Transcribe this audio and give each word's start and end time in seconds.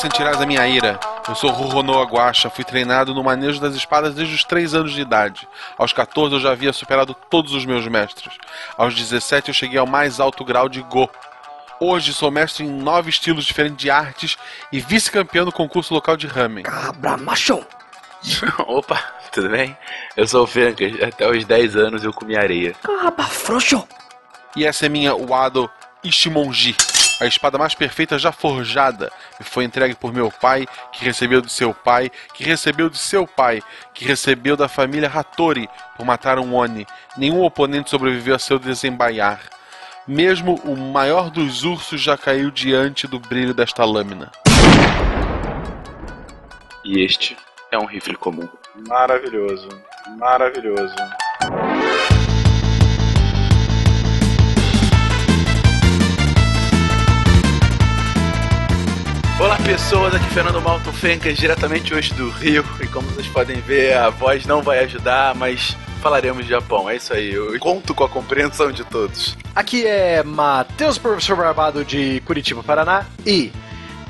sentirás 0.00 0.40
a 0.40 0.46
minha 0.46 0.66
ira. 0.66 0.98
Eu 1.28 1.34
sou 1.34 1.50
Rurono 1.50 2.00
Aguacha, 2.00 2.48
fui 2.48 2.64
treinado 2.64 3.14
no 3.14 3.22
manejo 3.22 3.60
das 3.60 3.74
espadas 3.74 4.14
desde 4.14 4.34
os 4.34 4.44
3 4.44 4.74
anos 4.74 4.92
de 4.92 5.00
idade. 5.02 5.46
Aos 5.76 5.92
14 5.92 6.34
eu 6.34 6.40
já 6.40 6.52
havia 6.52 6.72
superado 6.72 7.14
todos 7.28 7.52
os 7.52 7.66
meus 7.66 7.86
mestres. 7.86 8.32
Aos 8.76 8.94
17 8.94 9.48
eu 9.48 9.54
cheguei 9.54 9.78
ao 9.78 9.86
mais 9.86 10.18
alto 10.18 10.44
grau 10.44 10.68
de 10.68 10.80
Go. 10.82 11.08
Hoje 11.78 12.12
sou 12.14 12.30
mestre 12.30 12.64
em 12.64 12.68
nove 12.68 13.10
estilos 13.10 13.44
diferentes 13.44 13.78
de 13.78 13.90
artes 13.90 14.38
e 14.72 14.80
vice-campeão 14.80 15.44
do 15.44 15.52
concurso 15.52 15.92
local 15.92 16.16
de 16.16 16.26
ramen. 16.26 16.64
Cabra 16.64 17.16
machão! 17.16 17.64
Opa, 18.66 19.02
tudo 19.32 19.50
bem? 19.50 19.76
Eu 20.16 20.26
sou 20.26 20.44
o 20.44 20.46
Fencas, 20.46 20.92
até 21.02 21.28
os 21.28 21.44
10 21.44 21.76
anos 21.76 22.04
eu 22.04 22.12
comi 22.12 22.36
areia. 22.36 22.74
Cabra 22.82 23.24
frouxo! 23.24 23.86
E 24.56 24.66
essa 24.66 24.86
é 24.86 24.88
minha 24.88 25.14
Wado 25.14 25.70
Ishimonji. 26.02 26.74
A 27.20 27.26
espada 27.26 27.58
mais 27.58 27.74
perfeita 27.74 28.18
já 28.18 28.32
forjada 28.32 29.12
me 29.38 29.44
foi 29.44 29.64
entregue 29.64 29.94
por 29.94 30.10
meu 30.10 30.30
pai, 30.30 30.66
que 30.90 31.04
recebeu 31.04 31.42
de 31.42 31.52
seu 31.52 31.74
pai, 31.74 32.10
que 32.32 32.42
recebeu 32.42 32.88
de 32.88 32.96
seu 32.96 33.26
pai, 33.26 33.62
que 33.92 34.06
recebeu 34.06 34.56
da 34.56 34.68
família 34.68 35.10
Hattori 35.14 35.68
por 35.98 36.06
matar 36.06 36.38
um 36.38 36.54
Oni. 36.54 36.86
Nenhum 37.18 37.42
oponente 37.44 37.90
sobreviveu 37.90 38.34
a 38.34 38.38
seu 38.38 38.58
desembaiar. 38.58 39.38
Mesmo 40.08 40.54
o 40.64 40.74
maior 40.74 41.28
dos 41.28 41.62
ursos 41.62 42.00
já 42.00 42.16
caiu 42.16 42.50
diante 42.50 43.06
do 43.06 43.20
brilho 43.20 43.52
desta 43.52 43.84
lâmina. 43.84 44.32
E 46.82 47.04
este 47.04 47.36
é 47.70 47.78
um 47.78 47.84
rifle 47.84 48.16
comum. 48.16 48.48
Maravilhoso, 48.88 49.68
maravilhoso. 50.16 50.96
Olá 59.40 59.56
pessoas, 59.56 60.14
aqui 60.14 60.26
é 60.26 60.28
Fernando 60.28 60.60
Malto 60.60 60.92
Fencas, 60.92 61.38
diretamente 61.38 61.94
hoje 61.94 62.12
do 62.12 62.28
Rio. 62.28 62.62
E 62.78 62.86
como 62.86 63.08
vocês 63.08 63.26
podem 63.26 63.58
ver, 63.62 63.96
a 63.96 64.10
voz 64.10 64.44
não 64.44 64.60
vai 64.60 64.80
ajudar, 64.80 65.34
mas 65.34 65.74
falaremos 66.02 66.44
de 66.44 66.50
Japão. 66.50 66.90
É 66.90 66.96
isso 66.96 67.14
aí, 67.14 67.32
eu 67.32 67.58
conto 67.58 67.94
com 67.94 68.04
a 68.04 68.08
compreensão 68.08 68.70
de 68.70 68.84
todos. 68.84 69.38
Aqui 69.54 69.86
é 69.86 70.22
Matheus 70.22 70.98
Professor 70.98 71.38
Barbado 71.38 71.82
de 71.86 72.20
Curitiba, 72.26 72.62
Paraná. 72.62 73.06
E 73.24 73.50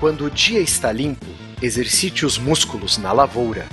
quando 0.01 0.25
o 0.25 0.31
dia 0.31 0.58
está 0.58 0.91
limpo, 0.91 1.27
exercite 1.62 2.27
os 2.27 2.36
músculos 2.36 2.98
na 2.98 3.12
lavoura. 3.12 3.69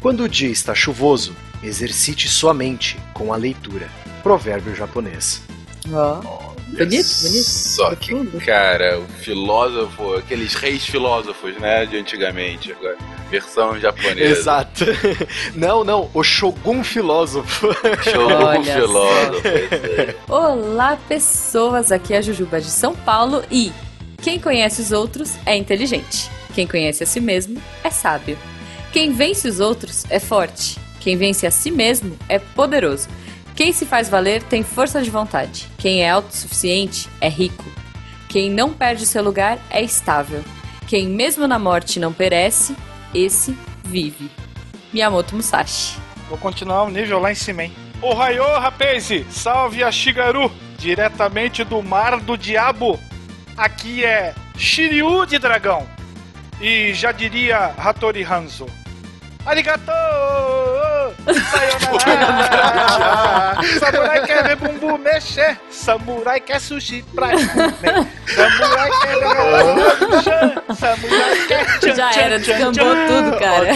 Quando 0.00 0.24
o 0.24 0.28
dia 0.28 0.50
está 0.50 0.74
chuvoso, 0.74 1.32
exercite 1.62 2.28
sua 2.28 2.52
mente 2.52 2.98
com 3.14 3.32
a 3.32 3.36
leitura. 3.36 3.88
Provérbio 4.20 4.74
japonês. 4.74 5.44
Ó. 5.92 6.47
Bonito, 6.68 7.08
bonito. 7.22 7.44
Só 7.44 7.94
que, 7.94 8.14
cara, 8.44 8.98
o 8.98 9.06
filósofo, 9.20 10.14
aqueles 10.14 10.54
reis 10.54 10.84
filósofos, 10.84 11.56
né, 11.56 11.86
de 11.86 11.96
antigamente, 11.96 12.72
agora, 12.72 12.96
versão 13.30 13.78
japonesa. 13.80 14.40
Exato. 14.40 14.84
Não, 15.54 15.82
não, 15.82 16.10
o 16.14 16.22
Shogun 16.22 16.84
filósofo. 16.84 17.68
Shogun 18.02 18.34
Olha 18.44 18.74
filósofo. 18.74 19.48
aí. 19.48 20.16
Olá, 20.28 20.98
pessoas! 21.08 21.90
Aqui 21.90 22.14
é 22.14 22.18
a 22.18 22.22
Jujuba 22.22 22.60
de 22.60 22.70
São 22.70 22.94
Paulo 22.94 23.42
e 23.50 23.72
quem 24.22 24.38
conhece 24.38 24.82
os 24.82 24.92
outros 24.92 25.34
é 25.46 25.56
inteligente. 25.56 26.30
Quem 26.54 26.66
conhece 26.66 27.02
a 27.02 27.06
si 27.06 27.20
mesmo 27.20 27.60
é 27.84 27.90
sábio. 27.90 28.36
Quem 28.92 29.12
vence 29.12 29.48
os 29.48 29.60
outros 29.60 30.04
é 30.10 30.18
forte. 30.18 30.78
Quem 31.00 31.16
vence 31.16 31.46
a 31.46 31.50
si 31.50 31.70
mesmo 31.70 32.16
é 32.28 32.38
poderoso. 32.38 33.08
Quem 33.58 33.72
se 33.72 33.84
faz 33.84 34.08
valer 34.08 34.40
tem 34.44 34.62
força 34.62 35.02
de 35.02 35.10
vontade. 35.10 35.66
Quem 35.78 36.04
é 36.04 36.10
autossuficiente 36.10 37.10
é 37.20 37.28
rico. 37.28 37.64
Quem 38.28 38.48
não 38.48 38.72
perde 38.72 39.04
seu 39.04 39.20
lugar 39.20 39.58
é 39.68 39.82
estável. 39.82 40.44
Quem 40.86 41.08
mesmo 41.08 41.44
na 41.44 41.58
morte 41.58 41.98
não 41.98 42.12
perece, 42.12 42.76
esse 43.12 43.58
vive. 43.82 44.30
Miyamoto 44.92 45.34
Musashi. 45.34 45.98
Vou 46.28 46.38
continuar 46.38 46.84
o 46.84 46.88
nível 46.88 47.18
lá 47.18 47.32
em 47.32 47.34
cima, 47.34 47.64
hein? 47.64 47.72
Ohayô, 48.00 48.60
rapaz! 48.60 49.08
Salve 49.28 49.82
a 49.82 49.90
Shigaru! 49.90 50.52
Diretamente 50.78 51.64
do 51.64 51.82
Mar 51.82 52.20
do 52.20 52.38
Diabo. 52.38 52.96
Aqui 53.56 54.04
é 54.04 54.36
Shiryu 54.56 55.26
de 55.26 55.36
Dragão. 55.36 55.84
E 56.60 56.94
já 56.94 57.10
diria 57.10 57.74
Hattori 57.76 58.22
Hanzo. 58.22 58.66
Arigato! 59.46 59.92
Sayonara! 61.50 63.54
Samurai 63.78 64.20
quer 64.26 64.42
ver 64.44 64.56
bumbum 64.56 64.98
mexer. 64.98 65.56
Samurai 65.70 66.40
quer 66.40 66.60
sushi 66.60 67.02
pra 67.14 67.28
comer. 67.30 68.06
Samurai 68.26 68.90
quer 69.00 69.18
ver. 69.18 70.62
Samurai 70.76 71.46
quer 71.46 71.64
tchan, 71.80 71.94
Já 71.94 72.10
tchan, 72.10 72.20
era, 72.20 72.38
descambou 72.38 72.94
tudo, 73.06 73.38
cara. 73.38 73.68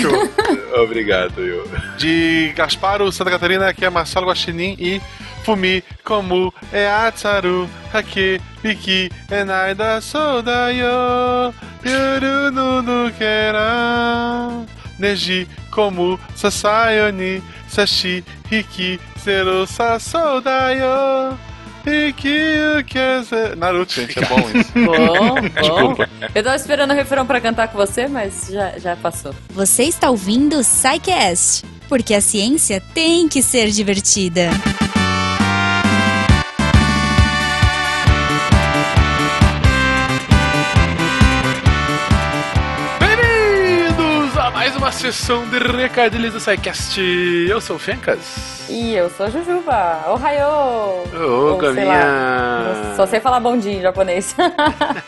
Obrigado, 0.82 1.40
eu. 1.40 1.64
De 1.96 2.52
Gasparo, 2.56 3.10
Santa 3.12 3.30
Catarina, 3.30 3.68
aqui 3.68 3.84
é 3.84 3.90
Marcelo 3.90 4.26
Guaxinim 4.26 4.76
e 4.78 5.00
Fumi 5.44 5.82
Komu 6.04 6.52
é 6.72 6.88
Atsaru 6.88 7.68
Hake 7.92 8.40
Biki 8.62 9.10
Enaida 9.30 10.00
Sodayo 10.00 11.52
Yuru 11.84 12.50
no 12.52 12.80
Nukera 12.82 14.64
Neji 15.02 15.48
Komu 15.72 16.18
Sasayoni 16.36 17.42
Sashi 17.68 18.24
Hiki 18.48 19.00
Zero 19.22 19.66
Sasodayo 19.66 21.36
Hiki 21.84 22.78
Ukeze 22.78 23.56
Naruto, 23.56 23.92
gente, 23.92 24.16
é 24.16 24.24
bom 24.24 24.38
isso. 24.54 24.72
Bom, 24.72 25.34
bom. 25.96 26.04
Eu 26.32 26.42
tava 26.44 26.54
esperando 26.54 26.92
o 26.92 26.94
refrão 26.94 27.26
pra 27.26 27.40
cantar 27.40 27.66
com 27.68 27.76
você, 27.76 28.06
mas 28.06 28.46
já, 28.48 28.78
já 28.78 28.94
passou. 28.94 29.34
Você 29.50 29.82
está 29.82 30.08
ouvindo 30.08 30.60
o 30.60 30.62
Psycast, 30.62 31.64
porque 31.88 32.14
a 32.14 32.20
ciência 32.20 32.80
tem 32.94 33.28
que 33.28 33.42
ser 33.42 33.68
divertida. 33.70 34.50
Bem-vindos 34.50 35.01
a 44.92 44.94
sessão 44.94 45.48
de 45.48 45.58
recadilhos 45.58 46.34
do 46.34 46.38
SciCast. 46.38 47.00
Eu 47.48 47.62
sou 47.62 47.76
o 47.76 47.78
Fencas. 47.78 48.66
E 48.68 48.94
eu 48.94 49.08
sou 49.08 49.24
a 49.24 49.30
Jujuba. 49.30 50.04
Ohayô! 50.06 51.04
Ô, 51.14 51.54
Ou 51.54 51.74
sei 51.74 51.84
lá. 51.86 52.92
Só 52.94 53.06
sei 53.06 53.18
falar 53.18 53.40
bom 53.40 53.56
dia 53.56 53.72
em 53.72 53.80
japonês. 53.80 54.36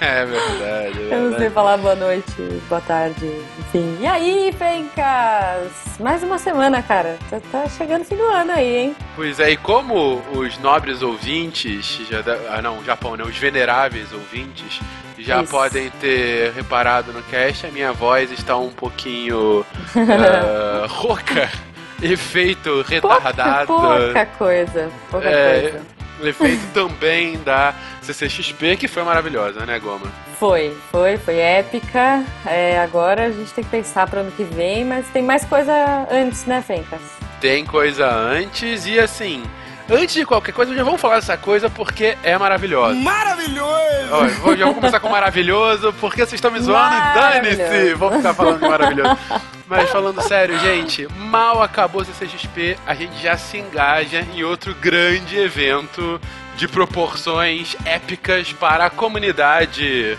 É 0.00 0.24
verdade, 0.24 1.10
é 1.10 1.14
Eu 1.14 1.30
não 1.30 1.38
sei 1.38 1.50
falar 1.50 1.76
boa 1.76 1.94
noite, 1.94 2.34
boa 2.68 2.80
tarde, 2.80 3.30
enfim. 3.58 3.96
E 4.00 4.06
aí, 4.06 4.54
Fencas? 4.58 5.72
Mais 6.00 6.22
uma 6.22 6.38
semana, 6.38 6.82
cara. 6.82 7.18
Tá, 7.30 7.40
tá 7.52 7.68
chegando 7.68 8.02
o 8.02 8.04
fim 8.04 8.16
do 8.16 8.24
ano 8.24 8.52
aí, 8.52 8.76
hein? 8.76 8.96
Pois 9.14 9.38
é, 9.38 9.50
e 9.50 9.56
como 9.56 10.22
os 10.32 10.58
nobres 10.58 11.02
ouvintes, 11.02 12.00
já 12.08 12.22
ah 12.50 12.62
não, 12.62 12.82
Japão, 12.84 13.16
né? 13.16 13.24
Os 13.24 13.36
veneráveis 13.36 14.12
ouvintes 14.12 14.80
já 15.24 15.42
Isso. 15.42 15.50
podem 15.50 15.90
ter 16.00 16.52
reparado 16.52 17.12
no 17.12 17.22
cast, 17.24 17.66
a 17.66 17.70
minha 17.70 17.92
voz 17.92 18.30
está 18.30 18.56
um 18.56 18.70
pouquinho 18.70 19.64
ah, 19.96 20.86
rouca, 20.90 21.50
efeito 22.02 22.82
retardado. 22.82 23.66
Pouca 23.66 24.26
coisa, 24.38 24.90
pouca 25.10 25.28
É. 25.28 25.60
coisa. 25.70 25.94
O 26.20 26.26
efeito 26.28 26.62
também 26.72 27.36
da 27.38 27.74
CCXP, 28.02 28.76
que 28.76 28.86
foi 28.86 29.02
maravilhosa, 29.02 29.66
né, 29.66 29.78
Goma? 29.80 30.06
Foi, 30.38 30.76
foi, 30.90 31.16
foi 31.16 31.38
épica. 31.38 32.22
É, 32.46 32.78
agora 32.78 33.26
a 33.26 33.30
gente 33.30 33.52
tem 33.52 33.64
que 33.64 33.70
pensar 33.70 34.06
pro 34.08 34.20
ano 34.20 34.30
que 34.30 34.44
vem, 34.44 34.84
mas 34.84 35.06
tem 35.08 35.22
mais 35.22 35.44
coisa 35.44 35.72
antes, 36.10 36.44
né, 36.44 36.62
Fencas? 36.62 37.00
Tem 37.40 37.64
coisa 37.66 38.08
antes 38.08 38.86
e 38.86 38.98
assim. 38.98 39.42
Antes 39.90 40.14
de 40.14 40.24
qualquer 40.24 40.52
coisa, 40.52 40.74
já 40.74 40.82
vamos 40.82 41.00
falar 41.00 41.16
dessa 41.16 41.36
coisa 41.36 41.68
porque 41.68 42.16
é 42.22 42.38
maravilhosa. 42.38 42.94
Maravilhoso! 42.94 44.08
Ó, 44.10 44.24
vou- 44.42 44.56
já 44.56 44.64
vou 44.64 44.74
começar 44.74 44.98
com 44.98 45.08
maravilhoso, 45.10 45.92
porque 46.00 46.20
vocês 46.20 46.34
estão 46.34 46.50
me 46.50 46.58
zoando, 46.60 46.94
Maravilhoso. 46.94 47.58
dane-se! 47.58 47.94
Vou 47.94 48.10
ficar 48.12 48.32
falando 48.34 48.60
de 48.60 48.68
maravilhoso. 48.68 49.18
Mas 49.66 49.90
falando 49.90 50.20
sério, 50.22 50.58
gente, 50.58 51.06
mal 51.16 51.62
acabou 51.62 52.02
o 52.02 52.04
CCXP, 52.04 52.76
a 52.86 52.94
gente 52.94 53.16
já 53.22 53.36
se 53.36 53.58
engaja 53.58 54.20
em 54.34 54.42
outro 54.42 54.74
grande 54.74 55.38
evento 55.38 56.20
de 56.56 56.68
proporções 56.68 57.76
épicas 57.84 58.52
para 58.52 58.86
a 58.86 58.90
comunidade 58.90 60.16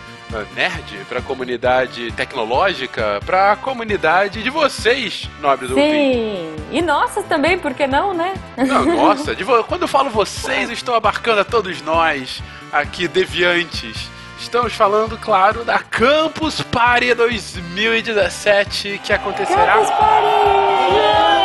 nerd, 0.56 1.06
para 1.07 1.19
a 1.19 1.22
comunidade 1.22 2.12
tecnológica, 2.13 3.19
para 3.25 3.51
a 3.51 3.56
comunidade 3.56 4.42
de 4.44 4.50
vocês, 4.50 5.30
nobres 5.39 5.69
ouvintes. 5.72 5.92
Sim! 5.92 6.56
E 6.72 6.81
nossa 6.81 7.24
também, 7.24 7.57
por 7.57 7.74
que 7.74 7.88
não, 7.88 8.13
né? 8.13 8.33
Não, 8.57 8.86
nossa, 8.95 9.36
de 9.36 9.44
vo- 9.44 9.63
quando 9.63 9.83
eu 9.83 9.88
falo 9.88 10.10
vocês, 10.10 10.69
eu 10.69 10.74
estou 10.74 10.95
abarcando 10.95 11.42
a 11.42 11.45
todos 11.45 11.81
nós, 11.81 12.42
aqui, 12.72 13.07
deviantes. 13.07 14.10
Estamos 14.39 14.74
falando, 14.74 15.18
claro, 15.18 15.63
da 15.63 15.80
Campus 15.80 16.62
Party 16.62 17.13
2017, 17.13 19.00
que 19.04 19.13
acontecerá. 19.13 19.74
Campus 19.74 19.89
Party! 19.92 21.44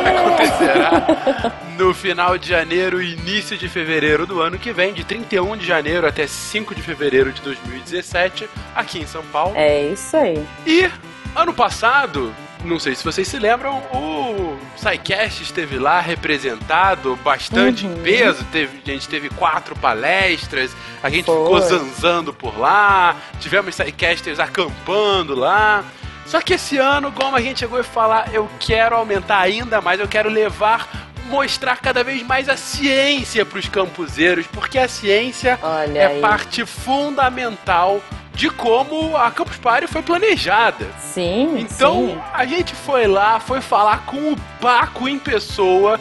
acontecerá 0.04 1.52
no 1.78 1.92
final 1.94 2.36
de 2.38 2.48
janeiro 2.48 3.02
e 3.02 3.12
início 3.14 3.56
de 3.56 3.68
fevereiro 3.68 4.26
do 4.26 4.40
ano 4.40 4.58
que 4.58 4.72
vem, 4.72 4.92
de 4.92 5.04
31 5.04 5.56
de 5.56 5.66
janeiro 5.66 6.06
até 6.06 6.26
5 6.26 6.74
de 6.74 6.82
fevereiro 6.82 7.32
de 7.32 7.40
2017, 7.42 8.48
aqui 8.74 8.98
em 9.00 9.06
São 9.06 9.22
Paulo. 9.26 9.52
É 9.56 9.82
isso 9.88 10.16
aí. 10.16 10.44
E 10.66 10.88
ano 11.34 11.52
passado, 11.52 12.34
não 12.64 12.78
sei 12.78 12.94
se 12.94 13.04
vocês 13.04 13.28
se 13.28 13.38
lembram, 13.38 13.76
o 13.92 14.56
SciCast 14.76 15.42
esteve 15.42 15.78
lá 15.78 16.00
representado, 16.00 17.16
bastante 17.22 17.86
Uhum. 17.86 17.92
em 17.94 18.02
peso. 18.02 18.44
Teve, 18.50 18.80
a 18.84 18.90
gente 18.90 19.08
teve 19.08 19.28
quatro 19.30 19.76
palestras, 19.76 20.74
a 21.02 21.10
gente 21.10 21.26
Foi. 21.26 21.36
ficou 21.42 21.60
zanzando 21.60 22.32
por 22.32 22.58
lá, 22.58 23.16
tivemos 23.38 23.74
SciCasters 23.74 24.40
acampando 24.40 25.34
lá. 25.34 25.84
Só 26.26 26.40
que 26.40 26.54
esse 26.54 26.76
ano, 26.76 27.12
como 27.12 27.36
a 27.36 27.40
gente 27.40 27.60
chegou 27.60 27.78
a 27.78 27.84
falar, 27.84 28.34
eu 28.34 28.48
quero 28.58 28.96
aumentar 28.96 29.38
ainda 29.40 29.80
mais, 29.80 30.00
eu 30.00 30.08
quero 30.08 30.28
levar, 30.28 30.88
mostrar 31.28 31.76
cada 31.78 32.02
vez 32.02 32.22
mais 32.22 32.48
a 32.48 32.56
ciência 32.56 33.44
para 33.46 33.58
os 33.58 33.68
campuseiros, 33.68 34.46
porque 34.48 34.78
a 34.78 34.88
ciência 34.88 35.58
Olha 35.62 35.98
é 35.98 36.06
aí. 36.06 36.20
parte 36.20 36.64
fundamental 36.66 38.00
de 38.34 38.50
como 38.50 39.16
a 39.16 39.30
Campus 39.30 39.56
Party 39.56 39.86
foi 39.86 40.02
planejada. 40.02 40.86
Sim, 41.00 41.56
Então 41.58 42.08
sim. 42.08 42.20
a 42.34 42.44
gente 42.44 42.74
foi 42.74 43.06
lá, 43.06 43.40
foi 43.40 43.60
falar 43.62 44.04
com 44.04 44.32
o 44.32 44.36
Paco 44.60 45.08
em 45.08 45.18
pessoa. 45.18 45.98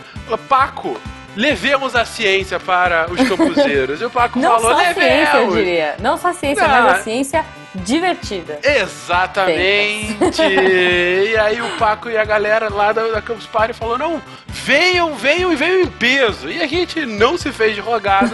Paco, 0.50 1.00
levemos 1.36 1.96
a 1.96 2.04
ciência 2.04 2.60
para 2.60 3.10
os 3.10 3.22
campuseiros. 3.30 4.02
e 4.02 4.06
o 4.06 4.10
Paco 4.10 4.38
Não 4.40 4.60
falou, 4.60 4.74
só 4.74 4.82
a 4.90 4.94
ciência, 4.94 5.38
eu 5.38 5.52
diria. 5.54 5.96
Não 6.00 6.18
só 6.18 6.28
a 6.30 6.34
ciência, 6.34 6.68
Não. 6.68 6.84
mas 6.84 7.00
a 7.00 7.04
ciência 7.04 7.46
divertida. 7.76 8.60
Exatamente! 8.64 10.42
e 10.42 11.38
aí 11.38 11.62
o 11.62 11.78
Paco 11.78 12.10
e 12.10 12.18
a 12.18 12.26
galera 12.26 12.70
lá 12.70 12.92
da, 12.92 13.08
da 13.08 13.22
Campus 13.22 13.46
Party 13.46 13.74
falou: 13.74 13.98
não, 13.98 14.22
venham, 14.48 15.14
venham 15.16 15.52
e 15.52 15.56
venham 15.56 15.82
em 15.82 15.88
peso. 15.88 16.50
E 16.50 16.62
a 16.62 16.68
gente 16.68 17.06
não 17.06 17.38
se 17.38 17.52
fez 17.52 17.76
de 17.76 17.82
rogado. 17.82 18.34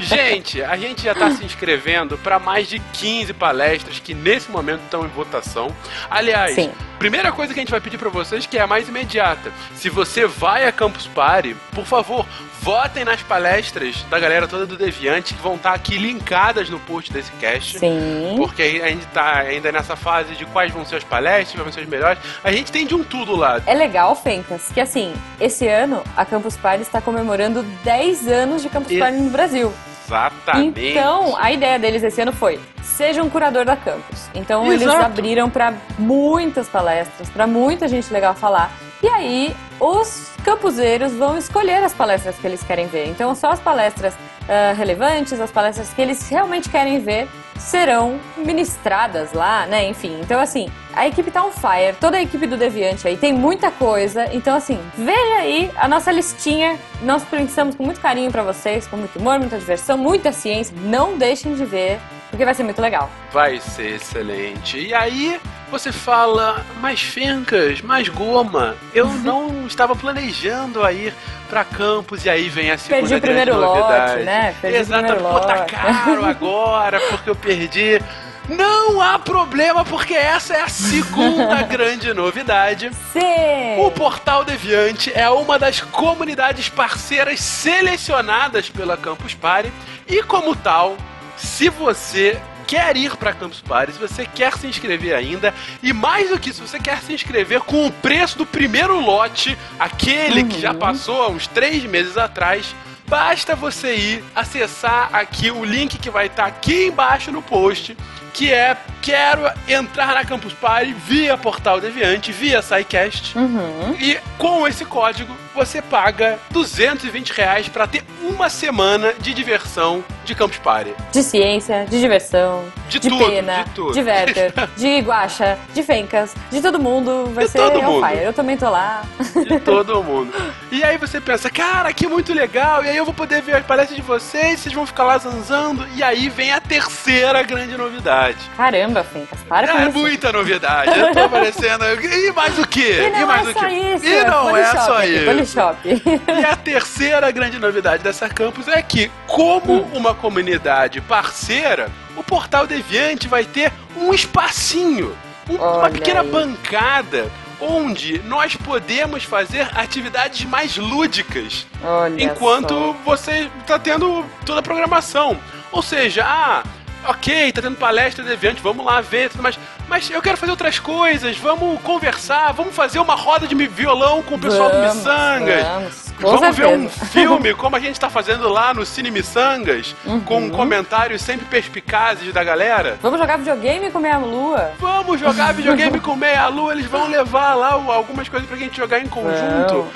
gente, 0.00 0.62
a 0.62 0.76
gente 0.76 1.02
já 1.02 1.14
tá 1.14 1.30
se 1.30 1.44
inscrevendo 1.44 2.16
para 2.18 2.38
mais 2.38 2.68
de 2.68 2.78
15 2.78 3.32
palestras 3.34 3.98
que 3.98 4.14
nesse 4.14 4.50
momento 4.50 4.82
estão 4.84 5.04
em 5.04 5.08
votação. 5.08 5.74
Aliás, 6.10 6.54
Sim. 6.54 6.70
primeira 6.98 7.32
coisa 7.32 7.52
que 7.52 7.60
a 7.60 7.62
gente 7.62 7.70
vai 7.70 7.80
pedir 7.80 7.98
para 7.98 8.08
vocês 8.08 8.46
que 8.46 8.58
é 8.58 8.62
a 8.62 8.66
mais 8.66 8.88
imediata. 8.88 9.52
Se 9.74 9.90
você 9.90 10.26
vai 10.26 10.66
a 10.66 10.72
Campus 10.72 11.06
Party, 11.06 11.56
por 11.74 11.84
favor, 11.84 12.26
votem 12.66 13.04
nas 13.04 13.22
palestras 13.22 14.02
da 14.10 14.18
galera 14.18 14.48
toda 14.48 14.66
do 14.66 14.76
Deviante 14.76 15.34
que 15.34 15.40
vão 15.40 15.54
estar 15.54 15.72
aqui 15.72 15.96
linkadas 15.96 16.68
no 16.68 16.80
post 16.80 17.12
desse 17.12 17.30
cast. 17.34 17.78
Sim. 17.78 18.34
Porque 18.36 18.82
a 18.82 18.88
gente 18.88 19.06
tá 19.06 19.38
ainda 19.38 19.70
nessa 19.70 19.94
fase 19.94 20.34
de 20.34 20.44
quais 20.46 20.72
vão 20.72 20.84
ser 20.84 20.96
as 20.96 21.04
palestras, 21.04 21.52
quais 21.52 21.62
vão 21.62 21.72
ser 21.72 21.82
as 21.82 21.86
melhores. 21.86 22.18
A 22.42 22.50
gente 22.50 22.72
tem 22.72 22.84
de 22.84 22.92
um 22.92 23.04
tudo 23.04 23.36
lá. 23.36 23.62
É 23.66 23.72
legal, 23.72 24.16
Fencas, 24.16 24.72
que 24.74 24.80
assim, 24.80 25.14
esse 25.40 25.68
ano 25.68 26.02
a 26.16 26.24
Campus 26.24 26.56
Party 26.56 26.82
está 26.82 27.00
comemorando 27.00 27.62
10 27.84 28.26
anos 28.26 28.62
de 28.62 28.68
Campus 28.68 28.90
Isso. 28.90 28.98
Party 28.98 29.16
no 29.16 29.30
Brasil. 29.30 29.72
Exatamente. 30.06 30.90
Então, 30.90 31.36
a 31.36 31.52
ideia 31.52 31.78
deles 31.78 32.02
esse 32.02 32.20
ano 32.20 32.32
foi: 32.32 32.60
seja 32.82 33.22
um 33.22 33.28
curador 33.28 33.64
da 33.64 33.76
campus. 33.76 34.28
Então, 34.34 34.66
eles 34.72 34.82
Exato. 34.82 35.04
abriram 35.04 35.50
para 35.50 35.74
muitas 35.98 36.68
palestras, 36.68 37.28
para 37.28 37.46
muita 37.46 37.88
gente 37.88 38.12
legal 38.12 38.34
falar. 38.34 38.70
E 39.02 39.08
aí, 39.08 39.54
os 39.80 40.30
campuseiros 40.44 41.12
vão 41.12 41.36
escolher 41.36 41.82
as 41.82 41.92
palestras 41.92 42.36
que 42.36 42.46
eles 42.46 42.62
querem 42.62 42.86
ver. 42.86 43.08
Então, 43.08 43.34
só 43.34 43.50
as 43.50 43.60
palestras 43.60 44.14
ah, 44.48 44.72
relevantes, 44.76 45.40
as 45.40 45.50
palestras 45.50 45.92
que 45.92 46.00
eles 46.00 46.28
realmente 46.28 46.68
querem 46.68 47.00
ver, 47.00 47.28
serão 47.58 48.18
ministradas 48.36 49.32
lá, 49.32 49.66
né? 49.66 49.88
Enfim, 49.88 50.18
então 50.20 50.40
assim, 50.40 50.68
a 50.94 51.06
equipe 51.06 51.30
tá 51.30 51.44
on 51.44 51.50
fire, 51.50 51.96
toda 52.00 52.16
a 52.16 52.22
equipe 52.22 52.46
do 52.46 52.56
Deviante 52.56 53.06
aí 53.06 53.16
tem 53.16 53.32
muita 53.32 53.70
coisa. 53.70 54.26
Então 54.32 54.56
assim, 54.56 54.78
veja 54.96 55.36
aí 55.36 55.70
a 55.76 55.88
nossa 55.88 56.10
listinha. 56.10 56.78
Nós 57.02 57.24
pensamos 57.24 57.74
com 57.74 57.84
muito 57.84 58.00
carinho 58.00 58.30
pra 58.30 58.42
vocês, 58.42 58.86
com 58.86 58.96
muito 58.96 59.18
humor, 59.18 59.38
muita 59.38 59.58
diversão, 59.58 59.98
muita 59.98 60.32
ciência. 60.32 60.74
Não 60.82 61.18
deixem 61.18 61.54
de 61.54 61.64
ver, 61.64 61.98
porque 62.30 62.44
vai 62.44 62.54
ser 62.54 62.62
muito 62.62 62.80
legal. 62.80 63.10
Vai 63.32 63.60
ser 63.60 63.96
excelente. 63.96 64.78
E 64.78 64.94
aí 64.94 65.40
você 65.70 65.90
fala, 65.92 66.64
mais 66.80 67.00
fencas, 67.00 67.80
mais 67.82 68.08
goma. 68.08 68.76
Eu 68.94 69.06
não 69.08 69.66
estava 69.66 69.94
planejando 69.96 70.82
a 70.84 70.92
ir 70.92 71.12
pra 71.48 71.64
campus 71.64 72.24
e 72.24 72.30
aí 72.30 72.48
vem 72.48 72.70
a 72.70 72.78
segunda 72.78 73.00
Perdi 73.08 73.14
o 73.14 73.20
grande 73.20 73.26
primeiro 73.50 73.56
lote, 73.60 73.80
novidade. 73.80 74.22
né? 74.24 74.54
Perdi 74.60 74.84
primeiro 74.92 75.16
pô, 75.18 75.40
tá 75.40 75.54
lote. 75.56 75.72
caro 75.74 76.24
agora 76.24 77.00
porque 77.10 77.30
eu 77.30 77.36
perdi. 77.36 78.00
Não 78.48 79.00
há 79.00 79.18
problema, 79.18 79.84
porque 79.84 80.14
essa 80.14 80.54
é 80.54 80.60
a 80.62 80.68
segunda 80.68 81.62
grande 81.66 82.14
novidade. 82.14 82.90
Sim! 83.12 83.80
O 83.80 83.90
Portal 83.90 84.44
Deviante 84.44 85.10
é 85.12 85.28
uma 85.28 85.58
das 85.58 85.80
comunidades 85.80 86.68
parceiras 86.68 87.40
selecionadas 87.40 88.70
pela 88.70 88.96
Campus 88.96 89.34
Party 89.34 89.72
e, 90.06 90.22
como 90.22 90.54
tal, 90.54 90.96
se 91.36 91.68
você 91.68 92.38
quer 92.66 92.96
ir 92.96 93.16
para 93.16 93.32
Campus 93.32 93.60
Party, 93.60 93.92
se 93.92 93.98
você 93.98 94.26
quer 94.26 94.56
se 94.56 94.66
inscrever 94.66 95.14
ainda 95.14 95.54
e 95.82 95.92
mais 95.92 96.30
do 96.30 96.38
que 96.38 96.50
isso, 96.50 96.62
se 96.62 96.68
você 96.68 96.80
quer 96.80 97.00
se 97.02 97.12
inscrever 97.12 97.60
com 97.60 97.86
o 97.86 97.92
preço 97.92 98.36
do 98.38 98.46
primeiro 98.46 98.98
lote, 99.00 99.56
aquele 99.78 100.44
que 100.44 100.60
já 100.60 100.74
passou 100.74 101.22
há 101.22 101.28
uns 101.28 101.46
três 101.46 101.84
meses 101.84 102.16
atrás, 102.16 102.74
basta 103.06 103.54
você 103.54 103.94
ir 103.94 104.24
acessar 104.34 105.10
aqui 105.12 105.50
o 105.50 105.64
link 105.64 105.98
que 105.98 106.10
vai 106.10 106.26
estar 106.26 106.46
aqui 106.46 106.86
embaixo 106.86 107.30
no 107.30 107.40
post, 107.40 107.96
que 108.36 108.52
é 108.52 108.76
quero 109.00 109.50
entrar 109.66 110.14
na 110.14 110.24
Campus 110.24 110.52
Party 110.52 110.92
via 110.92 111.38
Portal 111.38 111.80
Deviante, 111.80 112.32
via 112.32 112.60
SciCast. 112.60 113.36
Uhum. 113.38 113.96
E 113.98 114.18
com 114.36 114.68
esse 114.68 114.84
código 114.84 115.34
você 115.54 115.80
paga 115.80 116.38
220 116.50 117.30
reais 117.30 117.66
para 117.66 117.86
ter 117.86 118.04
uma 118.22 118.50
semana 118.50 119.14
de 119.18 119.32
diversão 119.32 120.04
de 120.24 120.34
Campus 120.34 120.58
Party. 120.58 120.92
De 121.12 121.22
ciência, 121.22 121.86
de 121.88 121.98
diversão, 121.98 122.64
De 122.90 122.98
de, 122.98 123.08
tudo, 123.08 123.24
pena, 123.24 123.64
de 123.64 123.70
tudo. 123.70 123.92
de 123.94 124.00
Werther, 124.02 124.52
de 124.76 124.98
guacha, 125.00 125.58
de 125.72 125.82
fencas, 125.82 126.34
de 126.50 126.60
todo 126.60 126.78
mundo. 126.78 127.30
Vai 127.32 127.46
De 127.46 127.50
ser 127.50 127.58
todo 127.58 127.78
on 127.78 127.82
mundo. 127.84 128.06
fire. 128.06 128.22
Eu 128.22 128.34
também 128.34 128.56
tô 128.58 128.68
lá. 128.68 129.02
De 129.46 129.60
todo 129.60 130.02
mundo. 130.02 130.32
E 130.72 130.82
aí 130.82 130.98
você 130.98 131.20
pensa, 131.20 131.48
cara, 131.50 131.92
que 131.92 132.06
muito 132.06 132.32
legal. 132.34 132.84
E 132.84 132.88
aí 132.88 132.96
eu 132.96 133.04
vou 133.04 133.14
poder 133.14 133.40
ver 133.42 133.56
as 133.56 133.64
palestras 133.66 133.96
de 133.96 134.02
vocês, 134.02 134.60
vocês 134.60 134.74
vão 134.74 134.84
ficar 134.86 135.04
lá 135.04 135.18
zanzando. 135.18 135.86
E 135.94 136.02
aí 136.02 136.28
vem 136.28 136.52
a 136.52 136.60
terceira 136.60 137.42
grande 137.42 137.76
novidade. 137.76 138.38
Caramba, 138.56 139.04
Fencas, 139.04 139.38
para 139.48 139.68
com 139.68 139.78
É 139.78 139.88
isso. 139.88 139.98
muita 139.98 140.32
novidade. 140.32 140.98
Eu 140.98 141.12
tô 141.12 141.20
aparecendo. 141.20 141.84
E 142.26 142.32
mais 142.32 142.58
o 142.58 142.66
quê? 142.66 143.04
E 143.06 143.10
não 143.20 143.26
mais 143.26 143.46
é 143.46 143.50
o 143.50 143.52
só 143.54 143.60
quê? 143.60 143.74
isso. 143.94 144.06
E 144.06 144.24
não 144.24 144.56
é 144.56 144.64
só 144.76 145.04
isso. 145.04 145.24
Polishop. 145.24 145.76
E 145.86 146.44
a 146.44 146.56
terceira 146.56 147.30
grande 147.30 147.58
novidade 147.58 148.02
dessa 148.02 148.28
campus 148.28 148.66
é 148.68 148.82
que, 148.82 149.10
como 149.26 149.82
uma 149.94 150.14
comunidade 150.14 151.00
parceira, 151.00 151.88
o 152.16 152.22
Portal 152.22 152.66
Deviante 152.66 153.28
vai 153.28 153.44
ter 153.44 153.72
um 153.96 154.12
espacinho, 154.12 155.16
um- 155.48 155.56
uma 155.56 155.90
pequena 155.90 156.20
aí. 156.22 156.28
bancada 156.30 157.30
onde 157.60 158.18
nós 158.24 158.54
podemos 158.56 159.24
fazer 159.24 159.68
atividades 159.74 160.44
mais 160.44 160.76
lúdicas 160.76 161.66
Olha 161.82 162.22
enquanto 162.22 162.74
só. 162.74 162.92
você 163.04 163.50
está 163.60 163.78
tendo 163.78 164.24
toda 164.44 164.60
a 164.60 164.62
programação. 164.62 165.38
Ou 165.72 165.82
seja, 165.82 166.24
ah, 166.26 166.62
ok, 167.08 167.52
tá 167.52 167.62
tendo 167.62 167.76
palestra 167.76 168.24
deviante, 168.24 168.60
vamos 168.62 168.84
lá 168.84 169.00
ver 169.00 169.30
tudo 169.30 169.42
mais. 169.42 169.58
Mas 169.88 170.10
eu 170.10 170.20
quero 170.20 170.36
fazer 170.36 170.50
outras 170.50 170.78
coisas, 170.78 171.36
vamos 171.38 171.80
conversar, 171.82 172.52
vamos 172.52 172.74
fazer 172.74 172.98
uma 172.98 173.14
roda 173.14 173.46
de 173.46 173.54
violão 173.66 174.22
com 174.22 174.34
o 174.34 174.38
pessoal 174.38 174.70
do 174.70 174.76
Vamos, 174.76 174.96
Missangas. 174.96 175.62
vamos, 175.64 176.05
com 176.20 176.30
Vamos 176.36 176.56
ver 176.56 176.66
um 176.66 176.88
certeza. 176.88 177.06
filme, 177.06 177.54
como 177.54 177.76
a 177.76 177.80
gente 177.80 177.98
tá 178.00 178.08
fazendo 178.10 178.48
lá 178.48 178.72
no 178.74 178.84
Cine 178.86 179.10
Missangas, 179.10 179.94
Uhum. 180.04 180.20
com 180.20 180.50
comentários 180.50 181.22
sempre 181.22 181.44
perspicazes 181.46 182.32
da 182.32 182.42
galera. 182.44 182.98
Vamos 183.02 183.18
jogar 183.18 183.36
videogame 183.38 183.90
com 183.90 183.98
meia 183.98 184.18
lua? 184.18 184.72
Vamos 184.78 185.20
jogar 185.20 185.52
videogame 185.52 185.98
com 186.00 186.16
meia 186.16 186.48
lua, 186.48 186.72
eles 186.72 186.86
vão 186.86 187.08
levar 187.08 187.54
lá 187.54 187.72
algumas 187.72 188.28
coisas 188.28 188.48
pra 188.48 188.56
gente 188.56 188.76
jogar 188.76 189.00
em 189.00 189.06
conjunto. 189.08 189.86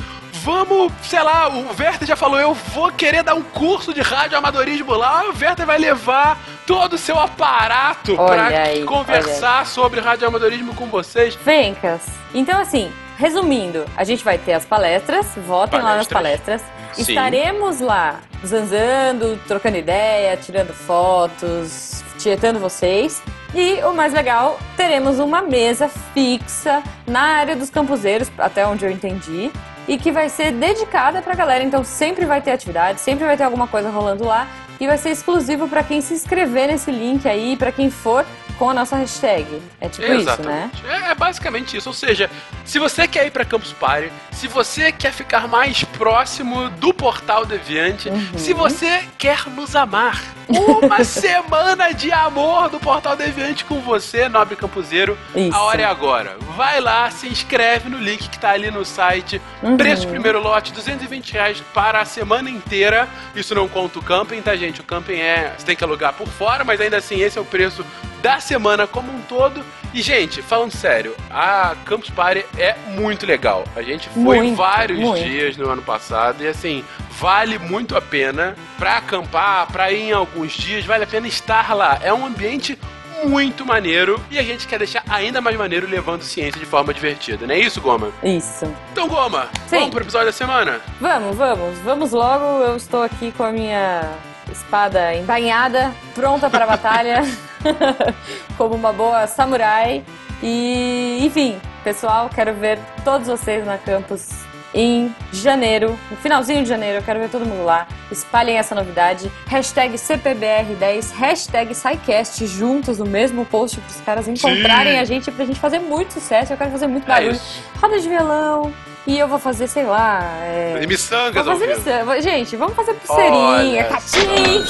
Vamos, 0.43 0.91
sei 1.03 1.23
lá, 1.23 1.49
o 1.51 1.67
Werther 1.79 2.09
já 2.09 2.17
falou, 2.17 2.41
eu 2.41 2.55
vou 2.55 2.91
querer 2.93 3.23
dar 3.23 3.35
um 3.35 3.43
curso 3.43 3.93
de 3.93 4.01
radioamadorismo 4.01 4.95
lá, 4.95 5.25
o 5.25 5.35
Werther 5.39 5.67
vai 5.67 5.77
levar 5.79 6.39
todo 6.67 6.95
o 6.95 6.99
seu 6.99 7.19
aparato 7.21 8.17
aí, 8.57 8.85
conversar 8.85 9.67
sobre 9.67 10.01
radioamadorismo 10.01 10.75
com 10.75 10.87
vocês. 10.87 11.35
Fencas. 11.35 12.07
Então, 12.33 12.59
assim, 12.59 12.91
resumindo, 13.21 13.85
a 13.95 14.03
gente 14.03 14.25
vai 14.25 14.39
ter 14.39 14.55
as 14.55 14.65
palestras, 14.65 15.27
votem 15.47 15.79
lá 15.79 15.97
nas 15.97 16.09
Palestras. 16.09 16.63
palestras. 16.63 16.63
Sim. 16.95 17.13
Estaremos 17.13 17.81
lá 17.81 18.21
zanzando, 18.45 19.39
trocando 19.47 19.77
ideia, 19.77 20.37
tirando 20.39 20.73
fotos, 20.73 22.03
tietando 22.19 22.59
vocês. 22.59 23.23
E 23.55 23.75
o 23.85 23.93
mais 23.93 24.15
legal, 24.15 24.59
teremos 24.75 25.19
uma 25.19 25.43
mesa 25.43 25.89
fixa 26.15 26.83
na 27.07 27.21
área 27.21 27.55
dos 27.55 27.69
campuseiros, 27.69 28.31
até 28.39 28.67
onde 28.67 28.87
eu 28.87 28.91
entendi, 28.91 29.53
e 29.87 29.99
que 29.99 30.11
vai 30.11 30.31
ser 30.31 30.53
dedicada 30.53 31.21
pra 31.21 31.35
galera. 31.35 31.63
Então 31.63 31.85
sempre 31.85 32.25
vai 32.25 32.41
ter 32.41 32.53
atividade, 32.53 33.01
sempre 33.01 33.27
vai 33.27 33.37
ter 33.37 33.45
alguma 33.45 33.69
coisa 33.69 33.91
rolando 33.91 34.25
lá. 34.25 34.47
E 34.81 34.87
vai 34.87 34.97
ser 34.97 35.11
exclusivo 35.11 35.69
pra 35.69 35.83
quem 35.83 36.01
se 36.01 36.15
inscrever 36.15 36.69
nesse 36.69 36.91
link 36.91 37.29
aí, 37.29 37.55
pra 37.55 37.71
quem 37.71 37.91
for 37.91 38.25
com 38.61 38.69
a 38.69 38.75
nossa 38.75 38.95
hashtag. 38.97 39.47
É 39.81 39.89
tipo 39.89 40.03
isso, 40.05 40.13
né? 40.13 40.21
Exatamente. 40.21 40.87
É, 40.87 41.11
é 41.13 41.15
basicamente 41.15 41.75
isso. 41.79 41.89
Ou 41.89 41.95
seja, 41.95 42.29
se 42.63 42.79
você 42.79 43.09
quer 43.09 43.27
ir 43.27 43.31
pra 43.31 43.43
Campus 43.43 43.73
Party, 43.73 44.13
se 44.33 44.47
você 44.47 44.93
quer 44.93 45.13
ficar 45.15 45.49
mais 45.49 45.83
próximo 45.83 46.69
do 46.73 46.93
Portal 46.93 47.47
Deviante, 47.47 48.11
Uhum. 48.11 48.37
se 48.37 48.53
você 48.53 49.03
quer 49.17 49.47
nos 49.49 49.75
amar, 49.75 50.21
uma 50.47 51.03
semana 51.05 51.93
de 51.95 52.13
amor 52.13 52.69
do 52.69 52.79
Portal 52.79 53.17
Deviante 53.17 53.65
com 53.65 53.81
você, 53.81 54.29
nobre 54.29 54.57
campuseiro, 54.57 55.17
Isso. 55.35 55.57
a 55.57 55.63
hora 55.63 55.81
é 55.81 55.85
agora. 55.87 56.37
Vai 56.55 56.81
lá, 56.83 57.11
se 57.11 57.29
inscreve 57.29 57.89
no 57.89 57.97
link 57.97 58.29
que 58.29 58.39
tá 58.39 58.51
ali 58.51 58.71
no 58.71 58.85
site. 58.85 59.41
Uhum. 59.63 59.79
Preço 59.79 60.07
primeiro 60.07 60.39
lote, 60.43 60.71
220 60.75 61.33
reais 61.33 61.63
para 61.73 62.01
a 62.03 62.05
semana 62.05 62.51
inteira. 62.51 63.09
Isso 63.35 63.55
não 63.55 63.67
conta 63.67 63.99
o 63.99 64.03
camping, 64.03 64.43
tá, 64.43 64.55
gente? 64.55 64.83
O 64.83 64.85
camping 64.85 65.15
é. 65.19 65.55
Você 65.57 65.65
tem 65.65 65.75
que 65.77 65.83
alugar 65.85 66.13
por 66.13 66.29
fora, 66.29 66.63
mas 66.63 66.79
ainda 66.79 66.99
assim, 66.99 67.21
esse 67.23 67.39
é 67.39 67.41
o 67.41 67.45
preço 67.47 67.83
da 68.23 68.41
semana 68.41 68.87
como 68.87 69.11
um 69.13 69.21
todo. 69.23 69.65
E, 69.93 70.01
gente, 70.03 70.41
falando 70.41 70.71
sério, 70.71 71.17
a 71.31 71.75
Campus 71.85 72.11
Party 72.11 72.45
é 72.57 72.77
muito 72.89 73.27
legal. 73.27 73.65
A 73.75 73.83
gente 73.83 74.09
foi 74.11 74.23
Muito, 74.39 74.57
vários 74.57 74.99
muito. 75.01 75.25
dias 75.25 75.57
no 75.57 75.69
ano 75.69 75.83
passado 75.83 76.43
e, 76.45 76.47
assim, 76.47 76.85
vale 77.19 77.59
muito 77.59 77.97
a 77.97 78.01
pena 78.01 78.55
pra 78.79 78.99
acampar, 78.99 79.67
pra 79.73 79.91
ir 79.91 80.03
em 80.11 80.13
alguns 80.13 80.53
dias, 80.53 80.85
vale 80.85 81.03
a 81.05 81.07
pena 81.09 81.27
estar 81.27 81.75
lá. 81.75 81.99
É 82.03 82.13
um 82.15 82.25
ambiente 82.25 82.79
muito 83.25 83.67
maneiro 83.67 84.19
e 84.31 84.39
a 84.39 84.43
gente 84.43 84.67
quer 84.67 84.79
deixar 84.79 85.03
ainda 85.09 85.41
mais 85.41 85.57
maneiro 85.57 85.87
levando 85.87 86.23
ciência 86.23 86.59
de 86.59 86.65
forma 86.65 86.95
divertida, 86.95 87.47
não 87.47 87.55
é 87.55 87.59
isso, 87.59 87.81
Goma? 87.81 88.11
Isso. 88.23 88.65
Então, 88.93 89.09
Goma, 89.09 89.49
Sim. 89.67 89.77
vamos 89.77 89.91
pro 89.91 90.03
episódio 90.05 90.27
da 90.29 90.33
semana? 90.33 90.81
Vamos, 91.01 91.37
vamos, 91.37 91.79
vamos 91.81 92.13
logo. 92.13 92.45
Eu 92.65 92.77
estou 92.77 93.03
aqui 93.03 93.33
com 93.37 93.43
a 93.43 93.53
minha 93.53 94.09
espada 94.53 95.15
embainhada, 95.15 95.93
pronta 96.15 96.49
para 96.51 96.65
a 96.65 96.69
batalha, 96.69 97.23
como 98.57 98.75
uma 98.75 98.93
boa 98.93 99.27
samurai. 99.27 100.05
E, 100.43 101.19
enfim, 101.23 101.61
pessoal, 101.85 102.31
quero 102.35 102.55
ver 102.55 102.79
todos 103.05 103.29
vocês 103.29 103.65
na 103.67 103.77
campus 103.79 104.29
em 104.73 105.13
janeiro, 105.33 105.99
no 106.09 106.17
finalzinho 106.17 106.63
de 106.63 106.69
janeiro, 106.69 106.99
eu 106.99 107.03
quero 107.03 107.19
ver 107.19 107.29
todo 107.29 107.45
mundo 107.45 107.65
lá. 107.65 107.89
Espalhem 108.11 108.57
essa 108.57 108.73
novidade. 108.75 109.31
Hashtag 109.49 109.95
CPBR10, 109.99 111.13
hashtag 111.17 111.75
SciCast 111.75 112.47
juntos 112.47 112.99
no 112.99 113.05
mesmo 113.07 113.45
post 113.45 113.81
para 113.81 113.91
os 113.91 114.01
caras 114.03 114.29
encontrarem 114.29 114.99
a 114.99 115.05
gente, 115.05 115.29
pra 115.33 115.45
gente 115.45 115.59
fazer 115.59 115.81
muito 115.81 116.13
sucesso. 116.13 116.53
Eu 116.53 116.57
quero 116.57 116.71
fazer 116.71 116.87
muito 116.87 117.05
É 117.05 117.09
barulho. 117.09 117.33
isso. 117.33 117.63
Roda 117.83 117.99
de 117.99 118.09
violão. 118.09 118.73
E 119.07 119.19
eu 119.19 119.27
vou 119.27 119.39
fazer, 119.39 119.67
sei 119.67 119.85
lá. 119.85 120.21
É... 120.43 120.85
Miçangas 120.87 121.45
Vou 121.45 121.59
fazer. 121.59 122.23
Gente, 122.23 122.57
vamos 122.57 122.75
fazer 122.75 122.95
pulseirinha, 122.95 123.85
catim. 123.85 124.65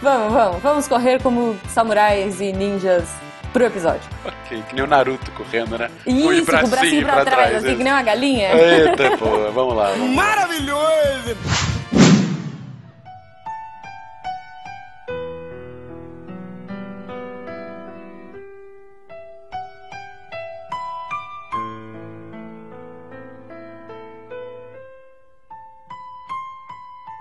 vamos, 0.00 0.32
vamos. 0.32 0.62
Vamos 0.62 0.88
correr 0.88 1.20
como 1.22 1.58
samurais 1.68 2.40
e 2.40 2.52
ninjas 2.52 3.04
pro 3.52 3.64
episódio. 3.64 4.02
Ok, 4.24 4.62
que 4.68 4.74
nem 4.74 4.84
o 4.84 4.86
Naruto 4.86 5.30
correndo, 5.32 5.78
né? 5.78 5.88
Isso, 6.06 6.46
com 6.46 6.66
o 6.66 6.68
bracinho 6.68 7.06
pra, 7.06 7.24
trás, 7.24 7.56
assim, 7.56 7.68
isso. 7.68 7.76
que 7.76 7.84
nem 7.84 7.92
uma 7.92 8.02
galinha. 8.02 8.52
Eita, 8.52 9.16
pô, 9.16 9.52
vamos 9.52 9.76
lá. 9.76 9.90
Vamos. 9.90 10.16
lá. 10.16 10.34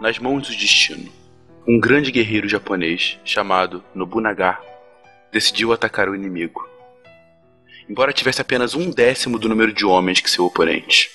Nas 0.04 0.20
mãos 0.20 0.50
do 0.50 0.54
destino, 0.54 1.10
um 1.66 1.80
grande 1.80 2.12
guerreiro 2.12 2.46
japonês 2.46 3.18
chamado 3.24 3.82
Nobunaga 3.96 4.60
decidiu 5.32 5.72
atacar 5.72 6.10
o 6.10 6.14
inimigo. 6.14 6.68
Embora 7.90 8.12
tivesse 8.12 8.42
apenas 8.42 8.76
um 8.76 8.92
décimo 8.92 9.40
do 9.40 9.48
número 9.48 9.72
de 9.72 9.86
homens 9.86 10.20
que 10.20 10.30
seu 10.30 10.44
oponente. 10.44 11.10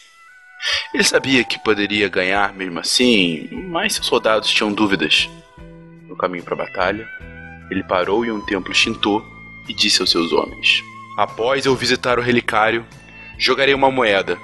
Ele 0.95 1.05
sabia 1.05 1.45
que 1.45 1.59
poderia 1.59 2.09
ganhar 2.09 2.55
mesmo 2.55 2.79
assim, 2.79 3.51
mas 3.69 3.93
seus 3.93 4.07
soldados 4.07 4.49
tinham 4.49 4.73
dúvidas. 4.73 5.29
No 6.07 6.17
caminho 6.17 6.45
para 6.45 6.55
a 6.55 6.65
batalha, 6.65 7.07
ele 7.71 7.85
parou 7.85 8.25
em 8.25 8.31
um 8.31 8.41
templo 8.41 8.75
Shinto 8.75 9.23
e 9.69 9.75
disse 9.75 10.01
aos 10.01 10.11
seus 10.11 10.33
homens: 10.33 10.83
Após 11.19 11.67
eu 11.67 11.77
visitar 11.77 12.19
o 12.19 12.23
relicário, 12.23 12.87
jogarei 13.37 13.75
uma 13.75 13.91
moeda. 13.91 14.39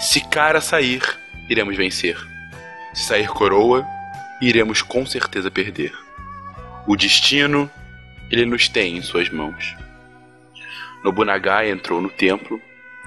Se 0.00 0.20
cara 0.20 0.60
sair, 0.60 1.00
iremos 1.48 1.76
vencer. 1.76 2.31
Se 2.92 3.04
sair 3.04 3.28
coroa, 3.28 3.86
iremos 4.40 4.82
com 4.82 5.06
certeza 5.06 5.50
perder. 5.50 5.92
O 6.86 6.96
destino, 6.96 7.70
ele 8.30 8.44
nos 8.44 8.68
tem 8.68 8.96
em 8.96 9.02
suas 9.02 9.30
mãos. 9.30 9.76
Nobunaga 11.02 11.66
entrou 11.66 12.00
no 12.00 12.10
templo 12.10 12.60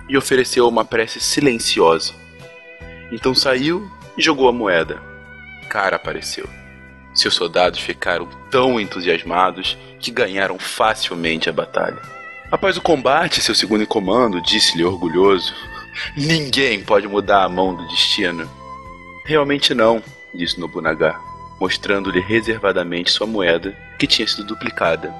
e 0.10 0.18
ofereceu 0.18 0.68
uma 0.68 0.86
prece 0.86 1.20
silenciosa. 1.20 2.13
Então 3.12 3.34
saiu 3.34 3.89
e 4.18 4.22
jogou 4.22 4.50
a 4.50 4.54
moeda. 4.54 5.01
Cara 5.70 5.96
apareceu. 5.96 6.48
Seus 7.13 7.34
soldados 7.34 7.80
ficaram 7.80 8.27
tão 8.51 8.80
entusiasmados 8.80 9.77
que 10.00 10.12
ganharam 10.12 10.60
facilmente 10.60 11.50
a 11.50 11.54
batalha. 11.54 12.01
Após 12.51 12.77
o 12.77 12.82
combate, 12.82 13.42
seu 13.42 13.56
segundo 13.56 13.84
em 13.84 13.88
comando 13.88 14.42
disse-lhe 14.42 14.84
orgulhoso: 14.84 15.54
Ninguém 16.15 16.84
pode 16.84 17.08
mudar 17.08 17.44
a 17.44 17.50
mão 17.50 17.74
do 17.74 17.88
destino. 17.88 18.50
Realmente 19.25 19.74
não, 19.74 20.03
disse 20.32 20.60
Nobunaga, 20.60 21.15
mostrando-lhe 21.60 22.20
reservadamente 22.20 23.10
sua 23.10 23.25
moeda, 23.25 23.75
que 23.98 24.05
tinha 24.05 24.27
sido 24.27 24.44
duplicada, 24.44 25.12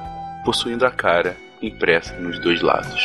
possuindo 0.46 0.86
a 0.86 0.92
cara 0.92 1.36
impressa 1.60 2.14
nos 2.20 2.38
dois 2.38 2.62
lados. 2.62 3.02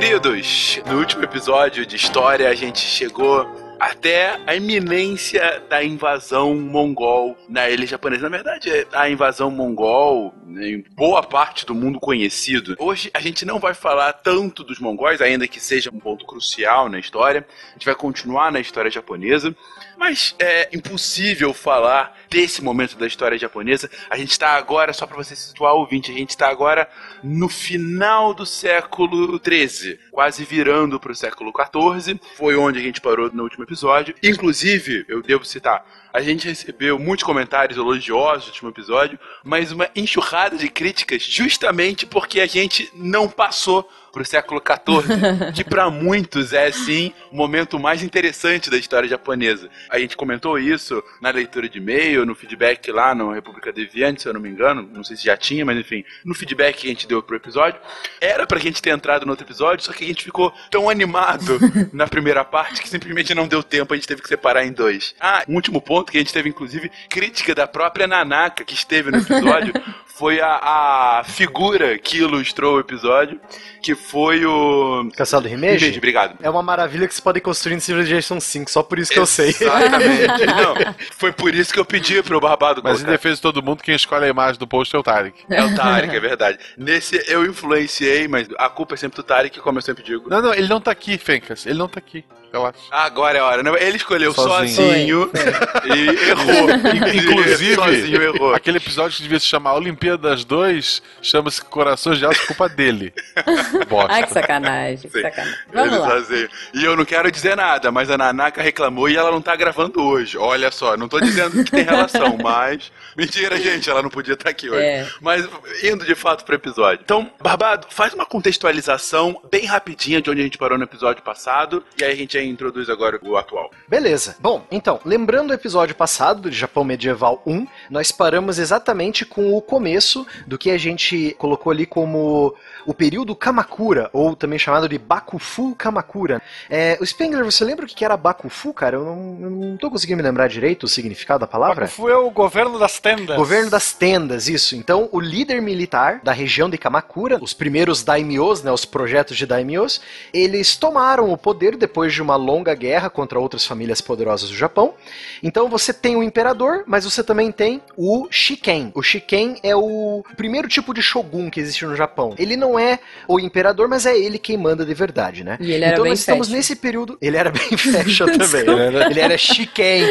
Queridos, 0.00 0.80
no 0.86 0.96
último 0.96 1.24
episódio 1.24 1.84
de 1.84 1.96
história 1.96 2.48
a 2.48 2.54
gente 2.54 2.78
chegou 2.78 3.44
até 3.80 4.38
a 4.46 4.54
iminência 4.54 5.60
da 5.68 5.82
invasão 5.82 6.54
mongol 6.54 7.36
na 7.48 7.68
ilha 7.68 7.84
japonesa. 7.84 8.22
Na 8.22 8.36
verdade, 8.36 8.70
a 8.92 9.10
invasão 9.10 9.50
mongol 9.50 10.32
né, 10.46 10.68
em 10.68 10.84
boa 10.94 11.20
parte 11.20 11.66
do 11.66 11.74
mundo 11.74 11.98
conhecido. 11.98 12.76
Hoje 12.78 13.10
a 13.12 13.20
gente 13.20 13.44
não 13.44 13.58
vai 13.58 13.74
falar 13.74 14.12
tanto 14.12 14.62
dos 14.62 14.78
mongóis, 14.78 15.20
ainda 15.20 15.48
que 15.48 15.58
seja 15.58 15.90
um 15.92 15.98
ponto 15.98 16.24
crucial 16.24 16.88
na 16.88 17.00
história. 17.00 17.44
A 17.70 17.72
gente 17.72 17.86
vai 17.86 17.94
continuar 17.96 18.52
na 18.52 18.60
história 18.60 18.92
japonesa. 18.92 19.52
Mas 19.96 20.32
é 20.38 20.68
impossível 20.72 21.52
falar 21.52 22.16
desse 22.30 22.62
momento 22.62 22.96
da 22.96 23.06
história 23.06 23.38
japonesa. 23.38 23.90
A 24.08 24.16
gente 24.16 24.30
está 24.30 24.50
agora, 24.50 24.92
só 24.92 25.06
para 25.06 25.16
você 25.16 25.34
situar 25.34 25.74
o 25.74 25.80
ouvinte, 25.80 26.10
a 26.10 26.14
gente 26.14 26.30
está 26.30 26.48
agora 26.48 26.88
no 27.22 27.48
final 27.48 28.34
do 28.34 28.44
século 28.44 29.40
XIII, 29.42 29.98
quase 30.10 30.44
virando 30.44 31.00
para 31.00 31.12
o 31.12 31.14
século 31.14 31.52
XIV. 31.52 32.20
Foi 32.36 32.56
onde 32.56 32.78
a 32.78 32.82
gente 32.82 33.00
parou 33.00 33.30
no 33.32 33.42
último 33.42 33.64
episódio. 33.64 34.14
Inclusive, 34.22 35.04
eu 35.08 35.22
devo 35.22 35.44
citar, 35.44 35.84
a 36.12 36.20
gente 36.20 36.48
recebeu 36.48 36.98
muitos 36.98 37.24
comentários 37.24 37.78
elogiosos 37.78 38.46
no 38.46 38.50
último 38.52 38.70
episódio, 38.70 39.18
mas 39.44 39.72
uma 39.72 39.88
enxurrada 39.94 40.56
de 40.56 40.68
críticas 40.68 41.22
justamente 41.22 42.06
porque 42.06 42.40
a 42.40 42.46
gente 42.46 42.90
não 42.94 43.28
passou 43.28 43.88
pro 44.18 44.24
século 44.24 44.60
XIV, 44.60 45.52
que 45.54 45.62
para 45.62 45.88
muitos 45.88 46.52
é 46.52 46.72
sim 46.72 47.12
o 47.30 47.36
momento 47.36 47.78
mais 47.78 48.02
interessante 48.02 48.68
da 48.68 48.76
história 48.76 49.08
japonesa. 49.08 49.70
A 49.88 49.98
gente 49.98 50.16
comentou 50.16 50.58
isso 50.58 51.02
na 51.20 51.30
leitura 51.30 51.68
de 51.68 51.78
e-mail, 51.78 52.26
no 52.26 52.34
feedback 52.34 52.90
lá 52.90 53.14
no 53.14 53.30
República 53.30 53.72
Deviante, 53.72 54.22
se 54.22 54.28
eu 54.28 54.34
não 54.34 54.40
me 54.40 54.48
engano, 54.48 54.82
não 54.92 55.04
sei 55.04 55.16
se 55.16 55.24
já 55.24 55.36
tinha, 55.36 55.64
mas 55.64 55.78
enfim, 55.78 56.04
no 56.24 56.34
feedback 56.34 56.78
que 56.78 56.86
a 56.88 56.90
gente 56.90 57.06
deu 57.06 57.22
pro 57.22 57.36
episódio, 57.36 57.80
era 58.20 58.44
pra 58.44 58.58
gente 58.58 58.82
ter 58.82 58.90
entrado 58.90 59.24
no 59.24 59.30
outro 59.30 59.46
episódio, 59.46 59.84
só 59.84 59.92
que 59.92 60.02
a 60.04 60.08
gente 60.08 60.24
ficou 60.24 60.52
tão 60.68 60.90
animado 60.90 61.60
na 61.92 62.08
primeira 62.08 62.44
parte 62.44 62.82
que 62.82 62.88
simplesmente 62.88 63.32
não 63.36 63.46
deu 63.46 63.62
tempo, 63.62 63.94
a 63.94 63.96
gente 63.96 64.08
teve 64.08 64.20
que 64.20 64.28
separar 64.28 64.66
em 64.66 64.72
dois. 64.72 65.14
Ah, 65.20 65.44
um 65.48 65.54
último 65.54 65.80
ponto 65.80 66.10
que 66.10 66.18
a 66.18 66.20
gente 66.20 66.32
teve 66.32 66.48
inclusive 66.48 66.90
crítica 67.08 67.54
da 67.54 67.68
própria 67.68 68.08
Nanaka 68.08 68.64
que 68.64 68.74
esteve 68.74 69.12
no 69.12 69.18
episódio 69.18 69.72
foi 70.18 70.40
a, 70.40 71.20
a 71.20 71.24
figura 71.24 71.96
que 71.96 72.18
ilustrou 72.18 72.74
o 72.74 72.80
episódio, 72.80 73.40
que 73.80 73.94
foi 74.10 74.44
o. 74.44 75.10
Castelo 75.16 75.42
do? 75.42 75.48
Himeji, 75.48 75.96
obrigado. 75.96 76.36
É 76.42 76.48
uma 76.48 76.62
maravilha 76.62 77.06
que 77.06 77.14
se 77.14 77.20
pode 77.20 77.40
construir 77.40 77.74
em 77.74 77.80
Civilization 77.80 78.40
5, 78.40 78.70
só 78.70 78.82
por 78.82 78.98
isso 78.98 79.12
que 79.12 79.18
eu 79.18 79.26
sei. 79.26 79.50
Exatamente. 79.50 80.46
Não, 80.46 80.94
foi 81.16 81.32
por 81.32 81.54
isso 81.54 81.72
que 81.72 81.78
eu 81.78 81.84
pedi 81.84 82.22
pro 82.22 82.40
Barbado 82.40 82.80
Mas 82.82 83.00
em 83.00 83.04
colocar. 83.04 83.12
defesa 83.12 83.36
de 83.36 83.42
todo 83.42 83.62
mundo, 83.62 83.82
quem 83.82 83.94
escolhe 83.94 84.24
a 84.24 84.28
imagem 84.28 84.58
do 84.58 84.66
post 84.66 84.94
é 84.94 84.98
o 84.98 85.02
Tarek. 85.02 85.44
É 85.50 85.62
o 85.62 85.74
Tarek, 85.74 86.14
é 86.14 86.20
verdade. 86.20 86.58
Nesse 86.76 87.22
eu 87.28 87.44
influenciei, 87.44 88.26
mas 88.28 88.48
a 88.58 88.68
culpa 88.68 88.94
é 88.94 88.96
sempre 88.96 89.16
do 89.16 89.22
Tarek, 89.22 89.60
como 89.60 89.78
eu 89.78 89.82
sempre 89.82 90.02
digo. 90.02 90.28
Não, 90.30 90.40
não, 90.40 90.54
ele 90.54 90.68
não 90.68 90.80
tá 90.80 90.90
aqui, 90.90 91.18
Fencas. 91.18 91.66
Ele 91.66 91.78
não 91.78 91.88
tá 91.88 91.98
aqui. 91.98 92.24
Relaxa. 92.52 92.78
Agora 92.90 93.38
é 93.38 93.40
a 93.40 93.44
hora. 93.44 93.62
né? 93.62 93.70
Ele 93.80 93.96
escolheu 93.96 94.32
Sozinho. 94.32 95.30
sozinho, 95.30 95.30
e 95.94 96.28
errou. 96.30 96.70
Inclusive, 97.14 97.74
sozinho 97.74 98.22
errou. 98.22 98.54
aquele 98.54 98.78
episódio 98.78 99.16
que 99.16 99.22
devia 99.22 99.38
se 99.38 99.46
chamar 99.46 99.74
Olimpíadas 99.74 100.44
2 100.44 101.02
chama-se 101.22 101.62
Corações 101.62 102.18
de 102.18 102.26
Aço, 102.26 102.46
culpa 102.46 102.68
dele. 102.68 103.12
Bosta. 103.88 104.12
Ai, 104.12 104.22
que 104.24 104.32
sacanagem, 104.32 105.10
que 105.10 105.20
sacanagem. 105.20 105.58
Vamos 105.72 105.92
Ele 105.92 105.98
lá. 106.00 106.10
sozinho. 106.10 106.48
E 106.74 106.84
eu 106.84 106.96
não 106.96 107.04
quero 107.04 107.30
dizer 107.30 107.56
nada, 107.56 107.90
mas 107.92 108.10
a 108.10 108.16
Nanaka 108.18 108.62
reclamou 108.62 109.08
e 109.08 109.16
ela 109.16 109.30
não 109.30 109.42
tá 109.42 109.54
gravando 109.56 110.02
hoje. 110.02 110.36
Olha 110.38 110.70
só, 110.70 110.96
não 110.96 111.08
tô 111.08 111.20
dizendo 111.20 111.64
que 111.64 111.70
tem 111.70 111.84
relação, 111.84 112.36
mas. 112.42 112.90
Mentira, 113.16 113.56
gente, 113.60 113.90
ela 113.90 114.02
não 114.02 114.10
podia 114.10 114.34
estar 114.34 114.50
aqui 114.50 114.70
hoje. 114.70 114.80
É. 114.82 115.06
Mas 115.20 115.46
indo 115.82 116.04
de 116.04 116.14
fato 116.14 116.44
pro 116.44 116.54
episódio. 116.54 117.00
Então, 117.02 117.30
Barbado, 117.42 117.86
faz 117.90 118.14
uma 118.14 118.24
contextualização 118.24 119.40
bem 119.50 119.64
rapidinha 119.66 120.20
de 120.22 120.30
onde 120.30 120.40
a 120.40 120.44
gente 120.44 120.58
parou 120.58 120.78
no 120.78 120.84
episódio 120.84 121.22
passado, 121.22 121.84
e 122.00 122.04
aí 122.04 122.12
a 122.12 122.16
gente 122.16 122.37
aí 122.38 122.48
introduz 122.48 122.88
agora 122.88 123.18
o 123.22 123.36
atual. 123.36 123.70
Beleza. 123.86 124.36
Bom, 124.40 124.64
então, 124.70 125.00
lembrando 125.04 125.50
o 125.50 125.54
episódio 125.54 125.94
passado 125.94 126.50
de 126.50 126.56
Japão 126.56 126.84
Medieval 126.84 127.42
1, 127.46 127.66
nós 127.90 128.12
paramos 128.12 128.58
exatamente 128.58 129.24
com 129.24 129.54
o 129.54 129.60
começo 129.60 130.26
do 130.46 130.58
que 130.58 130.70
a 130.70 130.78
gente 130.78 131.34
colocou 131.38 131.72
ali 131.72 131.86
como 131.86 132.54
o 132.86 132.94
período 132.94 133.34
Kamakura, 133.34 134.08
ou 134.12 134.34
também 134.34 134.58
chamado 134.58 134.88
de 134.88 134.98
Bakufu 134.98 135.74
Kamakura. 135.74 136.40
É, 136.70 136.96
o 137.00 137.06
Spengler, 137.06 137.44
você 137.44 137.64
lembra 137.64 137.84
o 137.84 137.88
que 137.88 138.04
era 138.04 138.16
Bakufu, 138.16 138.72
cara? 138.72 138.96
Eu 138.96 139.04
não, 139.04 139.38
eu 139.40 139.50
não 139.50 139.76
tô 139.76 139.90
conseguindo 139.90 140.16
me 140.16 140.22
lembrar 140.22 140.48
direito 140.48 140.84
o 140.84 140.88
significado 140.88 141.40
da 141.40 141.46
palavra. 141.46 141.86
Bakufu 141.86 142.08
é 142.08 142.16
o 142.16 142.30
governo 142.30 142.78
das 142.78 142.98
tendas. 142.98 143.36
Governo 143.36 143.70
das 143.70 143.92
tendas, 143.92 144.48
isso. 144.48 144.76
Então, 144.76 145.08
o 145.12 145.20
líder 145.20 145.60
militar 145.60 146.20
da 146.22 146.32
região 146.32 146.70
de 146.70 146.78
Kamakura, 146.78 147.38
os 147.40 147.52
primeiros 147.52 148.02
daimyos, 148.02 148.62
né, 148.62 148.72
os 148.72 148.84
projetos 148.84 149.36
de 149.36 149.46
daimyos, 149.46 150.00
eles 150.32 150.76
tomaram 150.76 151.32
o 151.32 151.36
poder 151.36 151.76
depois 151.76 152.12
de 152.12 152.22
uma 152.22 152.27
longa 152.36 152.74
guerra 152.74 153.08
contra 153.10 153.38
outras 153.38 153.64
famílias 153.66 154.00
poderosas 154.00 154.48
do 154.50 154.56
Japão. 154.56 154.94
Então, 155.42 155.68
você 155.68 155.92
tem 155.92 156.16
o 156.16 156.22
imperador, 156.22 156.84
mas 156.86 157.04
você 157.04 157.22
também 157.22 157.50
tem 157.52 157.82
o 157.96 158.26
shiken. 158.30 158.90
O 158.94 159.02
shiken 159.02 159.56
é 159.62 159.74
o 159.76 160.24
primeiro 160.36 160.68
tipo 160.68 160.92
de 160.94 161.02
shogun 161.02 161.50
que 161.50 161.60
existe 161.60 161.84
no 161.86 161.94
Japão. 161.96 162.34
Ele 162.38 162.56
não 162.56 162.78
é 162.78 162.98
o 163.26 163.38
imperador, 163.40 163.88
mas 163.88 164.06
é 164.06 164.16
ele 164.18 164.38
quem 164.38 164.56
manda 164.56 164.84
de 164.84 164.94
verdade, 164.94 165.44
né? 165.44 165.56
E 165.60 165.72
ele 165.72 165.84
era 165.84 165.92
então, 165.94 166.02
bem 166.04 166.10
nós 166.12 166.20
estamos 166.20 166.46
fashion. 166.48 166.56
nesse 166.56 166.76
período. 166.76 167.18
Ele 167.20 167.36
era 167.36 167.50
bem 167.50 167.62
fashion 167.76 168.26
também. 168.26 168.60
Ele 168.62 168.80
era- 168.96 169.10
Ele 169.10 169.20
era 169.20 169.36
shiken. 169.38 170.04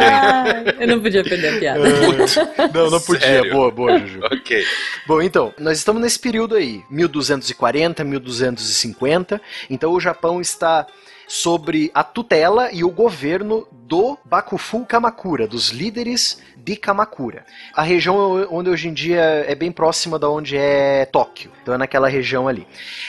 Ai, 0.00 0.64
eu 0.80 0.86
não 0.88 1.00
podia 1.00 1.22
perder 1.24 1.54
a 1.56 1.58
piada. 1.58 1.78
Não, 2.72 2.90
não 2.90 3.00
podia. 3.00 3.20
Sério? 3.26 3.52
Boa, 3.52 3.70
boa, 3.70 3.98
Juju. 3.98 4.20
Ok. 4.30 4.64
Bom, 5.06 5.20
então, 5.22 5.52
nós 5.58 5.78
estamos 5.78 6.00
nesse 6.00 6.18
período 6.18 6.54
aí, 6.56 6.82
1240, 6.90 8.02
1250. 8.04 9.40
Então 9.68 9.92
o 9.92 10.00
Japão 10.00 10.40
está 10.40 10.86
sobre 11.30 11.92
a 11.94 12.02
tutela 12.02 12.72
e 12.72 12.82
o 12.82 12.90
governo 12.90 13.64
do 13.90 14.18
Bakufu 14.24 14.84
Kamakura, 14.84 15.46
dos 15.46 15.70
líderes 15.70 16.40
de 16.56 16.76
Kamakura. 16.76 17.44
A 17.74 17.82
região 17.82 18.46
onde 18.50 18.70
hoje 18.70 18.88
em 18.88 18.92
dia 18.92 19.20
é 19.20 19.54
bem 19.54 19.72
próxima 19.72 20.18
da 20.18 20.28
onde 20.28 20.56
é 20.56 21.04
Tóquio. 21.06 21.50
Então 21.62 21.74
é 21.74 21.78
naquela 21.78 22.08
região 22.08 22.46
ali. 22.46 22.66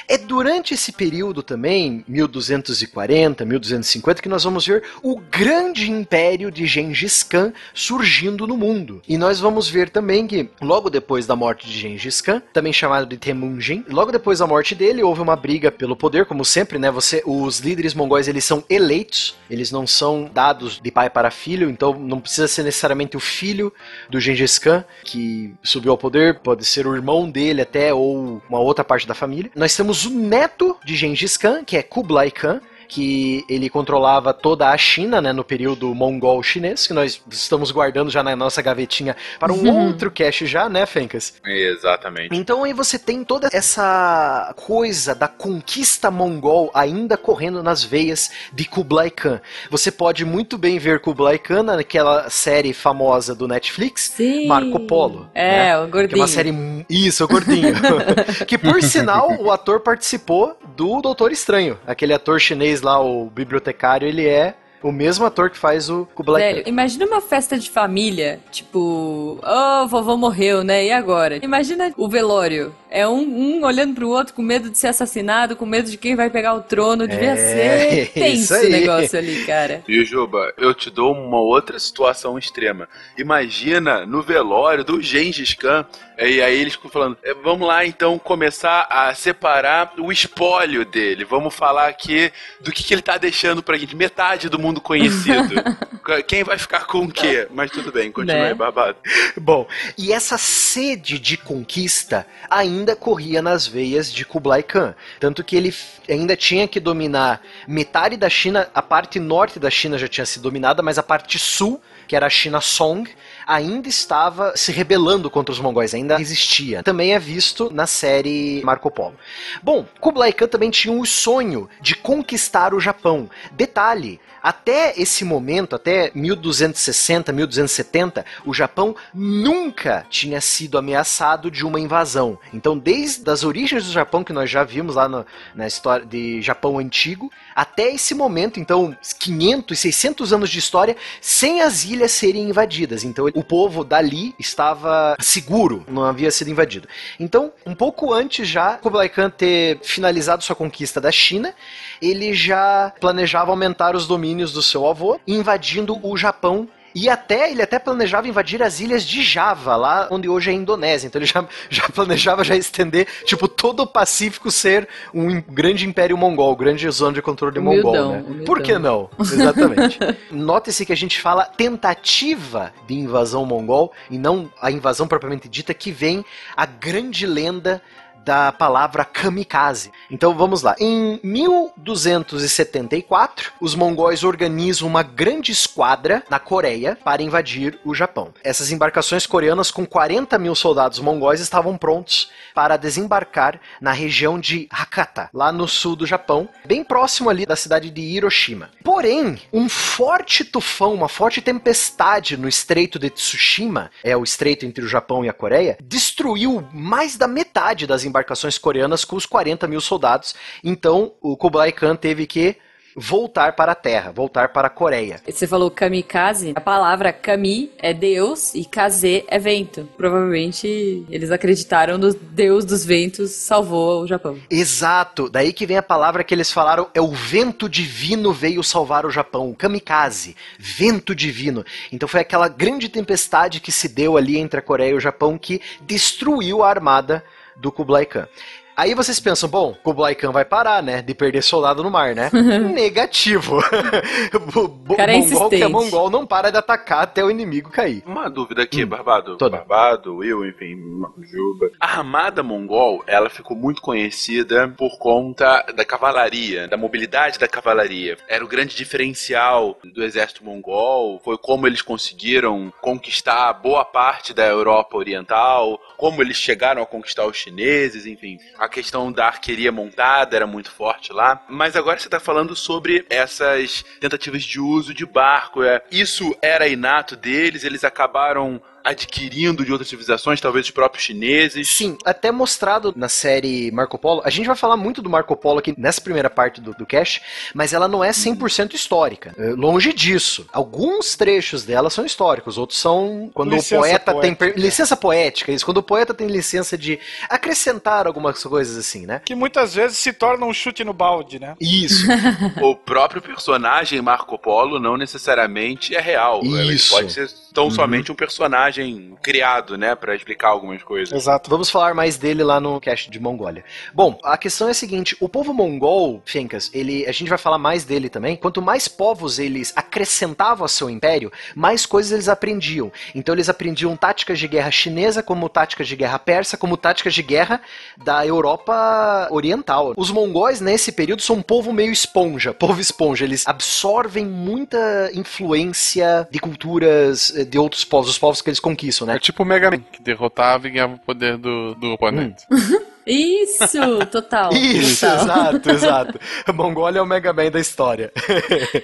É 0.07 0.17
durante 0.17 0.73
esse 0.73 0.91
período 0.91 1.43
também, 1.43 2.03
1240, 2.07 3.45
1250, 3.45 4.21
que 4.21 4.29
nós 4.29 4.43
vamos 4.43 4.65
ver 4.65 4.83
o 5.03 5.19
grande 5.19 5.91
império 5.91 6.49
de 6.51 6.65
Gengis 6.65 7.23
Khan 7.23 7.53
surgindo 7.73 8.47
no 8.47 8.57
mundo. 8.57 9.01
E 9.07 9.17
nós 9.17 9.39
vamos 9.39 9.69
ver 9.69 9.89
também 9.89 10.27
que 10.27 10.49
logo 10.61 10.89
depois 10.89 11.25
da 11.25 11.35
morte 11.35 11.67
de 11.67 11.77
Gengis 11.77 12.21
Khan, 12.21 12.41
também 12.53 12.73
chamado 12.73 13.05
de 13.05 13.17
Temujin, 13.17 13.85
logo 13.89 14.11
depois 14.11 14.39
da 14.39 14.47
morte 14.47 14.73
dele 14.73 15.03
houve 15.03 15.21
uma 15.21 15.35
briga 15.35 15.71
pelo 15.71 15.95
poder, 15.95 16.25
como 16.25 16.45
sempre, 16.45 16.79
né? 16.79 16.89
Você, 16.91 17.21
os 17.25 17.59
líderes 17.59 17.93
mongóis 17.93 18.10
eles 18.27 18.43
são 18.43 18.63
eleitos, 18.69 19.35
eles 19.49 19.71
não 19.71 19.85
são 19.85 20.29
dados 20.33 20.79
de 20.81 20.91
pai 20.91 21.09
para 21.09 21.31
filho, 21.31 21.69
então 21.69 21.93
não 21.93 22.19
precisa 22.19 22.47
ser 22.47 22.63
necessariamente 22.63 23.17
o 23.17 23.19
filho 23.19 23.73
do 24.09 24.19
Gengis 24.19 24.57
Khan 24.57 24.83
que 25.03 25.53
subiu 25.63 25.91
ao 25.91 25.97
poder, 25.97 26.39
pode 26.39 26.65
ser 26.65 26.87
o 26.87 26.95
irmão 26.95 27.29
dele 27.29 27.61
até 27.61 27.93
ou 27.93 28.41
uma 28.49 28.59
outra 28.59 28.83
parte 28.83 29.07
da 29.07 29.13
família. 29.13 29.51
Nós 29.55 29.75
temos 29.75 30.05
o 30.05 30.09
neto 30.09 30.77
de 30.83 30.95
Gengis 30.95 31.37
Khan, 31.37 31.63
que 31.63 31.77
é 31.77 31.83
Kublai 31.83 32.31
Khan, 32.31 32.61
que 32.91 33.45
ele 33.47 33.69
controlava 33.69 34.33
toda 34.33 34.69
a 34.69 34.77
China, 34.77 35.21
né, 35.21 35.31
no 35.31 35.45
período 35.45 35.95
mongol 35.95 36.43
chinês, 36.43 36.85
que 36.85 36.93
nós 36.93 37.21
estamos 37.31 37.71
guardando 37.71 38.11
já 38.11 38.21
na 38.21 38.35
nossa 38.35 38.61
gavetinha 38.61 39.15
para 39.39 39.53
um 39.53 39.87
outro 39.87 40.11
cast 40.11 40.45
já, 40.45 40.67
né, 40.67 40.85
Fencas? 40.85 41.35
Exatamente. 41.45 42.35
Então 42.35 42.65
aí 42.65 42.73
você 42.73 42.99
tem 42.99 43.23
toda 43.23 43.47
essa 43.53 44.53
coisa 44.57 45.15
da 45.15 45.29
conquista 45.29 46.11
mongol 46.11 46.69
ainda 46.73 47.15
correndo 47.15 47.63
nas 47.63 47.81
veias 47.81 48.29
de 48.51 48.65
Kublai 48.65 49.09
Khan. 49.09 49.39
Você 49.69 49.89
pode 49.89 50.25
muito 50.25 50.57
bem 50.57 50.77
ver 50.77 50.99
Kublai 50.99 51.39
Khan 51.39 51.63
naquela 51.63 52.29
série 52.29 52.73
famosa 52.73 53.33
do 53.33 53.47
Netflix, 53.47 54.11
Sim. 54.17 54.47
Marco 54.47 54.81
Polo. 54.81 55.29
É, 55.33 55.51
né? 55.51 55.79
o 55.79 55.87
gordinho. 55.87 56.09
Que 56.09 56.15
é 56.15 56.17
uma 56.17 56.27
série. 56.27 56.53
Isso, 56.89 57.23
o 57.23 57.27
gordinho. 57.29 57.73
que 58.45 58.57
por 58.57 58.83
sinal, 58.83 59.31
o 59.39 59.49
ator 59.49 59.79
participou 59.79 60.57
do 60.75 61.01
Doutor 61.01 61.31
Estranho. 61.31 61.79
Aquele 61.87 62.13
ator 62.13 62.37
chinês 62.37 62.80
lá, 62.81 62.99
o 63.01 63.29
bibliotecário, 63.29 64.07
ele 64.07 64.27
é 64.27 64.55
o 64.83 64.91
mesmo 64.91 65.25
ator 65.25 65.49
que 65.51 65.57
faz 65.57 65.89
o 65.89 66.07
Kublai 66.15 66.41
Velho, 66.41 66.63
imagina 66.67 67.05
uma 67.05 67.21
festa 67.21 67.57
de 67.57 67.69
família, 67.69 68.39
tipo, 68.51 69.39
oh, 69.43 69.87
vovô 69.87 70.17
morreu, 70.17 70.63
né? 70.63 70.85
E 70.85 70.91
agora? 70.91 71.39
Imagina 71.43 71.93
o 71.95 72.09
velório. 72.09 72.73
É 72.89 73.07
um, 73.07 73.21
um 73.21 73.63
olhando 73.63 73.93
pro 73.93 74.09
outro 74.09 74.33
com 74.33 74.41
medo 74.41 74.69
de 74.69 74.77
ser 74.77 74.87
assassinado, 74.87 75.55
com 75.55 75.65
medo 75.65 75.89
de 75.89 75.97
quem 75.97 76.15
vai 76.15 76.29
pegar 76.29 76.55
o 76.55 76.61
trono. 76.61 77.07
Devia 77.07 77.31
É, 77.31 77.35
ser 77.35 78.11
tenso 78.19 78.55
o 78.55 78.69
negócio 78.69 79.17
ali, 79.17 79.45
cara. 79.45 79.83
E 79.87 80.03
Juba, 80.03 80.51
eu 80.57 80.73
te 80.73 80.89
dou 80.89 81.13
uma 81.13 81.39
outra 81.39 81.79
situação 81.79 82.37
extrema. 82.37 82.89
Imagina 83.17 84.05
no 84.05 84.21
velório 84.21 84.83
do 84.83 85.01
Gengis 85.01 85.53
Khan, 85.53 85.85
e 86.29 86.41
aí 86.41 86.59
eles 86.59 86.73
ficam 86.73 86.89
falando: 86.91 87.17
"É, 87.23 87.33
vamos 87.33 87.67
lá 87.67 87.85
então 87.85 88.17
começar 88.19 88.87
a 88.89 89.13
separar 89.13 89.93
o 89.97 90.11
espólio 90.11 90.85
dele. 90.85 91.25
Vamos 91.25 91.53
falar 91.53 91.87
aqui 91.87 92.31
do 92.59 92.71
que, 92.71 92.83
que 92.83 92.93
ele 92.93 93.01
tá 93.01 93.17
deixando 93.17 93.63
pra 93.63 93.77
gente. 93.77 93.95
Metade 93.95 94.49
do 94.49 94.59
mundo 94.59 94.81
conhecido. 94.81 95.55
Quem 96.27 96.43
vai 96.43 96.57
ficar 96.57 96.85
com 96.85 96.99
o 97.03 97.11
quê? 97.11 97.47
Mas 97.51 97.71
tudo 97.71 97.91
bem, 97.91 98.11
continue 98.11 98.39
Né? 98.41 98.47
aí, 98.49 98.53
babado. 98.53 98.97
Bom, 99.37 99.67
e 99.97 100.11
essa 100.11 100.37
sede 100.37 101.19
de 101.19 101.37
conquista 101.37 102.25
ainda 102.49 102.95
corria 102.95 103.41
nas 103.41 103.67
veias 103.67 104.11
de 104.11 104.25
Kublai 104.25 104.63
Khan. 104.63 104.95
Tanto 105.19 105.43
que 105.43 105.55
ele 105.55 105.73
ainda 106.09 106.35
tinha 106.35 106.67
que 106.67 106.79
dominar 106.79 107.41
metade 107.67 108.17
da 108.17 108.29
China, 108.29 108.69
a 108.73 108.81
parte 108.81 109.19
norte 109.19 109.59
da 109.59 109.69
China 109.69 109.97
já 109.97 110.07
tinha 110.07 110.25
sido 110.25 110.43
dominada, 110.43 110.81
mas 110.81 110.97
a 110.97 111.03
parte 111.03 111.37
sul, 111.37 111.81
que 112.07 112.15
era 112.15 112.25
a 112.25 112.29
China 112.29 112.59
Song, 112.59 113.09
ainda 113.51 113.89
estava 113.89 114.53
se 114.55 114.71
rebelando 114.71 115.29
contra 115.29 115.51
os 115.51 115.59
mongóis, 115.59 115.93
ainda 115.93 116.19
existia. 116.19 116.81
Também 116.83 117.13
é 117.13 117.19
visto 117.19 117.69
na 117.71 117.85
série 117.85 118.61
Marco 118.63 118.89
Polo. 118.89 119.15
Bom, 119.61 119.85
Kublai 119.99 120.31
Khan 120.31 120.47
também 120.47 120.69
tinha 120.69 120.93
o 120.93 121.05
sonho 121.05 121.69
de 121.81 121.95
conquistar 121.95 122.73
o 122.73 122.79
Japão. 122.79 123.29
Detalhe, 123.51 124.19
até 124.41 124.93
esse 124.99 125.23
momento, 125.23 125.75
até 125.75 126.11
1260, 126.15 127.31
1270, 127.31 128.25
o 128.45 128.53
Japão 128.53 128.95
nunca 129.13 130.05
tinha 130.09 130.41
sido 130.41 130.77
ameaçado 130.77 131.51
de 131.51 131.65
uma 131.65 131.79
invasão. 131.79 132.39
Então, 132.53 132.77
desde 132.77 133.29
as 133.29 133.43
origens 133.43 133.85
do 133.85 133.91
Japão, 133.91 134.23
que 134.23 134.33
nós 134.33 134.49
já 134.49 134.63
vimos 134.63 134.95
lá 134.95 135.07
no- 135.07 135.25
na 135.53 135.67
história 135.67 136.05
de 136.05 136.41
Japão 136.41 136.79
antigo, 136.79 137.31
até 137.55 137.93
esse 137.93 138.15
momento, 138.15 138.59
então, 138.59 138.95
500, 139.19 139.77
600 139.77 140.33
anos 140.33 140.49
de 140.49 140.59
história, 140.59 140.95
sem 141.19 141.61
as 141.61 141.83
ilhas 141.85 142.11
serem 142.11 142.49
invadidas. 142.49 143.03
Então, 143.03 143.27
o 143.33 143.43
povo 143.43 143.83
dali 143.83 144.33
estava 144.39 145.15
seguro, 145.19 145.85
não 145.87 146.03
havia 146.03 146.31
sido 146.31 146.49
invadido. 146.49 146.87
Então, 147.19 147.51
um 147.65 147.75
pouco 147.75 148.13
antes 148.13 148.47
já, 148.47 148.77
Kublai 148.77 149.09
Khan 149.09 149.29
ter 149.29 149.79
finalizado 149.83 150.43
sua 150.43 150.55
conquista 150.55 150.99
da 150.99 151.11
China, 151.11 151.53
ele 152.01 152.33
já 152.33 152.93
planejava 152.99 153.51
aumentar 153.51 153.95
os 153.95 154.07
domínios 154.07 154.30
do 154.35 154.61
seu 154.61 154.87
avô, 154.87 155.19
invadindo 155.27 155.99
o 156.01 156.17
Japão. 156.17 156.67
E 156.93 157.09
até 157.09 157.49
ele 157.49 157.61
até 157.61 157.79
planejava 157.79 158.27
invadir 158.27 158.61
as 158.61 158.81
ilhas 158.81 159.03
de 159.03 159.23
Java, 159.23 159.77
lá 159.77 160.09
onde 160.11 160.27
hoje 160.27 160.49
é 160.49 160.53
a 160.53 160.55
Indonésia. 160.57 161.07
Então 161.07 161.19
ele 161.19 161.25
já, 161.25 161.47
já 161.69 161.87
planejava 161.87 162.43
já 162.43 162.55
estender, 162.55 163.07
tipo, 163.23 163.47
todo 163.47 163.83
o 163.83 163.87
Pacífico 163.87 164.51
ser 164.51 164.87
um 165.13 165.39
grande 165.41 165.87
império 165.87 166.17
mongol, 166.17 166.53
grande 166.55 166.89
zona 166.89 167.13
de 167.13 167.21
controle 167.21 167.59
Humildão, 167.59 167.93
mongol, 167.93 168.11
né? 168.11 168.23
humildão. 168.25 168.45
Por 168.45 168.61
que 168.61 168.77
não? 168.77 169.09
Exatamente. 169.19 169.99
Note-se 170.31 170.85
que 170.85 170.91
a 170.91 170.97
gente 170.97 171.21
fala 171.21 171.45
tentativa 171.45 172.73
de 172.85 172.93
invasão 172.95 173.45
mongol 173.45 173.93
e 174.09 174.17
não 174.17 174.51
a 174.61 174.69
invasão 174.69 175.07
propriamente 175.07 175.47
dita, 175.47 175.73
que 175.73 175.91
vem 175.91 176.25
a 176.57 176.65
grande 176.65 177.25
lenda 177.25 177.81
da 178.23 178.51
palavra 178.51 179.05
kamikaze. 179.05 179.91
Então 180.09 180.35
vamos 180.35 180.61
lá. 180.61 180.75
Em 180.79 181.19
1274, 181.23 183.53
os 183.59 183.75
mongóis 183.75 184.23
organizam 184.23 184.87
uma 184.87 185.03
grande 185.03 185.51
esquadra 185.51 186.23
na 186.29 186.39
Coreia 186.39 186.97
para 187.03 187.21
invadir 187.21 187.79
o 187.83 187.93
Japão. 187.93 188.33
Essas 188.43 188.71
embarcações 188.71 189.25
coreanas 189.25 189.71
com 189.71 189.85
40 189.85 190.37
mil 190.39 190.55
soldados 190.55 190.99
mongóis 190.99 191.39
estavam 191.39 191.77
prontos 191.77 192.29
para 192.53 192.77
desembarcar 192.77 193.59
na 193.79 193.91
região 193.91 194.39
de 194.39 194.67
Hakata, 194.69 195.29
lá 195.33 195.51
no 195.51 195.67
sul 195.67 195.95
do 195.95 196.05
Japão, 196.05 196.49
bem 196.65 196.83
próximo 196.83 197.29
ali 197.29 197.45
da 197.45 197.55
cidade 197.55 197.89
de 197.89 198.01
Hiroshima. 198.01 198.69
Porém, 198.83 199.39
um 199.51 199.69
forte 199.69 200.43
tufão, 200.43 200.93
uma 200.93 201.09
forte 201.09 201.41
tempestade 201.41 202.37
no 202.37 202.47
Estreito 202.47 202.99
de 202.99 203.09
Tsushima, 203.09 203.91
é 204.03 204.15
o 204.15 204.23
estreito 204.23 204.65
entre 204.65 204.83
o 204.83 204.87
Japão 204.87 205.23
e 205.23 205.29
a 205.29 205.33
Coreia, 205.33 205.77
destruiu 205.81 206.67
mais 206.73 207.17
da 207.17 207.27
metade 207.27 207.87
das 207.87 208.03
embarcações 208.11 208.57
coreanas 208.57 209.03
com 209.03 209.15
os 209.15 209.25
40 209.25 209.67
mil 209.67 209.81
soldados. 209.81 210.35
Então, 210.63 211.13
o 211.21 211.35
Kublai 211.35 211.71
Khan 211.71 211.95
teve 211.95 212.27
que 212.27 212.57
voltar 212.95 213.55
para 213.55 213.71
a 213.71 213.75
Terra, 213.75 214.11
voltar 214.11 214.49
para 214.49 214.67
a 214.67 214.69
Coreia. 214.69 215.21
Você 215.27 215.47
falou 215.47 215.71
kamikaze, 215.71 216.53
a 216.55 216.61
palavra 216.61 217.13
kami 217.13 217.71
é 217.77 217.93
Deus 217.93 218.53
e 218.53 218.65
kaze 218.65 219.23
é 219.27 219.39
vento. 219.39 219.87
Provavelmente 219.97 221.05
eles 221.09 221.31
acreditaram 221.31 221.97
no 221.97 222.13
Deus 222.13 222.65
dos 222.65 222.85
ventos 222.85 223.31
salvou 223.31 224.03
o 224.03 224.07
Japão. 224.07 224.37
Exato, 224.49 225.29
daí 225.29 225.53
que 225.53 225.65
vem 225.65 225.77
a 225.77 225.83
palavra 225.83 226.23
que 226.23 226.33
eles 226.33 226.51
falaram, 226.51 226.89
é 226.93 227.01
o 227.01 227.11
vento 227.11 227.69
divino 227.69 228.33
veio 228.33 228.63
salvar 228.63 229.05
o 229.05 229.11
Japão, 229.11 229.53
kamikaze, 229.53 230.35
vento 230.57 231.15
divino. 231.15 231.63
Então 231.91 232.07
foi 232.07 232.21
aquela 232.21 232.47
grande 232.47 232.89
tempestade 232.89 233.59
que 233.59 233.71
se 233.71 233.87
deu 233.87 234.17
ali 234.17 234.37
entre 234.37 234.59
a 234.59 234.63
Coreia 234.63 234.91
e 234.91 234.95
o 234.95 234.99
Japão 234.99 235.37
que 235.37 235.61
destruiu 235.81 236.63
a 236.63 236.69
armada 236.69 237.23
do 237.61 237.71
Kublai 237.71 238.05
Khan. 238.05 238.27
Aí 238.75 238.93
vocês 238.95 239.19
pensam, 239.19 239.49
bom, 239.49 239.73
Kublai 239.83 240.15
Khan 240.15 240.31
vai 240.31 240.45
parar, 240.45 240.81
né? 240.81 241.01
De 241.01 241.13
perder 241.13 241.41
soldado 241.41 241.83
no 241.83 241.91
mar, 241.91 242.15
né? 242.15 242.29
Negativo. 242.73 243.57
o 244.87 244.95
Cara 244.95 245.13
é 245.13 245.17
mongol 245.17 245.49
que 245.49 245.63
é 245.63 245.67
mongol 245.67 246.09
não 246.09 246.25
para 246.25 246.49
de 246.51 246.57
atacar 246.57 247.03
até 247.03 247.23
o 247.23 247.29
inimigo 247.29 247.69
cair. 247.69 248.03
Uma 248.05 248.29
dúvida 248.29 248.63
aqui, 248.63 248.83
Hum, 248.83 248.87
Barbado. 248.87 249.37
toda. 249.37 249.57
Barbado, 249.57 250.17
Will, 250.17 250.45
enfim, 250.47 250.75
Juba. 251.19 251.71
A 251.79 251.97
armada 251.99 252.41
mongol, 252.41 253.03
ela 253.05 253.29
ficou 253.29 253.55
muito 253.55 253.81
conhecida 253.81 254.67
por 254.77 254.97
conta 254.97 255.63
da 255.75 255.85
cavalaria, 255.85 256.67
da 256.67 256.77
mobilidade 256.77 257.37
da 257.37 257.47
cavalaria. 257.47 258.17
Era 258.27 258.43
o 258.43 258.47
grande 258.47 258.75
diferencial 258.75 259.77
do 259.83 260.03
exército 260.03 260.43
mongol, 260.43 261.19
foi 261.23 261.37
como 261.37 261.67
eles 261.67 261.81
conseguiram 261.81 262.71
conquistar 262.81 263.53
boa 263.53 263.83
parte 263.85 264.33
da 264.33 264.45
Europa 264.47 264.97
Oriental, 264.97 265.79
como 265.97 266.21
eles 266.21 266.37
chegaram 266.37 266.81
a 266.81 266.85
conquistar 266.85 267.25
os 267.25 267.37
chineses, 267.37 268.05
enfim. 268.05 268.37
A 268.61 268.69
questão 268.69 269.11
da 269.11 269.25
arqueria 269.25 269.71
montada 269.71 270.35
era 270.35 270.45
muito 270.45 270.69
forte 270.71 271.11
lá. 271.11 271.43
Mas 271.49 271.75
agora 271.75 271.97
você 271.97 272.05
está 272.05 272.19
falando 272.19 272.55
sobre 272.55 273.03
essas 273.09 273.83
tentativas 273.99 274.43
de 274.43 274.59
uso 274.59 274.93
de 274.93 275.03
barco. 275.03 275.63
É. 275.63 275.81
Isso 275.91 276.37
era 276.43 276.67
inato 276.67 277.15
deles, 277.15 277.63
eles 277.63 277.83
acabaram 277.83 278.61
adquirindo 278.83 279.63
de 279.65 279.71
outras 279.71 279.87
civilizações, 279.89 280.39
talvez 280.41 280.65
os 280.65 280.71
próprios 280.71 281.03
chineses. 281.03 281.69
Sim, 281.69 281.97
até 282.05 282.31
mostrado 282.31 282.93
na 282.95 283.09
série 283.09 283.71
Marco 283.71 283.97
Polo. 283.97 284.21
A 284.23 284.29
gente 284.29 284.45
vai 284.47 284.55
falar 284.55 284.77
muito 284.77 285.01
do 285.01 285.09
Marco 285.09 285.35
Polo 285.35 285.59
aqui 285.59 285.73
nessa 285.77 286.01
primeira 286.01 286.29
parte 286.29 286.59
do, 286.61 286.73
do 286.73 286.85
cast, 286.85 287.21
mas 287.53 287.73
ela 287.73 287.87
não 287.87 288.03
é 288.03 288.09
100% 288.11 288.73
histórica. 288.73 289.33
É, 289.37 289.49
Longe 289.51 289.93
disso. 289.93 290.45
Alguns 290.51 291.15
trechos 291.15 291.63
dela 291.63 291.89
são 291.89 292.05
históricos, 292.05 292.57
outros 292.57 292.79
são 292.79 293.29
quando 293.33 293.51
Licença 293.51 293.75
o 293.75 293.79
poeta 293.79 294.13
tem 294.21 294.33
poética. 294.35 294.45
per- 294.53 294.57
licença 294.63 294.97
poética, 294.97 295.51
isso, 295.51 295.65
quando 295.65 295.77
o 295.77 295.83
poeta 295.83 296.13
tem 296.13 296.27
licença 296.27 296.77
de 296.77 296.99
acrescentar 297.29 298.07
algumas 298.07 298.41
coisas 298.43 298.77
assim, 298.77 299.05
né? 299.05 299.21
Que 299.25 299.35
muitas 299.35 299.73
vezes 299.73 299.97
se 299.97 300.13
torna 300.13 300.45
um 300.45 300.53
chute 300.53 300.83
no 300.83 300.93
balde, 300.93 301.39
né? 301.39 301.55
Isso. 301.59 302.05
O 302.61 302.75
próprio 302.75 303.21
personagem 303.21 304.01
Marco 304.01 304.37
Polo 304.37 304.79
não 304.79 304.97
necessariamente 304.97 305.95
é 305.95 305.99
real. 306.01 306.41
Ele 306.43 306.73
Isso. 306.73 306.93
pode 306.93 307.11
ser 307.11 307.29
tão 307.53 307.65
Uhum. 307.65 307.71
somente 307.71 308.11
um 308.11 308.15
personagem 308.15 309.15
criado, 309.21 309.77
né, 309.77 309.95
Pra 309.95 310.15
explicar 310.15 310.49
algumas 310.49 310.81
coisas. 310.83 311.11
Exato. 311.13 311.49
Vamos 311.49 311.69
falar 311.69 311.93
mais 311.93 312.17
dele 312.17 312.43
lá 312.43 312.59
no 312.59 312.79
cast 312.79 313.09
de 313.09 313.19
Mongólia. 313.19 313.63
Bom, 313.93 314.17
a 314.23 314.37
questão 314.37 314.67
é 314.67 314.71
a 314.71 314.73
seguinte: 314.73 315.15
o 315.19 315.27
povo 315.29 315.53
mongol, 315.53 316.21
Fencas, 316.25 316.69
ele, 316.73 317.05
a 317.05 317.11
gente 317.11 317.29
vai 317.29 317.37
falar 317.37 317.57
mais 317.57 317.83
dele 317.83 318.09
também. 318.09 318.35
Quanto 318.35 318.61
mais 318.61 318.87
povos 318.87 319.37
eles 319.39 319.73
acrescentavam 319.75 320.63
ao 320.63 320.67
seu 320.67 320.89
império, 320.89 321.31
mais 321.55 321.85
coisas 321.85 322.11
eles 322.11 322.29
aprendiam. 322.29 322.91
Então 323.13 323.35
eles 323.35 323.49
aprendiam 323.49 323.95
táticas 323.95 324.39
de 324.39 324.47
guerra 324.47 324.71
chinesa, 324.71 325.21
como 325.21 325.47
táticas 325.49 325.87
de 325.87 325.95
guerra 325.95 326.17
persa, 326.19 326.57
como 326.57 326.77
táticas 326.77 327.13
de 327.13 327.21
guerra 327.21 327.61
da 327.97 328.25
Europa 328.25 329.27
Oriental. 329.29 329.93
Os 329.97 330.09
mongóis 330.11 330.61
nesse 330.61 330.91
período 330.91 331.21
são 331.21 331.37
um 331.37 331.41
povo 331.41 331.71
meio 331.73 331.91
esponja, 331.91 332.53
povo 332.53 332.79
esponja. 332.79 333.25
Eles 333.25 333.47
absorvem 333.47 334.25
muita 334.25 335.11
influência 335.13 336.27
de 336.31 336.39
culturas 336.39 337.33
eh, 337.35 337.40
de 337.45 337.59
outros 337.59 337.83
povos, 337.83 338.09
os 338.09 338.17
povos 338.17 338.41
que 338.41 338.49
eles 338.49 338.59
conquistam, 338.59 339.07
né? 339.07 339.15
É 339.15 339.19
tipo 339.19 339.43
o 339.43 339.45
Mega 339.45 339.69
Man, 339.69 339.79
que 339.79 340.01
derrotava 340.01 340.67
e 340.67 340.71
ganhava 340.71 340.95
o 340.95 340.99
poder 340.99 341.37
do, 341.37 341.75
do 341.75 341.93
oponente. 341.93 342.45
Isso, 343.05 344.05
total. 344.11 344.53
Isso, 344.53 345.05
total. 345.05 345.53
exato, 345.57 345.69
exato. 345.71 346.19
A 346.45 346.53
Mongólia 346.53 346.99
é 346.99 347.01
o 347.01 347.05
Mega 347.05 347.33
Man 347.33 347.49
da 347.49 347.59
história. 347.59 348.11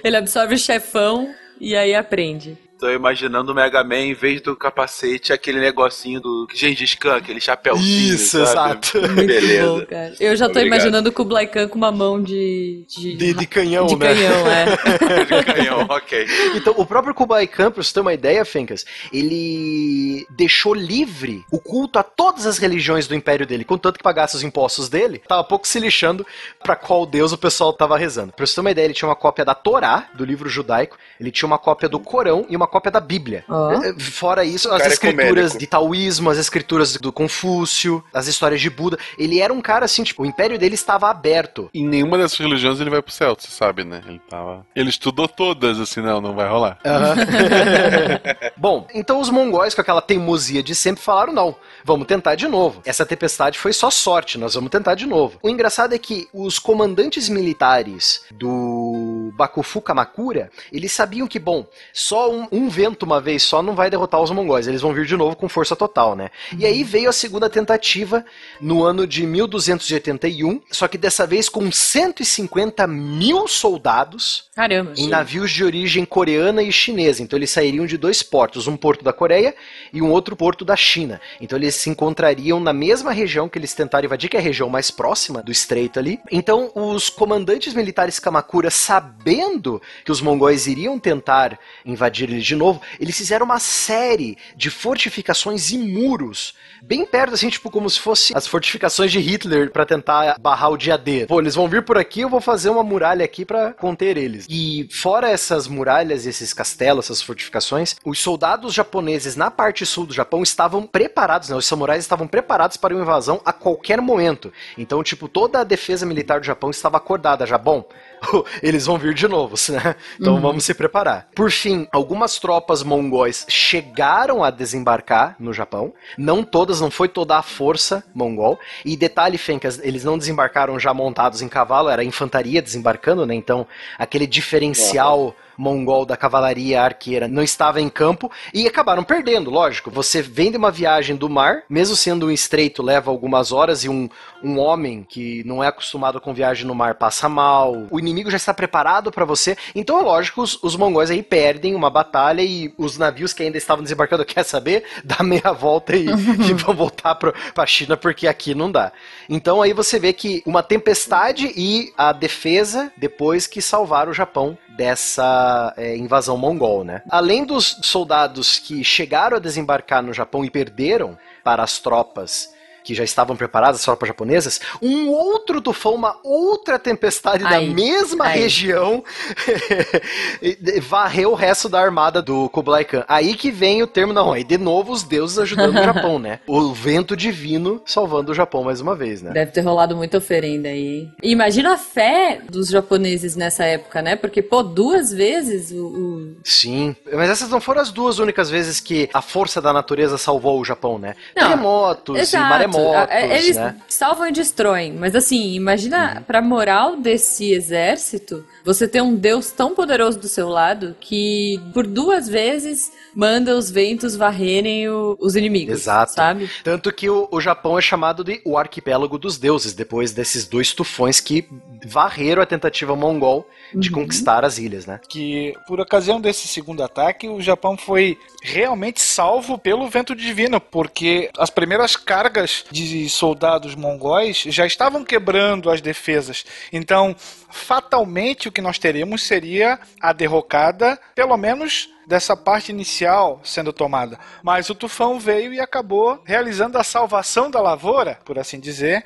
Ele 0.02 0.16
absorve 0.16 0.54
o 0.54 0.58
chefão 0.58 1.32
e 1.60 1.76
aí 1.76 1.94
aprende. 1.94 2.58
Tô 2.78 2.88
imaginando 2.90 3.50
o 3.50 3.54
Mega 3.54 3.82
Man, 3.82 3.96
em 3.98 4.14
vez 4.14 4.40
do 4.40 4.54
capacete, 4.54 5.32
aquele 5.32 5.58
negocinho 5.60 6.20
do 6.20 6.46
Gengis 6.54 6.94
Khan, 6.94 7.16
aquele 7.16 7.40
chapéuzinho. 7.40 8.14
Isso, 8.14 8.44
sabe? 8.46 8.86
exato. 8.86 9.00
Muito 9.12 9.26
Beleza. 9.26 9.66
bom, 9.68 9.86
cara. 9.86 10.14
Eu 10.20 10.36
já 10.36 10.46
tô 10.46 10.50
Obrigado. 10.52 10.66
imaginando 10.68 11.08
o 11.08 11.12
Kublai 11.12 11.46
Khan 11.48 11.66
com 11.68 11.76
uma 11.76 11.90
mão 11.90 12.22
de. 12.22 12.84
de, 12.88 13.16
De, 13.16 13.34
de 13.34 13.46
canhão, 13.46 13.86
de 13.86 13.96
né? 13.96 14.14
canhão, 14.14 14.46
é. 14.46 14.66
De 15.28 15.44
canhão, 15.44 15.86
ok. 15.88 16.26
Então, 16.54 16.72
o 16.76 16.86
próprio 16.86 17.14
Kublai 17.14 17.46
Khan, 17.48 17.70
pra 17.72 17.82
você 17.82 17.92
ter 17.92 18.00
uma 18.00 18.14
ideia, 18.14 18.44
Fencas, 18.44 18.84
ele 19.12 20.24
deixou 20.30 20.72
livre 20.72 21.44
o 21.50 21.58
culto 21.58 21.98
a 21.98 22.02
todas 22.04 22.46
as 22.46 22.58
religiões 22.58 23.08
do 23.08 23.14
império 23.14 23.44
dele, 23.46 23.64
contanto 23.64 23.96
que 23.98 24.02
pagasse 24.04 24.36
os 24.36 24.42
impostos 24.44 24.88
dele, 24.88 25.20
tava 25.26 25.42
pouco 25.42 25.66
se 25.66 25.80
lixando 25.80 26.24
pra 26.62 26.76
qual 26.76 27.04
deus 27.04 27.32
o 27.32 27.38
pessoal 27.38 27.72
tava 27.72 27.98
rezando. 27.98 28.32
Pra 28.32 28.46
você 28.46 28.54
ter 28.54 28.60
uma 28.60 28.70
ideia, 28.70 28.84
ele 28.84 28.94
tinha 28.94 29.08
uma 29.08 29.16
cópia 29.16 29.44
da 29.44 29.54
Torá, 29.54 30.08
do 30.14 30.24
livro 30.24 30.48
judaico, 30.48 30.96
ele 31.20 31.32
tinha 31.32 31.46
uma 31.46 31.58
cópia 31.58 31.88
do 31.88 31.98
Corão 31.98 32.46
e 32.48 32.54
uma 32.56 32.67
cópia 32.68 32.90
da 32.90 33.00
Bíblia. 33.00 33.44
Eh, 33.48 34.00
Fora 34.00 34.44
isso, 34.44 34.70
as 34.70 34.82
é 34.82 34.88
escrituras 34.88 35.28
ecumênico. 35.28 35.58
de 35.58 35.66
taoísmo, 35.66 36.30
as 36.30 36.38
escrituras 36.38 36.96
do 36.96 37.12
Confúcio, 37.12 38.02
as 38.12 38.26
histórias 38.26 38.60
de 38.60 38.70
Buda. 38.70 38.98
Ele 39.18 39.40
era 39.40 39.52
um 39.52 39.60
cara 39.60 39.84
assim, 39.84 40.02
tipo, 40.02 40.22
o 40.22 40.26
império 40.26 40.58
dele 40.58 40.74
estava 40.74 41.10
aberto. 41.10 41.70
Em 41.74 41.86
nenhuma 41.86 42.18
dessas 42.18 42.38
religiões 42.38 42.80
ele 42.80 42.90
vai 42.90 43.02
pro 43.02 43.12
céu, 43.12 43.36
você 43.38 43.48
sabe, 43.50 43.84
né? 43.84 44.02
Ele 44.06 44.20
tava. 44.28 44.66
Ele 44.74 44.90
estudou 44.90 45.28
todas, 45.28 45.80
assim, 45.80 46.00
não, 46.00 46.20
não 46.20 46.34
vai 46.34 46.48
rolar. 46.48 46.78
Bom, 48.56 48.86
então 48.94 49.20
os 49.20 49.30
mongóis, 49.30 49.74
com 49.74 49.80
aquela 49.80 50.02
teimosia 50.02 50.62
de 50.62 50.74
sempre, 50.74 51.02
falaram: 51.02 51.32
não, 51.32 51.56
vamos 51.84 52.06
tentar 52.06 52.34
de 52.34 52.46
novo. 52.48 52.82
Essa 52.84 53.06
tempestade 53.06 53.58
foi 53.58 53.72
só 53.72 53.90
sorte, 53.90 54.38
nós 54.38 54.54
vamos 54.54 54.70
tentar 54.70 54.94
de 54.94 55.06
novo. 55.06 55.38
O 55.42 55.48
engraçado 55.48 55.94
é 55.94 55.98
que 55.98 56.28
os 56.32 56.58
comandantes 56.58 57.28
militares 57.28 58.24
do 58.30 59.32
Bakufu 59.34 59.80
Kamakura, 59.80 60.50
eles 60.72 60.92
sabiam 60.92 61.26
que, 61.26 61.38
bom, 61.38 61.66
só 61.92 62.30
um, 62.30 62.46
um 62.50 62.57
vento 62.66 63.02
uma 63.02 63.20
vez 63.20 63.42
só 63.42 63.62
não 63.62 63.74
vai 63.74 63.90
derrotar 63.90 64.22
os 64.22 64.30
mongóis, 64.30 64.66
eles 64.66 64.80
vão 64.80 64.94
vir 64.94 65.04
de 65.04 65.18
novo 65.18 65.36
com 65.36 65.50
força 65.50 65.76
total, 65.76 66.16
né? 66.16 66.30
E 66.58 66.64
aí 66.64 66.82
veio 66.82 67.10
a 67.10 67.12
segunda 67.12 67.50
tentativa 67.50 68.24
no 68.58 68.82
ano 68.82 69.06
de 69.06 69.26
1281, 69.26 70.62
só 70.70 70.88
que 70.88 70.96
dessa 70.96 71.26
vez 71.26 71.50
com 71.50 71.70
150 71.70 72.86
mil 72.86 73.46
soldados 73.46 74.44
Caramba. 74.54 74.94
em 74.96 75.08
navios 75.08 75.50
de 75.50 75.62
origem 75.62 76.06
coreana 76.06 76.62
e 76.62 76.72
chinesa. 76.72 77.22
Então 77.22 77.38
eles 77.38 77.50
sairiam 77.50 77.84
de 77.84 77.98
dois 77.98 78.22
portos, 78.22 78.66
um 78.66 78.76
porto 78.76 79.04
da 79.04 79.12
Coreia 79.12 79.54
e 79.92 80.00
um 80.00 80.10
outro 80.10 80.34
porto 80.34 80.64
da 80.64 80.76
China. 80.76 81.20
Então 81.40 81.58
eles 81.58 81.74
se 81.74 81.90
encontrariam 81.90 82.60
na 82.60 82.72
mesma 82.72 83.12
região 83.12 83.48
que 83.48 83.58
eles 83.58 83.74
tentaram 83.74 84.06
invadir, 84.06 84.30
que 84.30 84.36
é 84.36 84.40
a 84.40 84.42
região 84.42 84.70
mais 84.70 84.90
próxima 84.90 85.42
do 85.42 85.52
estreito 85.52 85.98
ali. 85.98 86.18
Então 86.30 86.70
os 86.74 87.10
comandantes 87.10 87.74
militares 87.74 88.18
Kamakura, 88.18 88.70
sabendo 88.70 89.82
que 90.04 90.12
os 90.12 90.20
mongóis 90.20 90.66
iriam 90.66 90.98
tentar 90.98 91.58
invadir 91.84 92.30
eles 92.30 92.44
de 92.48 92.56
novo, 92.56 92.80
eles 92.98 93.16
fizeram 93.16 93.44
uma 93.44 93.58
série 93.58 94.36
de 94.56 94.70
fortificações 94.70 95.70
e 95.70 95.78
muros 95.78 96.54
bem 96.82 97.04
perto, 97.04 97.34
assim, 97.34 97.48
tipo 97.48 97.70
como 97.70 97.88
se 97.88 98.00
fosse 98.00 98.36
as 98.36 98.46
fortificações 98.46 99.10
de 99.10 99.18
Hitler 99.18 99.70
pra 99.70 99.84
tentar 99.84 100.38
barrar 100.38 100.70
o 100.70 100.76
dia 100.76 100.96
D. 100.96 101.26
Pô, 101.26 101.40
eles 101.40 101.54
vão 101.54 101.68
vir 101.68 101.84
por 101.84 101.98
aqui, 101.98 102.20
eu 102.20 102.28
vou 102.28 102.40
fazer 102.40 102.70
uma 102.70 102.82
muralha 102.82 103.24
aqui 103.24 103.44
pra 103.44 103.72
conter 103.72 104.16
eles. 104.16 104.46
E 104.48 104.88
fora 104.90 105.28
essas 105.28 105.66
muralhas, 105.66 106.26
esses 106.26 106.52
castelos, 106.52 107.06
essas 107.06 107.22
fortificações, 107.22 107.96
os 108.04 108.18
soldados 108.20 108.72
japoneses 108.74 109.36
na 109.36 109.50
parte 109.50 109.84
sul 109.84 110.06
do 110.06 110.14
Japão 110.14 110.42
estavam 110.42 110.86
preparados, 110.86 111.48
né? 111.48 111.56
Os 111.56 111.66
samurais 111.66 112.04
estavam 112.04 112.26
preparados 112.26 112.76
para 112.76 112.94
uma 112.94 113.02
invasão 113.02 113.40
a 113.44 113.52
qualquer 113.52 114.00
momento. 114.00 114.52
Então, 114.76 115.02
tipo, 115.02 115.28
toda 115.28 115.60
a 115.60 115.64
defesa 115.64 116.06
militar 116.06 116.40
do 116.40 116.46
Japão 116.46 116.70
estava 116.70 116.96
acordada 116.96 117.46
já. 117.46 117.58
Bom, 117.58 117.84
eles 118.62 118.86
vão 118.86 118.98
vir 118.98 119.14
de 119.14 119.26
novo, 119.28 119.54
né? 119.70 119.94
Então 120.20 120.34
Uhum. 120.34 120.40
vamos 120.40 120.64
se 120.64 120.74
preparar. 120.74 121.28
Por 121.34 121.50
fim, 121.50 121.86
algumas 121.92 122.38
tropas 122.38 122.82
mongóis 122.82 123.46
chegaram 123.48 124.42
a 124.44 124.50
desembarcar 124.50 125.36
no 125.38 125.52
Japão. 125.52 125.92
Não 126.16 126.42
todas, 126.42 126.80
não 126.80 126.90
foi 126.90 127.08
toda 127.08 127.36
a 127.36 127.42
força 127.42 128.02
mongol. 128.14 128.58
E 128.84 128.96
detalhe, 128.96 129.38
Fencas, 129.38 129.78
eles 129.82 130.04
não 130.04 130.18
desembarcaram 130.18 130.78
já 130.78 130.92
montados 130.92 131.42
em 131.42 131.48
cavalo, 131.48 131.88
era 131.88 132.02
a 132.02 132.04
infantaria 132.04 132.60
desembarcando, 132.62 133.24
né? 133.26 133.34
Então, 133.34 133.66
aquele 133.98 134.26
diferencial 134.26 135.34
mongol 135.58 136.06
da 136.06 136.16
cavalaria 136.16 136.80
arqueira 136.80 137.26
não 137.26 137.42
estava 137.42 137.80
em 137.80 137.88
campo 137.88 138.30
e 138.54 138.66
acabaram 138.66 139.02
perdendo, 139.02 139.50
lógico. 139.50 139.90
Você 139.90 140.22
vem 140.22 140.52
de 140.52 140.56
uma 140.56 140.70
viagem 140.70 141.16
do 141.16 141.28
mar, 141.28 141.64
mesmo 141.68 141.96
sendo 141.96 142.26
um 142.26 142.30
estreito, 142.30 142.82
leva 142.82 143.10
algumas 143.10 143.50
horas 143.50 143.82
e 143.82 143.88
um, 143.88 144.08
um 144.42 144.58
homem 144.58 145.04
que 145.06 145.42
não 145.44 145.62
é 145.62 145.66
acostumado 145.66 146.20
com 146.20 146.32
viagem 146.32 146.64
no 146.64 146.74
mar 146.74 146.94
passa 146.94 147.28
mal. 147.28 147.74
O 147.90 147.98
inimigo 147.98 148.30
já 148.30 148.36
está 148.36 148.54
preparado 148.54 149.10
para 149.10 149.24
você. 149.24 149.56
Então 149.74 149.98
é 149.98 150.02
lógico, 150.02 150.42
os, 150.42 150.62
os 150.62 150.76
mongóis 150.76 151.10
aí 151.10 151.22
perdem 151.22 151.74
uma 151.74 151.90
batalha 151.90 152.42
e 152.42 152.72
os 152.78 152.96
navios 152.96 153.32
que 153.32 153.42
ainda 153.42 153.58
estavam 153.58 153.82
desembarcando, 153.82 154.24
quer 154.24 154.44
saber? 154.44 154.84
Dá 155.02 155.22
meia 155.24 155.52
volta 155.52 155.96
e, 155.96 156.06
e 156.48 156.52
vão 156.54 156.74
voltar 156.74 157.16
para 157.16 157.34
a 157.56 157.66
China 157.66 157.96
porque 157.96 158.28
aqui 158.28 158.54
não 158.54 158.70
dá. 158.70 158.92
Então 159.28 159.60
aí 159.60 159.72
você 159.72 159.98
vê 159.98 160.12
que 160.12 160.42
uma 160.46 160.62
tempestade 160.62 161.52
e 161.56 161.92
a 161.96 162.12
defesa 162.12 162.92
depois 162.96 163.46
que 163.46 163.60
salvaram 163.60 164.12
o 164.12 164.14
Japão 164.14 164.56
dessa 164.76 165.47
é, 165.76 165.96
invasão 165.96 166.36
mongol, 166.36 166.84
né? 166.84 167.02
Além 167.10 167.44
dos 167.44 167.78
soldados 167.82 168.58
que 168.58 168.82
chegaram 168.84 169.36
a 169.36 169.40
desembarcar 169.40 170.02
no 170.02 170.12
Japão 170.12 170.44
e 170.44 170.50
perderam 170.50 171.18
para 171.42 171.62
as 171.62 171.78
tropas 171.78 172.52
que 172.88 172.94
já 172.94 173.04
estavam 173.04 173.36
preparadas, 173.36 173.80
as 173.80 173.84
tropas 173.84 174.08
japonesas, 174.08 174.62
um 174.80 175.10
outro 175.10 175.60
tufão, 175.60 175.94
uma 175.94 176.16
outra 176.24 176.78
tempestade 176.78 177.44
da 177.44 177.50
Aí, 177.58 177.68
mesma 177.68 178.24
aí. 178.28 178.40
região 178.40 179.04
varreu 180.88 181.32
o 181.32 181.34
resto 181.34 181.68
da 181.68 181.78
armada 181.80 182.22
do 182.22 182.48
Kublai 182.48 182.86
Khan. 182.86 183.04
Aí 183.06 183.34
que 183.34 183.50
vem 183.50 183.82
o 183.82 183.86
termo, 183.86 184.14
não, 184.14 184.32
aí 184.32 184.42
de 184.42 184.56
novo 184.56 184.90
os 184.90 185.02
deuses 185.02 185.38
ajudando 185.38 185.76
o 185.78 185.82
Japão, 185.84 186.18
né? 186.18 186.40
O 186.46 186.72
vento 186.72 187.14
divino 187.14 187.82
salvando 187.84 188.32
o 188.32 188.34
Japão 188.34 188.64
mais 188.64 188.80
uma 188.80 188.94
vez, 188.94 189.20
né? 189.20 189.32
Deve 189.32 189.50
ter 189.52 189.60
rolado 189.60 189.94
muita 189.94 190.16
oferenda 190.16 190.70
aí. 190.70 191.08
Imagina 191.22 191.74
a 191.74 191.76
fé 191.76 192.40
dos 192.48 192.68
japoneses 192.68 193.36
nessa 193.36 193.64
época, 193.64 194.00
né? 194.00 194.16
Porque, 194.16 194.40
pô, 194.40 194.62
duas 194.62 195.12
vezes 195.12 195.72
o. 195.72 195.86
o- 195.88 196.36
Sim, 196.42 196.96
mas 197.12 197.28
essas 197.28 197.50
não 197.50 197.60
foram 197.60 197.82
as 197.82 197.90
duas 197.90 198.18
únicas 198.18 198.48
vezes 198.48 198.80
que 198.80 199.10
a 199.12 199.20
força 199.20 199.60
da 199.60 199.74
natureza 199.74 200.16
salvou 200.16 200.58
o 200.58 200.64
Japão, 200.64 200.98
né? 200.98 201.14
Não, 201.36 201.42
Terremotos 201.48 202.18
Exato. 202.18 202.46
e 202.46 202.48
maremotos, 202.48 202.77
É, 203.08 203.36
Eles 203.38 203.56
né? 203.56 203.76
salvam 203.88 204.28
e 204.28 204.32
destroem. 204.32 204.92
Mas 204.92 205.14
assim, 205.14 205.52
imagina 205.54 206.22
pra 206.26 206.40
moral 206.42 206.96
desse 206.96 207.52
exército, 207.52 208.44
você 208.68 208.86
ter 208.86 209.00
um 209.00 209.16
deus 209.16 209.50
tão 209.50 209.74
poderoso 209.74 210.18
do 210.18 210.28
seu 210.28 210.48
lado 210.48 210.94
que 211.00 211.58
por 211.72 211.86
duas 211.86 212.28
vezes 212.28 212.92
manda 213.14 213.56
os 213.56 213.70
ventos 213.70 214.14
varrerem 214.14 214.88
o- 214.88 215.16
os 215.18 215.34
inimigos. 215.34 215.74
Exato. 215.80 216.12
Sabe? 216.12 216.50
Tanto 216.62 216.92
que 216.92 217.08
o, 217.08 217.26
o 217.30 217.40
Japão 217.40 217.78
é 217.78 217.82
chamado 217.82 218.22
de 218.22 218.40
o 218.44 218.58
arquipélago 218.58 219.18
dos 219.18 219.38
deuses, 219.38 219.72
depois 219.72 220.12
desses 220.12 220.46
dois 220.46 220.72
tufões 220.74 221.18
que 221.18 221.48
varreram 221.86 222.42
a 222.42 222.46
tentativa 222.46 222.94
mongol 222.94 223.48
de 223.74 223.90
conquistar 223.90 224.44
as 224.44 224.58
ilhas, 224.58 224.86
né? 224.86 225.00
que 225.08 225.54
por 225.66 225.80
ocasião 225.80 226.20
desse 226.20 226.46
segundo 226.48 226.82
ataque, 226.82 227.28
o 227.28 227.40
Japão 227.40 227.76
foi 227.76 228.18
realmente 228.42 229.00
salvo 229.00 229.56
pelo 229.58 229.88
vento 229.88 230.14
divino, 230.14 230.60
porque 230.60 231.30
as 231.38 231.50
primeiras 231.50 231.96
cargas 231.96 232.64
de 232.70 233.08
soldados 233.08 233.74
mongóis 233.74 234.42
já 234.48 234.66
estavam 234.66 235.04
quebrando 235.04 235.70
as 235.70 235.80
defesas. 235.80 236.44
Então, 236.72 237.14
fatalmente 237.50 238.48
o 238.48 238.52
que 238.52 238.60
nós 238.60 238.78
teremos 238.78 239.22
seria 239.22 239.78
a 240.00 240.12
derrocada, 240.12 240.98
pelo 241.14 241.36
menos 241.36 241.88
dessa 242.06 242.36
parte 242.36 242.70
inicial 242.72 243.40
sendo 243.44 243.72
tomada. 243.72 244.18
Mas 244.42 244.70
o 244.70 244.74
tufão 244.74 245.20
veio 245.20 245.52
e 245.52 245.60
acabou 245.60 246.20
realizando 246.24 246.78
a 246.78 246.84
salvação 246.84 247.50
da 247.50 247.60
lavoura, 247.60 248.18
por 248.24 248.38
assim 248.38 248.58
dizer. 248.58 249.04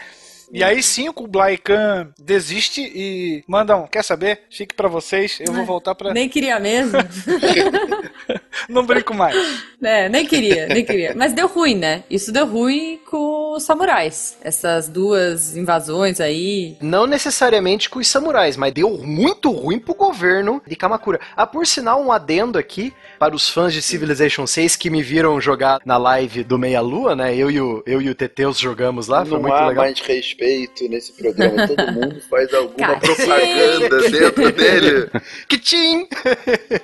E 0.52 0.62
aí 0.62 0.82
sim 0.82 1.08
o 1.08 1.14
Kublai 1.14 1.56
Khan 1.56 2.10
desiste 2.18 2.82
e 2.82 3.42
manda 3.48 3.74
um, 3.76 3.86
quer 3.86 4.04
saber? 4.04 4.42
Fique 4.50 4.74
pra 4.74 4.86
vocês, 4.86 5.38
eu 5.40 5.52
vou 5.52 5.64
voltar 5.64 5.94
pra... 5.94 6.12
Nem 6.12 6.28
queria 6.28 6.60
mesmo. 6.60 6.98
Não 8.68 8.84
brinco 8.84 9.14
mais. 9.14 9.34
É, 9.82 10.08
nem 10.08 10.26
queria, 10.26 10.66
nem 10.66 10.84
queria. 10.84 11.14
Mas 11.16 11.32
deu 11.32 11.46
ruim, 11.46 11.74
né? 11.74 12.04
Isso 12.10 12.30
deu 12.30 12.46
ruim 12.46 13.00
com 13.10 13.54
os 13.54 13.62
samurais. 13.62 14.36
Essas 14.42 14.88
duas 14.88 15.56
invasões 15.56 16.20
aí. 16.20 16.76
Não 16.80 17.06
necessariamente 17.06 17.88
com 17.88 17.98
os 17.98 18.08
samurais, 18.08 18.56
mas 18.56 18.72
deu 18.72 18.98
muito 18.98 19.50
ruim 19.50 19.78
pro 19.78 19.94
governo 19.94 20.62
de 20.66 20.76
Kamakura. 20.76 21.18
Ah, 21.36 21.46
por 21.46 21.66
sinal, 21.66 22.02
um 22.02 22.12
adendo 22.12 22.58
aqui 22.58 22.92
para 23.18 23.34
os 23.34 23.48
fãs 23.48 23.72
de 23.72 23.80
Civilization 23.80 24.46
6 24.46 24.76
que 24.76 24.90
me 24.90 25.02
viram 25.02 25.40
jogar 25.40 25.80
na 25.84 25.96
live 25.96 26.44
do 26.44 26.58
Meia 26.58 26.80
Lua, 26.80 27.16
né? 27.16 27.34
Eu 27.34 27.50
e 27.50 27.60
o, 27.60 27.82
eu 27.86 28.02
e 28.02 28.10
o 28.10 28.14
Teteus 28.14 28.58
jogamos 28.58 29.08
lá, 29.08 29.24
foi 29.24 29.34
Não 29.34 29.40
muito 29.40 29.54
há 29.54 29.68
legal. 29.68 29.84
mais 29.84 29.98
respeito 30.00 30.41
nesse 30.88 31.12
programa. 31.12 31.66
Todo 31.66 31.86
mundo 31.92 32.20
faz 32.28 32.52
alguma 32.52 32.96
propaganda 32.98 34.10
dentro 34.10 34.52
dele. 34.52 35.10
Que 35.48 35.58
tim! 35.58 36.06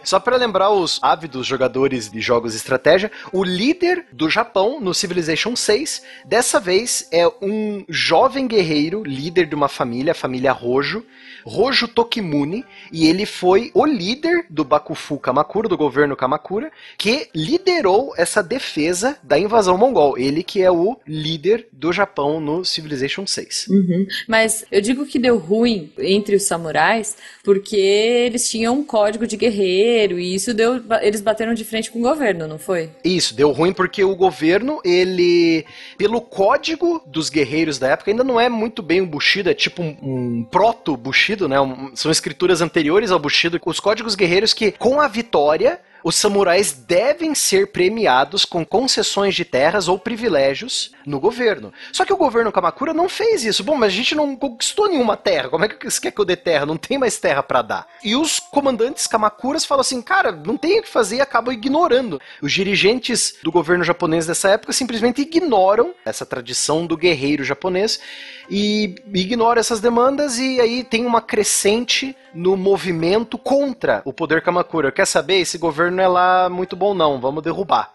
Só 0.02 0.18
para 0.20 0.36
lembrar 0.36 0.70
os 0.70 0.98
ávidos 1.02 1.46
jogadores 1.46 2.10
de 2.10 2.20
jogos 2.20 2.52
de 2.52 2.58
estratégia, 2.58 3.10
o 3.32 3.44
líder 3.44 4.06
do 4.12 4.28
Japão 4.28 4.80
no 4.80 4.94
Civilization 4.94 5.54
6, 5.54 6.02
dessa 6.24 6.60
vez 6.60 7.08
é 7.12 7.26
um 7.42 7.84
jovem 7.88 8.46
guerreiro, 8.46 9.02
líder 9.02 9.46
de 9.46 9.54
uma 9.54 9.68
família, 9.68 10.12
a 10.12 10.14
família 10.14 10.52
Rojo, 10.52 11.04
Rojo 11.44 11.88
Tokimune, 11.88 12.64
e 12.92 13.06
ele 13.06 13.24
foi 13.24 13.70
o 13.74 13.86
líder 13.86 14.46
do 14.50 14.64
Bakufu 14.64 15.18
Kamakura, 15.18 15.68
do 15.68 15.76
governo 15.76 16.16
Kamakura, 16.16 16.70
que 16.96 17.28
liderou 17.34 18.12
essa 18.16 18.42
defesa 18.42 19.18
da 19.22 19.38
invasão 19.38 19.78
mongol. 19.78 20.18
Ele 20.18 20.42
que 20.42 20.62
é 20.62 20.70
o 20.70 20.98
líder 21.06 21.68
do 21.72 21.92
Japão 21.92 22.40
no 22.40 22.64
Civilization 22.64 23.26
6. 23.50 23.68
Uhum. 23.68 24.06
Mas 24.26 24.64
eu 24.70 24.80
digo 24.80 25.06
que 25.06 25.18
deu 25.18 25.38
ruim 25.38 25.92
entre 25.98 26.36
os 26.36 26.44
samurais 26.44 27.16
porque 27.42 27.76
eles 27.76 28.48
tinham 28.48 28.74
um 28.74 28.84
código 28.84 29.26
de 29.26 29.36
guerreiro 29.36 30.18
e 30.18 30.34
isso 30.34 30.52
deu. 30.54 30.82
Eles 31.02 31.20
bateram 31.20 31.54
de 31.54 31.64
frente 31.64 31.90
com 31.90 31.98
o 31.98 32.02
governo, 32.02 32.46
não 32.46 32.58
foi? 32.58 32.90
Isso, 33.04 33.34
deu 33.34 33.50
ruim 33.52 33.72
porque 33.72 34.04
o 34.04 34.14
governo, 34.14 34.80
ele, 34.84 35.64
pelo 35.96 36.20
código 36.20 37.02
dos 37.06 37.28
guerreiros 37.30 37.78
da 37.78 37.88
época, 37.88 38.10
ainda 38.10 38.24
não 38.24 38.38
é 38.40 38.48
muito 38.48 38.82
bem 38.82 39.00
um 39.00 39.06
Bushido, 39.06 39.50
é 39.50 39.54
tipo 39.54 39.82
um, 39.82 39.96
um 40.02 40.44
proto-Bushido, 40.44 41.48
né? 41.48 41.60
Um- 41.60 41.90
são 41.94 42.10
escrituras 42.10 42.60
anteriores 42.60 43.10
ao 43.10 43.18
Bushido, 43.18 43.60
os 43.64 43.80
códigos 43.80 44.14
guerreiros 44.14 44.52
que, 44.52 44.72
com 44.72 45.00
a 45.00 45.08
vitória, 45.08 45.80
os 46.02 46.16
samurais 46.16 46.72
devem 46.72 47.34
ser 47.34 47.68
premiados 47.72 48.44
com 48.44 48.64
concessões 48.64 49.34
de 49.34 49.44
terras 49.44 49.88
ou 49.88 49.98
privilégios 49.98 50.92
no 51.04 51.18
governo. 51.18 51.72
Só 51.92 52.04
que 52.04 52.12
o 52.12 52.16
governo 52.16 52.52
Kamakura 52.52 52.92
não 52.92 53.08
fez 53.08 53.44
isso. 53.44 53.64
Bom, 53.64 53.76
mas 53.76 53.92
a 53.92 53.96
gente 53.96 54.14
não 54.14 54.36
conquistou 54.36 54.88
nenhuma 54.88 55.16
terra. 55.16 55.48
Como 55.48 55.64
é 55.64 55.68
que 55.68 55.90
você 55.90 56.00
quer 56.00 56.10
que 56.10 56.20
eu 56.20 56.24
dê 56.24 56.36
terra? 56.36 56.66
Não 56.66 56.76
tem 56.76 56.98
mais 56.98 57.18
terra 57.18 57.42
pra 57.42 57.62
dar. 57.62 57.86
E 58.02 58.14
os 58.14 58.38
comandantes 58.38 59.06
Kamakuras 59.06 59.64
falam 59.64 59.80
assim, 59.80 60.02
cara, 60.02 60.32
não 60.32 60.56
tem 60.56 60.78
o 60.78 60.82
que 60.82 60.88
fazer 60.88 61.16
e 61.16 61.20
acabam 61.20 61.52
ignorando. 61.52 62.20
Os 62.42 62.52
dirigentes 62.52 63.36
do 63.42 63.50
governo 63.50 63.84
japonês 63.84 64.26
dessa 64.26 64.50
época 64.50 64.72
simplesmente 64.72 65.22
ignoram 65.22 65.94
essa 66.04 66.26
tradição 66.26 66.86
do 66.86 66.96
guerreiro 66.96 67.44
japonês 67.44 68.00
e 68.50 68.94
ignoram 69.12 69.60
essas 69.60 69.80
demandas 69.80 70.38
e 70.38 70.60
aí 70.60 70.84
tem 70.84 71.04
uma 71.04 71.20
crescente 71.20 72.16
no 72.34 72.56
movimento 72.56 73.36
contra 73.38 74.02
o 74.04 74.12
poder 74.12 74.42
Kamakura. 74.42 74.92
Quer 74.92 75.06
saber? 75.06 75.40
Esse 75.40 75.58
governo 75.58 75.87
não 75.90 76.02
é 76.02 76.08
lá 76.08 76.48
muito 76.48 76.76
bom 76.76 76.94
não, 76.94 77.20
vamos 77.20 77.42
derrubar. 77.42 77.92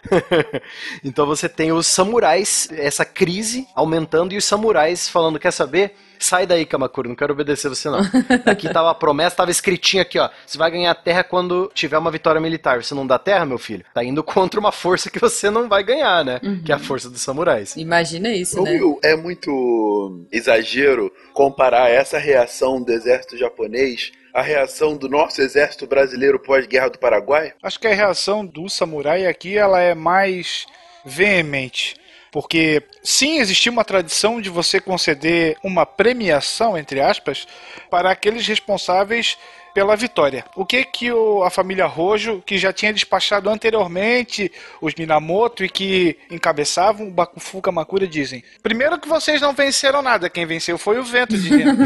então 1.03 1.25
você 1.25 1.47
tem 1.49 1.71
os 1.71 1.87
samurais, 1.87 2.67
essa 2.71 3.05
crise 3.05 3.67
aumentando 3.75 4.33
e 4.33 4.37
os 4.37 4.45
samurais 4.45 5.09
falando, 5.09 5.39
quer 5.39 5.51
saber? 5.51 5.95
Sai 6.23 6.47
daí, 6.47 6.65
Kamakura, 6.65 7.09
não 7.09 7.15
quero 7.15 7.33
obedecer 7.33 7.67
você 7.67 7.89
não. 7.89 7.99
Aqui 8.45 8.71
tava 8.71 8.89
a 8.89 8.95
promessa, 8.95 9.35
tava 9.35 9.51
escritinho 9.51 10.01
aqui, 10.01 10.17
ó. 10.17 10.29
Você 10.45 10.57
vai 10.57 10.71
ganhar 10.71 10.95
terra 10.95 11.21
quando 11.21 11.69
tiver 11.73 11.97
uma 11.97 12.09
vitória 12.09 12.39
militar. 12.39 12.81
Você 12.81 12.95
não 12.95 13.05
dá 13.05 13.19
terra, 13.19 13.45
meu 13.45 13.57
filho? 13.57 13.83
Tá 13.93 14.01
indo 14.03 14.23
contra 14.23 14.57
uma 14.57 14.71
força 14.71 15.09
que 15.09 15.19
você 15.19 15.49
não 15.49 15.67
vai 15.67 15.83
ganhar, 15.83 16.23
né? 16.23 16.39
Que 16.63 16.71
é 16.71 16.75
a 16.75 16.79
força 16.79 17.09
dos 17.09 17.21
samurais. 17.21 17.75
Imagina 17.75 18.29
isso, 18.29 18.61
Ô, 18.61 18.63
né? 18.63 18.71
Will, 18.71 18.99
é 19.03 19.17
muito 19.17 20.25
exagero 20.31 21.11
comparar 21.33 21.89
essa 21.89 22.17
reação 22.17 22.81
do 22.81 22.91
exército 22.93 23.37
japonês 23.37 24.13
à 24.33 24.41
reação 24.41 24.97
do 24.97 25.07
nosso 25.07 25.41
exército 25.41 25.85
brasileiro 25.85 26.39
pós-guerra 26.39 26.89
do 26.89 26.97
Paraguai? 26.97 27.53
Acho 27.61 27.79
que 27.79 27.87
a 27.87 27.93
reação 27.93 28.45
do 28.45 28.67
samurai 28.67 29.27
aqui 29.27 29.57
ela 29.57 29.79
é 29.79 29.93
mais 29.93 30.65
veemente. 31.05 31.95
Porque 32.31 32.81
sim, 33.03 33.37
existia 33.37 33.71
uma 33.71 33.85
tradição 33.85 34.41
de 34.41 34.49
você 34.49 34.81
conceder 34.81 35.55
uma 35.63 35.85
premiação, 35.85 36.75
entre 36.75 36.99
aspas, 36.99 37.47
para 37.91 38.09
aqueles 38.09 38.47
responsáveis 38.47 39.37
pela 39.73 39.95
vitória. 39.95 40.45
O 40.55 40.65
que 40.65 40.83
que 40.83 41.11
o, 41.11 41.43
a 41.43 41.49
família 41.49 41.85
Rojo, 41.85 42.41
que 42.45 42.57
já 42.57 42.71
tinha 42.71 42.93
despachado 42.93 43.49
anteriormente 43.49 44.51
os 44.81 44.93
Minamoto 44.95 45.63
e 45.63 45.69
que 45.69 46.17
encabeçavam 46.29 47.07
o 47.07 47.11
Bakufu 47.11 47.61
Kamakura, 47.61 48.07
dizem? 48.07 48.43
Primeiro 48.61 48.99
que 48.99 49.07
vocês 49.07 49.41
não 49.41 49.53
venceram 49.53 50.01
nada, 50.01 50.29
quem 50.29 50.45
venceu 50.45 50.77
foi 50.77 50.99
o 50.99 51.03
vento 51.03 51.37
divino. 51.37 51.73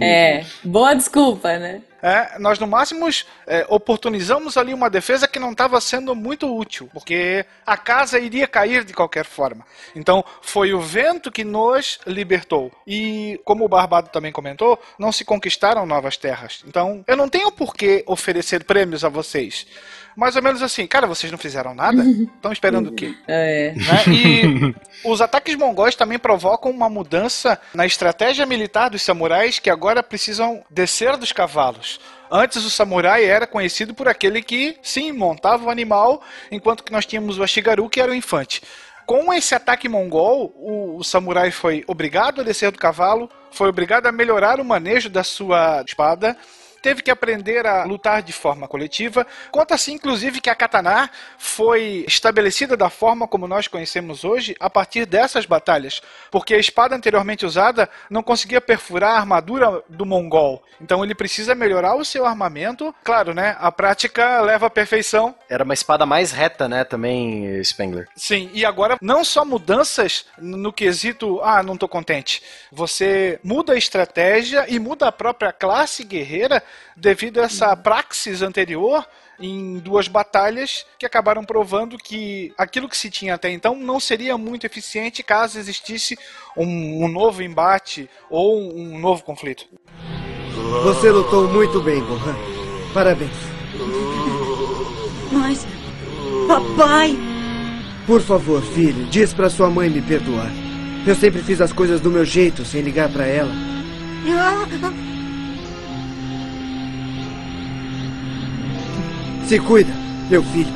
É, 0.00 0.44
boa 0.64 0.94
desculpa, 0.94 1.58
né? 1.58 1.80
É, 2.02 2.38
nós 2.38 2.58
no 2.58 2.66
máximo 2.66 3.08
é, 3.46 3.66
oportunizamos 3.68 4.56
ali 4.56 4.74
uma 4.74 4.90
defesa 4.90 5.26
que 5.26 5.38
não 5.38 5.52
estava 5.52 5.80
sendo 5.80 6.14
muito 6.14 6.54
útil, 6.54 6.90
porque 6.92 7.44
a 7.64 7.76
casa 7.76 8.18
iria 8.18 8.46
cair 8.46 8.84
de 8.84 8.92
qualquer 8.92 9.24
forma. 9.24 9.64
Então 9.94 10.24
foi 10.42 10.72
o 10.72 10.80
vento 10.80 11.30
que 11.30 11.44
nos 11.44 11.98
libertou. 12.06 12.70
E 12.86 13.40
como 13.44 13.64
o 13.64 13.68
Barbado 13.68 14.10
também 14.10 14.32
comentou, 14.32 14.78
não 14.98 15.12
se 15.12 15.24
conquistaram 15.24 15.86
novas 15.86 16.16
terras. 16.16 16.62
Então 16.66 17.04
eu 17.06 17.16
não 17.16 17.28
tenho 17.28 17.50
por 17.50 17.74
que 17.74 18.04
oferecer 18.06 18.64
prêmios 18.64 19.04
a 19.04 19.08
vocês. 19.08 19.66
Mais 20.16 20.34
ou 20.34 20.42
menos 20.42 20.62
assim, 20.62 20.86
cara, 20.86 21.06
vocês 21.06 21.30
não 21.30 21.38
fizeram 21.38 21.74
nada? 21.74 22.02
Estão 22.36 22.50
esperando 22.50 22.88
o 22.88 22.92
quê? 22.92 23.14
É. 23.28 23.74
né? 23.76 24.04
E 24.08 24.74
os 25.04 25.20
ataques 25.20 25.54
mongóis 25.54 25.94
também 25.94 26.18
provocam 26.18 26.70
uma 26.70 26.88
mudança 26.88 27.60
na 27.74 27.84
estratégia 27.84 28.46
militar 28.46 28.88
dos 28.88 29.02
samurais 29.02 29.58
que 29.58 29.68
agora 29.68 30.02
precisam 30.02 30.64
descer 30.70 31.18
dos 31.18 31.32
cavalos. 31.32 32.00
Antes 32.30 32.64
o 32.64 32.70
samurai 32.70 33.24
era 33.24 33.46
conhecido 33.46 33.94
por 33.94 34.08
aquele 34.08 34.42
que, 34.42 34.76
sim, 34.82 35.12
montava 35.12 35.64
o 35.64 35.70
animal, 35.70 36.22
enquanto 36.50 36.82
que 36.82 36.90
nós 36.90 37.06
tínhamos 37.06 37.38
o 37.38 37.42
Ashigaru, 37.42 37.88
que 37.88 38.00
era 38.00 38.10
o 38.10 38.14
infante. 38.14 38.62
Com 39.04 39.32
esse 39.32 39.54
ataque 39.54 39.88
mongol, 39.88 40.52
o, 40.56 40.96
o 40.96 41.04
samurai 41.04 41.52
foi 41.52 41.84
obrigado 41.86 42.40
a 42.40 42.44
descer 42.44 42.72
do 42.72 42.78
cavalo, 42.78 43.30
foi 43.52 43.68
obrigado 43.68 44.06
a 44.06 44.12
melhorar 44.12 44.58
o 44.58 44.64
manejo 44.64 45.08
da 45.08 45.22
sua 45.22 45.84
espada, 45.86 46.36
teve 46.86 47.02
que 47.02 47.10
aprender 47.10 47.66
a 47.66 47.82
lutar 47.82 48.22
de 48.22 48.32
forma 48.32 48.68
coletiva. 48.68 49.26
Conta-se, 49.50 49.92
inclusive, 49.92 50.40
que 50.40 50.48
a 50.48 50.54
katana 50.54 51.10
foi 51.36 52.04
estabelecida 52.06 52.76
da 52.76 52.88
forma 52.88 53.26
como 53.26 53.48
nós 53.48 53.66
conhecemos 53.66 54.22
hoje 54.22 54.54
a 54.60 54.70
partir 54.70 55.04
dessas 55.04 55.46
batalhas, 55.46 56.00
porque 56.30 56.54
a 56.54 56.58
espada 56.58 56.94
anteriormente 56.94 57.44
usada 57.44 57.90
não 58.08 58.22
conseguia 58.22 58.60
perfurar 58.60 59.16
a 59.16 59.18
armadura 59.18 59.82
do 59.88 60.06
mongol. 60.06 60.62
Então 60.80 61.02
ele 61.02 61.12
precisa 61.12 61.56
melhorar 61.56 61.96
o 61.96 62.04
seu 62.04 62.24
armamento. 62.24 62.94
Claro, 63.02 63.34
né? 63.34 63.56
A 63.58 63.72
prática 63.72 64.40
leva 64.42 64.66
à 64.66 64.70
perfeição. 64.70 65.34
Era 65.50 65.64
uma 65.64 65.74
espada 65.74 66.06
mais 66.06 66.30
reta, 66.30 66.68
né, 66.68 66.84
também, 66.84 67.64
Spengler. 67.64 68.06
Sim, 68.14 68.48
e 68.54 68.64
agora 68.64 68.96
não 69.02 69.24
só 69.24 69.44
mudanças 69.44 70.26
no 70.38 70.72
quesito, 70.72 71.40
ah, 71.42 71.64
não 71.64 71.76
tô 71.76 71.88
contente. 71.88 72.44
Você 72.70 73.40
muda 73.42 73.72
a 73.72 73.76
estratégia 73.76 74.66
e 74.68 74.78
muda 74.78 75.08
a 75.08 75.12
própria 75.12 75.52
classe 75.52 76.04
guerreira 76.04 76.62
devido 76.96 77.40
a 77.40 77.44
essa 77.44 77.76
praxis 77.76 78.42
anterior 78.42 79.06
em 79.38 79.78
duas 79.78 80.08
batalhas 80.08 80.86
que 80.98 81.04
acabaram 81.04 81.44
provando 81.44 81.98
que 81.98 82.52
aquilo 82.56 82.88
que 82.88 82.96
se 82.96 83.10
tinha 83.10 83.34
até 83.34 83.50
então 83.50 83.76
não 83.76 84.00
seria 84.00 84.38
muito 84.38 84.64
eficiente 84.64 85.22
caso 85.22 85.58
existisse 85.58 86.16
um, 86.56 87.04
um 87.04 87.08
novo 87.08 87.42
embate 87.42 88.08
ou 88.30 88.58
um 88.58 88.98
novo 88.98 89.22
conflito. 89.22 89.66
Você 90.84 91.10
lutou 91.10 91.48
muito 91.48 91.80
bem, 91.80 92.00
Gohan. 92.00 92.34
Parabéns. 92.92 93.36
Mas. 95.30 95.66
Papai! 96.48 97.16
Por 98.06 98.20
favor, 98.20 98.62
filho, 98.62 99.04
diz 99.06 99.34
pra 99.34 99.50
sua 99.50 99.68
mãe 99.68 99.90
me 99.90 100.00
perdoar. 100.00 100.50
Eu 101.06 101.14
sempre 101.14 101.42
fiz 101.42 101.60
as 101.60 101.72
coisas 101.72 102.00
do 102.00 102.10
meu 102.10 102.24
jeito, 102.24 102.64
sem 102.64 102.80
ligar 102.80 103.08
pra 103.08 103.26
ela. 103.26 103.52
Se 109.48 109.60
cuida, 109.60 109.92
meu 110.28 110.42
filho. 110.42 110.66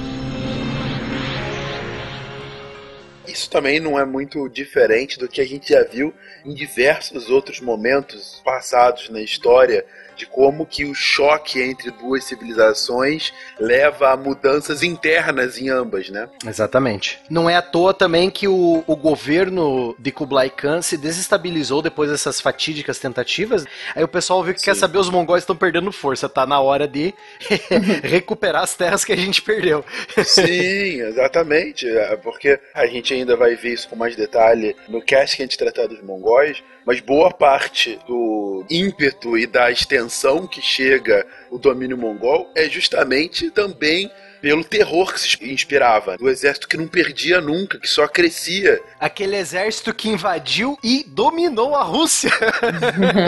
Isso 3.26 3.50
também 3.50 3.80
não 3.80 3.98
é 3.98 4.04
muito 4.04 4.48
diferente 4.48 5.18
do 5.18 5.26
que 5.26 5.40
a 5.40 5.44
gente 5.44 5.70
já 5.70 5.82
viu 5.82 6.14
em 6.44 6.54
diversos 6.54 7.30
outros 7.30 7.60
momentos 7.60 8.40
passados 8.44 9.10
na 9.10 9.20
história 9.20 9.84
de 10.20 10.26
como 10.26 10.66
que 10.66 10.84
o 10.84 10.94
choque 10.94 11.62
entre 11.62 11.90
duas 11.90 12.24
civilizações 12.24 13.32
leva 13.58 14.12
a 14.12 14.16
mudanças 14.16 14.82
internas 14.82 15.56
em 15.56 15.70
ambas, 15.70 16.10
né? 16.10 16.28
Exatamente. 16.46 17.18
Não 17.30 17.48
é 17.48 17.56
à 17.56 17.62
toa 17.62 17.94
também 17.94 18.30
que 18.30 18.46
o, 18.46 18.84
o 18.86 18.96
governo 18.96 19.96
de 19.98 20.12
Kublai 20.12 20.50
Khan 20.50 20.82
se 20.82 20.98
desestabilizou 20.98 21.80
depois 21.80 22.10
dessas 22.10 22.38
fatídicas 22.38 22.98
tentativas. 22.98 23.64
Aí 23.96 24.04
o 24.04 24.08
pessoal 24.08 24.44
viu 24.44 24.52
que 24.52 24.60
quer 24.60 24.76
saber 24.76 24.98
os 24.98 25.08
mongóis 25.08 25.42
estão 25.42 25.56
perdendo 25.56 25.90
força, 25.90 26.28
tá 26.28 26.46
na 26.46 26.60
hora 26.60 26.86
de 26.86 27.14
recuperar 28.04 28.62
as 28.62 28.74
terras 28.74 29.02
que 29.02 29.12
a 29.14 29.16
gente 29.16 29.40
perdeu. 29.40 29.82
Sim, 30.22 31.00
exatamente. 31.00 31.88
É, 31.88 32.14
Porque 32.16 32.60
a 32.74 32.86
gente 32.86 33.14
ainda 33.14 33.36
vai 33.36 33.56
ver 33.56 33.72
isso 33.72 33.88
com 33.88 33.96
mais 33.96 34.14
detalhe 34.14 34.76
no 34.86 35.00
cast 35.00 35.34
que 35.34 35.42
a 35.42 35.46
gente 35.46 35.56
tratar 35.56 35.86
dos 35.86 36.02
mongóis, 36.02 36.62
mas 36.86 37.00
boa 37.00 37.30
parte 37.32 37.98
do 38.06 38.64
ímpeto 38.70 39.36
e 39.36 39.46
da 39.46 39.70
extensão 39.70 40.46
que 40.46 40.60
chega 40.60 41.26
o 41.50 41.58
domínio 41.58 41.96
mongol 41.98 42.50
é 42.54 42.68
justamente 42.68 43.50
também 43.50 44.10
pelo 44.40 44.64
terror 44.64 45.12
que 45.12 45.20
se 45.20 45.52
inspirava. 45.52 46.16
Do 46.16 46.28
exército 46.28 46.66
que 46.66 46.76
não 46.76 46.88
perdia 46.88 47.40
nunca, 47.40 47.78
que 47.78 47.86
só 47.86 48.08
crescia. 48.08 48.80
Aquele 48.98 49.36
exército 49.36 49.92
que 49.94 50.08
invadiu 50.08 50.78
e 50.82 51.04
dominou 51.06 51.76
a 51.76 51.82
Rússia. 51.82 52.30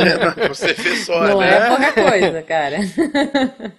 É, 0.02 0.48
você 0.48 0.72
vê 0.72 0.96
só, 0.96 1.22
Não 1.28 1.40
né? 1.40 1.56
é 1.56 1.68
pouca 1.68 1.92
coisa, 1.92 2.42
cara. 2.42 2.78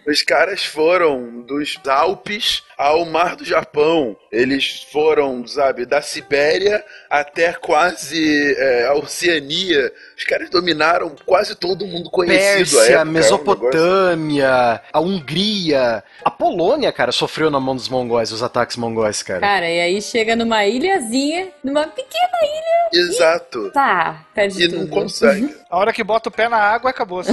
Os 0.07 0.21
caras 0.21 0.63
foram 0.63 1.41
dos 1.41 1.79
Alpes 1.87 2.63
ao 2.77 3.05
Mar 3.05 3.35
do 3.35 3.45
Japão. 3.45 4.15
Eles 4.31 4.87
foram, 4.91 5.45
sabe, 5.47 5.85
da 5.85 6.01
Sibéria 6.01 6.83
até 7.09 7.53
quase 7.53 8.55
é, 8.57 8.85
a 8.87 8.93
Oceania. 8.95 9.91
Os 10.17 10.23
caras 10.23 10.49
dominaram 10.49 11.15
quase 11.25 11.55
todo 11.55 11.85
mundo 11.85 12.09
conhecido. 12.09 12.57
Pérsia, 12.57 12.77
época, 12.79 12.93
é 12.93 13.01
um 13.01 13.05
negócio- 13.11 13.13
Mesopotâmia, 13.37 14.81
a 14.91 14.99
Hungria, 14.99 16.03
a 16.23 16.31
Polônia, 16.31 16.91
cara, 16.91 17.11
sofreu 17.11 17.49
na 17.51 17.59
mão 17.59 17.75
dos 17.75 17.89
mongóis, 17.89 18.31
os 18.31 18.41
ataques 18.43 18.77
mongóis, 18.77 19.21
cara. 19.23 19.39
Cara, 19.41 19.69
e 19.69 19.79
aí 19.81 20.01
chega 20.01 20.35
numa 20.35 20.65
ilhazinha, 20.65 21.49
numa 21.63 21.85
pequena 21.87 22.37
ilha. 22.43 23.01
Exato. 23.05 23.71
Tá, 23.71 24.23
perde 24.33 24.63
E 24.63 24.67
tudo. 24.67 24.79
não 24.81 24.87
consegue. 24.87 25.55
A 25.69 25.77
hora 25.77 25.91
que 25.93 26.03
bota 26.03 26.29
o 26.29 26.31
pé 26.31 26.47
na 26.49 26.57
água, 26.57 26.89
acabou. 26.91 27.21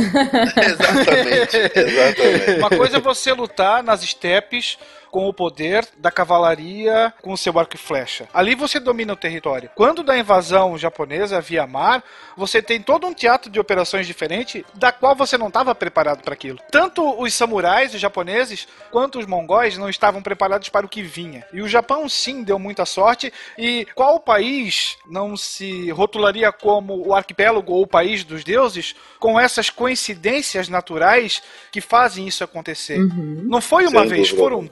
exatamente, 0.57 1.57
exatamente. 1.79 2.59
Uma 2.59 2.71
coisa 2.71 2.97
é 2.97 3.01
você 3.01 3.33
lutar 3.33 3.83
nas 3.83 4.03
estepes 4.03 4.79
com 5.11 5.29
o 5.29 5.33
poder 5.33 5.87
da 5.99 6.11
cavalaria 6.11 7.13
com 7.23 7.33
o 7.33 7.37
seu 7.37 7.59
arco 7.59 7.75
e 7.75 7.79
flecha. 7.79 8.29
Ali 8.33 8.55
você 8.55 8.79
domina 8.79 9.13
o 9.13 9.17
território. 9.17 9.71
Quando 9.75 10.03
da 10.03 10.17
invasão 10.17 10.79
japonesa 10.79 11.41
via 11.41 11.67
mar, 11.67 12.03
você 12.37 12.63
tem 12.63 12.81
todo 12.81 13.07
um 13.07 13.15
teatro 13.15 13.51
de 13.51 13.61
operações 13.61 14.07
diferente 14.07 14.65
da 14.75 14.93
qual 14.93 15.15
você 15.15 15.37
não 15.37 15.49
estava 15.49 15.75
preparado 15.75 16.23
para 16.23 16.35
aquilo. 16.35 16.59
Tanto 16.71 17.21
os 17.21 17.35
samurais, 17.35 17.95
os 17.95 18.01
japoneses, 18.01 18.69
quanto 18.91 19.19
os 19.19 19.27
mongóis 19.27 19.77
não 19.77 19.89
estavam 19.89 20.23
preparados 20.23 20.69
para 20.69 20.87
o 20.87 20.89
que 20.89 21.03
vinha. 21.03 21.45
E 21.53 21.61
o 21.61 21.69
Japão 21.69 22.09
sim 22.09 22.43
deu 22.43 22.59
muita 22.59 22.85
sorte. 22.85 23.33
E 23.59 23.87
qual 23.95 24.21
país 24.21 24.97
não 25.07 25.37
se 25.37 25.91
rotularia 25.91 26.53
como 26.53 27.07
o 27.07 27.15
arquipélago 27.15 27.73
ou 27.73 27.83
o 27.83 27.87
país 27.87 28.25
dos 28.25 28.45
deuses 28.45 28.95
com 29.19 29.39
essas 29.39 29.71
coincidências 29.71 30.69
naturais 30.69 31.43
que 31.71 31.81
fazem 31.81 32.27
isso 32.27 32.45
acontecer? 32.45 32.99
Não 32.99 33.61
foi 33.61 33.87
uma 33.87 34.01
Sem 34.01 34.09
vez, 34.09 34.29
dúvida 34.29 34.43
foram 34.43 34.57
alguma. 34.57 34.71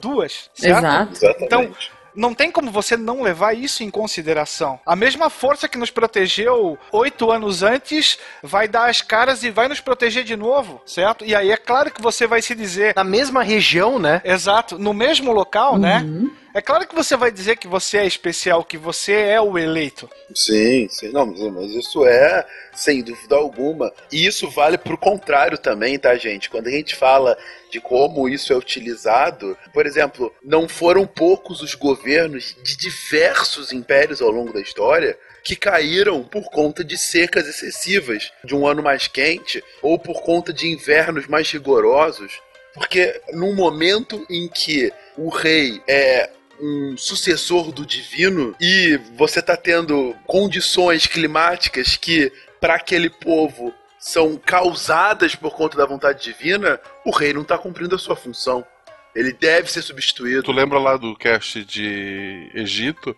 Certo? 0.53 0.79
Exato. 0.79 1.13
Exatamente. 1.13 1.45
Então, 1.45 1.75
não 2.15 2.33
tem 2.33 2.51
como 2.51 2.71
você 2.71 2.97
não 2.97 3.21
levar 3.21 3.55
isso 3.55 3.83
em 3.83 3.89
consideração. 3.89 4.79
A 4.85 4.95
mesma 4.95 5.29
força 5.29 5.67
que 5.67 5.77
nos 5.77 5.89
protegeu 5.89 6.77
oito 6.91 7.31
anos 7.31 7.63
antes 7.63 8.17
vai 8.43 8.67
dar 8.67 8.89
as 8.89 9.01
caras 9.01 9.43
e 9.43 9.49
vai 9.49 9.67
nos 9.67 9.79
proteger 9.79 10.23
de 10.23 10.35
novo, 10.35 10.81
certo? 10.85 11.23
E 11.23 11.35
aí 11.35 11.51
é 11.51 11.57
claro 11.57 11.91
que 11.91 12.01
você 12.01 12.27
vai 12.27 12.41
se 12.41 12.53
dizer, 12.53 12.93
Na 12.95 13.03
mesma 13.03 13.43
região, 13.43 13.99
né? 13.99 14.21
exato, 14.25 14.77
no 14.77 14.93
mesmo 14.93 15.31
local, 15.31 15.77
né? 15.77 16.05
É 16.53 16.61
claro 16.61 16.87
que 16.87 16.95
você 16.95 17.15
vai 17.15 17.31
dizer 17.31 17.57
que 17.57 17.67
você 17.67 17.99
é 17.99 18.07
especial, 18.07 18.63
que 18.63 18.77
você 18.77 19.13
é 19.13 19.39
o 19.39 19.57
eleito. 19.57 20.09
Sim, 20.33 20.87
sim. 20.89 21.09
Não, 21.09 21.27
mas 21.27 21.71
isso 21.71 22.05
é, 22.05 22.45
sem 22.73 23.03
dúvida 23.03 23.35
alguma. 23.35 23.93
E 24.11 24.25
isso 24.25 24.49
vale 24.49 24.77
pro 24.77 24.97
contrário 24.97 25.57
também, 25.59 25.99
tá, 25.99 26.15
gente? 26.15 26.49
Quando 26.49 26.67
a 26.67 26.71
gente 26.71 26.95
fala 26.95 27.37
de 27.69 27.79
como 27.79 28.27
isso 28.27 28.51
é 28.51 28.55
utilizado, 28.55 29.55
por 29.73 29.85
exemplo, 29.85 30.33
não 30.43 30.67
foram 30.67 31.05
poucos 31.05 31.61
os 31.61 31.75
governos 31.75 32.55
de 32.63 32.75
diversos 32.75 33.71
impérios 33.71 34.21
ao 34.21 34.31
longo 34.31 34.51
da 34.51 34.59
história 34.59 35.17
que 35.43 35.55
caíram 35.55 36.23
por 36.23 36.49
conta 36.49 36.83
de 36.83 36.97
secas 36.97 37.47
excessivas, 37.47 38.31
de 38.43 38.55
um 38.55 38.67
ano 38.67 38.83
mais 38.83 39.07
quente, 39.07 39.63
ou 39.81 39.97
por 39.97 40.21
conta 40.21 40.51
de 40.51 40.67
invernos 40.67 41.27
mais 41.27 41.49
rigorosos. 41.51 42.41
Porque 42.73 43.21
no 43.33 43.53
momento 43.53 44.25
em 44.29 44.47
que 44.47 44.91
o 45.17 45.29
rei 45.29 45.81
é 45.87 46.29
um 46.61 46.97
sucessor 46.97 47.71
do 47.71 47.85
divino 47.85 48.55
e 48.59 48.99
você 49.15 49.41
tá 49.41 49.55
tendo 49.55 50.15
condições 50.25 51.07
climáticas 51.07 51.95
que 51.95 52.31
para 52.59 52.75
aquele 52.75 53.09
povo 53.09 53.73
são 53.99 54.37
causadas 54.37 55.35
por 55.35 55.51
conta 55.51 55.77
da 55.77 55.85
vontade 55.85 56.23
divina, 56.23 56.79
o 57.05 57.11
rei 57.11 57.33
não 57.33 57.41
está 57.41 57.57
cumprindo 57.57 57.95
a 57.95 57.99
sua 57.99 58.15
função. 58.15 58.65
Ele 59.13 59.33
deve 59.33 59.69
ser 59.71 59.81
substituído. 59.81 60.43
Tu 60.43 60.51
lembra 60.51 60.79
lá 60.79 60.95
do 60.95 61.15
cast 61.15 61.63
de 61.65 62.49
Egito? 62.53 63.15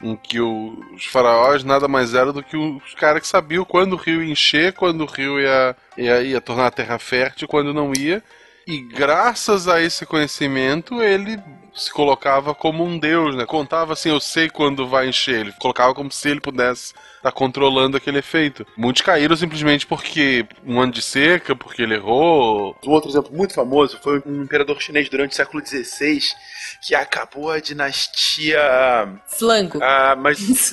Em 0.00 0.16
que 0.16 0.40
os 0.40 1.04
faraós 1.06 1.62
nada 1.62 1.86
mais 1.86 2.14
eram 2.14 2.32
do 2.32 2.42
que 2.42 2.56
os 2.56 2.94
caras 2.94 3.22
que 3.22 3.26
sabiam 3.26 3.64
quando 3.64 3.92
o 3.92 3.96
rio 3.96 4.22
ia 4.22 4.32
encher, 4.32 4.72
quando 4.72 5.02
o 5.02 5.06
rio 5.06 5.40
ia, 5.40 5.76
ia, 5.96 6.22
ia 6.22 6.40
tornar 6.40 6.66
a 6.66 6.72
terra 6.72 6.98
fértil, 6.98 7.46
quando 7.48 7.72
não 7.72 7.92
ia. 7.92 8.22
E 8.66 8.80
graças 8.80 9.68
a 9.68 9.80
esse 9.80 10.04
conhecimento, 10.04 11.02
ele 11.02 11.38
se 11.74 11.90
colocava 11.92 12.54
como 12.54 12.84
um 12.84 12.98
deus, 12.98 13.34
né? 13.34 13.46
Contava 13.46 13.94
assim, 13.94 14.10
eu 14.10 14.20
sei 14.20 14.50
quando 14.50 14.86
vai 14.86 15.08
encher. 15.08 15.40
Ele 15.40 15.52
colocava 15.52 15.94
como 15.94 16.10
se 16.10 16.28
ele 16.28 16.40
pudesse 16.40 16.94
estar 17.22 17.32
controlando 17.32 17.96
aquele 17.96 18.18
efeito. 18.18 18.66
Muitos 18.76 19.02
caíram 19.02 19.36
simplesmente 19.36 19.86
porque 19.86 20.44
um 20.66 20.80
ano 20.80 20.92
de 20.92 21.00
seca, 21.00 21.54
porque 21.54 21.82
ele 21.82 21.94
errou. 21.94 22.76
Um 22.84 22.90
outro 22.90 23.08
exemplo 23.08 23.32
muito 23.32 23.54
famoso 23.54 23.98
foi 24.02 24.20
um 24.26 24.42
imperador 24.42 24.82
chinês 24.82 25.08
durante 25.08 25.32
o 25.32 25.36
século 25.36 25.64
XVI 25.64 26.20
que 26.84 26.94
acabou 26.94 27.50
a 27.50 27.60
dinastia. 27.60 28.60
Flango. 29.26 29.78
Ah, 29.80 30.16
mas. 30.16 30.40